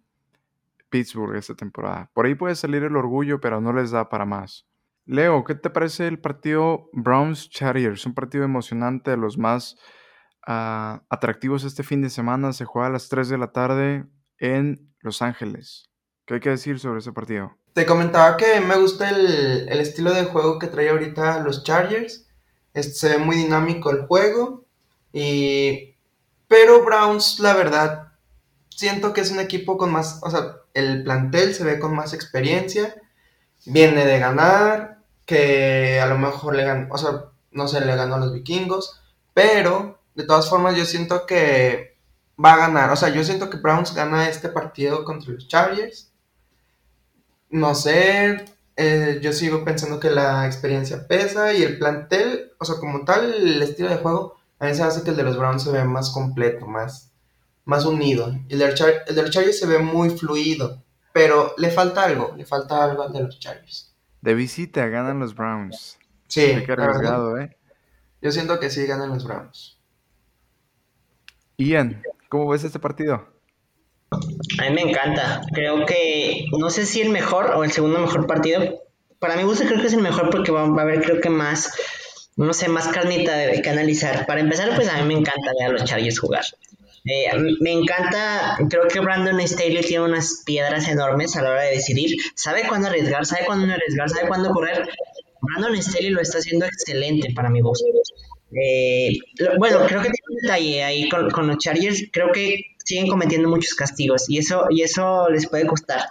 Pittsburgh 0.90 1.34
esta 1.38 1.56
temporada. 1.56 2.12
Por 2.14 2.26
ahí 2.26 2.36
puede 2.36 2.56
salir 2.56 2.84
el 2.84 2.98
orgullo, 2.98 3.40
pero 3.40 3.62
no 3.62 3.72
les 3.72 3.92
da 3.92 4.10
para 4.10 4.26
más. 4.26 4.68
Leo, 5.06 5.46
¿qué 5.46 5.56
te 5.56 5.70
parece 5.70 6.08
el 6.08 6.20
partido 6.20 6.90
Browns 6.92 7.50
Chargers? 7.50 8.06
Un 8.06 8.14
partido 8.14 8.44
emocionante, 8.44 9.12
de 9.12 9.18
los 9.18 9.38
más 9.38 9.78
uh, 10.46 11.00
atractivos 11.10 11.64
este 11.64 11.84
fin 11.84 12.02
de 12.02 12.10
semana. 12.10 12.52
Se 12.52 12.66
juega 12.66 12.90
a 12.90 12.92
las 12.92 13.08
3 13.08 13.30
de 13.30 13.38
la 13.38 13.54
tarde 13.54 14.06
en 14.40 14.94
Los 15.00 15.22
Ángeles. 15.22 15.90
¿Qué 16.26 16.34
hay 16.34 16.40
que 16.42 16.50
decir 16.50 16.80
sobre 16.80 17.00
ese 17.00 17.14
partido? 17.14 17.56
Te 17.72 17.86
comentaba 17.86 18.36
que 18.36 18.60
me 18.60 18.78
gusta 18.78 19.10
el, 19.10 19.70
estilo 19.70 20.12
de 20.12 20.26
juego 20.26 20.60
que 20.60 20.68
trae 20.68 20.90
ahorita 20.90 21.40
los 21.40 21.64
Chargers. 21.64 22.28
se 22.74 23.08
ve 23.08 23.18
muy 23.20 23.38
dinámico 23.38 23.90
el 23.92 24.06
juego. 24.06 24.65
Y, 25.16 25.96
pero 26.48 26.84
Browns, 26.84 27.40
la 27.40 27.54
verdad, 27.54 28.12
siento 28.70 29.14
que 29.14 29.22
es 29.22 29.32
un 29.32 29.40
equipo 29.40 29.78
con 29.78 29.92
más, 29.92 30.20
o 30.22 30.30
sea, 30.30 30.58
el 30.74 31.04
plantel 31.04 31.56
se 31.56 31.64
ve 31.64 31.80
con 31.80 31.96
más 31.96 32.14
experiencia. 32.14 32.96
Viene 33.66 34.06
de 34.06 34.20
ganar, 34.20 35.00
que 35.26 36.00
a 36.02 36.06
lo 36.08 36.18
mejor 36.18 36.56
le 36.56 36.66
ganó, 36.66 36.94
o 36.94 36.98
sea, 36.98 37.26
no 37.52 37.68
sé, 37.68 37.82
le 37.82 37.96
ganó 37.96 38.16
a 38.16 38.20
los 38.20 38.34
vikingos. 38.34 39.02
Pero, 39.34 40.00
de 40.16 40.26
todas 40.26 40.50
formas, 40.50 40.76
yo 40.76 40.86
siento 40.86 41.26
que 41.26 41.98
va 42.44 42.54
a 42.54 42.58
ganar. 42.58 42.92
O 42.92 42.96
sea, 42.96 43.10
yo 43.10 43.24
siento 43.24 43.50
que 43.50 43.58
Browns 43.58 43.96
gana 43.96 44.30
este 44.30 44.50
partido 44.50 45.06
contra 45.06 45.34
los 45.34 45.48
Chargers 45.48 46.12
no 47.56 47.76
sé, 47.76 48.46
eh, 48.76 49.20
yo 49.22 49.32
sigo 49.34 49.64
pensando 49.64 50.00
que 50.00 50.10
la 50.10 50.46
experiencia 50.46 51.08
pesa 51.08 51.54
y 51.54 51.64
el 51.64 51.78
plantel, 51.80 52.52
o 52.60 52.66
sea, 52.66 52.76
como 52.78 53.06
tal, 53.06 53.34
el 53.34 53.62
estilo 53.62 53.90
de 53.90 53.98
juego, 53.98 54.36
a 54.60 54.66
mí 54.66 54.74
se 54.74 54.84
hace 54.84 55.04
que 55.04 55.12
el 55.12 55.18
de 55.18 55.24
los 55.24 55.38
Browns 55.38 55.64
se 55.64 55.72
ve 55.72 55.84
más 55.84 56.12
completo, 56.12 56.66
más, 56.66 57.14
más 57.66 57.86
unido. 57.86 58.34
El 58.50 58.60
de, 58.60 58.68
los 58.68 59.30
Chargers 59.32 59.60
se 59.60 59.68
ve 59.68 59.80
muy 59.80 60.10
fluido, 60.10 60.84
pero 61.14 61.54
le 61.58 61.72
falta 61.72 62.04
algo, 62.04 62.34
le 62.38 62.46
falta 62.46 62.84
algo 62.84 63.04
al 63.04 63.14
de 63.14 63.24
los 63.24 63.40
Chargers. 63.40 63.94
De 64.22 64.34
visita 64.34 64.88
ganan 64.88 65.20
los 65.20 65.36
Browns. 65.36 66.00
Sí, 66.28 66.52
arriesgado, 66.52 67.38
¿eh? 67.38 67.56
Yo 68.22 68.32
siento 68.32 68.60
que 68.60 68.70
sí 68.70 68.86
ganan 68.86 69.10
los 69.10 69.24
Browns. 69.24 69.80
Ian, 71.58 72.02
¿cómo 72.30 72.48
ves 72.50 72.64
este 72.64 72.80
partido? 72.80 73.28
A 74.12 74.70
mí 74.70 74.74
me 74.74 74.82
encanta. 74.82 75.42
Creo 75.54 75.86
que, 75.86 76.46
no 76.58 76.70
sé 76.70 76.86
si 76.86 77.02
el 77.02 77.10
mejor 77.10 77.52
o 77.56 77.64
el 77.64 77.72
segundo 77.72 78.00
mejor 78.00 78.28
partido. 78.28 78.82
Para 79.20 79.36
mi 79.36 79.44
gusto 79.44 79.66
creo 79.66 79.80
que 79.80 79.88
es 79.88 79.94
el 79.94 80.02
mejor 80.02 80.30
porque 80.30 80.52
va, 80.52 80.62
a 80.62 80.82
haber 80.82 81.02
creo 81.02 81.22
que 81.22 81.30
más, 81.30 81.72
no 82.36 82.54
sé, 82.54 82.68
más 82.68 82.88
carnita 82.90 83.36
de, 83.36 83.62
que 83.62 83.70
analizar. 83.70 84.26
Para 84.26 84.42
empezar, 84.42 84.76
pues 84.76 84.90
a 84.90 84.98
mí 84.98 85.14
me 85.14 85.20
encanta 85.20 85.52
ver 85.60 85.70
a 85.70 85.72
los 85.72 85.84
Chargers 85.86 86.20
jugar. 86.20 86.44
Eh, 87.06 87.30
me 87.62 87.72
encanta, 87.72 88.58
creo 88.68 88.88
que 88.88 89.00
Brandon 89.00 89.40
Staley 89.48 89.82
tiene 89.82 90.06
unas 90.06 90.42
piedras 90.44 90.88
enormes 90.88 91.36
a 91.36 91.44
la 91.44 91.52
hora 91.52 91.62
de 91.64 91.72
decidir. 91.72 92.18
Sabe 92.36 92.68
cuándo 92.68 92.88
arriesgar, 92.88 93.26
sabe 93.26 93.46
cuándo 93.46 93.68
no 93.68 93.74
arriesgar, 93.74 94.10
sabe 94.10 94.28
cuándo 94.28 94.52
correr. 94.52 94.88
Brandon 95.42 95.82
Staley 95.82 96.10
lo 96.10 96.22
está 96.22 96.40
haciendo 96.40 96.66
excelente 96.66 97.32
para 97.34 97.50
mi 97.50 97.62
gusto. 97.62 97.86
Eh, 98.52 99.20
bueno, 99.58 99.86
creo 99.86 100.02
que 100.02 100.10
tiene 100.10 100.26
un 100.30 100.36
detalle 100.42 100.84
ahí 100.84 101.10
con, 101.10 101.48
los 101.48 101.58
Chargers. 101.58 102.06
Creo 102.12 102.32
que 102.32 102.60
siguen 102.84 103.08
cometiendo 103.08 103.50
muchos 103.50 103.76
castigos 103.76 104.30
y 104.30 104.40
eso, 104.40 104.66
y 104.70 104.82
eso 104.82 105.30
les 105.30 105.48
puede 105.48 105.68
costar. 105.68 106.02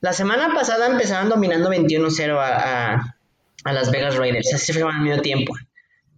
La 0.00 0.12
semana 0.12 0.52
pasada 0.52 0.88
empezaron 0.88 1.28
dominando 1.28 1.70
21-0 1.70 2.36
a, 2.36 2.94
a, 2.94 3.16
Las 3.64 3.90
Vegas 3.90 4.16
Raiders, 4.16 4.52
así 4.54 4.72
fue 4.72 4.82
al 4.82 5.00
medio 5.00 5.22
tiempo. 5.22 5.54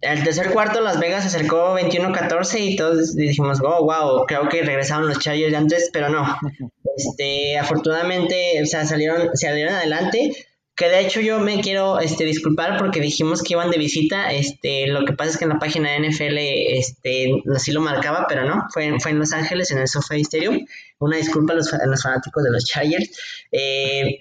El 0.01 0.23
tercer 0.23 0.51
cuarto 0.51 0.81
Las 0.81 0.99
Vegas 0.99 1.23
se 1.23 1.35
acercó 1.35 1.77
21-14 1.77 2.59
y 2.59 2.75
todos 2.75 3.15
dijimos, 3.15 3.59
oh, 3.63 3.85
wow, 3.85 4.25
creo 4.25 4.49
que 4.49 4.61
regresaron 4.61 5.07
los 5.07 5.19
Chargers 5.19 5.51
de 5.51 5.57
antes, 5.57 5.89
pero 5.91 6.09
no. 6.09 6.37
Este, 6.97 7.57
afortunadamente, 7.57 8.61
o 8.61 8.65
sea, 8.65 8.85
salieron, 8.85 9.35
salieron 9.35 9.73
adelante 9.73 10.31
que 10.75 10.89
de 10.89 10.99
hecho 10.99 11.21
yo 11.21 11.39
me 11.39 11.61
quiero 11.61 11.99
este, 11.99 12.25
disculpar 12.25 12.77
porque 12.77 12.99
dijimos 12.99 13.41
que 13.41 13.53
iban 13.53 13.71
de 13.71 13.77
visita. 13.77 14.33
Este, 14.33 14.87
lo 14.87 15.05
que 15.05 15.13
pasa 15.13 15.31
es 15.31 15.37
que 15.37 15.45
en 15.45 15.51
la 15.51 15.59
página 15.59 15.91
de 15.91 16.09
NFL 16.09 16.37
este, 16.37 17.31
así 17.55 17.71
lo 17.71 17.81
marcaba, 17.81 18.25
pero 18.27 18.43
no, 18.45 18.65
fue, 18.73 18.93
fue 18.99 19.11
en 19.11 19.19
Los 19.19 19.31
Ángeles, 19.31 19.71
en 19.71 19.79
el 19.79 19.87
SoFi 19.87 20.21
Stadium. 20.21 20.65
Una 20.99 21.17
disculpa 21.17 21.53
a 21.53 21.55
los, 21.55 21.71
fanáticos 21.71 22.43
de 22.43 22.51
los 22.51 22.65
Chargers. 22.65 23.09
Eh, 23.51 24.19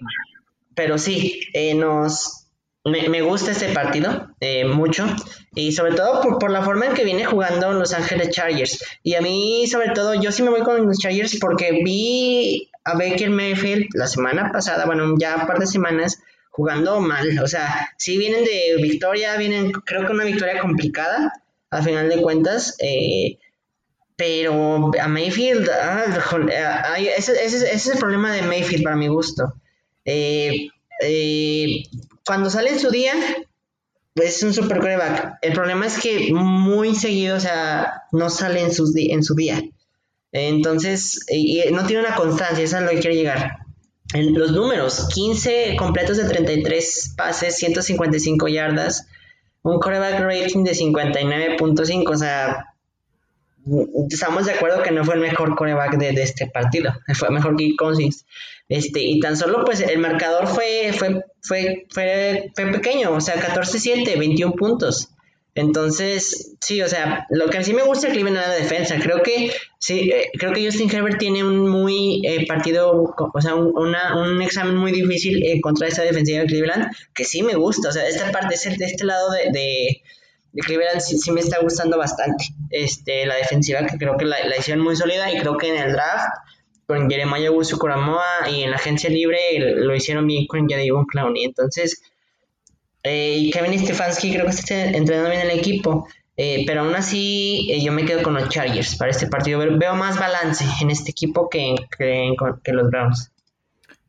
pero 0.77 0.97
sí, 0.97 1.41
eh, 1.53 1.75
nos, 1.75 2.44
me, 2.85 3.22
gusta 3.22 3.53
este 3.53 3.72
partido 3.72 4.28
eh, 4.41 4.64
mucho 4.64 5.07
y 5.55 5.72
sobre 5.72 5.95
todo 5.95 6.20
por, 6.20 6.39
por, 6.39 6.51
la 6.51 6.62
forma 6.62 6.87
en 6.87 6.95
que 6.95 7.05
viene 7.05 7.24
jugando 7.24 7.72
Los 7.72 7.95
Ángeles 7.95 8.30
Chargers. 8.30 8.85
Y 9.03 9.14
a 9.14 9.22
mí, 9.22 9.66
sobre 9.66 9.91
todo, 9.91 10.14
yo 10.14 10.32
sí 10.32 10.43
me 10.43 10.51
voy 10.51 10.62
con 10.62 10.87
los 10.87 10.99
Chargers 10.99 11.39
porque 11.41 11.82
vi 11.85 12.70
a 12.85 12.95
Baker 12.95 13.30
Mayfield 13.30 13.87
la 13.95 14.07
semana 14.07 14.53
pasada, 14.53 14.85
bueno, 14.85 15.14
ya 15.18 15.37
un 15.37 15.47
par 15.47 15.59
de 15.59 15.66
semanas 15.66 16.20
jugando 16.51 17.01
mal. 17.01 17.39
O 17.43 17.49
sea, 17.49 17.91
sí 17.97 18.18
vienen 18.18 18.45
de 18.45 18.76
victoria, 18.82 19.37
vienen, 19.37 19.72
creo 19.72 20.07
que 20.07 20.12
una 20.12 20.24
victoria 20.24 20.61
complicada, 20.61 21.32
al 21.70 21.82
final 21.82 22.09
de 22.09 22.20
cuentas. 22.20 22.76
Eh, 22.80 23.39
pero 24.16 24.93
a 25.01 25.09
Mayfield, 25.09 25.68
ah, 25.70 26.05
ese, 27.16 27.45
es 27.45 27.87
el 27.89 27.99
problema 27.99 28.32
de 28.32 28.43
Mayfield 28.43 28.85
para 28.85 28.95
mi 28.95 29.09
gusto. 29.09 29.55
Eh, 30.05 30.68
eh, 31.01 31.82
cuando 32.27 32.51
sale 32.51 32.70
en 32.70 32.79
su 32.79 32.91
día, 32.91 33.14
es 34.14 34.43
un 34.43 34.55
super 34.55 34.79
coreback. 34.79 35.39
El 35.43 35.53
problema 35.53 35.87
es 35.87 35.99
que 35.99 36.33
muy 36.33 36.95
seguido, 36.95 37.37
o 37.37 37.41
sea, 37.41 38.05
no 38.12 38.31
sale 38.31 38.61
en, 38.61 38.72
sus 38.72 38.95
en 38.97 39.22
su 39.22 39.35
día. 39.35 39.62
Entonces, 40.33 41.25
y, 41.29 41.62
no 41.72 41.87
tiene 41.87 42.07
una 42.07 42.16
constancia, 42.16 42.64
eso 42.64 42.77
es 42.77 42.83
a 42.83 42.85
lo 42.85 42.91
que 42.91 43.01
quiero 43.01 43.16
llegar. 43.16 43.59
Los 44.14 44.53
números, 44.53 45.09
15 45.12 45.77
completos 45.77 46.16
de 46.16 46.25
33 46.25 47.14
pases, 47.16 47.57
155 47.57 48.49
yardas, 48.49 49.07
un 49.62 49.81
coreback 49.81 50.20
rating 50.20 50.62
de 50.62 50.72
59.5, 50.72 52.11
o 52.11 52.16
sea, 52.16 52.74
estamos 54.11 54.47
de 54.47 54.53
acuerdo 54.53 54.83
que 54.83 54.91
no 54.91 55.05
fue 55.05 55.15
el 55.15 55.21
mejor 55.21 55.55
coreback 55.57 55.97
de, 55.97 56.11
este 56.23 56.47
partido, 56.47 56.93
fue 57.15 57.31
mejor 57.31 57.57
que 57.57 57.75
Cousins. 57.77 58.27
Este, 58.69 59.01
y 59.01 59.21
tan 59.21 59.37
solo 59.37 59.65
pues 59.65 59.81
el 59.81 59.99
marcador 59.99 60.47
fue, 60.47 60.93
fue, 60.97 61.23
fue, 61.43 61.87
fue, 61.91 62.51
fue 62.55 62.67
pequeño, 62.73 63.12
o 63.12 63.21
sea, 63.21 63.35
14-7, 63.35 64.19
21 64.19 64.55
puntos. 64.55 65.11
Entonces, 65.57 66.57
sí, 66.61 66.83
o 66.83 66.89
sea, 66.89 67.27
lo 67.31 67.47
que 67.49 67.62
sí 67.62 67.75
me 67.75 67.85
gusta 67.85 68.09
es 68.09 68.12
Cleveland 68.12 68.45
la 68.45 68.55
defensa. 68.55 68.97
Creo 69.01 69.23
que 69.23 69.53
sí, 69.79 70.11
eh, 70.12 70.31
creo 70.37 70.53
que 70.53 70.65
Justin 70.65 70.91
Herbert 70.91 71.19
tiene 71.19 71.45
un 71.45 71.69
muy 71.69 72.23
eh, 72.27 72.45
partido, 72.47 73.15
o 73.17 73.41
sea, 73.41 73.55
un, 73.55 73.73
un, 73.77 74.43
examen 74.43 74.75
muy 74.75 74.91
difícil 74.91 75.45
eh, 75.45 75.61
contra 75.61 75.87
esa 75.87 76.03
defensiva 76.03 76.41
de 76.41 76.47
Cleveland, 76.47 76.87
que 77.15 77.25
sí 77.25 77.45
me 77.45 77.55
gusta. 77.55 77.91
O 77.91 77.93
sea, 77.93 78.09
esta 78.09 78.33
parte, 78.33 78.57
de 78.57 78.85
este 78.85 79.05
lado 79.05 79.31
de, 79.31 79.51
de, 79.53 80.03
Cleveland 80.63 81.01
sí, 81.01 81.33
me 81.33 81.41
está 81.41 81.61
gustando 81.61 81.99
bastante. 81.99 82.45
Este, 82.71 83.27
la 83.27 83.37
defensiva, 83.37 83.85
que 83.87 83.99
creo 83.99 84.17
que 84.17 84.25
la, 84.25 84.57
hicieron 84.57 84.85
muy 84.85 84.97
sólida 84.97 85.33
y 85.33 85.39
creo 85.39 85.57
que 85.57 85.69
en 85.69 85.83
el 85.83 85.93
draft 85.93 86.29
con 86.87 87.09
Jeremiah 87.09 87.51
Usu 87.51 87.79
Coramoa 87.79 88.49
y 88.51 88.63
en 88.63 88.71
la 88.71 88.77
agencia 88.77 89.09
libre 89.09 89.39
lo 89.59 89.95
hicieron 89.95 90.27
bien 90.27 90.47
con 90.47 90.69
Jadivon 90.69 91.07
Clowney. 91.07 91.45
Entonces, 91.45 92.03
eh, 93.03 93.51
Kevin 93.53 93.79
Stefanski 93.79 94.33
creo 94.33 94.45
que 94.45 94.51
está 94.51 94.85
entrenando 94.85 95.31
bien 95.31 95.43
el 95.43 95.59
equipo. 95.59 96.07
Eh, 96.37 96.65
pero 96.67 96.81
aún 96.81 96.95
así, 96.95 97.69
eh, 97.71 97.81
yo 97.83 97.93
me 97.93 98.05
quedo 98.05 98.23
con 98.23 98.35
los 98.35 98.49
Chargers 98.49 98.97
para 98.97 99.11
este 99.11 99.29
partido. 99.29 99.61
Veo 99.79 99.95
más 99.95 100.19
balance 100.19 100.65
en 100.81 100.91
este 100.91 101.13
equipo 101.13 101.49
que, 101.49 101.77
que, 101.97 102.73
los 102.73 102.91
Browns. 102.91 103.31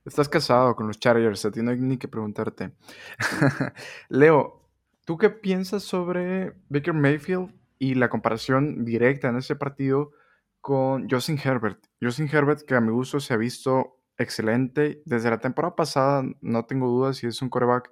Estás 0.03 0.27
casado 0.27 0.75
con 0.75 0.87
los 0.87 0.99
Chargers, 0.99 1.45
a 1.45 1.51
ti 1.51 1.61
no 1.61 1.71
hay 1.71 1.77
ni 1.77 1.97
que 1.97 2.07
preguntarte. 2.07 2.71
Leo, 4.09 4.64
¿tú 5.05 5.17
qué 5.17 5.29
piensas 5.29 5.83
sobre 5.83 6.53
Baker 6.69 6.93
Mayfield 6.93 7.53
y 7.79 7.95
la 7.95 8.09
comparación 8.09 8.83
directa 8.83 9.29
en 9.29 9.37
ese 9.37 9.55
partido 9.55 10.11
con 10.59 11.09
Justin 11.09 11.39
Herbert? 11.41 11.79
Justin 12.01 12.29
Herbert, 12.31 12.61
que 12.63 12.75
a 12.75 12.81
mi 12.81 12.91
gusto 12.91 13.19
se 13.19 13.33
ha 13.33 13.37
visto 13.37 14.01
excelente 14.17 15.01
desde 15.05 15.29
la 15.29 15.39
temporada 15.39 15.75
pasada, 15.75 16.23
no 16.41 16.65
tengo 16.65 16.87
dudas 16.87 17.17
si 17.17 17.27
es 17.27 17.41
un 17.41 17.49
coreback 17.49 17.91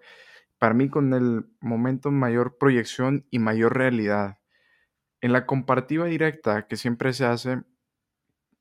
para 0.58 0.74
mí 0.74 0.90
con 0.90 1.14
el 1.14 1.46
momento 1.60 2.10
mayor 2.10 2.58
proyección 2.58 3.26
y 3.30 3.40
mayor 3.40 3.78
realidad. 3.78 4.40
En 5.22 5.34
la 5.34 5.46
comparativa 5.46 6.06
directa 6.06 6.68
que 6.68 6.78
siempre 6.78 7.14
se 7.14 7.26
hace, 7.26 7.62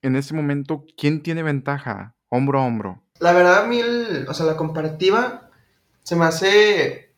en 0.03 0.17
este 0.17 0.35
momento, 0.35 0.85
¿quién 0.97 1.23
tiene 1.23 1.43
ventaja 1.43 2.17
hombro 2.29 2.61
a 2.61 2.67
hombro? 2.67 3.05
La 3.21 3.33
verdad, 3.33 3.69
mí, 3.69 3.81
o 4.27 4.35
sea, 4.35 4.47
la 4.47 4.57
comparativa 4.57 5.51
se 6.03 6.17
me 6.17 6.25
hace 6.25 7.12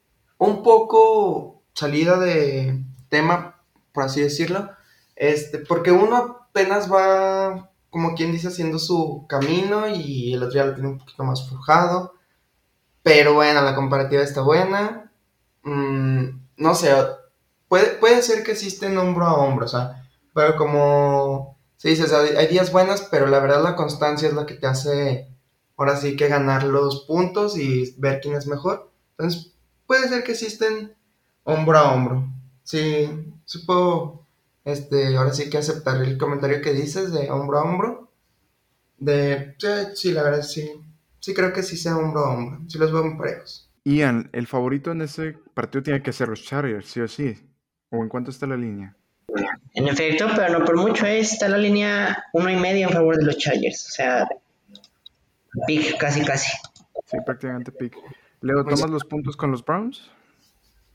un 0.45 0.63
poco 0.63 1.63
salida 1.75 2.19
de 2.19 2.83
tema, 3.09 3.61
por 3.93 4.05
así 4.05 4.21
decirlo, 4.21 4.71
este, 5.17 5.59
porque 5.59 5.93
uno 5.93 6.17
apenas 6.51 6.93
va, 6.93 7.71
como 7.91 8.15
quien 8.15 8.33
dice, 8.33 8.49
haciendo 8.49 8.79
su 8.79 9.27
camino 9.29 9.89
y 9.89 10.35
el 10.35 10.43
otro 10.43 10.55
ya 10.55 10.65
lo 10.67 10.75
tiene 10.75 10.89
un 10.91 10.99
poquito 10.99 11.25
más 11.25 11.49
forjado. 11.49 12.15
Pero 13.03 13.35
bueno, 13.35 13.63
la 13.63 13.75
comparativa 13.75 14.23
está 14.23 14.41
buena. 14.43 15.13
Mm, 15.63 16.29
no 16.57 16.75
sé, 16.75 16.93
puede, 17.69 17.87
puede 17.97 18.23
ser 18.23 18.45
que 18.45 18.53
existen 18.53 18.97
hombro 18.99 19.27
a 19.27 19.35
hombro, 19.35 19.67
o 19.67 19.69
sea, 19.69 20.05
pero 20.35 20.57
como 20.57 21.59
se 21.77 21.91
dice, 21.91 22.05
hay 22.37 22.47
días 22.49 22.73
buenas, 22.73 23.03
pero 23.11 23.27
la 23.27 23.41
verdad 23.41 23.63
la 23.63 23.77
constancia 23.77 24.29
es 24.29 24.35
la 24.35 24.47
que 24.47 24.55
te 24.55 24.67
hace 24.67 25.29
ahora 25.77 25.97
sí 25.97 26.17
que 26.17 26.29
ganar 26.29 26.65
los 26.65 27.05
puntos 27.07 27.59
y 27.59 27.95
ver 27.99 28.21
quién 28.21 28.35
es 28.37 28.47
mejor. 28.47 28.91
Entonces, 29.19 29.54
puede 29.87 30.09
ser 30.09 30.25
que 30.25 30.33
existen 30.33 30.95
hombro 31.45 31.79
a 31.79 31.93
hombro. 31.93 32.29
Sí, 32.63 33.09
supongo, 33.45 34.27
este, 34.65 35.17
ahora 35.17 35.33
sí 35.33 35.51
que 35.51 35.59
aceptar 35.59 36.03
el 36.03 36.19
comentario 36.19 36.63
que 36.63 36.73
dices 36.73 37.13
de 37.13 37.31
hombro 37.31 37.59
a 37.59 37.63
hombro. 37.63 38.11
De, 38.99 39.55
sí, 39.59 39.69
sí 39.95 40.13
la 40.13 40.23
verdad 40.23 40.43
sí, 40.43 40.71
Sí, 41.25 41.33
creo 41.33 41.55
que 41.55 41.63
sí 41.63 41.79
sea 41.79 41.97
hombro 41.97 42.21
a 42.21 42.35
hombro. 42.35 42.61
Sí 42.69 42.77
los 42.77 42.93
veo 42.93 43.03
muy 43.03 43.17
parejos. 43.17 43.67
Ian, 43.85 44.29
el 44.35 44.47
favorito 44.47 44.93
en 44.93 45.01
ese 45.01 45.33
partido 45.55 45.83
tiene 45.83 46.03
que 46.03 46.13
ser 46.13 46.29
los 46.29 46.45
Chargers, 46.45 46.87
sí 46.87 47.01
o 47.01 47.09
sí. 47.09 47.35
¿O 47.89 48.03
en 48.03 48.11
cuánto 48.11 48.31
está 48.31 48.47
la 48.47 48.59
línea? 48.59 48.95
En 49.73 49.89
efecto, 49.89 50.27
pero 50.37 50.59
no 50.59 50.67
por 50.67 50.77
mucho, 50.77 51.07
está 51.07 51.49
la 51.49 51.57
línea 51.57 52.25
uno 52.35 52.51
y 52.51 52.57
medio 52.57 52.89
en 52.89 52.93
favor 52.93 53.17
de 53.17 53.25
los 53.25 53.39
Chargers. 53.39 53.87
O 53.87 53.91
sea, 53.93 54.29
pick, 55.67 55.97
casi, 55.97 56.23
casi. 56.27 56.53
Sí, 57.07 57.17
prácticamente 57.25 57.73
pick. 57.73 57.97
Leo, 58.45 58.63
pues 58.65 58.81
¿tomas 58.81 58.93
los 58.93 59.05
puntos 59.05 59.37
con 59.37 59.51
los 59.51 59.65
Browns? 59.65 60.11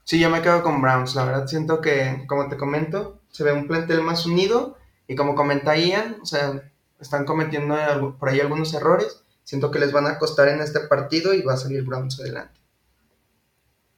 Sí, 0.03 0.19
yo 0.19 0.29
me 0.29 0.41
quedo 0.41 0.63
con 0.63 0.81
Browns. 0.81 1.15
La 1.15 1.25
verdad 1.25 1.47
siento 1.47 1.81
que, 1.81 2.25
como 2.27 2.47
te 2.47 2.57
comento, 2.57 3.21
se 3.29 3.43
ve 3.43 3.51
un 3.51 3.67
plantel 3.67 4.01
más 4.03 4.25
unido 4.25 4.77
y 5.07 5.15
como 5.15 5.35
comenta 5.35 5.75
Ian, 5.75 6.17
o 6.21 6.25
sea, 6.25 6.71
están 6.99 7.25
cometiendo 7.25 7.75
por 8.19 8.29
ahí 8.29 8.39
algunos 8.39 8.73
errores 8.73 9.23
siento 9.49 9.71
que 9.71 9.79
les 9.79 9.91
van 9.91 10.05
a 10.05 10.19
costar 10.19 10.47
en 10.47 10.61
este 10.61 10.79
partido 10.81 11.33
y 11.33 11.41
va 11.41 11.53
a 11.53 11.57
salir 11.57 11.83
Browns 11.83 12.19
adelante. 12.19 12.59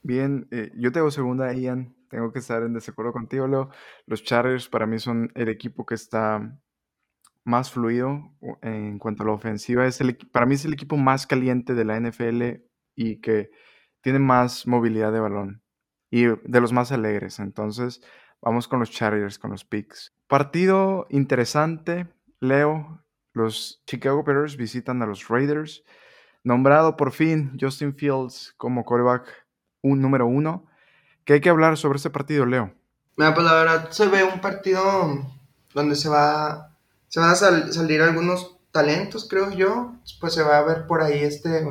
Bien, 0.02 0.48
eh, 0.50 0.72
yo 0.78 0.94
tengo 0.94 1.12
segunda, 1.12 1.54
Ian. 1.54 1.94
Tengo 2.10 2.32
que 2.32 2.40
estar 2.40 2.64
en 2.64 2.74
desacuerdo 2.74 3.12
contigo, 3.12 3.48
Leo. 3.48 3.70
Los 4.06 4.24
Chargers 4.24 4.70
para 4.70 4.86
mí 4.86 4.98
son 4.98 5.30
el 5.36 5.50
equipo 5.50 5.86
que 5.86 5.96
está 5.96 6.58
más 7.44 7.70
fluido 7.70 8.32
en 8.62 8.98
cuanto 8.98 9.24
a 9.24 9.26
la 9.26 9.34
ofensiva. 9.34 9.86
Es 9.86 10.00
el, 10.00 10.16
para 10.16 10.46
mí 10.46 10.56
es 10.56 10.64
el 10.64 10.72
equipo 10.72 10.96
más 10.96 11.28
caliente 11.28 11.74
de 11.74 11.84
la 11.84 12.00
NFL 12.00 12.64
y 12.96 13.22
que 13.22 13.52
tiene 14.02 14.20
más 14.20 14.68
movilidad 14.68 15.12
de 15.12 15.20
balón 15.20 15.64
y 16.10 16.26
de 16.26 16.62
los 16.62 16.74
más 16.74 16.92
alegres. 16.92 17.40
Entonces, 17.40 18.02
vamos 18.42 18.68
con 18.68 18.80
los 18.80 18.92
Chargers, 18.92 19.40
con 19.40 19.52
los 19.52 19.66
picks. 19.66 20.14
Partido 20.28 21.08
interesante, 21.10 22.08
Leo. 22.40 23.04
Los 23.34 23.82
Chicago 23.86 24.24
Bears 24.24 24.58
visitan 24.58 25.02
a 25.02 25.06
los 25.06 25.30
Raiders. 25.30 25.84
Nombrado 26.44 26.98
por 26.98 27.12
fin 27.12 27.58
Justin 27.60 27.96
Fields 27.96 28.54
como 28.58 28.84
quarterback 28.84 29.26
un 29.82 30.02
número 30.02 30.28
uno. 30.28 30.66
¿Qué 31.24 31.34
hay 31.34 31.42
que 31.42 31.50
hablar 31.50 31.78
sobre 31.78 31.98
este 31.98 32.10
partido, 32.10 32.46
Leo? 32.46 32.74
Mira, 33.16 33.34
pues 33.34 33.46
la 33.46 33.54
verdad 33.54 33.92
se 33.92 34.08
ve 34.08 34.24
un 34.24 34.42
partido 34.42 34.82
donde 35.74 35.96
se 35.96 36.10
va, 36.10 36.76
se 37.08 37.20
van 37.20 37.30
a 37.30 37.36
salir 37.36 38.02
algunos 38.02 38.58
talentos, 38.72 39.28
creo 39.30 39.52
yo. 39.52 39.94
Pues 40.20 40.34
se 40.34 40.44
va 40.44 40.58
a 40.58 40.64
ver 40.64 40.88
por 40.88 41.02
ahí 41.02 41.20
este 41.20 41.66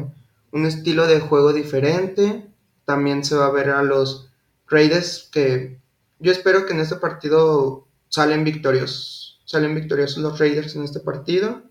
un 0.53 0.67
estilo 0.67 1.07
de 1.07 1.21
juego 1.21 1.53
diferente. 1.53 2.47
También 2.85 3.25
se 3.25 3.37
va 3.37 3.47
a 3.47 3.53
ver 3.53 3.71
a 3.71 3.83
los 3.83 4.31
Raiders 4.69 5.29
que 5.33 5.81
yo 6.19 6.33
espero 6.33 6.67
que 6.67 6.73
en 6.75 6.81
este 6.81 6.97
partido 6.97 7.89
salen 8.09 8.45
victoriosos 8.45 9.21
salen 9.51 9.75
victoriosos 9.75 10.23
los 10.23 10.39
Raiders 10.39 10.77
en 10.77 10.85
este 10.85 11.01
partido. 11.01 11.63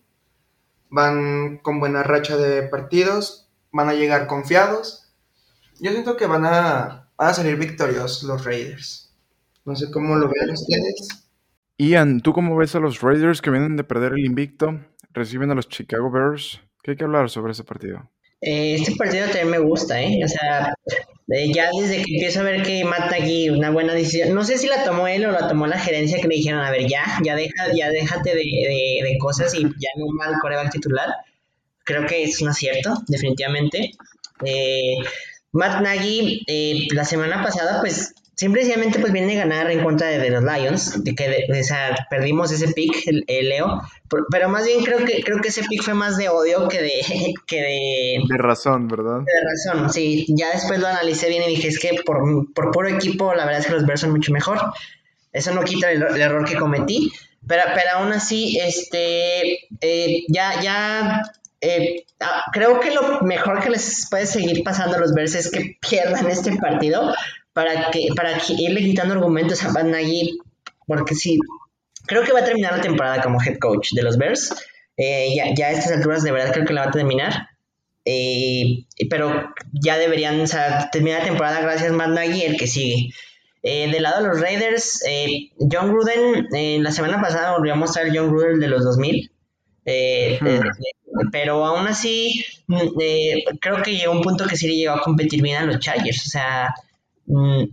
Van 0.89 1.59
con 1.59 1.79
buena 1.79 2.03
racha 2.03 2.35
de 2.35 2.63
partidos, 2.63 3.47
van 3.71 3.87
a 3.87 3.93
llegar 3.93 4.27
confiados. 4.27 5.13
Yo 5.79 5.91
siento 5.91 6.17
que 6.17 6.27
van 6.27 6.45
a, 6.45 7.09
a 7.17 7.33
salir 7.33 7.55
victoriosos 7.55 8.23
los 8.23 8.43
Raiders. 8.43 9.15
No 9.63 9.77
sé 9.77 9.89
cómo 9.91 10.17
lo 10.17 10.27
ven 10.27 10.49
ustedes. 10.49 11.25
Ian, 11.77 12.19
¿tú 12.19 12.33
cómo 12.33 12.57
ves 12.57 12.75
a 12.75 12.81
los 12.81 12.99
Raiders 12.99 13.41
que 13.41 13.49
vienen 13.49 13.77
de 13.77 13.85
perder 13.85 14.11
el 14.11 14.25
invicto? 14.25 14.77
Reciben 15.13 15.49
a 15.51 15.55
los 15.55 15.69
Chicago 15.69 16.11
Bears. 16.11 16.59
¿Qué 16.83 16.91
hay 16.91 16.97
que 16.97 17.05
hablar 17.05 17.29
sobre 17.29 17.53
ese 17.53 17.63
partido? 17.63 18.09
Eh, 18.41 18.75
este 18.75 18.95
partido 18.95 19.25
también 19.25 19.49
me 19.49 19.59
gusta, 19.59 20.01
¿eh? 20.01 20.19
O 20.23 20.27
sea, 20.27 20.73
eh, 21.31 21.51
ya 21.53 21.69
desde 21.79 22.03
que 22.03 22.15
empiezo 22.15 22.39
a 22.39 22.43
ver 22.43 22.63
que 22.63 22.83
mata 22.85 23.15
aquí 23.17 23.49
una 23.49 23.69
buena 23.69 23.93
decisión, 23.93 24.33
no 24.33 24.43
sé 24.43 24.57
si 24.57 24.67
la 24.67 24.83
tomó 24.83 25.07
él 25.07 25.25
o 25.25 25.31
la 25.31 25.47
tomó 25.47 25.67
la 25.67 25.77
gerencia 25.77 26.19
que 26.19 26.27
le 26.27 26.35
dijeron, 26.35 26.61
a 26.61 26.71
ver, 26.71 26.87
ya, 26.87 27.03
ya, 27.23 27.35
deja, 27.35 27.71
ya 27.75 27.89
déjate 27.89 28.33
de, 28.35 28.43
de, 29.03 29.17
cosas 29.19 29.53
y 29.53 29.61
ya 29.61 29.89
no 29.97 30.07
mal 30.07 30.35
coreback 30.41 30.71
titular. 30.71 31.09
Creo 31.83 32.05
que 32.05 32.23
es 32.23 32.41
un 32.41 32.49
acierto, 32.49 32.93
definitivamente. 33.07 33.91
Eh, 34.45 34.95
Matt 35.51 35.81
Nagy, 35.81 36.43
eh, 36.47 36.87
la 36.93 37.05
semana 37.05 37.43
pasada, 37.43 37.79
pues 37.81 38.13
simplemente 38.39 38.99
pues 38.99 39.11
viene 39.11 39.33
a 39.33 39.43
ganar 39.45 39.69
en 39.69 39.83
contra 39.83 40.07
de, 40.07 40.29
los 40.29 40.41
Lions, 40.41 41.03
de 41.03 41.13
que 41.13 41.45
o 41.51 41.63
sea, 41.63 42.07
perdimos 42.09 42.49
ese 42.53 42.71
pick, 42.71 43.05
el, 43.05 43.49
Leo, 43.49 43.81
pero 44.31 44.47
más 44.47 44.65
bien 44.65 44.81
creo 44.85 44.99
que 44.99 45.21
creo 45.23 45.41
que 45.41 45.49
ese 45.49 45.61
pick 45.63 45.83
fue 45.83 45.93
más 45.93 46.15
de 46.15 46.29
odio 46.29 46.69
que 46.69 46.81
de 46.81 47.01
que 47.47 47.61
de 47.61 48.23
de 48.29 48.37
razón, 48.37 48.87
¿verdad? 48.87 49.19
De 49.25 49.73
razón, 49.73 49.91
sí, 49.91 50.25
ya 50.29 50.53
después 50.53 50.79
lo 50.79 50.87
analicé 50.87 51.27
bien 51.27 51.43
y 51.43 51.47
dije, 51.47 51.67
es 51.67 51.79
que 51.79 52.01
por, 52.05 52.21
por 52.53 52.71
puro 52.71 52.87
equipo 52.87 53.33
la 53.35 53.43
verdad 53.43 53.59
es 53.59 53.67
que 53.67 53.73
los 53.73 53.85
Bears 53.85 54.01
son 54.01 54.11
mucho 54.11 54.31
mejor. 54.31 54.57
Eso 55.33 55.53
no 55.53 55.63
quita 55.63 55.91
el, 55.91 56.01
error 56.01 56.47
que 56.47 56.55
cometí, 56.55 57.11
pero, 57.45 57.63
pero 57.75 57.89
aún 57.97 58.13
así 58.13 58.57
este 58.57 59.67
eh, 59.81 60.23
ya 60.29 60.61
ya 60.61 61.21
eh, 61.61 62.05
ah, 62.19 62.45
creo 62.51 62.79
que 62.79 62.91
lo 62.91 63.21
mejor 63.21 63.61
que 63.61 63.69
les 63.69 64.07
puede 64.09 64.25
seguir 64.25 64.63
pasando 64.63 64.95
a 64.95 64.99
los 64.99 65.13
Bears 65.13 65.35
es 65.35 65.51
que 65.51 65.77
pierdan 65.81 66.27
este 66.27 66.55
partido, 66.57 67.13
para 67.53 67.91
que 67.91 68.09
para 68.15 68.37
irle 68.57 68.81
quitando 68.81 69.15
argumentos 69.15 69.63
a 69.63 69.71
Matt 69.71 69.85
Nagy, 69.85 70.37
porque 70.87 71.15
sí, 71.15 71.39
creo 72.05 72.23
que 72.23 72.31
va 72.31 72.39
a 72.39 72.45
terminar 72.45 72.77
la 72.77 72.81
temporada 72.81 73.21
como 73.21 73.41
head 73.41 73.57
coach 73.59 73.91
de 73.93 74.03
los 74.03 74.17
Bears. 74.17 74.53
Eh, 74.97 75.33
ya, 75.35 75.53
ya, 75.55 75.67
a 75.67 75.71
estas 75.71 75.91
alturas 75.93 76.23
de 76.23 76.31
verdad 76.31 76.51
creo 76.53 76.65
que 76.65 76.73
la 76.73 76.85
va 76.85 76.87
a 76.89 76.91
terminar. 76.91 77.47
Eh, 78.05 78.85
pero 79.09 79.53
ya 79.71 79.97
deberían 79.97 80.39
o 80.41 80.47
sea, 80.47 80.89
terminar 80.89 81.19
la 81.19 81.27
temporada 81.27 81.61
gracias 81.61 81.91
a 81.91 81.93
Matt 81.93 82.09
Nagy, 82.09 82.43
el 82.43 82.57
que 82.57 82.67
sigue. 82.67 83.09
Eh, 83.61 83.91
del 83.91 84.03
lado 84.03 84.23
de 84.23 84.29
los 84.29 84.39
Raiders, 84.39 85.03
eh, 85.05 85.51
John 85.59 85.91
Gruden, 85.91 86.47
eh, 86.55 86.79
la 86.79 86.91
semana 86.91 87.21
pasada 87.21 87.57
volvió 87.57 87.73
a 87.73 87.75
mostrar 87.75 88.07
John 88.13 88.29
Gruden 88.29 88.59
de 88.59 88.67
los 88.69 88.85
2000, 88.85 89.31
pero 91.31 91.65
aún 91.65 91.87
así 91.87 92.45
mm, 92.67 92.77
creo 93.59 93.81
que 93.83 93.95
llegó 93.95 94.11
un 94.11 94.21
punto 94.21 94.45
que 94.45 94.55
le 94.55 94.75
llegó 94.75 94.93
a 94.93 95.01
competir 95.01 95.41
bien 95.41 95.57
a 95.57 95.65
los 95.65 95.79
Chargers, 95.79 96.25
o 96.25 96.29
sea, 96.29 96.73
mm, 97.25 97.63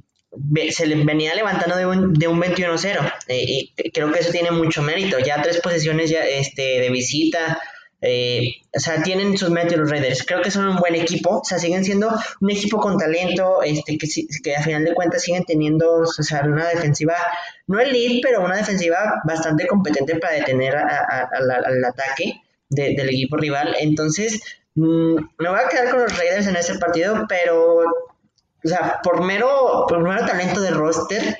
se 0.70 0.86
le 0.86 1.02
venía 1.04 1.34
levantando 1.34 1.76
de 1.76 1.86
un, 1.86 2.12
de 2.12 2.28
un 2.28 2.40
21-0 2.40 3.12
y 3.28 3.72
creo 3.92 4.12
que 4.12 4.20
eso 4.20 4.30
tiene 4.30 4.50
mucho 4.50 4.82
mérito, 4.82 5.18
ya 5.18 5.40
tres 5.40 5.60
posiciones 5.60 6.10
ya, 6.10 6.24
este, 6.24 6.80
de 6.80 6.90
visita, 6.90 7.58
eh, 8.02 8.56
o 8.76 8.78
sea, 8.78 9.02
tienen 9.02 9.36
sus 9.38 9.50
méritos 9.50 9.78
los 9.78 9.90
Raiders. 9.90 10.24
Creo 10.24 10.42
que 10.42 10.50
son 10.50 10.68
un 10.68 10.76
buen 10.76 10.94
equipo. 10.94 11.38
O 11.40 11.44
sea, 11.44 11.58
siguen 11.58 11.84
siendo 11.84 12.10
un 12.40 12.50
equipo 12.50 12.78
con 12.78 12.98
talento, 12.98 13.62
este, 13.62 13.96
que, 13.98 14.06
que 14.42 14.54
a 14.56 14.62
final 14.62 14.84
de 14.84 14.94
cuentas 14.94 15.22
siguen 15.22 15.44
teniendo, 15.44 16.00
o 16.00 16.06
sea, 16.06 16.42
una 16.42 16.68
defensiva, 16.68 17.16
no 17.66 17.80
elite, 17.80 18.20
pero 18.22 18.44
una 18.44 18.56
defensiva 18.56 19.22
bastante 19.24 19.66
competente 19.66 20.16
para 20.16 20.34
detener 20.34 20.76
al 20.76 21.84
ataque 21.84 22.42
del 22.68 23.08
equipo 23.08 23.36
rival. 23.36 23.76
Entonces, 23.80 24.40
mm, 24.74 25.14
me 25.38 25.48
voy 25.48 25.58
a 25.58 25.68
quedar 25.68 25.90
con 25.90 26.02
los 26.02 26.18
Raiders 26.18 26.46
en 26.46 26.56
ese 26.56 26.78
partido, 26.78 27.26
pero, 27.28 27.78
o 27.80 28.68
sea, 28.68 29.00
por 29.02 29.24
mero, 29.24 29.84
por 29.88 30.02
mero 30.02 30.26
talento 30.26 30.60
de 30.60 30.70
roster, 30.70 31.38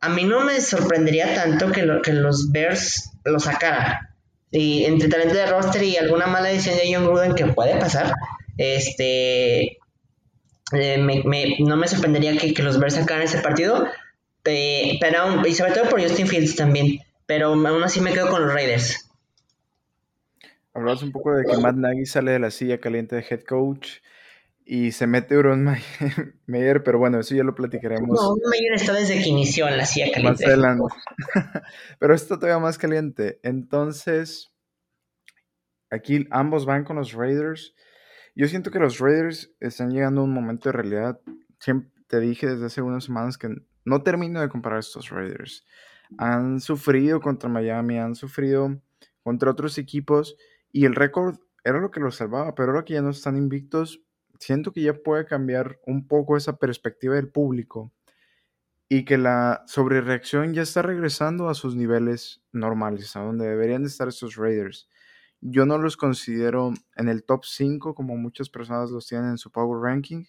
a 0.00 0.08
mí 0.08 0.24
no 0.24 0.40
me 0.40 0.60
sorprendería 0.60 1.34
tanto 1.34 1.72
que, 1.72 2.00
que 2.02 2.12
los 2.12 2.52
Bears 2.52 3.10
lo 3.24 3.40
sacaran. 3.40 3.98
Y 4.50 4.84
entre 4.84 5.08
talento 5.08 5.34
de 5.34 5.46
roster 5.46 5.82
y 5.82 5.96
alguna 5.96 6.26
mala 6.26 6.48
decisión 6.48 6.76
de 6.76 6.94
John 6.94 7.06
Gruden 7.06 7.34
que 7.34 7.46
puede 7.46 7.76
pasar, 7.78 8.14
este 8.56 9.78
eh, 10.72 11.56
no 11.60 11.76
me 11.76 11.88
sorprendería 11.88 12.36
que, 12.36 12.62
los 12.62 12.78
Bears 12.78 12.94
sacaran 12.94 13.22
ese 13.22 13.38
partido, 13.38 13.86
pero 14.42 15.46
y 15.46 15.54
sobre 15.54 15.72
todo 15.72 15.88
por 15.88 16.02
Justin 16.02 16.26
Fields 16.26 16.56
también, 16.56 17.00
pero 17.26 17.48
aún 17.48 17.82
así 17.82 18.00
me 18.00 18.12
quedo 18.12 18.28
con 18.28 18.42
los 18.42 18.52
Raiders. 18.52 19.07
Hablabas 20.78 21.02
un 21.02 21.12
poco 21.12 21.34
de 21.34 21.44
que 21.44 21.56
Matt 21.56 21.76
Nagy 21.76 22.06
sale 22.06 22.32
de 22.32 22.38
la 22.38 22.50
silla 22.50 22.78
caliente 22.78 23.16
de 23.16 23.26
head 23.28 23.42
coach 23.42 23.98
y 24.64 24.92
se 24.92 25.06
mete 25.06 25.36
Uron 25.36 25.64
Meyer, 26.46 26.82
pero 26.82 26.98
bueno, 26.98 27.18
eso 27.18 27.34
ya 27.34 27.42
lo 27.42 27.54
platicaremos. 27.54 28.10
No, 28.10 28.36
Meyer 28.50 28.74
está 28.74 28.92
desde 28.92 29.14
que 29.22 29.28
inició 29.28 29.66
en 29.66 29.78
la 29.78 29.86
silla 29.86 30.12
caliente. 30.12 30.44
pero 31.98 32.14
esto 32.14 32.38
todavía 32.38 32.58
más 32.58 32.78
caliente. 32.78 33.40
Entonces, 33.42 34.52
aquí 35.90 36.26
ambos 36.30 36.66
van 36.66 36.84
con 36.84 36.96
los 36.96 37.12
Raiders. 37.12 37.74
Yo 38.36 38.46
siento 38.46 38.70
que 38.70 38.78
los 38.78 38.98
Raiders 38.98 39.50
están 39.58 39.90
llegando 39.90 40.20
a 40.20 40.24
un 40.24 40.34
momento 40.34 40.68
de 40.68 40.74
realidad. 40.74 41.18
Siempre 41.58 41.90
te 42.06 42.20
dije 42.20 42.46
desde 42.46 42.66
hace 42.66 42.82
unas 42.82 43.04
semanas 43.04 43.38
que 43.38 43.48
no 43.84 44.02
termino 44.02 44.40
de 44.40 44.48
comparar 44.48 44.78
estos 44.78 45.10
Raiders. 45.10 45.64
Han 46.18 46.60
sufrido 46.60 47.20
contra 47.20 47.48
Miami, 47.48 47.98
han 47.98 48.14
sufrido 48.14 48.80
contra 49.22 49.50
otros 49.50 49.78
equipos 49.78 50.36
y 50.72 50.84
el 50.84 50.94
récord 50.94 51.38
era 51.64 51.80
lo 51.80 51.90
que 51.90 52.00
los 52.00 52.16
salvaba, 52.16 52.54
pero 52.54 52.72
ahora 52.72 52.84
que 52.84 52.94
ya 52.94 53.02
no 53.02 53.10
están 53.10 53.36
invictos, 53.36 54.02
siento 54.38 54.72
que 54.72 54.82
ya 54.82 54.94
puede 54.94 55.26
cambiar 55.26 55.80
un 55.86 56.06
poco 56.06 56.36
esa 56.36 56.56
perspectiva 56.56 57.14
del 57.14 57.28
público 57.28 57.92
y 58.88 59.04
que 59.04 59.18
la 59.18 59.64
sobrereacción 59.66 60.54
ya 60.54 60.62
está 60.62 60.82
regresando 60.82 61.48
a 61.48 61.54
sus 61.54 61.76
niveles 61.76 62.42
normales, 62.52 63.14
a 63.16 63.20
donde 63.20 63.46
deberían 63.46 63.82
de 63.82 63.88
estar 63.88 64.08
estos 64.08 64.36
Raiders. 64.36 64.88
Yo 65.40 65.66
no 65.66 65.78
los 65.78 65.96
considero 65.96 66.72
en 66.96 67.08
el 67.08 67.24
top 67.24 67.44
5 67.44 67.94
como 67.94 68.16
muchas 68.16 68.48
personas 68.48 68.90
los 68.90 69.06
tienen 69.06 69.30
en 69.30 69.38
su 69.38 69.52
Power 69.52 69.80
Ranking, 69.82 70.24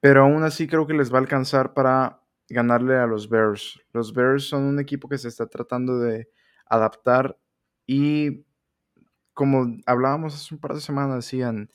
pero 0.00 0.22
aún 0.22 0.42
así 0.42 0.66
creo 0.66 0.86
que 0.86 0.94
les 0.94 1.12
va 1.12 1.18
a 1.18 1.20
alcanzar 1.20 1.74
para 1.74 2.22
ganarle 2.48 2.96
a 2.96 3.06
los 3.06 3.28
Bears. 3.28 3.80
Los 3.92 4.12
Bears 4.14 4.44
son 4.44 4.62
un 4.62 4.80
equipo 4.80 5.08
que 5.08 5.18
se 5.18 5.28
está 5.28 5.46
tratando 5.46 5.98
de 5.98 6.30
adaptar 6.66 7.38
y 7.86 8.44
como 9.40 9.78
hablábamos 9.86 10.34
hace 10.34 10.54
un 10.54 10.60
par 10.60 10.74
de 10.74 10.82
semanas, 10.82 11.24
decían, 11.24 11.70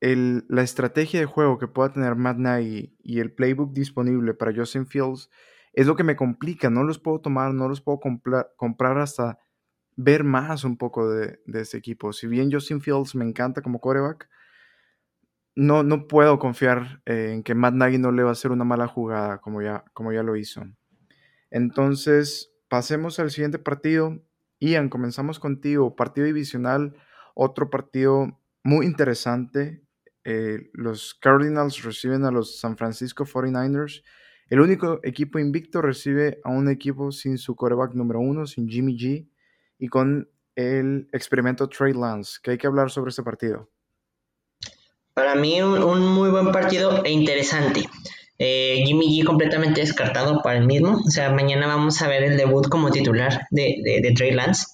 la 0.00 0.62
estrategia 0.62 1.20
de 1.20 1.26
juego 1.26 1.58
que 1.58 1.68
pueda 1.68 1.92
tener 1.92 2.16
Matt 2.16 2.38
Nagy 2.38 2.92
y 3.04 3.20
el 3.20 3.32
playbook 3.32 3.72
disponible 3.72 4.34
para 4.34 4.52
Justin 4.52 4.84
Fields 4.84 5.30
es 5.72 5.86
lo 5.86 5.94
que 5.94 6.02
me 6.02 6.16
complica. 6.16 6.68
No 6.68 6.82
los 6.82 6.98
puedo 6.98 7.20
tomar, 7.20 7.54
no 7.54 7.68
los 7.68 7.80
puedo 7.80 8.00
comprar 8.00 8.98
hasta 8.98 9.38
ver 9.94 10.24
más 10.24 10.64
un 10.64 10.76
poco 10.76 11.08
de, 11.08 11.38
de 11.46 11.60
ese 11.60 11.76
equipo. 11.76 12.12
Si 12.12 12.26
bien 12.26 12.50
Justin 12.50 12.80
Fields 12.80 13.14
me 13.14 13.24
encanta 13.24 13.62
como 13.62 13.78
coreback, 13.78 14.28
no, 15.54 15.84
no 15.84 16.08
puedo 16.08 16.40
confiar 16.40 17.00
en 17.04 17.44
que 17.44 17.54
Matt 17.54 17.74
Nagy 17.74 17.98
no 17.98 18.10
le 18.10 18.24
va 18.24 18.30
a 18.30 18.32
hacer 18.32 18.50
una 18.50 18.64
mala 18.64 18.88
jugada 18.88 19.38
como 19.38 19.62
ya, 19.62 19.84
como 19.92 20.12
ya 20.12 20.24
lo 20.24 20.34
hizo. 20.34 20.64
Entonces, 21.48 22.52
pasemos 22.68 23.20
al 23.20 23.30
siguiente 23.30 23.60
partido. 23.60 24.20
Ian, 24.60 24.88
comenzamos 24.88 25.38
contigo. 25.38 25.96
Partido 25.96 26.26
divisional, 26.26 26.96
otro 27.34 27.70
partido 27.70 28.40
muy 28.62 28.86
interesante. 28.86 29.82
Eh, 30.24 30.70
los 30.72 31.14
Cardinals 31.14 31.82
reciben 31.82 32.24
a 32.24 32.30
los 32.30 32.58
San 32.58 32.76
Francisco 32.76 33.24
49ers. 33.24 34.02
El 34.48 34.60
único 34.60 35.00
equipo 35.02 35.38
invicto 35.38 35.82
recibe 35.82 36.40
a 36.44 36.50
un 36.50 36.68
equipo 36.68 37.10
sin 37.12 37.38
su 37.38 37.56
coreback 37.56 37.94
número 37.94 38.20
uno, 38.20 38.46
sin 38.46 38.68
Jimmy 38.68 38.96
G, 38.96 39.28
y 39.78 39.88
con 39.88 40.28
el 40.54 41.08
experimento 41.12 41.68
Trey 41.68 41.92
Lance. 41.92 42.38
¿Qué 42.42 42.52
hay 42.52 42.58
que 42.58 42.66
hablar 42.66 42.90
sobre 42.90 43.10
este 43.10 43.22
partido? 43.22 43.70
Para 45.14 45.34
mí, 45.34 45.62
un, 45.62 46.08
muy 46.08 46.30
buen 46.30 46.52
partido 46.52 47.04
e 47.04 47.10
interesante. 47.10 47.88
Eh, 48.38 48.82
Jimmy 48.84 49.06
G 49.06 49.24
completamente 49.24 49.80
descartado 49.80 50.42
para 50.42 50.58
el 50.58 50.66
mismo. 50.66 51.00
O 51.06 51.10
sea, 51.10 51.30
mañana 51.30 51.66
vamos 51.66 52.00
a 52.02 52.08
ver 52.08 52.22
el 52.22 52.36
debut 52.36 52.68
como 52.68 52.90
titular 52.90 53.46
de, 53.50 54.00
de 54.02 54.12
Trey 54.12 54.32
Lance. 54.32 54.66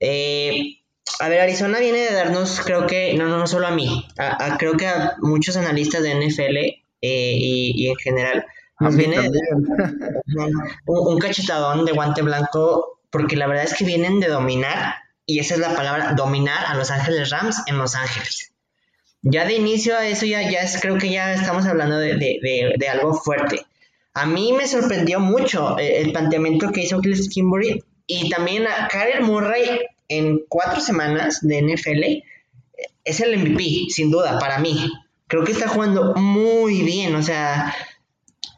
Eh, 0.00 0.76
a 1.20 1.28
ver, 1.28 1.40
Arizona 1.40 1.78
viene 1.78 1.98
de 1.98 2.12
darnos, 2.12 2.60
creo 2.60 2.86
que, 2.86 3.14
no, 3.14 3.28
no, 3.28 3.38
no 3.38 3.46
solo 3.46 3.66
a 3.66 3.70
mí, 3.70 4.06
a, 4.18 4.56
creo 4.58 4.76
que 4.76 4.86
a 4.86 5.16
muchos 5.20 5.56
analistas 5.56 6.02
de 6.02 6.14
NFL 6.14 6.56
eh, 6.56 6.82
y, 7.00 7.88
en 7.88 7.96
general, 7.96 8.44
nos 8.80 8.96
viene 8.96 9.18
un, 9.20 10.54
un, 10.86 11.18
cachetadón 11.18 11.84
de 11.86 11.92
guante 11.92 12.22
blanco, 12.22 13.00
porque 13.10 13.36
la 13.36 13.46
verdad 13.46 13.64
es 13.64 13.74
que 13.74 13.84
vienen 13.84 14.20
de 14.20 14.28
dominar, 14.28 14.96
y 15.24 15.38
esa 15.38 15.54
es 15.54 15.60
la 15.60 15.74
palabra, 15.74 16.12
dominar 16.14 16.66
a 16.66 16.74
Los 16.74 16.90
Ángeles 16.90 17.30
Rams 17.30 17.62
en 17.66 17.78
Los 17.78 17.94
Ángeles. 17.94 18.52
Ya 19.22 19.44
de 19.44 19.54
inicio 19.54 19.96
a 19.96 20.06
eso 20.06 20.24
ya, 20.26 20.48
ya 20.50 20.60
es, 20.60 20.80
creo 20.80 20.98
que 20.98 21.10
ya 21.10 21.34
estamos 21.34 21.66
hablando 21.66 21.98
de, 21.98 22.14
de, 22.14 22.74
de, 22.78 22.88
algo 22.88 23.14
fuerte. 23.14 23.66
A 24.14 24.26
mí 24.26 24.52
me 24.52 24.68
sorprendió 24.68 25.20
mucho 25.20 25.78
el, 25.78 26.06
el 26.06 26.12
planteamiento 26.12 26.70
que 26.70 26.82
hizo 26.82 27.00
Cliff 27.00 27.28
Kimbury 27.28 27.82
y 28.06 28.28
también 28.28 28.66
a 28.66 28.88
Karen 28.88 29.24
Murray 29.24 29.80
en 30.08 30.40
cuatro 30.48 30.80
semanas 30.80 31.40
de 31.42 31.62
NFL 31.62 32.22
es 33.04 33.20
el 33.20 33.38
MVP, 33.38 33.86
sin 33.90 34.10
duda, 34.10 34.38
para 34.38 34.58
mí. 34.58 34.90
Creo 35.26 35.44
que 35.44 35.52
está 35.52 35.68
jugando 35.68 36.14
muy 36.14 36.82
bien, 36.82 37.14
o 37.14 37.22
sea, 37.22 37.74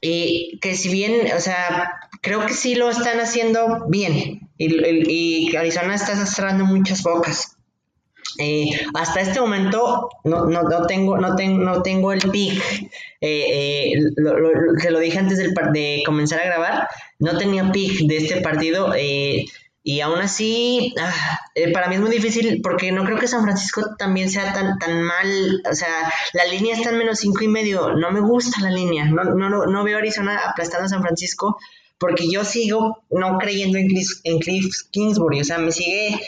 y 0.01 0.59
que 0.61 0.75
si 0.75 0.89
bien, 0.91 1.33
o 1.35 1.41
sea, 1.41 1.93
creo 2.21 2.45
que 2.47 2.55
sí 2.55 2.75
lo 2.75 2.91
están 2.91 3.21
haciendo 3.21 3.87
bien 3.89 4.49
y, 4.57 5.51
y 5.51 5.57
Arizona 5.57 5.95
está 5.95 6.27
cerrando 6.27 6.65
muchas 6.65 7.03
bocas. 7.03 7.58
Eh, 8.39 8.71
hasta 8.95 9.21
este 9.21 9.41
momento 9.41 10.09
no, 10.25 10.47
no, 10.47 10.63
no, 10.63 10.87
tengo, 10.87 11.19
no, 11.19 11.35
tengo, 11.35 11.65
no 11.65 11.83
tengo 11.83 12.13
el 12.13 12.21
pick. 12.31 12.63
Eh, 13.21 13.91
eh, 13.91 13.93
se 14.79 14.91
lo 14.91 15.01
dije 15.01 15.19
antes 15.19 15.39
de 15.39 16.03
comenzar 16.07 16.41
a 16.41 16.47
grabar. 16.47 16.89
No 17.19 17.37
tenía 17.37 17.71
pick 17.73 18.07
de 18.07 18.17
este 18.17 18.41
partido. 18.41 18.95
Eh, 18.97 19.45
y 19.83 20.01
aún 20.01 20.19
así, 20.19 20.95
ah, 21.01 21.39
eh, 21.55 21.73
para 21.73 21.89
mí 21.89 21.95
es 21.95 22.01
muy 22.01 22.11
difícil 22.11 22.61
porque 22.63 22.93
no 22.93 23.05
creo 23.05 23.19
que 23.19 23.27
San 23.27 23.43
Francisco 23.43 23.97
también 23.97 24.29
sea 24.29 24.53
tan, 24.53 24.79
tan 24.79 25.03
mal. 25.03 25.63
O 25.71 25.75
sea, 25.75 26.13
la 26.35 26.45
línea 26.45 26.77
está 26.77 26.91
en 26.91 26.99
menos 26.99 27.21
cinco 27.21 27.43
y 27.43 27.49
medio. 27.49 27.95
No 27.95 28.11
me 28.11 28.21
gusta 28.21 28.61
la 28.61 28.71
línea. 28.71 29.07
No, 29.07 29.25
no, 29.25 29.67
no 29.67 29.85
veo 29.85 29.99
Arizona 29.99 30.41
aplastando 30.47 30.87
a 30.87 30.89
San 30.91 31.01
Francisco 31.01 31.59
porque 31.99 32.31
yo 32.31 32.45
sigo 32.45 33.03
no 33.11 33.39
creyendo 33.39 33.79
en 33.79 33.89
Cliff, 33.89 34.09
en 34.25 34.39
Cliff 34.41 34.67
Kingsbury. 34.91 35.41
O 35.41 35.45
sea, 35.45 35.57
me 35.59 35.73
sigue 35.73 36.21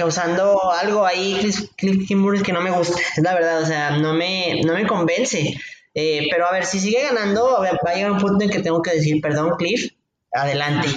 causando 0.00 0.72
algo 0.72 1.04
ahí 1.04 1.36
Cliff, 1.76 2.06
Kingsbury 2.06 2.42
que 2.42 2.54
no 2.54 2.62
me 2.62 2.70
gusta. 2.70 2.98
Es 3.14 3.22
la 3.22 3.34
verdad. 3.34 3.62
O 3.62 3.66
sea, 3.66 3.98
no 3.98 4.14
me, 4.14 4.62
no 4.64 4.72
me 4.72 4.86
convence. 4.86 5.54
Eh, 5.92 6.26
pero 6.30 6.46
a 6.46 6.52
ver, 6.52 6.64
si 6.64 6.80
sigue 6.80 7.02
ganando, 7.02 7.58
va 7.60 7.68
a 7.68 7.94
llegar 7.94 8.10
un 8.10 8.18
punto 8.18 8.42
en 8.42 8.50
que 8.50 8.60
tengo 8.60 8.80
que 8.80 8.92
decir, 8.92 9.20
perdón, 9.20 9.56
Cliff, 9.58 9.92
adelante. 10.32 10.88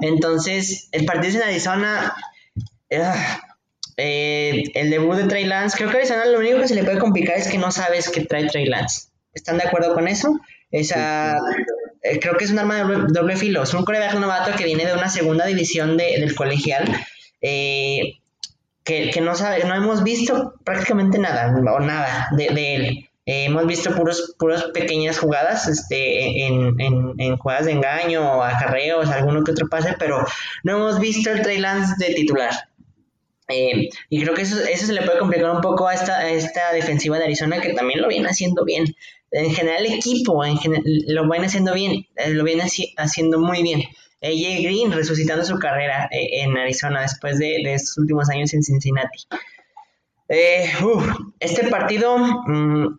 Entonces, 0.00 0.88
el 0.90 1.04
partido 1.04 1.36
en 1.36 1.48
Arizona. 1.48 2.16
Eh, 3.96 4.64
el 4.74 4.90
debut 4.90 5.14
de 5.14 5.28
Trey 5.28 5.44
Lance, 5.44 5.76
creo 5.76 5.90
que 5.90 5.98
Arizona 5.98 6.24
lo 6.24 6.38
único 6.38 6.58
que 6.58 6.66
se 6.66 6.74
le 6.74 6.82
puede 6.82 6.98
complicar 6.98 7.36
es 7.36 7.46
que 7.46 7.58
no 7.58 7.70
sabes 7.70 8.08
que 8.08 8.22
trae 8.22 8.48
Trey 8.48 8.66
Lance. 8.66 9.08
¿Están 9.34 9.58
de 9.58 9.64
acuerdo 9.64 9.94
con 9.94 10.08
eso? 10.08 10.40
Esa, 10.70 11.36
eh, 12.02 12.18
creo 12.18 12.36
que 12.36 12.44
es 12.44 12.50
un 12.50 12.58
arma 12.58 12.82
de 12.82 13.06
doble, 13.08 13.36
filo. 13.36 13.62
Es 13.62 13.72
un 13.72 13.84
coreback 13.84 14.14
novato 14.14 14.56
que 14.56 14.64
viene 14.64 14.84
de 14.86 14.94
una 14.94 15.08
segunda 15.08 15.46
división 15.46 15.96
del 15.96 16.34
colegial. 16.34 16.84
Eh, 17.40 18.21
que, 18.84 19.20
no 19.20 19.34
sabe, 19.34 19.64
no 19.64 19.74
hemos 19.74 20.02
visto 20.02 20.54
prácticamente 20.64 21.18
nada, 21.18 21.54
o 21.72 21.80
nada 21.80 22.28
de, 22.36 22.74
él. 22.74 23.08
Eh, 23.24 23.44
hemos 23.44 23.66
visto 23.66 23.94
puros, 23.94 24.34
puras 24.38 24.64
pequeñas 24.74 25.18
jugadas 25.18 25.68
este, 25.68 26.46
en, 26.46 26.74
en, 27.18 27.36
jugadas 27.36 27.66
de 27.66 27.72
engaño, 27.72 28.42
acarreos, 28.42 29.10
alguno 29.10 29.44
que 29.44 29.52
otro 29.52 29.68
pase, 29.68 29.94
pero 29.98 30.24
no 30.64 30.76
hemos 30.76 30.98
visto 30.98 31.30
el 31.30 31.42
Trey 31.42 31.58
Lance 31.58 31.94
de 31.98 32.14
titular. 32.14 32.52
Eh, 33.48 33.90
y 34.08 34.22
creo 34.22 34.34
que 34.34 34.42
eso, 34.42 34.58
eso 34.60 34.86
se 34.86 34.92
le 34.92 35.02
puede 35.02 35.18
complicar 35.18 35.50
un 35.50 35.60
poco 35.60 35.86
a 35.86 35.94
esta, 35.94 36.28
esta 36.30 36.72
defensiva 36.72 37.18
de 37.18 37.24
Arizona, 37.24 37.60
que 37.60 37.74
también 37.74 38.00
lo 38.00 38.08
viene 38.08 38.28
haciendo 38.28 38.64
bien. 38.64 38.86
En 39.30 39.52
general, 39.52 39.86
el 39.86 39.94
equipo 39.94 40.44
en 40.44 40.58
lo 41.06 41.28
viene 41.28 41.46
haciendo 41.46 41.72
bien, 41.74 42.06
eh, 42.16 42.30
lo 42.30 42.44
viene 42.44 42.64
haciendo 42.96 43.38
muy 43.38 43.62
bien. 43.62 43.82
AJ 44.22 44.62
Green 44.62 44.92
resucitando 44.92 45.44
su 45.44 45.58
carrera 45.58 46.08
eh, 46.12 46.42
en 46.42 46.56
Arizona 46.56 47.02
después 47.02 47.38
de, 47.38 47.60
de 47.64 47.74
estos 47.74 47.98
últimos 47.98 48.28
años 48.30 48.54
en 48.54 48.62
Cincinnati. 48.62 49.26
este 51.40 51.68
partido, 51.68 52.16
mm, 52.16 52.96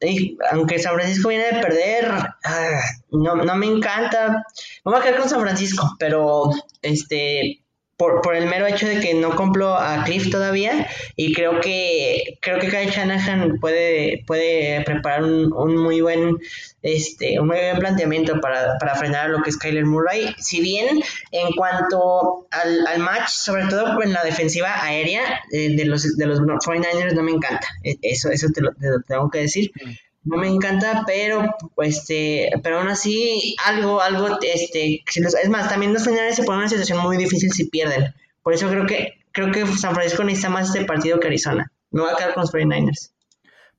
aunque 0.51 0.80
San 0.80 0.93
Francisco 0.95 1.30
viene 1.30 1.45
de 1.45 1.61
perder, 1.61 2.05
ah, 2.43 2.82
no, 3.11 3.36
no, 3.36 3.55
me 3.55 3.65
encanta. 3.65 4.45
Vamos 4.84 4.99
a 4.99 5.03
quedar 5.03 5.19
con 5.19 5.30
San 5.30 5.41
Francisco, 5.41 5.95
pero 5.97 6.51
este 6.82 7.62
por, 7.97 8.21
por, 8.21 8.35
el 8.35 8.47
mero 8.47 8.65
hecho 8.65 8.87
de 8.87 8.99
que 8.99 9.13
no 9.13 9.35
compro 9.35 9.75
a 9.75 10.03
Cliff 10.03 10.29
todavía 10.31 10.87
y 11.15 11.33
creo 11.33 11.61
que 11.61 12.37
creo 12.41 12.59
que 12.59 12.69
Kyle 12.69 12.89
Shanahan 12.89 13.59
puede, 13.59 14.23
puede 14.25 14.81
preparar 14.81 15.23
un, 15.23 15.53
un, 15.53 15.77
muy 15.77 16.01
buen 16.01 16.37
este 16.81 17.39
un 17.39 17.47
muy 17.47 17.57
buen 17.57 17.77
planteamiento 17.79 18.41
para, 18.41 18.77
para 18.79 18.95
frenar 18.95 19.29
lo 19.29 19.41
que 19.41 19.51
es 19.51 19.57
Kyler 19.57 19.85
Murray. 19.85 20.33
Si 20.39 20.59
bien 20.61 21.01
en 21.31 21.51
cuanto 21.53 22.47
al, 22.51 22.87
al 22.87 22.99
match 22.99 23.29
sobre 23.29 23.65
todo 23.65 24.01
en 24.01 24.13
la 24.13 24.23
defensiva 24.23 24.83
aérea 24.83 25.41
eh, 25.51 25.75
de 25.75 25.85
los 25.85 26.17
de 26.17 26.25
los 26.25 26.39
49ers 26.39 27.13
no 27.13 27.23
me 27.23 27.31
encanta. 27.31 27.67
E, 27.83 27.97
eso 28.01 28.29
eso 28.31 28.47
te 28.53 28.61
lo, 28.61 28.73
te 28.73 28.89
lo 28.89 29.01
tengo 29.01 29.29
que 29.29 29.39
decir. 29.39 29.71
Mm 29.75 29.91
no 30.26 30.38
me 30.38 30.47
encanta, 30.47 31.03
pero 31.05 31.55
este, 31.78 32.49
pero 32.63 32.80
aún 32.80 32.88
así 32.88 33.55
algo, 33.65 34.01
algo, 34.01 34.39
este, 34.41 35.03
es 35.05 35.49
más, 35.49 35.69
también 35.69 35.93
los 35.93 36.05
finales 36.05 36.36
se 36.36 36.43
ponen 36.43 36.59
en 36.59 36.63
una 36.63 36.69
situación 36.69 36.99
muy 36.99 37.17
difícil 37.17 37.51
si 37.51 37.69
pierden. 37.69 38.13
Por 38.41 38.53
eso 38.53 38.69
creo 38.69 38.86
que, 38.86 39.26
creo 39.32 39.51
que 39.51 39.65
San 39.65 39.93
Francisco 39.93 40.24
necesita 40.24 40.49
más 40.49 40.67
este 40.67 40.86
partido 40.86 41.19
que 41.19 41.28
Arizona. 41.28 41.71
Me 41.91 42.01
voy 42.01 42.11
a 42.11 42.15
quedar 42.15 42.34
con 42.34 42.41
los 42.41 42.53
49ers. 42.53 43.11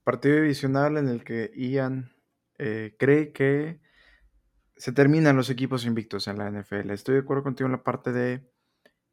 Partido 0.03 0.35
divisional 0.35 0.97
en 0.97 1.07
el 1.07 1.23
que 1.23 1.51
Ian 1.55 2.11
eh, 2.59 2.95
cree 2.99 3.31
que 3.31 3.79
se 4.77 4.91
terminan 4.91 5.35
los 5.35 5.49
equipos 5.49 5.85
invictos 5.85 6.27
en 6.27 6.37
la 6.37 6.49
NFL. 6.49 6.91
Estoy 6.91 7.15
de 7.15 7.21
acuerdo 7.21 7.43
contigo 7.43 7.67
en 7.67 7.71
la 7.71 7.83
parte 7.83 8.11
de 8.11 8.47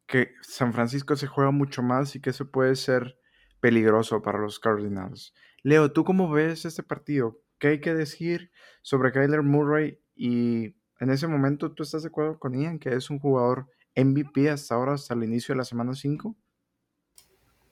que 0.05 0.33
San 0.41 0.73
Francisco 0.73 1.15
se 1.15 1.27
juega 1.27 1.51
mucho 1.51 1.81
más 1.81 2.15
y 2.15 2.21
que 2.21 2.31
eso 2.31 2.51
puede 2.51 2.75
ser 2.75 3.17
peligroso 3.59 4.21
para 4.21 4.39
los 4.39 4.59
Cardinals. 4.59 5.33
Leo, 5.65 5.93
¿tú 5.93 6.03
cómo 6.03 6.29
ves 6.29 6.65
este 6.65 6.83
partido? 6.83 7.39
¿Qué 7.57 7.69
hay 7.69 7.79
que 7.79 7.93
decir 7.93 8.51
sobre 8.81 9.13
Kyler 9.13 9.43
Murray? 9.43 9.97
Y 10.13 10.75
en 10.99 11.09
ese 11.09 11.25
momento, 11.27 11.71
¿tú 11.71 11.83
estás 11.83 12.03
de 12.03 12.09
acuerdo 12.09 12.37
con 12.37 12.53
Ian 12.53 12.79
que 12.79 12.93
es 12.93 13.09
un 13.09 13.17
jugador 13.17 13.69
MVP 13.95 14.49
hasta 14.49 14.75
ahora, 14.75 14.95
hasta 14.95 15.13
el 15.13 15.23
inicio 15.23 15.53
de 15.53 15.59
la 15.59 15.63
semana 15.63 15.95
5? 15.95 16.35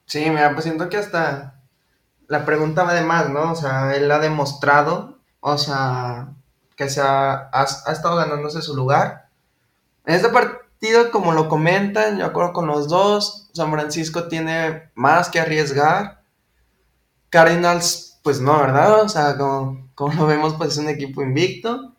Sí, 0.05 0.29
mira, 0.29 0.53
pues 0.53 0.63
siento 0.63 0.87
que 0.87 0.95
hasta 0.95 1.61
la 2.27 2.45
pregunta 2.45 2.83
va 2.83 2.93
de 2.93 3.03
más, 3.03 3.29
¿no? 3.29 3.51
O 3.51 3.55
sea, 3.55 3.93
él 3.93 4.09
ha 4.09 4.19
demostrado, 4.19 5.19
o 5.41 5.57
sea, 5.57 6.29
que 6.77 6.87
se 6.87 7.01
ha, 7.01 7.49
ha, 7.51 7.91
estado 7.91 8.15
ganándose 8.15 8.61
su 8.61 8.73
lugar. 8.73 9.27
En 10.05 10.15
este 10.15 10.29
partido, 10.29 11.11
como 11.11 11.33
lo 11.33 11.49
comentan, 11.49 12.17
yo 12.17 12.25
acuerdo 12.25 12.53
con 12.53 12.67
los 12.67 12.87
dos, 12.87 13.49
San 13.53 13.69
Francisco 13.69 14.29
tiene 14.29 14.91
más 14.95 15.27
que 15.29 15.41
arriesgar 15.41 16.20
Cardinals, 17.31 18.19
pues 18.23 18.41
no, 18.41 18.59
¿verdad? 18.59 19.01
O 19.01 19.09
sea, 19.09 19.37
como, 19.37 20.13
lo 20.13 20.27
vemos, 20.27 20.53
pues 20.55 20.71
es 20.73 20.77
un 20.77 20.89
equipo 20.89 21.23
invicto. 21.23 21.93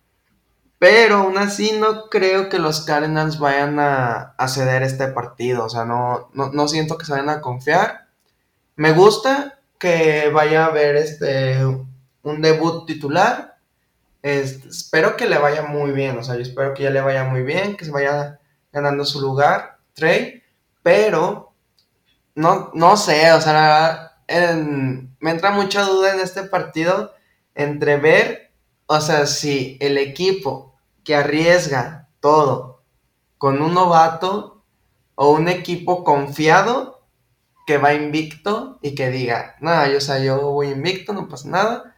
Pero 0.79 1.19
aún 1.19 1.39
así 1.39 1.73
no 1.79 2.11
creo 2.11 2.49
que 2.49 2.59
los 2.59 2.83
Cardinals 2.83 3.39
vayan 3.39 3.79
a, 3.81 4.35
ceder 4.49 4.83
este 4.83 5.09
partido. 5.09 5.65
O 5.65 5.69
sea, 5.69 5.85
no, 5.85 6.31
no, 6.35 6.69
siento 6.69 6.99
que 6.99 7.07
se 7.07 7.13
vayan 7.13 7.31
a 7.31 7.41
confiar. 7.41 8.09
Me 8.77 8.93
gusta 8.93 9.59
que 9.79 10.29
vaya 10.29 10.65
a 10.65 10.69
haber 10.69 10.97
este, 10.97 11.65
un 11.65 12.43
debut 12.43 12.87
titular. 12.87 13.57
espero 14.23 15.17
que 15.17 15.29
le 15.29 15.39
vaya 15.39 15.63
muy 15.63 15.93
bien. 15.93 16.19
O 16.19 16.23
sea, 16.23 16.35
yo 16.37 16.43
espero 16.43 16.75
que 16.75 16.83
ya 16.83 16.91
le 16.91 17.01
vaya 17.01 17.25
muy 17.25 17.43
bien, 17.43 17.77
que 17.77 17.85
se 17.85 17.91
vaya 17.91 18.41
ganando 18.73 19.05
su 19.05 19.21
lugar, 19.21 19.79
Trey. 19.95 20.43
Pero 20.83 21.53
no, 22.35 22.71
no 22.75 22.97
sé, 22.97 23.33
o 23.33 23.41
sea, 23.41 24.13
me 25.23 25.31
entra 25.31 25.53
mucha 25.53 25.85
duda 25.85 26.13
en 26.13 26.21
este 26.21 26.43
partido 26.43 27.15
entre 27.55 27.97
ver, 27.97 28.53
o 28.87 29.01
sea, 29.01 29.27
si 29.27 29.79
el 29.81 29.97
equipo 29.97 30.75
que 31.05 31.15
arriesga 31.15 32.09
todo 32.19 32.83
con 33.39 33.63
un 33.63 33.73
novato 33.73 34.65
o 35.15 35.31
un 35.31 35.49
equipo 35.49 36.03
confiado 36.03 37.07
que 37.69 37.79
va 37.79 37.95
invicto 37.95 38.81
y 38.83 38.97
que 38.97 39.11
diga, 39.11 39.55
no, 39.61 39.87
yo, 39.87 39.99
o 39.99 40.01
sea, 40.01 40.19
yo 40.19 40.41
voy 40.51 40.71
invicto, 40.71 41.13
no 41.13 41.29
pasa 41.29 41.49
nada. 41.49 41.97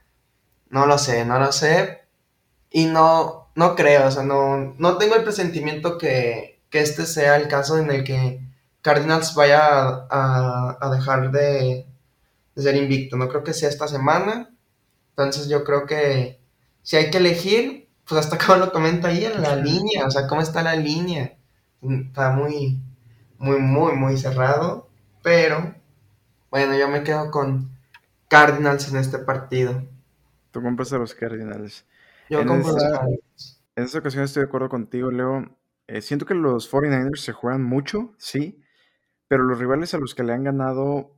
No 0.69 0.85
lo 0.85 0.99
sé, 0.99 1.25
no 1.25 1.39
lo 1.39 1.51
sé. 1.51 2.03
Y 2.71 2.87
no, 2.87 3.49
no 3.55 3.75
creo, 3.75 4.09
o 4.09 4.11
sea, 4.11 4.23
no, 4.23 4.75
no 4.77 4.99
tengo 4.99 5.15
el 5.15 5.25
presentimiento 5.25 5.97
que, 5.97 6.61
que 6.69 6.81
este 6.81 7.07
sea 7.07 7.37
el 7.37 7.49
caso 7.49 7.79
en 7.79 7.91
el 7.91 8.05
que 8.05 8.41
Cardinals 8.83 9.35
vaya 9.35 10.07
a 10.11 10.91
dejar 10.93 11.31
de, 11.31 11.87
de 12.55 12.63
ser 12.63 12.77
invicto. 12.77 13.17
No 13.17 13.29
creo 13.29 13.45
que 13.45 13.53
sea 13.53 13.69
esta 13.69 13.89
semana. 13.89 14.51
Entonces 15.11 15.49
yo 15.49 15.65
creo 15.65 15.87
que 15.87 16.41
si 16.83 16.97
hay 16.97 17.11
que 17.11 17.19
elegir, 17.19 17.89
pues 18.07 18.25
hasta 18.25 18.39
como 18.45 18.59
lo 18.59 18.73
comento 18.73 19.07
ahí 19.07 19.25
en 19.25 19.43
la 19.43 19.57
línea, 19.57 20.07
o 20.07 20.11
sea, 20.11 20.27
cómo 20.27 20.41
está 20.41 20.63
la 20.63 20.77
línea. 20.77 21.37
Está 21.83 22.31
muy, 22.33 22.81
muy, 23.39 23.59
muy, 23.59 23.93
muy 23.95 24.17
cerrado. 24.17 24.89
Pero, 25.23 25.75
bueno, 26.51 26.77
yo 26.77 26.89
me 26.89 27.03
quedo 27.03 27.31
con 27.31 27.71
Cardinals 28.29 28.89
en 28.91 28.99
este 28.99 29.19
partido. 29.19 29.85
Tú 30.51 30.63
compras 30.63 30.93
a 30.93 30.99
los 30.99 31.15
Cardinals. 31.15 31.85
Yo 32.31 32.41
en 32.41 32.49
compro 32.49 32.77
esta, 32.77 32.89
los 32.89 32.99
Cardinals. 32.99 33.63
En 33.77 33.85
esta 33.85 33.99
ocasión 33.99 34.25
estoy 34.25 34.43
de 34.43 34.49
acuerdo 34.49 34.69
contigo, 34.69 35.11
Leo. 35.11 35.57
Eh, 35.87 36.01
siento 36.01 36.27
que 36.27 36.35
los 36.35 36.71
49ers 36.71 37.19
se 37.19 37.33
juegan 37.33 37.63
mucho, 37.63 38.15
sí, 38.17 38.63
pero 39.29 39.45
los 39.45 39.59
rivales 39.59 39.93
a 39.95 39.99
los 39.99 40.15
que 40.15 40.23
le 40.23 40.33
han 40.33 40.45
ganado 40.45 41.14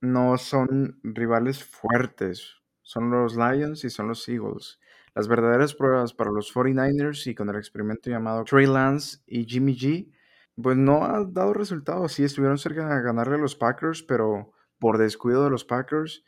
no 0.00 0.36
son 0.38 0.98
rivales 1.02 1.64
fuertes. 1.64 2.56
Son 2.82 3.10
los 3.10 3.36
Lions 3.36 3.84
y 3.84 3.90
son 3.90 4.08
los 4.08 4.28
Eagles. 4.28 4.78
Las 5.14 5.28
verdaderas 5.28 5.74
pruebas 5.74 6.14
para 6.14 6.30
los 6.30 6.54
49ers 6.54 7.26
y 7.26 7.34
con 7.34 7.48
el 7.48 7.56
experimento 7.56 8.08
llamado 8.08 8.44
Trey 8.44 8.66
Lance 8.66 9.18
y 9.26 9.44
Jimmy 9.44 9.76
G, 9.76 10.12
pues 10.60 10.76
no 10.76 11.04
ha 11.04 11.24
dado 11.24 11.52
resultados. 11.52 12.12
Sí, 12.12 12.24
estuvieron 12.24 12.58
cerca 12.58 12.88
de 12.88 13.02
ganarle 13.02 13.34
a 13.34 13.38
los 13.38 13.56
Packers, 13.56 14.02
pero 14.02 14.52
por 14.78 14.98
descuido 14.98 15.44
de 15.44 15.50
los 15.50 15.64
Packers. 15.64 16.24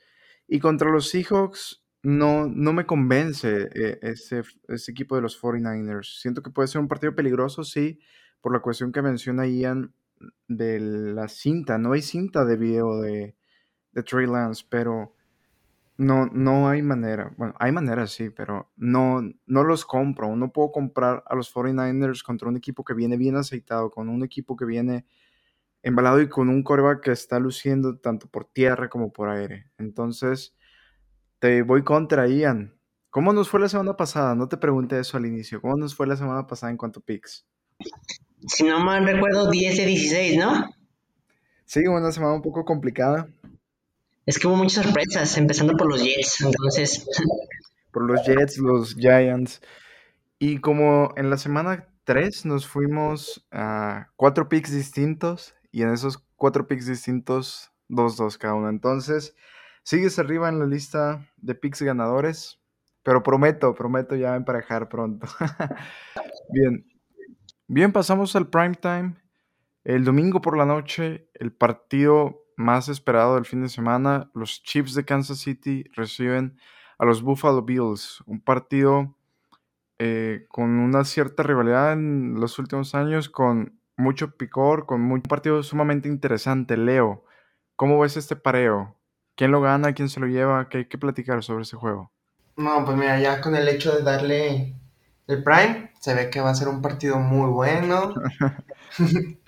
Y 0.49 0.59
contra 0.59 0.91
los 0.91 1.09
Seahawks 1.09 1.85
no, 2.03 2.47
no 2.49 2.73
me 2.73 2.87
convence 2.87 3.69
eh, 3.75 3.99
ese, 4.03 4.43
ese 4.69 4.91
equipo 4.91 5.17
de 5.17 5.23
los 5.23 5.41
49ers. 5.41 6.19
Siento 6.21 6.43
que 6.43 6.51
puede 6.51 6.69
ser 6.69 6.81
un 6.81 6.89
partido 6.89 7.15
peligroso, 7.15 7.63
sí, 7.63 8.01
por 8.41 8.53
la 8.53 8.61
cuestión 8.61 8.91
que 8.93 9.03
menciona 9.03 9.47
Ian 9.47 9.95
de 10.49 10.81
la 10.81 11.29
cinta. 11.29 11.79
No 11.79 11.93
hay 11.93 12.03
cinta 12.03 12.45
de 12.45 12.57
video 12.57 13.01
de, 13.01 13.37
de 13.93 14.03
Trey 14.03 14.27
Lance, 14.27 14.65
pero 14.69 15.15
no, 15.97 16.27
no 16.27 16.69
hay 16.69 16.83
manera. 16.83 17.33
Bueno, 17.37 17.55
hay 17.59 17.73
manera, 17.73 18.07
sí, 18.07 18.31
pero 18.31 18.73
no, 18.77 19.21
no 19.47 19.65
los 19.65 19.85
compro. 19.85 20.35
No 20.35 20.51
puedo 20.51 20.73
comprar 20.73 21.23
a 21.27 21.35
los 21.35 21.53
49ers 21.55 22.23
contra 22.23 22.49
un 22.49 22.57
equipo 22.57 22.85
que 22.85 22.95
viene 22.95 23.17
bien 23.17 23.37
aceitado, 23.37 23.91
con 23.91 24.09
un 24.09 24.25
equipo 24.25 24.57
que 24.57 24.65
viene 24.65 25.05
embalado 25.83 26.21
y 26.21 26.29
con 26.29 26.49
un 26.49 26.63
coreback 26.63 27.03
que 27.03 27.13
está 27.13 27.39
luciendo 27.39 27.99
tanto 27.99 28.29
por 28.29 28.47
tierra 28.47 28.89
como 28.89 29.13
por 29.13 29.29
aire. 29.29 29.71
Entonces, 29.79 30.55
te 31.39 31.63
voy 31.63 31.83
contra 31.85 32.29
Ian. 32.29 32.75
¿Cómo 33.11 33.33
nos 33.33 33.49
fue 33.49 33.61
la 33.61 33.69
semana 33.69 33.97
pasada? 33.97 34.35
No 34.35 34.49
te 34.49 34.57
pregunté 34.57 34.99
eso 35.01 35.17
al 35.17 35.27
inicio. 35.27 35.61
¿Cómo 35.61 35.77
nos 35.77 35.95
fue 35.95 36.07
la 36.07 36.17
semana 36.17 36.47
pasada 36.47 36.71
en 36.71 36.77
cuanto 36.77 37.01
a 37.01 37.03
picks? 37.03 37.47
Si 38.47 38.65
no 38.65 38.81
mal 38.81 39.05
recuerdo, 39.05 39.51
10 39.51 39.77
de 39.77 39.85
16, 39.85 40.39
¿no? 40.39 40.71
Sí, 41.65 41.81
una 41.87 42.13
semana 42.13 42.35
un 42.35 42.43
poco 42.43 42.65
complicada. 42.65 43.29
Es 44.31 44.39
que 44.39 44.47
hubo 44.47 44.55
muchas 44.55 44.85
sorpresas, 44.85 45.37
empezando 45.39 45.77
por 45.77 45.89
los 45.89 46.05
Jets, 46.05 46.41
entonces. 46.43 47.05
Por 47.91 48.05
los 48.05 48.25
Jets, 48.25 48.59
los 48.59 48.95
Giants. 48.95 49.61
Y 50.39 50.59
como 50.59 51.13
en 51.17 51.31
la 51.31 51.37
semana 51.37 51.89
3 52.05 52.47
nos 52.47 52.65
fuimos 52.65 53.45
a 53.51 54.07
cuatro 54.15 54.49
picks 54.49 54.71
distintos 54.71 55.57
y 55.73 55.83
en 55.83 55.91
esos 55.93 56.25
cuatro 56.37 56.69
picks 56.69 56.87
distintos, 56.87 57.73
2-2 57.89 58.39
cada 58.39 58.55
uno. 58.55 58.69
Entonces, 58.69 59.35
sigues 59.83 60.17
arriba 60.21 60.49
en 60.49 60.61
la 60.61 60.67
lista 60.67 61.29
de 61.37 61.57
picks 61.57 61.83
ganadores. 61.83 62.61
pero 63.03 63.25
prometo, 63.25 63.75
prometo 63.75 64.15
ya 64.15 64.37
emparejar 64.37 64.89
pronto. 64.89 65.27
Bien. 66.53 66.87
Bien, 67.67 67.91
pasamos 67.91 68.37
al 68.37 68.49
prime 68.49 68.77
time. 68.77 69.17
El 69.83 70.05
domingo 70.05 70.41
por 70.41 70.57
la 70.57 70.67
noche, 70.67 71.29
el 71.35 71.53
partido 71.53 72.40
más 72.57 72.89
esperado 72.89 73.35
del 73.35 73.45
fin 73.45 73.63
de 73.63 73.69
semana, 73.69 74.31
los 74.35 74.63
Chiefs 74.63 74.95
de 74.95 75.05
Kansas 75.05 75.39
City 75.39 75.85
reciben 75.95 76.59
a 76.99 77.05
los 77.05 77.23
Buffalo 77.23 77.63
Bills, 77.63 78.23
un 78.27 78.41
partido 78.41 79.17
eh, 79.99 80.47
con 80.49 80.79
una 80.79 81.05
cierta 81.05 81.43
rivalidad 81.43 81.93
en 81.93 82.41
los 82.41 82.59
últimos 82.59 82.95
años, 82.95 83.29
con 83.29 83.79
mucho 83.97 84.37
picor, 84.37 84.87
con 84.87 85.11
un 85.11 85.23
partido 85.23 85.63
sumamente 85.63 86.09
interesante. 86.09 86.77
Leo, 86.77 87.25
¿cómo 87.77 87.99
ves 88.01 88.17
este 88.17 88.37
pareo? 88.37 88.97
¿Quién 89.37 89.51
lo 89.51 89.61
gana? 89.61 89.93
¿Quién 89.93 90.09
se 90.09 90.21
lo 90.21 90.27
lleva? 90.27 90.69
¿Qué 90.69 90.79
hay 90.79 90.85
que 90.87 90.99
platicar 90.99 91.43
sobre 91.43 91.63
ese 91.63 91.77
juego? 91.77 92.13
No, 92.57 92.85
pues 92.85 92.97
mira, 92.97 93.19
ya 93.21 93.41
con 93.41 93.55
el 93.55 93.69
hecho 93.69 93.93
de 93.95 94.03
darle 94.03 94.75
el 95.27 95.43
Prime, 95.43 95.93
se 96.01 96.15
ve 96.15 96.31
que 96.31 96.41
va 96.41 96.51
a 96.51 96.55
ser 96.55 96.69
un 96.69 96.83
partido 96.83 97.19
muy 97.19 97.51
bueno. 97.51 98.15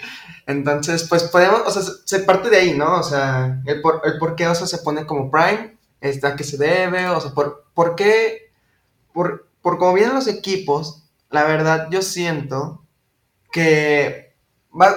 Entonces, 0.46 1.06
pues 1.08 1.24
podemos, 1.24 1.62
o 1.66 1.70
sea, 1.70 1.82
se 2.04 2.20
parte 2.20 2.50
de 2.50 2.56
ahí, 2.56 2.74
¿no? 2.76 2.98
O 2.98 3.02
sea, 3.02 3.62
el 3.66 3.80
por, 3.80 4.02
el 4.04 4.18
qué, 4.36 4.46
o 4.46 4.54
sea, 4.54 4.66
se 4.66 4.78
pone 4.78 5.06
como 5.06 5.30
Prime, 5.30 5.76
está 6.00 6.28
a 6.28 6.36
qué 6.36 6.44
se 6.44 6.56
debe, 6.56 7.08
o 7.08 7.20
sea, 7.20 7.32
por, 7.32 7.66
por 7.74 7.94
qué, 7.94 8.52
por, 9.12 9.48
por 9.60 9.78
cómo 9.78 9.94
vienen 9.94 10.14
los 10.14 10.28
equipos, 10.28 11.04
la 11.30 11.44
verdad 11.44 11.88
yo 11.90 12.02
siento 12.02 12.84
que, 13.50 14.34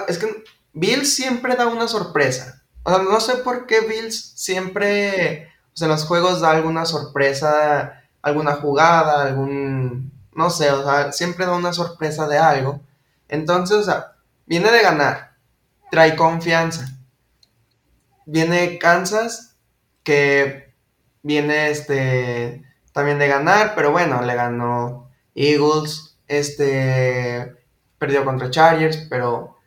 es 0.08 0.18
que 0.18 0.44
Bills 0.72 1.14
siempre 1.14 1.56
da 1.56 1.66
una 1.66 1.88
sorpresa. 1.88 2.62
O 2.82 2.90
sea, 2.90 3.02
no 3.02 3.20
sé 3.20 3.36
por 3.36 3.66
qué 3.66 3.80
Bills 3.80 4.32
siempre, 4.36 5.48
o 5.74 5.76
sea, 5.76 5.86
en 5.86 5.92
los 5.92 6.04
juegos 6.04 6.40
da 6.40 6.50
alguna 6.50 6.84
sorpresa, 6.84 8.02
alguna 8.22 8.54
jugada, 8.54 9.22
algún, 9.22 10.12
no 10.34 10.50
sé, 10.50 10.70
o 10.70 10.84
sea, 10.84 11.12
siempre 11.12 11.46
da 11.46 11.52
una 11.52 11.72
sorpresa 11.72 12.26
de 12.28 12.38
algo. 12.38 12.80
Entonces, 13.28 13.78
o 13.78 13.82
sea, 13.82 14.15
viene 14.46 14.70
de 14.70 14.82
ganar, 14.82 15.36
trae 15.90 16.16
confianza. 16.16 16.88
Viene 18.24 18.78
Kansas, 18.78 19.56
que 20.02 20.74
viene 21.22 21.70
este 21.70 22.64
también 22.92 23.18
de 23.18 23.28
ganar, 23.28 23.74
pero 23.74 23.92
bueno, 23.92 24.22
le 24.22 24.34
ganó 24.34 25.10
Eagles, 25.34 26.18
este 26.28 27.54
perdió 27.98 28.24
contra 28.24 28.50
Chargers, 28.50 29.06
pero 29.10 29.58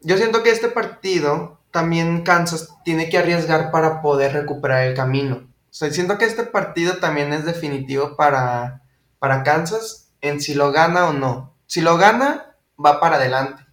yo 0.00 0.16
siento 0.16 0.42
que 0.42 0.50
este 0.50 0.68
partido 0.68 1.60
también 1.70 2.22
Kansas 2.22 2.70
tiene 2.84 3.08
que 3.08 3.18
arriesgar 3.18 3.70
para 3.70 4.00
poder 4.00 4.32
recuperar 4.32 4.84
el 4.84 4.94
camino. 4.94 5.48
O 5.68 5.90
siento 5.90 6.18
que 6.18 6.24
este 6.24 6.44
partido 6.44 6.98
también 6.98 7.32
es 7.32 7.44
definitivo 7.44 8.16
para, 8.16 8.82
para 9.18 9.42
Kansas 9.42 10.08
en 10.20 10.40
si 10.40 10.54
lo 10.54 10.72
gana 10.72 11.08
o 11.08 11.12
no. 11.12 11.54
Si 11.66 11.80
lo 11.80 11.96
gana, 11.98 12.56
va 12.82 12.98
para 12.98 13.16
adelante 13.16 13.65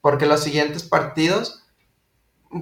porque 0.00 0.26
los 0.26 0.42
siguientes 0.42 0.82
partidos, 0.82 1.62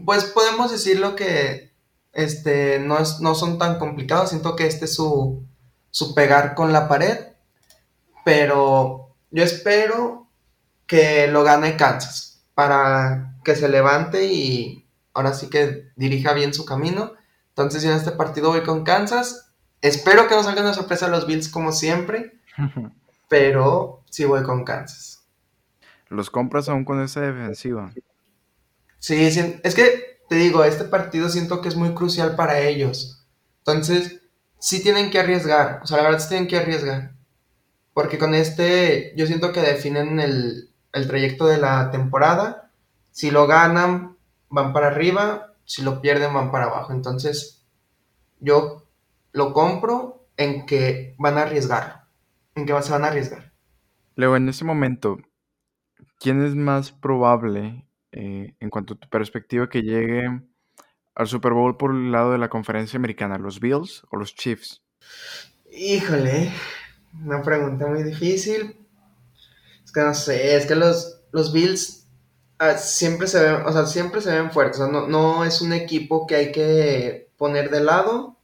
pues 0.04 0.24
podemos 0.24 0.70
decirlo 0.70 1.16
que 1.16 1.72
este, 2.12 2.78
no, 2.80 2.98
no 3.20 3.34
son 3.34 3.58
tan 3.58 3.78
complicados. 3.78 4.30
Siento 4.30 4.56
que 4.56 4.66
este 4.66 4.86
es 4.86 4.94
su, 4.94 5.44
su 5.90 6.14
pegar 6.14 6.54
con 6.54 6.72
la 6.72 6.88
pared, 6.88 7.18
pero 8.24 9.14
yo 9.30 9.44
espero 9.44 10.28
que 10.86 11.28
lo 11.28 11.44
gane 11.44 11.76
Kansas 11.76 12.44
para 12.54 13.36
que 13.44 13.54
se 13.54 13.68
levante 13.68 14.24
y 14.24 14.86
ahora 15.14 15.32
sí 15.32 15.48
que 15.48 15.90
dirija 15.96 16.32
bien 16.32 16.52
su 16.52 16.64
camino. 16.64 17.12
Entonces 17.50 17.82
yo 17.82 17.90
en 17.90 17.96
este 17.96 18.12
partido 18.12 18.50
voy 18.50 18.62
con 18.62 18.84
Kansas. 18.84 19.52
Espero 19.80 20.26
que 20.26 20.34
no 20.34 20.42
salga 20.42 20.62
una 20.62 20.74
sorpresa 20.74 21.08
los 21.08 21.26
Bills 21.26 21.48
como 21.48 21.70
siempre, 21.72 22.40
pero 23.28 24.02
sí 24.10 24.24
voy 24.24 24.42
con 24.42 24.64
Kansas 24.64 25.17
los 26.08 26.30
compras 26.30 26.68
aún 26.68 26.84
con 26.84 27.02
esa 27.02 27.20
defensiva. 27.20 27.92
Sí, 28.98 29.24
es 29.24 29.74
que 29.74 30.18
te 30.28 30.36
digo, 30.36 30.64
este 30.64 30.84
partido 30.84 31.28
siento 31.28 31.60
que 31.60 31.68
es 31.68 31.76
muy 31.76 31.94
crucial 31.94 32.36
para 32.36 32.60
ellos. 32.60 33.26
Entonces, 33.58 34.20
sí 34.58 34.82
tienen 34.82 35.10
que 35.10 35.18
arriesgar. 35.18 35.80
O 35.82 35.86
sea, 35.86 35.98
la 35.98 36.04
verdad 36.04 36.18
sí 36.20 36.28
tienen 36.28 36.48
que 36.48 36.58
arriesgar. 36.58 37.12
Porque 37.94 38.18
con 38.18 38.34
este, 38.34 39.12
yo 39.16 39.26
siento 39.26 39.52
que 39.52 39.60
definen 39.60 40.20
el, 40.20 40.70
el 40.92 41.08
trayecto 41.08 41.46
de 41.46 41.58
la 41.58 41.90
temporada. 41.90 42.70
Si 43.10 43.30
lo 43.30 43.46
ganan, 43.46 44.16
van 44.50 44.72
para 44.72 44.88
arriba. 44.88 45.54
Si 45.64 45.82
lo 45.82 46.00
pierden, 46.00 46.34
van 46.34 46.50
para 46.50 46.66
abajo. 46.66 46.92
Entonces, 46.92 47.66
yo 48.40 48.86
lo 49.32 49.52
compro 49.52 50.26
en 50.36 50.66
que 50.66 51.14
van 51.18 51.38
a 51.38 51.42
arriesgar. 51.42 52.04
En 52.54 52.66
que 52.66 52.82
se 52.82 52.92
van 52.92 53.04
a 53.04 53.08
arriesgar. 53.08 53.52
Luego, 54.14 54.36
en 54.36 54.48
ese 54.48 54.64
momento, 54.64 55.18
¿quién 56.18 56.44
es 56.44 56.54
más 56.54 56.92
probable, 56.92 57.86
eh, 58.12 58.54
en 58.60 58.70
cuanto 58.70 58.94
a 58.94 58.96
tu 58.98 59.08
perspectiva, 59.08 59.68
que 59.68 59.82
llegue 59.82 60.42
al 61.14 61.26
Super 61.26 61.52
Bowl 61.52 61.76
por 61.76 61.92
el 61.92 62.12
lado 62.12 62.32
de 62.32 62.38
la 62.38 62.48
conferencia 62.48 62.96
americana, 62.96 63.38
los 63.38 63.60
Bills 63.60 64.02
o 64.10 64.16
los 64.16 64.34
Chiefs? 64.34 64.82
Híjole, 65.70 66.52
una 67.24 67.42
pregunta 67.42 67.86
muy 67.86 68.02
difícil. 68.02 68.76
Es 69.84 69.92
que 69.92 70.00
no 70.00 70.14
sé, 70.14 70.56
es 70.56 70.66
que 70.66 70.74
los, 70.74 71.22
los 71.32 71.52
Bills 71.52 72.06
ah, 72.58 72.76
siempre 72.76 73.26
se 73.26 73.42
ven, 73.42 73.66
o 73.66 73.72
sea, 73.72 73.86
siempre 73.86 74.20
se 74.20 74.32
ven 74.32 74.50
fuertes. 74.50 74.80
no, 74.80 75.06
no 75.06 75.44
es 75.44 75.60
un 75.60 75.72
equipo 75.72 76.26
que 76.26 76.36
hay 76.36 76.52
que 76.52 77.30
poner 77.36 77.70
de 77.70 77.80
lado. 77.80 78.36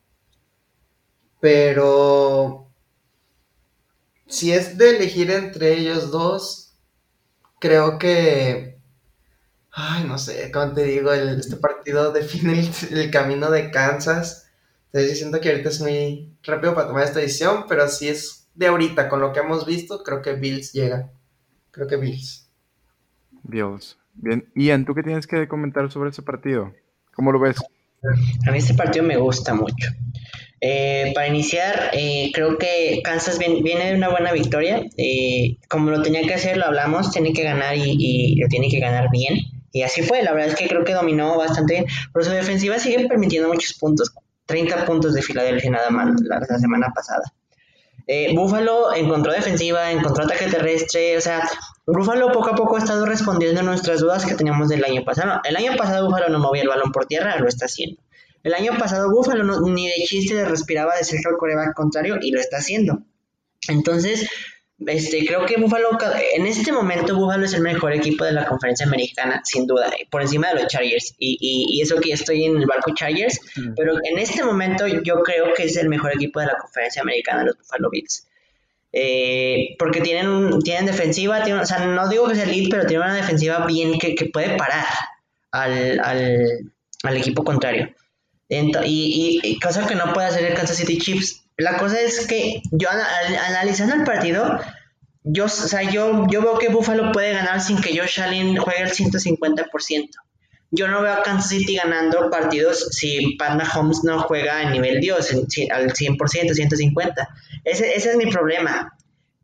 Pero 1.41 2.71
si 4.27 4.53
es 4.53 4.79
de 4.79 4.97
elegir 4.97 5.31
entre 5.31 5.75
ellos 5.79 6.11
dos, 6.11 6.64
creo 7.65 7.99
que, 7.99 8.77
ay, 9.73 10.05
no 10.07 10.19
sé, 10.19 10.53
como 10.53 10.75
te 10.75 10.85
digo, 10.85 11.11
este 11.15 11.57
partido 11.57 12.13
define 12.13 12.71
el, 12.91 13.11
camino 13.11 13.51
de 13.51 13.71
Kansas. 13.71 14.51
Entonces 14.93 15.19
siento 15.19 15.41
que 15.41 15.49
ahorita 15.49 15.71
es 15.71 15.81
muy 15.81 16.37
rápido 16.43 16.75
para 16.75 16.89
tomar 16.89 17.05
esta 17.05 17.21
decisión, 17.21 17.65
pero 17.67 17.89
si 17.89 18.09
es 18.09 18.49
de 18.55 18.67
ahorita, 18.67 19.09
con 19.09 19.23
lo 19.23 19.33
que 19.33 19.41
hemos 19.41 19.65
visto, 19.65 20.03
creo 20.05 20.21
que 20.21 20.35
Bills 20.35 20.75
llega. 20.75 21.11
Creo 21.71 21.87
que 21.87 21.97
Bills. 21.97 22.51
Bills. 23.43 23.97
Bien. 24.13 24.47
Ian, 24.55 24.85
¿tú 24.85 24.95
qué 24.95 25.03
tienes 25.03 25.27
que 25.27 25.49
comentar 25.49 25.91
sobre 25.91 26.11
ese 26.11 26.21
partido? 26.21 26.75
¿Cómo 27.15 27.33
lo 27.33 27.41
ves? 27.41 27.57
A 28.47 28.51
mí 28.51 28.59
este 28.59 28.75
partido 28.75 29.07
me 29.07 29.17
gusta 29.17 29.55
mucho. 29.55 29.89
Eh, 30.61 31.13
para 31.15 31.29
iniciar, 31.29 31.91
eh, 31.93 32.31
creo 32.33 32.57
que 32.59 33.01
Kansas 33.05 33.39
viene, 33.39 33.91
de 33.91 33.95
una 33.95 34.09
buena 34.09 34.33
victoria. 34.33 34.83
Eh, 34.97 35.59
como 35.69 35.91
lo 35.91 36.03
tenía 36.03 36.23
que 36.23 36.35
hacer, 36.35 36.57
lo 36.57 36.67
hablamos, 36.67 37.11
tiene 37.11 37.33
que 37.33 37.43
ganar 37.43 37.77
y, 37.77 38.37
lo 38.37 38.49
tiene 38.49 38.69
que 38.69 38.81
ganar 38.81 39.09
bien. 39.11 39.37
Y 39.73 39.83
así 39.83 40.03
fue, 40.03 40.23
la 40.23 40.33
verdad 40.33 40.51
es 40.51 40.57
que 40.57 40.69
creo 40.69 40.85
que 40.85 40.95
dominó 40.95 41.37
bastante 41.37 41.75
bien. 41.75 41.87
Pero 42.13 42.25
su 42.25 42.31
defensiva 42.31 42.79
sigue 42.79 43.07
permitiendo 43.09 43.49
muchos 43.49 43.75
puntos. 43.75 44.13
30 44.47 44.85
puntos 44.85 45.15
de 45.15 45.23
Filadelfia 45.23 45.71
nada 45.71 45.89
más 45.91 46.21
la, 46.23 46.59
semana 46.59 46.89
pasada. 46.95 47.23
Buffalo 48.35 48.95
encontró 48.95 49.33
defensiva, 49.33 49.91
encontró 49.91 50.25
ataque 50.25 50.49
terrestre, 50.49 51.17
o 51.17 51.21
sea, 51.23 51.49
Buffalo 51.87 52.31
poco 52.31 52.51
a 52.51 52.55
poco 52.55 52.77
ha 52.77 52.79
estado 52.79 53.07
respondiendo 53.07 53.61
a 53.61 53.65
nuestras 53.65 54.01
dudas 54.01 54.27
que 54.27 54.35
teníamos 54.35 54.69
del 54.69 54.85
año 54.85 55.03
pasado. 55.03 55.41
El 55.45 55.57
año 55.57 55.77
pasado 55.77 56.07
Buffalo 56.07 56.29
no 56.29 56.39
movía 56.39 56.63
el 56.63 56.69
balón 56.69 56.93
por 56.93 57.07
tierra, 57.07 57.39
lo 57.39 57.49
está 57.49 57.65
haciendo. 57.65 58.04
El 58.45 58.53
año 58.53 58.73
pasado 58.79 59.11
Buffalo 59.11 59.61
ni 59.63 59.89
de 59.89 59.95
chiste 60.05 60.35
le 60.35 60.45
respiraba 60.45 60.95
de 60.97 61.03
cerca 61.03 61.31
al 61.31 61.39
coreback 61.39 61.75
contrario 61.75 62.19
y 62.21 62.31
lo 62.31 62.39
está 62.39 62.59
haciendo. 62.59 63.03
Entonces, 63.69 64.29
este, 64.87 65.25
creo 65.25 65.47
que 65.47 65.57
Buffalo, 65.59 65.97
en 66.37 66.45
este 66.45 66.71
momento 66.71 67.17
Buffalo 67.17 67.47
es 67.47 67.55
el 67.55 67.63
mejor 67.63 67.95
equipo 67.95 68.23
de 68.23 68.33
la 68.33 68.45
conferencia 68.45 68.85
americana, 68.85 69.41
sin 69.45 69.67
duda, 69.67 69.91
por 70.11 70.21
encima 70.21 70.49
de 70.49 70.61
los 70.61 70.67
Chargers. 70.67 71.15
Y, 71.19 71.39
y, 71.41 71.81
eso 71.81 71.97
que 71.97 72.13
estoy 72.13 72.45
en 72.45 72.59
el 72.59 72.67
barco 72.67 72.93
Chargers, 72.95 73.41
pero 73.77 73.95
en 73.95 74.19
este 74.19 74.45
momento 74.45 74.87
yo 74.87 75.23
creo 75.23 75.55
que 75.55 75.65
es 75.65 75.79
el 75.79 75.89
mejor 75.89 76.13
equipo 76.15 76.39
de 76.41 76.47
la 76.47 76.59
conferencia 76.59 77.01
americana, 77.01 77.45
los 77.45 77.57
Buffalo 77.57 77.89
Bills. 77.91 78.29
Eh, 78.93 79.75
porque 79.79 80.03
tienen, 80.03 80.61
tienen 80.61 80.85
defensiva, 80.85 81.43
o 81.63 81.67
sea, 81.67 81.87
no 81.87 82.09
digo 82.11 82.29
que 82.29 82.35
sea 82.35 82.45
elite, 82.45 82.69
pero 82.71 82.87
tienen 82.87 83.07
una 83.07 83.17
defensiva 83.17 83.65
bien 83.67 83.99
que, 83.99 84.15
puede 84.31 84.57
parar 84.59 84.85
al, 85.51 85.99
al 86.01 87.17
equipo 87.17 87.43
contrario 87.43 87.89
y, 88.49 89.59
cosa 89.61 89.87
que 89.87 89.95
no 89.95 90.13
puede 90.13 90.29
hacer 90.29 90.45
el 90.45 90.55
Kansas 90.55 90.77
City 90.77 90.99
Chiefs. 90.99 91.45
La 91.57 91.77
cosa 91.77 92.01
es 92.01 92.27
que 92.27 92.63
yo 92.73 92.89
analizando 92.91 93.95
el 93.95 94.05
partido, 94.05 94.59
yo, 95.23 95.45
o 95.45 95.49
sea, 95.49 95.83
yo, 95.83 96.27
veo 96.27 96.59
que 96.59 96.69
Buffalo 96.69 97.13
puede 97.13 97.33
ganar 97.33 97.61
sin 97.61 97.81
que 97.81 97.99
Josh 97.99 98.21
Allen 98.21 98.57
juegue 98.57 98.83
el 98.83 98.91
150%. 98.91 100.09
Yo 100.71 100.89
no 100.89 101.03
veo 101.03 101.13
a 101.13 101.23
Kansas 101.23 101.51
City 101.51 101.77
ganando 101.77 102.31
partidos 102.31 102.89
si 102.91 103.37
Panda 103.37 103.71
Holmes 103.73 104.01
no 104.03 104.21
juega 104.23 104.59
a 104.59 104.71
nivel 104.71 105.01
Dios, 105.01 105.31
al 105.31 105.93
100%, 105.93 106.19
150%. 106.19 107.29
Ese, 107.63 107.95
ese 107.95 108.11
es 108.11 108.17
mi 108.17 108.27
problema. 108.27 108.93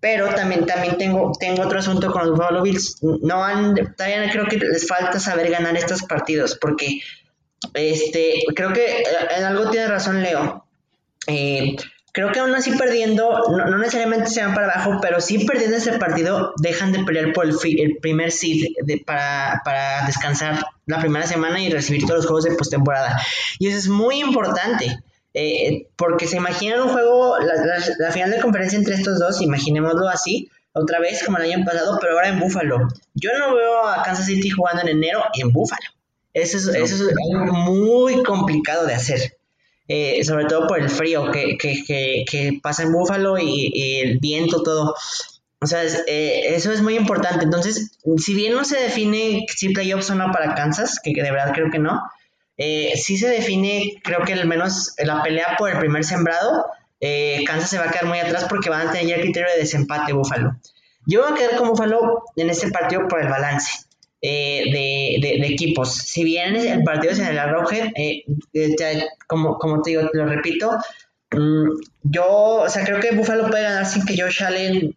Pero 0.00 0.34
también, 0.34 0.64
también 0.64 0.96
tengo, 0.96 1.30
tengo 1.38 1.62
otro 1.62 1.78
asunto 1.78 2.10
con 2.10 2.22
los 2.22 2.36
Buffalo 2.36 2.62
Bills. 2.62 2.98
No 3.02 3.44
han, 3.44 3.74
todavía 3.96 4.30
creo 4.32 4.46
que 4.46 4.56
les 4.56 4.88
falta 4.88 5.20
saber 5.20 5.50
ganar 5.50 5.76
estos 5.76 6.02
partidos, 6.02 6.58
porque 6.58 7.00
este, 7.74 8.42
creo 8.54 8.72
que 8.72 8.84
eh, 8.84 9.04
en 9.36 9.44
algo 9.44 9.70
tiene 9.70 9.88
razón 9.88 10.22
Leo. 10.22 10.64
Eh, 11.26 11.76
creo 12.12 12.32
que 12.32 12.40
aún 12.40 12.54
así 12.54 12.72
perdiendo, 12.72 13.30
no, 13.50 13.78
necesariamente 13.78 14.30
se 14.30 14.42
van 14.42 14.54
para 14.54 14.72
abajo, 14.72 14.98
pero 15.00 15.20
sí 15.20 15.44
perdiendo 15.44 15.76
ese 15.76 15.92
partido, 15.98 16.52
dejan 16.60 16.92
de 16.92 17.04
pelear 17.04 17.32
por 17.32 17.46
el, 17.46 17.56
primer 18.00 18.32
seed 18.32 18.66
para, 19.06 19.60
para, 19.64 20.06
descansar 20.06 20.64
la 20.86 21.00
primera 21.00 21.26
semana 21.26 21.62
y 21.62 21.70
recibir 21.70 22.02
todos 22.02 22.16
los 22.16 22.26
juegos 22.26 22.44
de 22.44 22.52
postemporada. 22.52 23.20
Y 23.58 23.68
eso 23.68 23.78
es 23.78 23.88
muy 23.88 24.20
importante. 24.20 24.98
Eh, 25.32 25.86
porque 25.94 26.26
se 26.26 26.38
imaginan 26.38 26.80
un 26.80 26.88
juego, 26.88 27.38
la, 27.38 27.54
la, 27.98 28.10
final 28.10 28.32
de 28.32 28.40
conferencia 28.40 28.76
entre 28.76 28.94
estos 28.94 29.20
dos, 29.20 29.40
imaginémoslo 29.40 30.08
así, 30.08 30.50
otra 30.72 30.98
vez 30.98 31.22
como 31.24 31.38
el 31.38 31.52
año 31.52 31.64
pasado, 31.64 31.98
pero 32.00 32.14
ahora 32.14 32.28
en 32.28 32.40
Buffalo. 32.40 32.88
Yo 33.14 33.30
no 33.38 33.54
veo 33.54 33.86
a 33.86 34.02
Kansas 34.02 34.26
City 34.26 34.50
jugando 34.50 34.82
en 34.82 34.88
enero 34.88 35.22
en 35.34 35.52
Buffalo. 35.52 35.86
Eso 36.32 36.58
es, 36.58 36.66
eso 36.68 36.94
es 36.94 37.14
algo 37.34 37.52
muy 37.52 38.22
complicado 38.22 38.86
de 38.86 38.94
hacer. 38.94 39.36
Eh, 39.92 40.22
sobre 40.22 40.44
todo 40.44 40.68
por 40.68 40.78
el 40.78 40.88
frío 40.88 41.32
que, 41.32 41.58
que, 41.58 42.24
que, 42.24 42.60
pasa 42.62 42.84
en 42.84 42.92
Búfalo 42.92 43.38
y, 43.38 44.00
el 44.00 44.20
viento, 44.20 44.62
todo. 44.62 44.94
O 45.60 45.66
sea, 45.66 45.82
eh, 46.06 46.54
eso 46.54 46.70
es 46.70 46.80
muy 46.80 46.96
importante. 46.96 47.44
Entonces, 47.44 47.98
si 48.18 48.34
bien 48.34 48.54
no 48.54 48.64
se 48.64 48.78
define 48.78 49.46
si 49.48 49.70
playoffs 49.70 50.10
o 50.10 50.14
no 50.14 50.30
para 50.30 50.54
Kansas, 50.54 51.00
que, 51.02 51.12
de 51.12 51.32
verdad 51.32 51.52
creo 51.52 51.72
que 51.72 51.80
no, 51.80 52.00
eh, 52.56 52.92
sí 52.94 53.18
se 53.18 53.28
define, 53.30 54.00
creo 54.04 54.24
que 54.24 54.34
al 54.34 54.46
menos 54.46 54.94
la 54.98 55.24
pelea 55.24 55.56
por 55.58 55.70
el 55.70 55.78
primer 55.80 56.04
sembrado, 56.04 56.66
Kansas 57.44 57.70
se 57.70 57.78
va 57.78 57.86
a 57.86 57.90
quedar 57.90 58.06
muy 58.06 58.20
atrás 58.20 58.46
porque 58.48 58.70
van 58.70 58.86
a 58.86 58.92
tener 58.92 59.08
ya 59.08 59.16
el 59.16 59.22
criterio 59.22 59.50
de 59.52 59.58
desempate 59.58 60.12
Búfalo. 60.12 60.52
Yo 61.04 61.22
voy 61.22 61.32
a 61.32 61.34
quedar 61.34 61.56
con 61.56 61.68
Búfalo 61.68 62.22
en 62.36 62.48
este 62.48 62.70
partido 62.70 63.08
por 63.08 63.20
el 63.20 63.28
balance. 63.28 63.72
Eh, 64.22 64.64
de, 64.70 65.46
equipos. 65.46 65.94
Si 65.94 66.24
bien 66.24 66.54
el 66.54 66.82
partido 66.82 67.12
es 67.12 67.18
en 67.18 67.28
el 67.28 67.38
Arrowhead, 67.38 67.92
eh, 67.96 68.24
eh, 68.52 69.06
como, 69.26 69.58
como 69.58 69.80
te 69.80 69.90
digo, 69.90 70.10
lo 70.12 70.26
repito, 70.26 70.76
mm, 71.30 71.68
yo, 72.02 72.26
o 72.26 72.68
sea, 72.68 72.84
creo 72.84 73.00
que 73.00 73.12
Buffalo 73.12 73.48
puede 73.48 73.62
ganar 73.62 73.86
sin 73.86 74.04
que 74.04 74.20
Josh 74.20 74.42
Allen 74.42 74.94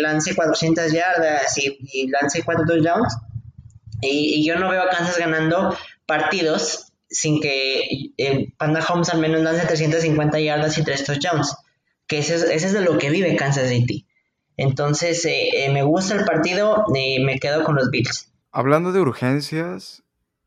lance 0.00 0.34
400 0.34 0.92
yardas 0.92 1.56
y, 1.58 2.08
lance 2.08 2.42
4 2.44 2.64
touchdowns. 2.66 3.16
Y, 4.02 4.40
y, 4.40 4.46
yo 4.46 4.56
no 4.56 4.68
veo 4.68 4.82
a 4.82 4.90
Kansas 4.90 5.18
ganando 5.18 5.76
partidos 6.04 6.92
sin 7.08 7.40
que 7.40 8.12
Panda 8.58 8.84
Holmes 8.86 9.08
al 9.10 9.20
menos 9.20 9.42
lance 9.42 9.64
350 9.64 10.40
yardas 10.40 10.76
y 10.78 10.82
3 10.82 11.04
touchdowns. 11.04 11.56
Que 12.08 12.18
ese 12.18 12.34
es, 12.34 12.42
ese 12.42 12.66
es 12.66 12.72
de 12.72 12.80
lo 12.80 12.98
que 12.98 13.10
vive 13.10 13.36
Kansas 13.36 13.68
City. 13.68 14.06
Entonces, 14.56 15.26
me 15.70 15.82
gusta 15.82 16.14
el 16.14 16.24
partido, 16.24 16.84
me 16.92 17.38
quedo 17.38 17.62
con 17.62 17.76
los 17.76 17.90
Bills. 17.90 18.32
Hablando 18.58 18.90
de 18.90 19.02
urgencias, 19.02 20.02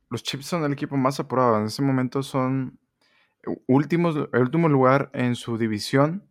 los 0.10 0.24
Chiefs 0.24 0.48
son 0.48 0.64
el 0.64 0.74
equipo 0.74 0.98
más 0.98 1.20
apurado. 1.20 1.60
En 1.60 1.66
este 1.66 1.84
momento 1.84 2.24
son 2.24 2.80
últimos, 3.68 4.16
el 4.34 4.42
último 4.42 4.68
lugar 4.68 5.12
en 5.14 5.36
su 5.36 5.60
división 5.60 6.28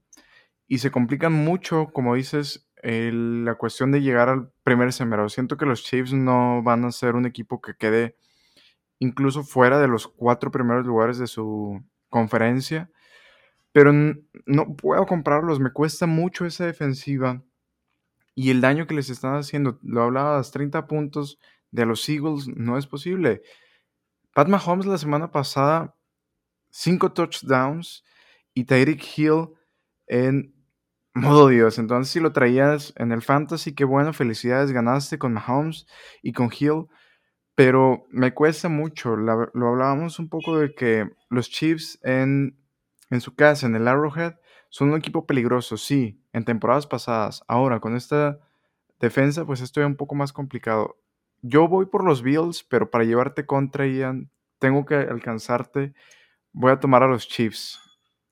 y 0.66 0.78
se 0.78 0.90
complican 0.90 1.32
mucho, 1.32 1.90
como 1.92 2.16
dices, 2.16 2.68
la 2.82 3.54
cuestión 3.54 3.92
de 3.92 4.00
llegar 4.00 4.28
al 4.28 4.50
primer 4.64 4.92
sembrado. 4.92 5.28
Siento 5.28 5.56
que 5.56 5.66
los 5.66 5.84
Chiefs 5.84 6.12
no 6.12 6.64
van 6.64 6.84
a 6.84 6.90
ser 6.90 7.14
un 7.14 7.26
equipo 7.26 7.60
que 7.60 7.76
quede 7.76 8.16
incluso 8.98 9.44
fuera 9.44 9.78
de 9.78 9.86
los 9.86 10.08
cuatro 10.08 10.50
primeros 10.50 10.84
lugares 10.84 11.18
de 11.18 11.28
su 11.28 11.80
conferencia, 12.08 12.90
pero 13.70 13.92
no 13.92 14.74
puedo 14.74 15.06
comprarlos. 15.06 15.60
Me 15.60 15.70
cuesta 15.70 16.06
mucho 16.06 16.44
esa 16.44 16.66
defensiva 16.66 17.40
y 18.34 18.50
el 18.50 18.60
daño 18.60 18.88
que 18.88 18.94
les 18.94 19.10
están 19.10 19.36
haciendo. 19.36 19.78
Lo 19.84 20.02
hablabas, 20.02 20.50
30 20.50 20.88
puntos 20.88 21.38
de 21.70 21.86
los 21.86 22.08
Eagles 22.08 22.48
no 22.48 22.78
es 22.78 22.86
posible. 22.86 23.42
Pat 24.34 24.48
Mahomes 24.48 24.86
la 24.86 24.98
semana 24.98 25.30
pasada, 25.30 25.96
cinco 26.70 27.12
touchdowns 27.12 28.04
y 28.54 28.64
Tyreek 28.64 29.02
Hill 29.16 29.48
en 30.06 30.54
modo 31.14 31.48
Dios. 31.48 31.78
Entonces, 31.78 32.12
si 32.12 32.20
lo 32.20 32.32
traías 32.32 32.92
en 32.96 33.12
el 33.12 33.22
fantasy, 33.22 33.74
qué 33.74 33.84
bueno, 33.84 34.12
felicidades, 34.12 34.72
ganaste 34.72 35.18
con 35.18 35.32
Mahomes 35.32 35.86
y 36.22 36.32
con 36.32 36.50
Hill. 36.56 36.86
Pero 37.54 38.06
me 38.10 38.32
cuesta 38.32 38.68
mucho. 38.68 39.16
lo 39.16 39.68
hablábamos 39.68 40.20
un 40.20 40.28
poco 40.28 40.58
de 40.58 40.74
que 40.74 41.10
los 41.28 41.50
Chiefs 41.50 41.98
en, 42.04 42.56
en 43.10 43.20
su 43.20 43.34
casa, 43.34 43.66
en 43.66 43.74
el 43.74 43.88
Arrowhead, 43.88 44.36
son 44.70 44.90
un 44.90 44.98
equipo 44.98 45.26
peligroso, 45.26 45.76
sí, 45.76 46.22
en 46.32 46.44
temporadas 46.44 46.86
pasadas. 46.86 47.42
Ahora, 47.48 47.80
con 47.80 47.96
esta 47.96 48.38
defensa, 49.00 49.44
pues 49.44 49.60
esto 49.60 49.80
es 49.80 49.86
un 49.86 49.96
poco 49.96 50.14
más 50.14 50.32
complicado 50.32 50.96
yo 51.42 51.68
voy 51.68 51.86
por 51.86 52.04
los 52.04 52.22
Bills, 52.22 52.64
pero 52.64 52.90
para 52.90 53.04
llevarte 53.04 53.46
contra 53.46 53.86
Ian, 53.86 54.30
tengo 54.58 54.84
que 54.84 54.94
alcanzarte. 54.94 55.94
Voy 56.52 56.72
a 56.72 56.80
tomar 56.80 57.02
a 57.02 57.08
los 57.08 57.28
Chiefs. 57.28 57.80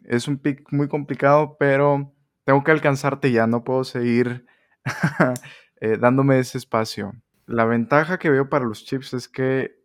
Es 0.04 0.28
un 0.28 0.38
pick 0.38 0.72
muy 0.72 0.88
complicado, 0.88 1.56
pero 1.58 2.12
tengo 2.44 2.64
que 2.64 2.72
alcanzarte 2.72 3.30
ya. 3.30 3.46
No 3.46 3.64
puedo 3.64 3.84
seguir 3.84 4.46
eh, 5.80 5.96
dándome 5.98 6.38
ese 6.38 6.58
espacio. 6.58 7.12
La 7.46 7.64
ventaja 7.64 8.18
que 8.18 8.30
veo 8.30 8.48
para 8.48 8.64
los 8.64 8.84
Chiefs 8.84 9.14
es 9.14 9.28
que 9.28 9.76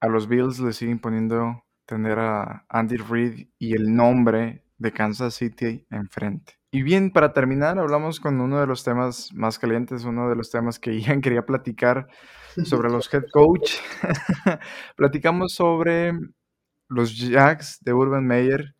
a 0.00 0.08
los 0.08 0.28
Bills 0.28 0.60
le 0.60 0.72
siguen 0.72 1.00
poniendo 1.00 1.64
tener 1.86 2.18
a 2.18 2.64
Andy 2.68 2.96
Reid 2.96 3.48
y 3.58 3.74
el 3.74 3.94
nombre 3.94 4.64
de 4.80 4.92
Kansas 4.92 5.34
City 5.34 5.86
enfrente. 5.90 6.54
Y 6.72 6.82
bien, 6.82 7.10
para 7.12 7.32
terminar, 7.32 7.78
hablamos 7.78 8.18
con 8.18 8.40
uno 8.40 8.60
de 8.60 8.66
los 8.66 8.82
temas 8.82 9.32
más 9.34 9.58
calientes, 9.58 10.04
uno 10.04 10.28
de 10.28 10.36
los 10.36 10.50
temas 10.50 10.78
que 10.78 11.00
Ian 11.00 11.20
quería 11.20 11.46
platicar 11.46 12.08
sobre 12.64 12.90
los 12.90 13.12
head 13.12 13.24
coach. 13.32 13.74
Platicamos 14.96 15.54
sobre 15.54 16.12
los 16.88 17.16
Jacks 17.16 17.78
de 17.82 17.92
Urban 17.92 18.26
Meyer 18.26 18.74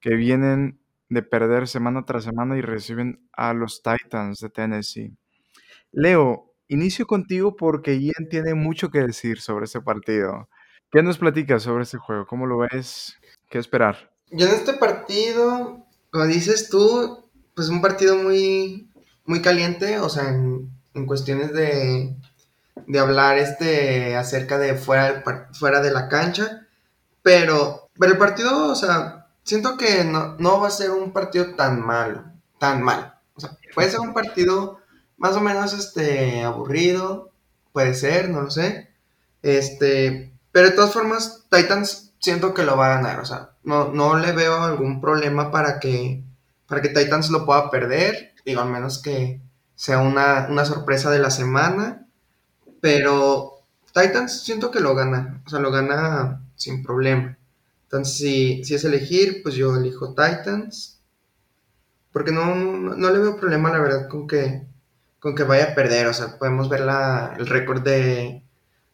que 0.00 0.16
vienen 0.16 0.80
de 1.08 1.22
perder 1.22 1.68
semana 1.68 2.04
tras 2.04 2.24
semana 2.24 2.56
y 2.56 2.62
reciben 2.62 3.28
a 3.32 3.52
los 3.52 3.82
Titans 3.82 4.40
de 4.40 4.48
Tennessee. 4.48 5.16
Leo, 5.92 6.54
inicio 6.68 7.06
contigo 7.06 7.54
porque 7.54 8.00
Ian 8.00 8.28
tiene 8.30 8.54
mucho 8.54 8.90
que 8.90 9.00
decir 9.00 9.40
sobre 9.40 9.66
ese 9.66 9.80
partido. 9.82 10.48
¿Qué 10.90 11.02
nos 11.02 11.18
platicas 11.18 11.62
sobre 11.62 11.82
ese 11.82 11.98
juego? 11.98 12.26
¿Cómo 12.26 12.46
lo 12.46 12.58
ves? 12.58 13.18
¿Qué 13.50 13.58
esperar? 13.58 14.13
Yo 14.36 14.48
en 14.48 14.54
este 14.54 14.72
partido, 14.72 15.86
como 16.10 16.26
dices 16.26 16.68
tú, 16.68 17.24
pues 17.54 17.68
un 17.68 17.80
partido 17.80 18.16
muy, 18.16 18.90
muy 19.26 19.40
caliente, 19.40 20.00
o 20.00 20.08
sea, 20.08 20.28
en, 20.28 20.72
cuestiones 21.06 21.52
de, 21.52 22.16
de 22.86 22.98
hablar 22.98 23.38
este 23.38 24.16
acerca 24.16 24.58
de 24.58 24.74
fuera, 24.74 25.22
fuera 25.52 25.80
de 25.80 25.92
la 25.92 26.08
cancha, 26.08 26.66
pero, 27.22 27.88
pero 27.98 28.12
el 28.12 28.18
partido, 28.18 28.72
o 28.72 28.74
sea, 28.74 29.28
siento 29.44 29.76
que 29.76 30.02
no, 30.02 30.36
no 30.38 30.60
va 30.60 30.68
a 30.68 30.72
ser 30.72 30.90
un 30.90 31.12
partido 31.12 31.54
tan 31.54 31.80
malo, 31.80 32.24
tan 32.58 32.82
mal. 32.82 33.20
O 33.34 33.40
sea, 33.40 33.56
puede 33.72 33.90
ser 33.90 34.00
un 34.00 34.14
partido 34.14 34.80
más 35.16 35.36
o 35.36 35.40
menos 35.40 35.72
este 35.72 36.42
aburrido, 36.42 37.30
puede 37.72 37.94
ser, 37.94 38.30
no 38.30 38.42
lo 38.42 38.50
sé. 38.50 38.90
Este, 39.42 40.32
pero 40.50 40.70
de 40.70 40.74
todas 40.74 40.92
formas, 40.92 41.44
Titans 41.50 42.03
siento 42.24 42.54
que 42.54 42.62
lo 42.62 42.76
va 42.78 42.86
a 42.86 42.96
ganar, 42.96 43.20
o 43.20 43.26
sea, 43.26 43.50
no, 43.64 43.92
no 43.92 44.16
le 44.16 44.32
veo 44.32 44.62
algún 44.62 44.98
problema 44.98 45.50
para 45.50 45.78
que, 45.78 46.24
para 46.66 46.80
que 46.80 46.88
Titans 46.88 47.28
lo 47.28 47.44
pueda 47.44 47.70
perder, 47.70 48.32
digo, 48.46 48.62
al 48.62 48.70
menos 48.70 49.02
que 49.02 49.42
sea 49.74 49.98
una, 49.98 50.46
una 50.48 50.64
sorpresa 50.64 51.10
de 51.10 51.18
la 51.18 51.30
semana. 51.30 52.06
Pero 52.80 53.66
Titans 53.92 54.42
siento 54.42 54.70
que 54.70 54.80
lo 54.80 54.94
gana, 54.94 55.42
o 55.46 55.50
sea, 55.50 55.58
lo 55.58 55.70
gana 55.70 56.40
sin 56.56 56.82
problema. 56.82 57.36
Entonces, 57.84 58.16
si, 58.16 58.64
si 58.64 58.74
es 58.74 58.84
elegir, 58.84 59.42
pues 59.42 59.54
yo 59.54 59.76
elijo 59.76 60.14
Titans. 60.14 61.02
Porque 62.10 62.32
no, 62.32 62.54
no, 62.54 63.10
le 63.10 63.18
veo 63.18 63.36
problema, 63.36 63.70
la 63.70 63.80
verdad, 63.80 64.08
con 64.08 64.26
que, 64.26 64.66
con 65.20 65.34
que 65.34 65.42
vaya 65.42 65.72
a 65.72 65.74
perder. 65.74 66.06
O 66.06 66.14
sea, 66.14 66.38
podemos 66.38 66.70
ver 66.70 66.80
la, 66.80 67.34
el 67.38 67.46
récord 67.46 67.82
de, 67.82 68.42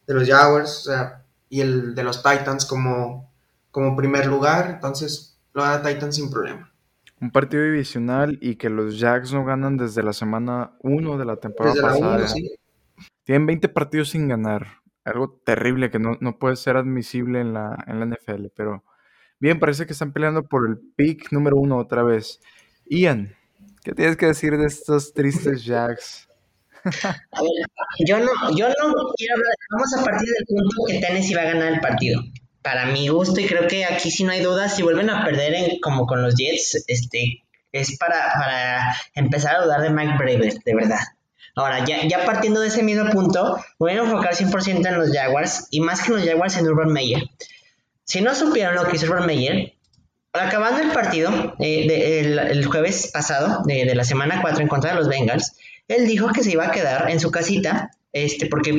de, 0.06 0.14
los 0.14 0.28
Jaguars 0.28 0.80
o 0.80 0.90
sea, 0.90 1.19
y 1.50 1.60
el 1.60 1.94
de 1.94 2.04
los 2.04 2.22
Titans 2.22 2.64
como, 2.64 3.30
como 3.70 3.94
primer 3.94 4.26
lugar. 4.26 4.70
Entonces, 4.70 5.38
lo 5.52 5.62
gana 5.62 5.82
Titans 5.82 6.16
sin 6.16 6.30
problema. 6.30 6.72
Un 7.20 7.30
partido 7.32 7.62
divisional 7.64 8.38
y 8.40 8.54
que 8.54 8.70
los 8.70 8.98
Jags 8.98 9.34
no 9.34 9.44
ganan 9.44 9.76
desde 9.76 10.02
la 10.02 10.14
semana 10.14 10.72
1 10.80 11.18
de 11.18 11.24
la 11.26 11.36
temporada 11.36 11.74
desde 11.74 11.86
pasada. 11.86 12.18
La 12.18 12.28
sí. 12.28 12.50
Tienen 13.24 13.46
20 13.46 13.68
partidos 13.68 14.10
sin 14.10 14.28
ganar. 14.28 14.78
Algo 15.04 15.38
terrible 15.44 15.90
que 15.90 15.98
no, 15.98 16.16
puede 16.38 16.56
ser 16.56 16.76
admisible 16.76 17.40
en 17.40 17.52
la, 17.52 17.76
en 17.86 18.00
la 18.00 18.06
NFL. 18.06 18.46
Pero 18.54 18.84
bien, 19.38 19.58
parece 19.58 19.86
que 19.86 19.92
están 19.92 20.12
peleando 20.12 20.44
por 20.44 20.68
el 20.68 20.78
pick 20.96 21.32
número 21.32 21.56
uno 21.56 21.76
otra 21.76 22.02
vez. 22.04 22.40
Ian, 22.86 23.34
¿qué 23.82 23.92
tienes 23.92 24.16
que 24.16 24.26
decir 24.26 24.56
de 24.56 24.66
estos 24.66 25.12
tristes 25.12 25.64
Jacks? 25.64 26.29
Yo 28.06 28.18
no, 28.18 28.30
yo 28.56 28.68
no 28.68 28.94
quiero 29.16 29.34
hablar. 29.34 29.54
Vamos 29.70 29.94
a 29.98 30.04
partir 30.04 30.28
del 30.28 30.46
punto 30.46 30.84
que 30.86 31.00
Tennessee 31.00 31.34
va 31.34 31.42
a 31.42 31.46
ganar 31.46 31.72
el 31.72 31.80
partido. 31.80 32.22
Para 32.62 32.86
mi 32.86 33.08
gusto, 33.08 33.40
y 33.40 33.46
creo 33.46 33.66
que 33.68 33.84
aquí 33.84 34.10
sí 34.10 34.24
no 34.24 34.32
hay 34.32 34.40
dudas, 34.40 34.74
si 34.74 34.82
vuelven 34.82 35.10
a 35.10 35.24
perder 35.24 35.78
como 35.82 36.06
con 36.06 36.22
los 36.22 36.34
Jets, 36.36 36.84
este, 36.86 37.42
es 37.72 37.98
para, 37.98 38.32
para 38.34 38.96
empezar 39.14 39.56
a 39.56 39.64
dudar 39.64 39.82
de 39.82 39.90
Mike 39.90 40.14
Braver, 40.18 40.54
de 40.64 40.74
verdad. 40.74 41.00
Ahora, 41.56 41.84
ya, 41.84 42.06
ya 42.06 42.24
partiendo 42.24 42.60
de 42.60 42.68
ese 42.68 42.82
mismo 42.82 43.10
punto, 43.10 43.62
voy 43.78 43.92
a 43.92 43.96
enfocar 43.96 44.34
100% 44.34 44.86
en 44.86 44.98
los 44.98 45.10
Jaguars 45.10 45.66
y 45.70 45.80
más 45.80 46.02
que 46.02 46.12
en 46.12 46.18
los 46.18 46.26
Jaguars 46.26 46.56
en 46.56 46.66
Urban 46.66 46.92
Meyer. 46.92 47.22
Si 48.04 48.20
no 48.20 48.34
supieron 48.34 48.74
lo 48.74 48.84
que 48.84 48.96
hizo 48.96 49.06
Urban 49.06 49.26
Meyer, 49.26 49.74
acabando 50.32 50.80
el 50.80 50.92
partido 50.92 51.56
eh, 51.58 52.20
el, 52.50 52.64
jueves 52.66 53.10
pasado 53.12 53.62
de, 53.64 53.94
la 53.94 54.04
semana 54.04 54.40
4 54.40 54.62
en 54.62 54.68
contra 54.68 54.90
de 54.90 54.96
los 54.96 55.08
Bengals, 55.08 55.56
él 55.90 56.06
dijo 56.06 56.28
que 56.32 56.42
se 56.42 56.52
iba 56.52 56.66
a 56.66 56.70
quedar 56.70 57.10
en 57.10 57.20
su 57.20 57.30
casita, 57.30 57.90
este, 58.12 58.46
porque, 58.46 58.72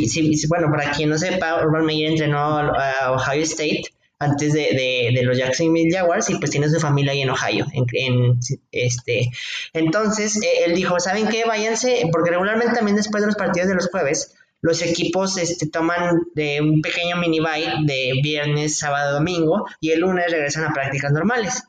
bueno, 0.48 0.68
para 0.72 0.92
quien 0.92 1.10
no 1.10 1.18
sepa, 1.18 1.64
Urban 1.64 1.86
Meyer 1.86 2.12
entrenó 2.12 2.58
a 2.58 3.12
Ohio 3.12 3.44
State 3.44 3.84
antes 4.22 4.54
de, 4.54 5.20
los 5.24 5.38
Jacksonville 5.38 5.92
Jaguars 5.92 6.30
y 6.30 6.36
pues 6.36 6.52
tiene 6.52 6.70
su 6.70 6.80
familia 6.80 7.12
ahí 7.12 7.22
en 7.22 7.30
Ohio. 7.30 7.66
En, 7.74 8.40
este, 8.72 9.32
entonces, 9.74 10.42
eh, 10.42 10.66
él 10.66 10.76
dijo, 10.76 11.00
¿saben 11.00 11.28
qué? 11.28 11.44
Váyanse, 11.46 12.08
porque 12.12 12.30
regularmente 12.30 12.76
también 12.76 12.96
después 12.96 13.22
de 13.22 13.28
los 13.28 13.36
partidos 13.36 13.68
de 13.68 13.76
los 13.76 13.88
jueves, 13.90 14.36
los 14.62 14.82
equipos 14.84 15.38
este, 15.38 15.68
toman 15.68 16.22
de 16.36 16.62
un 16.62 16.82
pequeño 16.82 17.18
mini 17.18 17.40
bye 17.40 17.86
de 17.86 18.14
viernes, 18.22 18.78
sábado, 18.78 19.14
domingo 19.14 19.66
y 19.80 19.90
el 19.90 20.02
lunes 20.02 20.32
regresan 20.32 20.66
a 20.66 20.74
prácticas 20.74 21.12
normales. 21.12 21.64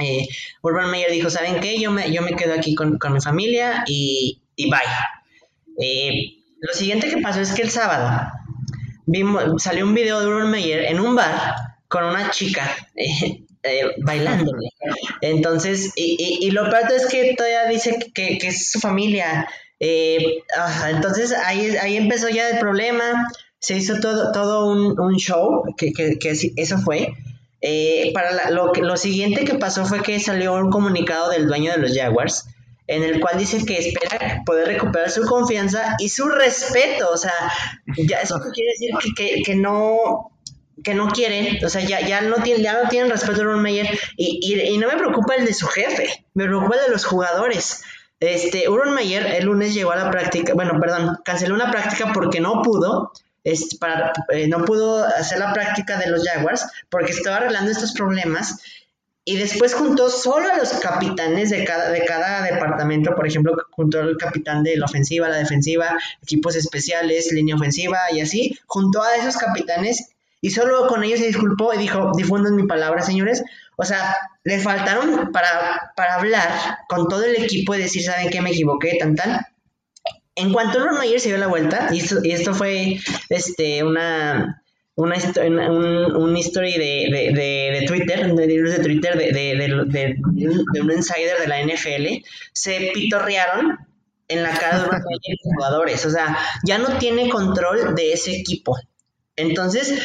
Eh, 0.00 0.26
Urban 0.62 0.90
Meyer 0.90 1.10
dijo, 1.10 1.30
¿saben 1.30 1.60
qué? 1.60 1.80
Yo 1.80 1.90
me, 1.90 2.12
yo 2.12 2.22
me 2.22 2.34
quedo 2.34 2.54
aquí 2.54 2.74
con, 2.74 2.98
mi 3.12 3.20
familia 3.20 3.84
y, 3.86 4.42
y 4.58 4.68
bye. 4.70 4.80
Eh, 5.80 6.12
lo 6.60 6.74
siguiente 6.74 7.08
que 7.08 7.18
pasó 7.18 7.40
es 7.40 7.52
que 7.52 7.62
el 7.62 7.70
sábado 7.70 8.30
vimos, 9.06 9.62
salió 9.62 9.84
un 9.84 9.94
video 9.94 10.20
de 10.20 10.26
Urban 10.26 10.50
Meyer 10.50 10.84
en 10.84 11.00
un 11.00 11.14
bar 11.14 11.54
con 11.88 12.04
una 12.04 12.30
chica 12.30 12.76
eh, 12.96 13.44
eh, 13.62 13.82
bailando. 14.04 14.52
Entonces, 15.20 15.92
y, 15.96 16.38
y, 16.40 16.50
lo 16.50 16.68
peor 16.70 16.92
es 16.94 17.06
que 17.06 17.34
todavía 17.36 17.66
dice 17.68 17.98
que, 18.14 18.38
que 18.38 18.48
es 18.48 18.70
su 18.70 18.80
familia. 18.80 19.48
Eh, 19.80 20.42
entonces 20.90 21.32
ahí, 21.32 21.76
ahí 21.76 21.96
empezó 21.96 22.28
ya 22.28 22.50
el 22.50 22.58
problema. 22.58 23.26
Se 23.60 23.76
hizo 23.76 23.98
todo, 24.00 24.30
todo 24.32 24.70
un, 24.70 25.00
un 25.00 25.16
show, 25.16 25.64
que, 25.76 25.92
que, 25.92 26.18
eso 26.56 26.78
fue. 26.78 27.14
para 28.14 28.50
lo, 28.50 28.72
lo 28.72 28.96
siguiente 28.96 29.44
que 29.44 29.54
pasó 29.54 29.84
fue 29.84 30.02
que 30.02 30.20
salió 30.20 30.54
un 30.54 30.70
comunicado 30.70 31.30
del 31.30 31.48
dueño 31.48 31.72
de 31.72 31.78
los 31.78 31.96
Jaguars 31.96 32.46
en 32.88 33.04
el 33.04 33.20
cual 33.20 33.38
dice 33.38 33.64
que 33.64 33.78
espera 33.78 34.42
poder 34.44 34.66
recuperar 34.66 35.10
su 35.10 35.22
confianza 35.22 35.94
y 35.98 36.08
su 36.08 36.28
respeto. 36.28 37.10
O 37.12 37.16
sea, 37.16 37.34
ya 37.96 38.20
eso 38.20 38.40
quiere 38.52 38.72
decir 38.72 38.90
que, 39.14 39.42
que, 39.44 39.54
no 39.54 40.32
que 40.82 40.94
no 40.94 41.08
quieren, 41.08 41.64
o 41.64 41.68
sea, 41.68 41.82
ya, 41.82 42.00
ya, 42.00 42.22
no, 42.22 42.36
tienen, 42.36 42.62
ya 42.62 42.82
no 42.82 42.88
tienen 42.88 43.10
respeto 43.10 43.42
a 43.42 43.44
Ron 43.44 43.62
Meyer 43.62 43.86
y, 44.16 44.40
y, 44.42 44.78
no 44.78 44.88
me 44.88 44.96
preocupa 44.96 45.34
el 45.34 45.44
de 45.44 45.52
su 45.52 45.66
jefe, 45.66 46.24
me 46.34 46.44
preocupa 46.44 46.76
el 46.76 46.86
de 46.86 46.90
los 46.90 47.04
jugadores. 47.04 47.82
Este, 48.20 48.68
Uron 48.68 48.94
Mayer 48.94 49.26
el 49.26 49.44
lunes 49.44 49.74
llegó 49.74 49.92
a 49.92 49.96
la 49.96 50.10
práctica, 50.10 50.54
bueno, 50.54 50.80
perdón, 50.80 51.18
canceló 51.24 51.54
una 51.54 51.70
práctica 51.70 52.12
porque 52.12 52.40
no 52.40 52.62
pudo, 52.62 53.12
este, 53.44 53.76
para, 53.76 54.12
eh, 54.30 54.48
no 54.48 54.64
pudo 54.64 55.04
hacer 55.04 55.38
la 55.38 55.52
práctica 55.52 55.98
de 55.98 56.08
los 56.08 56.26
Jaguars 56.26 56.66
porque 56.88 57.12
estaba 57.12 57.36
arreglando 57.36 57.70
estos 57.70 57.92
problemas 57.92 58.60
y 59.28 59.36
después 59.36 59.74
juntó 59.74 60.08
solo 60.08 60.50
a 60.50 60.56
los 60.56 60.70
capitanes 60.80 61.50
de 61.50 61.62
cada, 61.62 61.90
de 61.90 62.02
cada 62.06 62.40
departamento, 62.44 63.14
por 63.14 63.26
ejemplo, 63.26 63.54
juntó 63.72 64.00
al 64.00 64.16
capitán 64.16 64.62
de 64.62 64.78
la 64.78 64.86
ofensiva, 64.86 65.28
la 65.28 65.36
defensiva, 65.36 65.98
equipos 66.22 66.56
especiales, 66.56 67.30
línea 67.30 67.54
ofensiva 67.54 67.98
y 68.10 68.22
así, 68.22 68.58
juntó 68.64 69.02
a 69.02 69.16
esos 69.16 69.36
capitanes 69.36 70.12
y 70.40 70.48
solo 70.48 70.86
con 70.86 71.04
ellos 71.04 71.20
se 71.20 71.26
disculpó 71.26 71.74
y 71.74 71.76
dijo, 71.76 72.12
difundan 72.16 72.56
mi 72.56 72.66
palabra, 72.66 73.02
señores. 73.02 73.44
O 73.76 73.84
sea, 73.84 74.16
le 74.44 74.60
faltaron 74.60 75.30
para, 75.30 75.92
para 75.94 76.14
hablar 76.14 76.78
con 76.88 77.06
todo 77.06 77.22
el 77.26 77.36
equipo 77.36 77.74
y 77.74 77.82
decir, 77.82 78.02
¿saben 78.04 78.30
qué? 78.30 78.40
Me 78.40 78.48
equivoqué, 78.48 78.96
tan, 78.98 79.14
tan. 79.14 79.44
En 80.36 80.54
cuanto 80.54 80.82
Ron 80.82 80.96
Mayer 80.96 81.20
se 81.20 81.28
dio 81.28 81.36
la 81.36 81.48
vuelta, 81.48 81.88
y 81.92 81.98
esto, 81.98 82.20
y 82.22 82.30
esto 82.30 82.54
fue 82.54 82.98
este, 83.28 83.84
una, 83.84 84.62
una 84.98 85.16
un, 85.70 86.16
un 86.16 86.36
history 86.36 86.72
de, 86.72 87.32
de, 87.32 87.80
de, 87.80 87.86
Twitter, 87.86 88.34
de 88.34 88.46
de 88.48 88.78
Twitter 88.80 89.16
de, 89.16 90.16
un 90.82 90.90
insider 90.90 91.38
de 91.38 91.46
la 91.46 91.62
NFL, 91.62 92.24
se 92.52 92.90
pitorrearon 92.92 93.78
en 94.26 94.42
la 94.42 94.50
cara 94.50 94.80
de 94.80 94.86
los 94.86 95.00
jugadores. 95.40 96.04
O 96.04 96.10
sea, 96.10 96.36
ya 96.64 96.78
no 96.78 96.98
tiene 96.98 97.28
control 97.28 97.94
de 97.94 98.12
ese 98.12 98.32
equipo. 98.32 98.76
Entonces, 99.36 100.02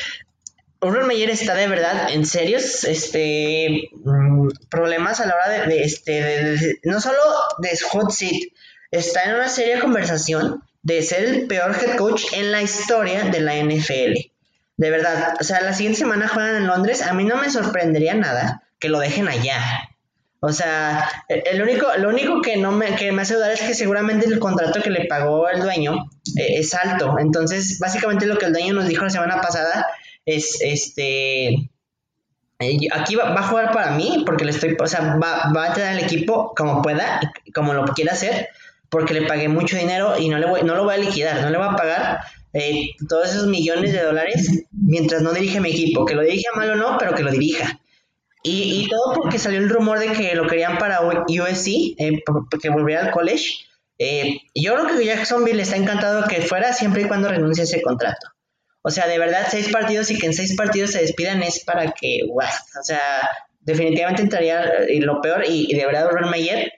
Urban 0.80 1.08
Meyer 1.08 1.32
está 1.32 1.56
de 1.56 1.68
verdad 1.68 2.12
en 2.12 2.28
serios 2.28 2.84
este, 2.84 3.90
mm, 3.96 4.50
problemas 4.70 5.20
a 5.22 5.26
la 5.26 5.34
hora 5.34 5.66
de, 5.66 5.82
este, 5.82 6.78
no 6.84 7.02
solo 7.02 7.18
de 7.58 7.70
hot 7.90 8.12
seat, 8.12 8.44
está 8.92 9.24
en 9.24 9.36
una 9.36 9.50
seria 9.50 9.80
conversación 9.80 10.62
de 10.84 11.02
ser 11.02 11.24
el 11.24 11.48
peor 11.48 11.76
head 11.76 11.98
coach 11.98 12.26
en 12.34 12.52
la 12.52 12.62
historia 12.62 13.24
de 13.24 13.40
la 13.40 13.56
NFL. 13.56 14.33
De 14.78 14.90
verdad, 14.90 15.36
o 15.40 15.44
sea, 15.44 15.62
la 15.62 15.74
siguiente 15.74 16.00
semana 16.00 16.28
juegan 16.28 16.56
en 16.56 16.68
Londres, 16.68 17.02
a 17.02 17.14
mí 17.14 17.24
no 17.24 17.38
me 17.38 17.50
sorprendería 17.50 18.16
nada 18.16 18.64
que 18.80 18.90
lo 18.90 19.00
dejen 19.00 19.28
allá. 19.28 19.62
O 20.40 20.52
sea, 20.52 21.10
el 21.30 21.62
único, 21.62 21.88
lo 21.98 22.10
único 22.10 22.42
que 22.42 22.58
no 22.58 22.74
me, 22.74 22.96
que 22.96 23.14
me 23.14 23.22
hace 23.22 23.36
dudar 23.36 23.52
es 23.52 23.62
que 23.62 23.74
seguramente 23.74 24.26
el 24.26 24.40
contrato 24.40 24.82
que 24.82 24.90
le 24.90 25.06
pagó 25.06 25.48
el 25.48 25.62
dueño 25.62 26.10
eh, 26.38 26.60
es 26.60 26.74
alto. 26.74 27.18
Entonces, 27.18 27.80
básicamente 27.80 28.26
lo 28.26 28.38
que 28.38 28.48
el 28.48 28.52
dueño 28.52 28.74
nos 28.74 28.88
dijo 28.88 29.06
la 29.06 29.10
semana 29.10 29.40
pasada 29.40 29.88
es, 30.26 30.60
este, 30.62 31.48
eh, 32.60 32.78
aquí 32.92 33.16
va, 33.16 33.34
a 33.34 33.44
jugar 33.44 33.72
para 33.72 33.92
mí, 33.92 34.24
porque 34.26 34.44
le 34.44 34.52
estoy, 34.52 34.76
o 34.78 34.88
sea, 34.88 35.16
va, 35.16 35.50
va 35.56 35.64
a 35.64 35.68
entrenar 35.68 35.94
el 35.94 36.04
equipo 36.04 36.54
como 36.58 36.82
pueda, 36.82 37.22
como 37.54 37.74
lo 37.74 37.86
quiera 37.86 38.12
hacer, 38.12 38.50
porque 38.90 39.14
le 39.14 39.26
pagué 39.26 39.48
mucho 39.48 39.78
dinero 39.78 40.18
y 40.20 40.28
no, 40.28 40.40
le 40.40 40.46
voy, 40.46 40.64
no 40.64 40.76
lo 40.76 40.84
voy 40.84 40.96
a 40.96 40.98
liquidar, 40.98 41.42
no 41.42 41.50
le 41.52 41.58
voy 41.58 41.68
a 41.68 41.76
pagar 41.78 42.20
eh, 42.54 42.90
todos 43.10 43.32
esos 43.32 43.48
millones 43.48 43.92
de 43.94 44.04
dólares 44.04 44.66
mientras 44.72 45.22
no 45.22 45.34
dirige 45.34 45.60
mi 45.60 45.72
equipo. 45.72 46.06
Que 46.06 46.16
lo 46.16 46.22
dirija 46.22 46.52
mal 46.56 46.70
o 46.72 46.76
no, 46.76 46.98
pero 46.98 47.16
que 47.16 47.24
lo 47.24 47.32
dirija. 47.32 47.80
Y, 48.44 48.84
y 48.84 48.88
todo 48.90 49.14
porque 49.14 49.40
salió 49.40 49.60
el 49.60 49.70
rumor 49.70 50.00
de 50.00 50.12
que 50.12 50.36
lo 50.36 50.48
querían 50.48 50.78
para 50.78 51.02
USC, 51.02 51.96
eh, 51.98 52.24
que 52.62 52.70
volviera 52.70 53.06
al 53.06 53.12
college. 53.12 53.52
Eh, 53.98 54.38
yo 54.54 54.74
creo 54.74 54.98
que 54.98 55.06
Jacksonville 55.06 55.62
está 55.62 55.78
encantado 55.78 56.28
que 56.28 56.42
fuera 56.42 56.74
siempre 56.74 57.04
y 57.04 57.08
cuando 57.08 57.30
renuncie 57.30 57.62
a 57.62 57.66
ese 57.66 57.82
contrato. 57.82 58.28
O 58.82 58.90
sea, 58.90 59.08
de 59.08 59.18
verdad, 59.18 59.48
seis 59.50 59.70
partidos 59.72 60.12
y 60.12 60.20
que 60.20 60.26
en 60.26 60.34
seis 60.34 60.56
partidos 60.58 60.92
se 60.92 61.00
despidan 61.00 61.42
es 61.42 61.64
para 61.64 61.94
que, 61.94 62.20
o 62.30 62.84
sea, 62.84 63.00
definitivamente 63.62 64.22
entraría 64.22 64.90
y 64.90 65.00
lo 65.00 65.22
peor. 65.22 65.46
Y, 65.48 65.74
de 65.74 65.86
verdad, 65.86 66.10
Ron 66.12 66.30
Mayer 66.30 66.70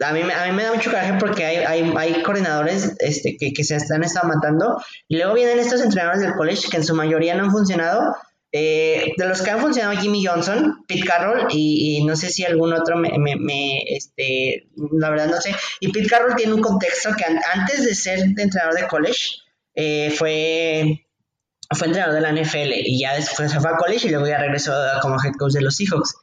a 0.00 0.12
mí, 0.12 0.20
a 0.20 0.46
mí 0.46 0.52
me 0.52 0.62
da 0.62 0.74
mucho 0.74 0.90
coraje 0.90 1.14
porque 1.18 1.44
hay, 1.44 1.92
hay, 1.96 2.22
coordinadores 2.22 2.94
este, 2.98 3.36
que, 3.38 3.52
que, 3.52 3.64
se 3.64 3.76
están 3.76 4.04
estado 4.04 4.28
matando 4.28 4.76
y 5.08 5.16
luego 5.16 5.34
vienen 5.34 5.58
estos 5.58 5.80
entrenadores 5.80 6.20
del 6.20 6.34
college 6.34 6.68
que 6.70 6.76
en 6.76 6.84
su 6.84 6.94
mayoría 6.94 7.34
no 7.34 7.44
han 7.44 7.50
funcionado. 7.50 8.14
Eh, 8.52 9.12
de 9.18 9.28
los 9.28 9.42
que 9.42 9.50
han 9.50 9.60
funcionado 9.60 10.00
Jimmy 10.00 10.24
Johnson, 10.24 10.84
Pete 10.88 11.04
Carroll 11.04 11.48
y, 11.50 12.02
no 12.04 12.16
sé 12.16 12.30
si 12.30 12.44
algún 12.44 12.72
otro 12.72 12.96
me, 12.96 13.10
me, 13.18 13.82
este, 13.88 14.68
la 14.92 15.10
verdad 15.10 15.26
no 15.26 15.40
sé. 15.40 15.54
Y 15.80 15.92
Pete 15.92 16.08
Carroll 16.08 16.36
tiene 16.36 16.54
un 16.54 16.62
contexto 16.62 17.10
que 17.16 17.24
antes 17.24 17.84
de 17.84 17.94
ser 17.94 18.20
entrenador 18.20 18.74
de 18.74 18.86
college 18.86 19.36
eh, 19.74 20.10
fue 20.16 21.06
fue 21.74 21.88
entrenador 21.88 22.14
de 22.14 22.20
la 22.20 22.32
NFL 22.32 22.72
y 22.72 23.00
ya 23.00 23.14
después 23.14 23.50
se 23.50 23.60
fue 23.60 23.70
a 23.70 23.76
college 23.76 24.06
y 24.06 24.10
luego 24.10 24.26
ya 24.26 24.38
regresó 24.38 24.72
como 25.02 25.16
head 25.22 25.34
coach 25.38 25.52
de 25.52 25.62
los 25.62 25.76
Seahawks. 25.76 26.14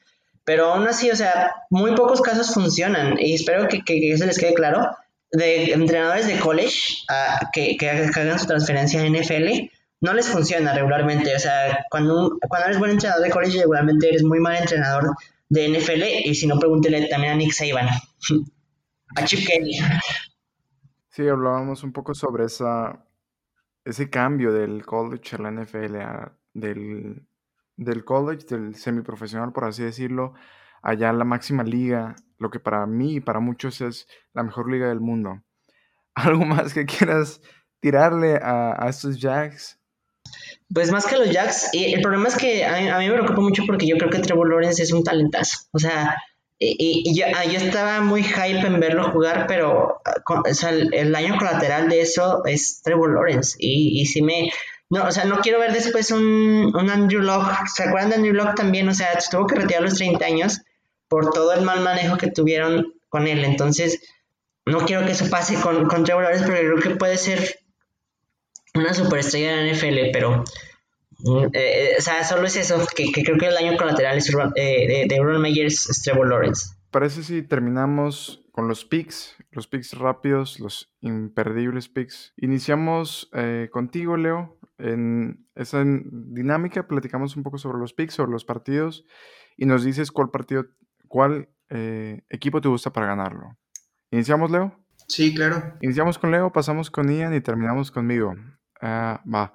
Pero 0.45 0.73
aún 0.73 0.87
así, 0.87 1.09
o 1.09 1.15
sea, 1.15 1.51
muy 1.69 1.95
pocos 1.95 2.21
casos 2.21 2.53
funcionan 2.53 3.17
y 3.19 3.33
espero 3.33 3.67
que, 3.67 3.81
que, 3.83 4.17
se 4.17 4.25
les 4.25 4.37
quede 4.37 4.53
claro 4.53 4.87
de 5.31 5.71
entrenadores 5.71 6.27
de 6.27 6.39
college 6.39 6.97
uh, 7.09 7.45
que, 7.53 7.77
hagan 7.87 8.39
su 8.39 8.45
transferencia 8.45 9.01
a 9.01 9.09
NFL, 9.09 9.69
no 10.01 10.13
les 10.13 10.27
funciona 10.27 10.73
regularmente. 10.73 11.35
O 11.35 11.39
sea, 11.39 11.85
cuando, 11.89 12.37
cuando 12.49 12.67
eres 12.67 12.79
buen 12.79 12.91
entrenador 12.91 13.23
de 13.23 13.31
college, 13.31 13.59
regularmente 13.59 14.09
eres 14.09 14.23
muy 14.23 14.39
mal 14.39 14.57
entrenador 14.57 15.15
de 15.49 15.69
NFL 15.69 16.03
y 16.25 16.35
si 16.35 16.45
no, 16.45 16.59
pregúntele 16.59 17.07
también 17.07 17.33
a 17.33 17.35
Nick 17.35 17.53
Saban, 17.53 17.87
a 19.15 19.25
Chip 19.25 19.47
Kelly. 19.47 19.79
Sí, 21.09 21.27
hablábamos 21.27 21.83
un 21.83 21.93
poco 21.93 22.13
sobre 22.13 22.45
esa, 22.45 23.05
ese 23.85 24.09
cambio 24.09 24.51
del 24.51 24.85
college 24.85 25.35
a 25.35 25.39
la 25.39 25.51
NFL, 25.51 25.95
del 26.53 27.25
del 27.77 28.05
college, 28.05 28.45
del 28.47 28.75
semiprofesional, 28.75 29.51
por 29.51 29.65
así 29.65 29.83
decirlo, 29.83 30.33
allá 30.81 31.09
en 31.09 31.17
la 31.17 31.25
máxima 31.25 31.63
liga, 31.63 32.15
lo 32.37 32.49
que 32.49 32.59
para 32.59 32.85
mí 32.85 33.15
y 33.15 33.19
para 33.19 33.39
muchos 33.39 33.81
es 33.81 34.07
la 34.33 34.43
mejor 34.43 34.71
liga 34.71 34.89
del 34.89 34.99
mundo. 34.99 35.41
¿Algo 36.15 36.45
más 36.45 36.73
que 36.73 36.85
quieras 36.85 37.41
tirarle 37.79 38.39
a, 38.41 38.85
estos 38.87 39.19
Jacks? 39.19 39.79
Pues 40.73 40.91
más 40.91 41.05
que 41.05 41.17
los 41.17 41.29
Jacks, 41.29 41.69
el 41.73 42.01
problema 42.01 42.27
es 42.27 42.37
que 42.37 42.65
a 42.65 42.97
mí, 42.99 43.07
me 43.07 43.13
preocupa 43.13 43.41
mucho 43.41 43.63
porque 43.65 43.87
yo 43.87 43.97
creo 43.97 44.09
que 44.09 44.19
Trevor 44.19 44.49
Lawrence 44.49 44.81
es 44.83 44.91
un 44.91 45.03
talentazo. 45.03 45.57
O 45.71 45.79
sea, 45.79 46.15
y, 46.59 47.13
yo, 47.17 47.25
yo, 47.51 47.59
estaba 47.59 47.99
muy 48.01 48.23
hype 48.23 48.65
en 48.65 48.79
verlo 48.79 49.11
jugar, 49.11 49.47
pero 49.47 50.01
el, 50.69 50.93
el, 50.93 51.11
daño 51.11 51.37
colateral 51.37 51.89
de 51.89 52.01
eso 52.01 52.45
es 52.45 52.81
Trevor 52.81 53.13
Lawrence. 53.13 53.57
Y, 53.59 54.01
y 54.01 54.05
sí 54.05 54.21
me, 54.21 54.49
no, 54.93 55.07
o 55.07 55.11
sea, 55.11 55.25
no 55.25 55.39
quiero 55.39 55.59
ver 55.59 55.73
después 55.73 56.11
un, 56.11 56.71
un 56.75 56.89
Andrew 56.89 57.21
Locke. 57.21 57.67
¿Se 57.73 57.83
acuerdan 57.83 58.09
de 58.09 58.15
Andrew 58.17 58.33
Locke 58.33 58.55
también? 58.55 58.87
O 58.87 58.93
sea, 58.93 59.17
tuvo 59.29 59.47
que 59.47 59.55
retirar 59.55 59.83
los 59.83 59.95
30 59.95 60.25
años 60.25 60.61
por 61.07 61.31
todo 61.31 61.53
el 61.53 61.61
mal 61.63 61.81
manejo 61.81 62.17
que 62.17 62.31
tuvieron 62.31 62.93
con 63.09 63.27
él. 63.27 63.43
Entonces, 63.43 64.01
no 64.65 64.85
quiero 64.85 65.05
que 65.05 65.11
eso 65.11 65.29
pase 65.29 65.55
con, 65.55 65.87
con 65.87 66.03
Trevor 66.03 66.23
Lawrence, 66.23 66.45
pero 66.47 66.75
creo 66.75 66.93
que 66.93 66.97
puede 66.97 67.17
ser 67.17 67.59
una 68.75 68.93
superestrella 68.93 69.55
de 69.55 69.65
la 69.65 69.73
NFL, 69.73 70.11
pero 70.11 70.43
Mm, 71.23 71.45
eh, 71.45 71.49
eh, 71.53 71.95
o 71.97 72.01
sea, 72.01 72.23
solo 72.23 72.47
es 72.47 72.55
eso, 72.57 72.85
que, 72.95 73.11
creo 73.11 73.37
que 73.37 73.47
el 73.47 73.53
daño 73.53 73.77
colateral 73.77 74.17
es 74.17 74.29
eh, 74.55 75.05
de, 75.07 75.15
Aaron 75.15 75.41
Meyers 75.41 75.89
es 75.89 76.01
Trevor 76.01 76.27
Lawrence. 76.27 76.75
Parece 76.91 77.23
si 77.23 77.41
terminamos 77.41 78.45
con 78.51 78.67
los 78.67 78.83
picks, 78.85 79.35
los 79.51 79.67
picks 79.67 79.93
rápidos, 79.93 80.59
los 80.59 80.93
imperdibles 81.01 81.87
picks. 81.87 82.33
Iniciamos 82.37 83.31
contigo, 83.71 84.15
Leo. 84.15 84.59
En 84.83 85.47
esa 85.55 85.83
dinámica 85.85 86.87
platicamos 86.87 87.37
un 87.37 87.43
poco 87.43 87.57
sobre 87.57 87.79
los 87.79 87.93
picks, 87.93 88.15
sobre 88.15 88.31
los 88.31 88.43
partidos 88.43 89.05
y 89.55 89.65
nos 89.65 89.83
dices 89.83 90.11
cuál 90.11 90.29
partido, 90.29 90.65
cuál 91.07 91.49
equipo 92.29 92.61
te 92.61 92.67
gusta 92.67 92.91
para 92.93 93.07
ganarlo. 93.07 93.57
¿Iniciamos, 94.11 94.51
Leo? 94.51 94.77
Sí, 95.07 95.33
claro. 95.33 95.73
Iniciamos 95.81 96.19
con 96.19 96.31
Leo, 96.31 96.51
pasamos 96.51 96.91
con 96.91 97.09
Ian 97.09 97.33
y 97.33 97.41
terminamos 97.41 97.91
conmigo. 97.91 98.35
Ah, 98.81 99.23
va. 99.25 99.53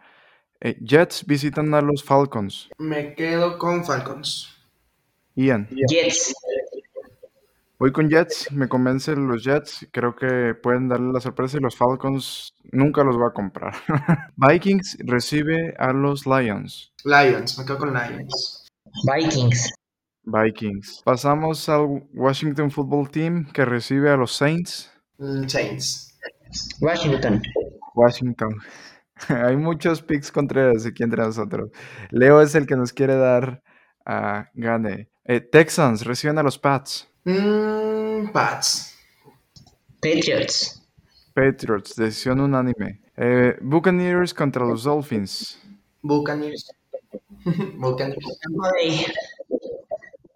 Eh, 0.60 0.76
Jets 0.80 1.24
visitan 1.26 1.72
a 1.74 1.80
los 1.80 2.02
Falcons. 2.02 2.68
Me 2.78 3.14
quedo 3.14 3.58
con 3.58 3.84
Falcons. 3.84 4.52
Ian. 5.36 5.68
Jets. 5.88 6.34
Voy 7.80 7.92
con 7.92 8.08
Jets, 8.08 8.50
me 8.50 8.66
convencen 8.66 9.28
los 9.28 9.44
Jets, 9.44 9.86
creo 9.92 10.16
que 10.16 10.52
pueden 10.60 10.88
darle 10.88 11.12
la 11.12 11.20
sorpresa 11.20 11.58
y 11.58 11.60
los 11.60 11.76
Falcons 11.76 12.52
nunca 12.72 13.04
los 13.04 13.16
va 13.16 13.28
a 13.28 13.32
comprar. 13.32 13.72
Vikings 14.36 14.98
recibe 15.06 15.74
a 15.78 15.92
los 15.92 16.26
Lions. 16.26 16.92
Lions, 17.04 17.56
me 17.56 17.64
quedo 17.64 17.78
con 17.78 17.94
Lions. 17.94 18.66
Vikings. 19.06 19.72
Vikings. 20.24 21.02
Pasamos 21.04 21.68
al 21.68 22.08
Washington 22.14 22.72
Football 22.72 23.10
Team 23.12 23.46
que 23.52 23.64
recibe 23.64 24.10
a 24.10 24.16
los 24.16 24.32
Saints. 24.32 24.90
Mm, 25.18 25.46
Saints. 25.46 26.18
Washington. 26.80 27.40
Washington. 27.94 28.56
Hay 29.28 29.56
muchos 29.56 30.02
picks 30.02 30.32
contreras 30.32 30.84
aquí 30.84 31.04
entre 31.04 31.22
nosotros. 31.22 31.70
Leo 32.10 32.40
es 32.40 32.56
el 32.56 32.66
que 32.66 32.74
nos 32.74 32.92
quiere 32.92 33.14
dar 33.14 33.62
a 34.04 34.48
gane. 34.54 35.10
Eh, 35.24 35.40
Texans 35.40 36.04
reciben 36.04 36.38
a 36.38 36.42
los 36.42 36.58
Pats. 36.58 37.08
Mm, 37.28 38.32
Pats. 38.32 38.96
Patriots. 40.00 40.80
Patriots, 41.34 41.94
decisión 41.94 42.40
unánime. 42.40 43.02
Eh, 43.18 43.54
Buccaneers 43.60 44.32
contra 44.32 44.64
los 44.64 44.84
Dolphins. 44.84 45.60
Buccaneers. 46.00 46.70
Buccaneers. 47.76 48.40
Tampa 48.40 48.72
Bay. 48.72 49.06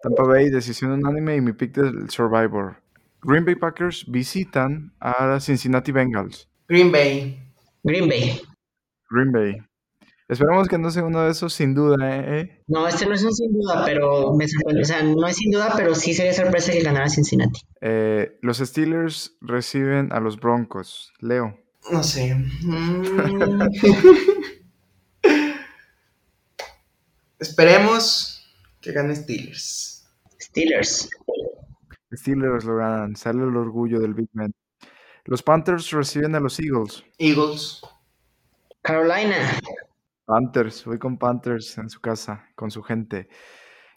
Tampa 0.03 0.23
Bay, 0.23 0.49
decisión 0.51 0.91
unánime 0.91 1.35
y 1.37 1.41
mi 1.41 1.53
pick 1.53 1.73
del 1.73 2.11
Survivor. 2.11 2.75
Green 3.23 3.43
Bay 3.43 3.55
Packers 3.55 4.05
visitan 4.07 4.93
a 4.99 5.39
Cincinnati 5.39 5.91
Bengals. 5.91 6.47
Green 6.67 6.91
Bay. 6.91 7.39
Green 7.83 8.07
Bay. 8.07 8.39
Green 9.09 9.31
Bay. 9.31 9.55
Esperamos 10.33 10.67
que 10.67 10.77
no 10.79 10.89
sea 10.89 11.03
uno 11.03 11.21
de 11.21 11.31
esos 11.31 11.53
sin 11.53 11.75
duda, 11.75 11.97
¿eh? 12.01 12.63
No, 12.67 12.87
este 12.87 13.05
no 13.05 13.13
es 13.13 13.23
un 13.23 13.33
sin 13.33 13.53
duda, 13.53 13.83
pero 13.85 14.33
me 14.33 14.47
sorprende. 14.47 14.81
O 14.81 14.85
sea, 14.85 15.03
no 15.03 15.27
es 15.27 15.35
sin 15.35 15.51
duda, 15.51 15.73
pero 15.77 15.93
sí 15.93 16.13
sería 16.13 16.33
sorpresa 16.33 16.71
que 16.71 16.81
ganara 16.81 17.07
Cincinnati. 17.07 17.61
Eh, 17.81 18.39
los 18.41 18.57
Steelers 18.57 19.37
reciben 19.41 20.11
a 20.11 20.19
los 20.19 20.39
Broncos. 20.39 21.13
Leo. 21.19 21.59
No 21.91 22.01
sé. 22.01 22.33
Mm. 22.33 23.61
Esperemos 27.39 28.43
que 28.81 28.91
gane 28.91 29.15
Steelers. 29.15 30.07
Steelers. 30.41 31.09
Steelers 32.11 32.65
lo 32.65 32.77
ganan. 32.77 33.15
Sale 33.15 33.43
el 33.43 33.55
orgullo 33.55 33.99
del 33.99 34.15
Big 34.15 34.29
Man. 34.33 34.51
Los 35.25 35.43
Panthers 35.43 35.91
reciben 35.91 36.33
a 36.35 36.39
los 36.39 36.59
Eagles. 36.59 37.03
Eagles. 37.19 37.81
Carolina. 38.81 39.59
Panthers, 40.25 40.85
voy 40.85 40.99
con 40.99 41.17
Panthers 41.17 41.77
en 41.77 41.89
su 41.89 41.99
casa, 41.99 42.47
con 42.55 42.71
su 42.71 42.81
gente. 42.81 43.27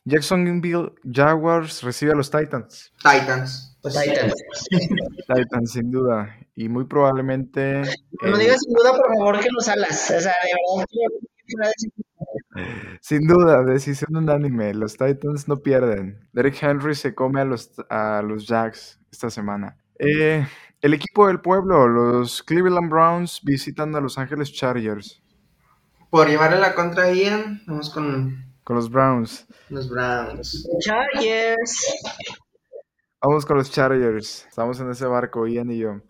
Jacksonville 0.04 0.92
Jaguars 1.04 1.82
recibe 1.82 2.12
a 2.12 2.14
los 2.14 2.30
Titans. 2.30 2.92
Titans. 2.98 3.76
Pues 3.82 3.94
Titans. 4.00 4.34
Titans, 5.34 5.72
sin 5.72 5.90
duda. 5.90 6.36
Y 6.54 6.68
muy 6.68 6.84
probablemente. 6.84 7.82
No 8.22 8.38
digas 8.38 8.60
sin 8.60 8.72
duda, 8.72 8.92
por 8.92 9.08
favor, 9.16 9.40
que 9.40 9.48
los 9.50 9.68
alas. 9.68 10.12
O 10.16 10.20
sea, 10.20 10.32
de 10.42 10.52
verdad. 11.58 11.72
Sin 13.00 13.26
duda, 13.26 13.64
decisión 13.64 14.16
unánime. 14.16 14.74
Los 14.74 14.96
Titans 14.96 15.48
no 15.48 15.56
pierden. 15.56 16.28
Derek 16.32 16.62
Henry 16.62 16.94
se 16.94 17.14
come 17.14 17.40
a 17.40 17.44
los, 17.44 17.72
a 17.90 18.22
los 18.22 18.46
Jacks 18.46 19.00
esta 19.10 19.28
semana. 19.28 19.76
Eh, 19.98 20.46
el 20.82 20.94
equipo 20.94 21.26
del 21.26 21.40
pueblo, 21.40 21.88
los 21.88 22.42
Cleveland 22.42 22.90
Browns, 22.90 23.40
visitan 23.42 23.94
a 23.96 24.00
Los 24.00 24.18
Ángeles 24.18 24.52
Chargers. 24.52 25.22
Por 26.16 26.28
llevarle 26.28 26.58
la 26.58 26.74
contra 26.74 27.04
a 27.04 27.12
Ian, 27.12 27.60
vamos 27.66 27.90
con... 27.90 28.42
Con 28.64 28.76
los 28.76 28.88
Browns. 28.88 29.46
Los 29.68 29.86
Browns. 29.90 30.66
Chargers. 30.80 31.94
Vamos 33.20 33.44
con 33.44 33.58
los 33.58 33.70
Chargers. 33.70 34.46
Estamos 34.48 34.80
en 34.80 34.90
ese 34.90 35.04
barco, 35.04 35.46
Ian 35.46 35.70
y 35.70 35.76
yo. 35.76 36.00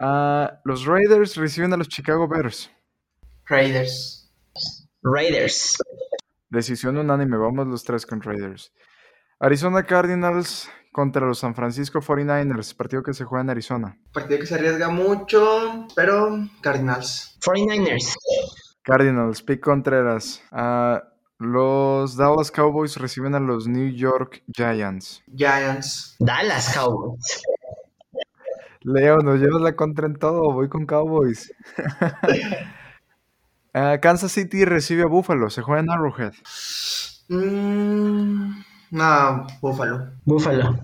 Ah, 0.00 0.58
los 0.64 0.84
Raiders 0.84 1.36
reciben 1.36 1.72
a 1.72 1.76
los 1.76 1.86
Chicago 1.86 2.26
Bears. 2.26 2.72
Raiders. 3.44 4.28
Raiders. 5.04 5.76
Decisión 6.50 6.96
unánime, 6.96 7.36
vamos 7.36 7.68
los 7.68 7.84
tres 7.84 8.04
con 8.04 8.20
Raiders. 8.20 8.72
Arizona 9.38 9.84
Cardinals 9.84 10.68
contra 10.90 11.24
los 11.24 11.38
San 11.38 11.54
Francisco 11.54 12.00
49ers, 12.00 12.74
partido 12.74 13.04
que 13.04 13.14
se 13.14 13.24
juega 13.24 13.44
en 13.44 13.50
Arizona. 13.50 13.96
Partido 14.12 14.40
que 14.40 14.46
se 14.46 14.56
arriesga 14.56 14.88
mucho, 14.88 15.86
pero 15.94 16.36
Cardinals. 16.62 17.38
49ers. 17.40 18.16
Cardinals, 18.86 19.42
Pick 19.42 19.60
Contreras. 19.60 20.40
Uh, 20.52 21.00
los 21.38 22.16
Dallas 22.16 22.52
Cowboys 22.52 22.96
reciben 22.96 23.34
a 23.34 23.40
los 23.40 23.66
New 23.66 23.90
York 23.90 24.44
Giants. 24.46 25.24
Giants. 25.34 26.14
Dallas 26.20 26.72
Cowboys. 26.72 27.42
Leo, 28.82 29.18
nos 29.18 29.40
llevas 29.40 29.60
la 29.60 29.74
contra 29.74 30.06
en 30.06 30.14
todo. 30.14 30.52
Voy 30.52 30.68
con 30.68 30.86
Cowboys. 30.86 31.52
uh, 33.74 33.98
Kansas 34.00 34.30
City 34.30 34.64
recibe 34.64 35.02
a 35.02 35.06
Buffalo. 35.06 35.50
Se 35.50 35.62
juega 35.62 35.80
en 35.80 35.90
Arrowhead. 35.90 36.34
Mmm... 37.28 38.62
No, 38.92 39.46
Búfalo. 39.60 40.12
Búfalo. 40.24 40.78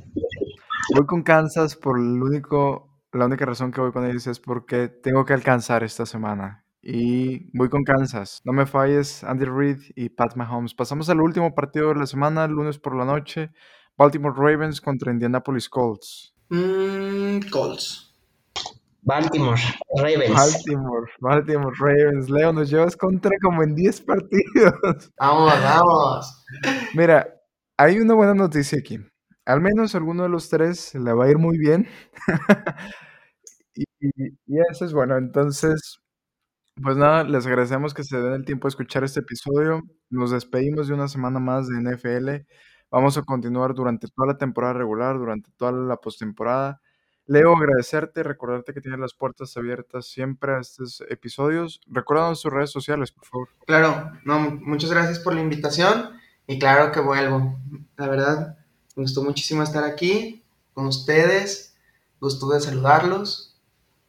Voy 0.94 1.06
con 1.06 1.22
Kansas 1.22 1.76
por 1.76 1.98
el 2.00 2.20
único, 2.20 2.90
la 3.12 3.26
única 3.26 3.46
razón 3.46 3.70
que 3.70 3.80
voy 3.80 3.92
con 3.92 4.04
ellos 4.04 4.26
es 4.26 4.40
porque 4.40 4.88
tengo 4.88 5.24
que 5.24 5.34
alcanzar 5.34 5.84
esta 5.84 6.04
semana. 6.04 6.61
Y 6.82 7.56
voy 7.56 7.68
con 7.68 7.84
Kansas. 7.84 8.40
No 8.44 8.52
me 8.52 8.66
falles, 8.66 9.22
Andy 9.22 9.44
Reid 9.44 9.78
y 9.94 10.08
Pat 10.08 10.34
Mahomes. 10.34 10.74
Pasamos 10.74 11.08
al 11.08 11.20
último 11.20 11.54
partido 11.54 11.90
de 11.90 11.94
la 11.94 12.06
semana, 12.06 12.48
lunes 12.48 12.78
por 12.78 12.96
la 12.96 13.04
noche. 13.04 13.52
Baltimore 13.96 14.34
Ravens 14.36 14.80
contra 14.80 15.12
Indianapolis 15.12 15.68
Colts. 15.68 16.34
Mm, 16.48 17.48
Colts. 17.50 18.12
Baltimore 19.02 19.60
Ravens. 19.96 20.34
Baltimore, 20.34 21.10
Baltimore 21.20 21.74
Ravens. 21.78 22.30
Leo, 22.30 22.52
nos 22.52 22.68
llevas 22.68 22.96
contra 22.96 23.30
como 23.40 23.62
en 23.62 23.74
10 23.74 24.00
partidos. 24.02 25.12
Vamos, 25.18 25.52
vamos. 25.62 26.44
Mira, 26.94 27.26
hay 27.76 27.98
una 27.98 28.14
buena 28.14 28.34
noticia 28.34 28.78
aquí. 28.78 28.98
Al 29.44 29.60
menos 29.60 29.94
alguno 29.94 30.22
de 30.22 30.28
los 30.28 30.48
tres 30.48 30.94
le 30.94 31.12
va 31.12 31.24
a 31.24 31.30
ir 31.30 31.38
muy 31.38 31.58
bien. 31.58 31.88
y, 33.74 34.58
eso 34.70 34.84
es 34.84 34.92
bueno. 34.92 35.16
Entonces, 35.16 36.01
pues 36.80 36.96
nada, 36.96 37.24
les 37.24 37.46
agradecemos 37.46 37.94
que 37.94 38.04
se 38.04 38.16
den 38.18 38.32
el 38.32 38.44
tiempo 38.44 38.66
de 38.66 38.70
escuchar 38.70 39.04
este 39.04 39.20
episodio. 39.20 39.82
Nos 40.10 40.30
despedimos 40.30 40.88
de 40.88 40.94
una 40.94 41.08
semana 41.08 41.38
más 41.38 41.68
de 41.68 41.80
NFL. 41.80 42.46
Vamos 42.90 43.16
a 43.18 43.22
continuar 43.22 43.74
durante 43.74 44.08
toda 44.08 44.28
la 44.28 44.38
temporada 44.38 44.74
regular, 44.74 45.18
durante 45.18 45.50
toda 45.56 45.72
la 45.72 45.96
postemporada. 45.96 46.80
Leo, 47.26 47.56
agradecerte, 47.56 48.22
recordarte 48.22 48.74
que 48.74 48.80
tienes 48.80 49.00
las 49.00 49.14
puertas 49.14 49.56
abiertas 49.56 50.06
siempre 50.06 50.54
a 50.54 50.60
estos 50.60 51.02
episodios. 51.08 51.80
Recuérdanos 51.86 52.40
sus 52.40 52.52
redes 52.52 52.70
sociales, 52.70 53.12
por 53.12 53.24
favor. 53.24 53.48
Claro, 53.66 54.10
no, 54.24 54.38
muchas 54.38 54.90
gracias 54.90 55.20
por 55.20 55.34
la 55.34 55.40
invitación. 55.40 56.10
Y 56.46 56.58
claro 56.58 56.90
que 56.90 57.00
vuelvo. 57.00 57.56
La 57.96 58.08
verdad, 58.08 58.58
me 58.96 59.04
gustó 59.04 59.22
muchísimo 59.22 59.62
estar 59.62 59.84
aquí 59.84 60.42
con 60.74 60.86
ustedes. 60.86 61.76
Gusto 62.20 62.48
de 62.50 62.60
saludarlos. 62.60 63.51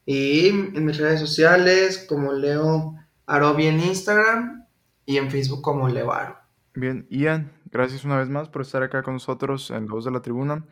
Y 0.06 0.50
en 0.50 0.86
mis 0.86 0.98
redes 0.98 1.20
sociales, 1.20 2.06
como 2.08 2.34
Leo 2.34 2.96
Arobi 3.26 3.68
en 3.68 3.80
Instagram 3.80 4.66
y 5.06 5.18
en 5.18 5.32
Facebook 5.32 5.62
como 5.62 5.88
Leo 5.88 6.12
Aro. 6.12 6.38
Bien, 6.76 7.08
Ian, 7.10 7.52
gracias 7.72 8.04
una 8.04 8.18
vez 8.18 8.30
más 8.30 8.50
por 8.50 8.64
estar 8.64 8.84
acá 8.84 9.04
con 9.04 9.14
nosotros 9.14 9.70
en 9.72 9.88
Voz 9.88 10.06
de 10.06 10.12
la 10.12 10.22
Tribuna. 10.22 10.66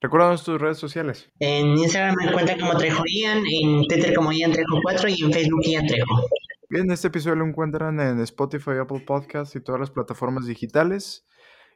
Recuérdanos 0.00 0.44
tus 0.44 0.58
redes 0.58 0.78
sociales. 0.78 1.28
En 1.40 1.76
Instagram 1.76 2.14
me 2.18 2.30
encuentran 2.30 2.58
como 2.58 2.74
Trejo 2.76 3.02
Ian, 3.06 3.42
en 3.46 3.86
Twitter 3.86 4.14
como 4.14 4.32
Ian 4.32 4.52
Trejo 4.52 4.80
4 4.82 5.08
y 5.10 5.22
en 5.24 5.32
Facebook 5.32 5.62
Ian 5.64 5.86
Trejo. 5.86 6.26
Bien, 6.70 6.90
este 6.90 7.08
episodio 7.08 7.36
lo 7.36 7.44
encuentran 7.44 8.00
en 8.00 8.20
Spotify, 8.20 8.78
Apple 8.80 9.00
Podcasts 9.06 9.56
y 9.56 9.60
todas 9.60 9.80
las 9.80 9.90
plataformas 9.90 10.46
digitales. 10.46 11.26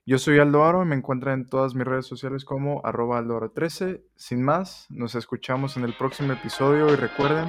Yo 0.07 0.19
soy 0.19 0.39
Aldo 0.39 0.65
Aro 0.65 0.83
y 0.83 0.87
me 0.87 0.97
encuentran 0.97 1.41
en 1.41 1.47
todas 1.47 1.75
mis 1.75 1.87
redes 1.87 2.05
sociales 2.05 2.45
como 2.45 2.83
arroba 2.85 3.19
aldoaro13. 3.23 4.03
Sin 4.17 4.43
más, 4.43 4.87
nos 4.91 5.15
escuchamos 5.15 5.79
en 5.79 5.85
el 5.85 5.95
próximo 5.97 6.35
episodio 6.35 6.93
y 6.93 6.97
recuerden, 6.97 7.49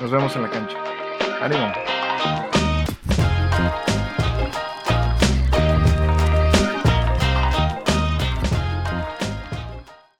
nos 0.00 0.10
vemos 0.10 0.34
en 0.34 0.42
la 0.42 0.50
cancha. 0.50 0.76
¡Ánimo! 1.40 1.72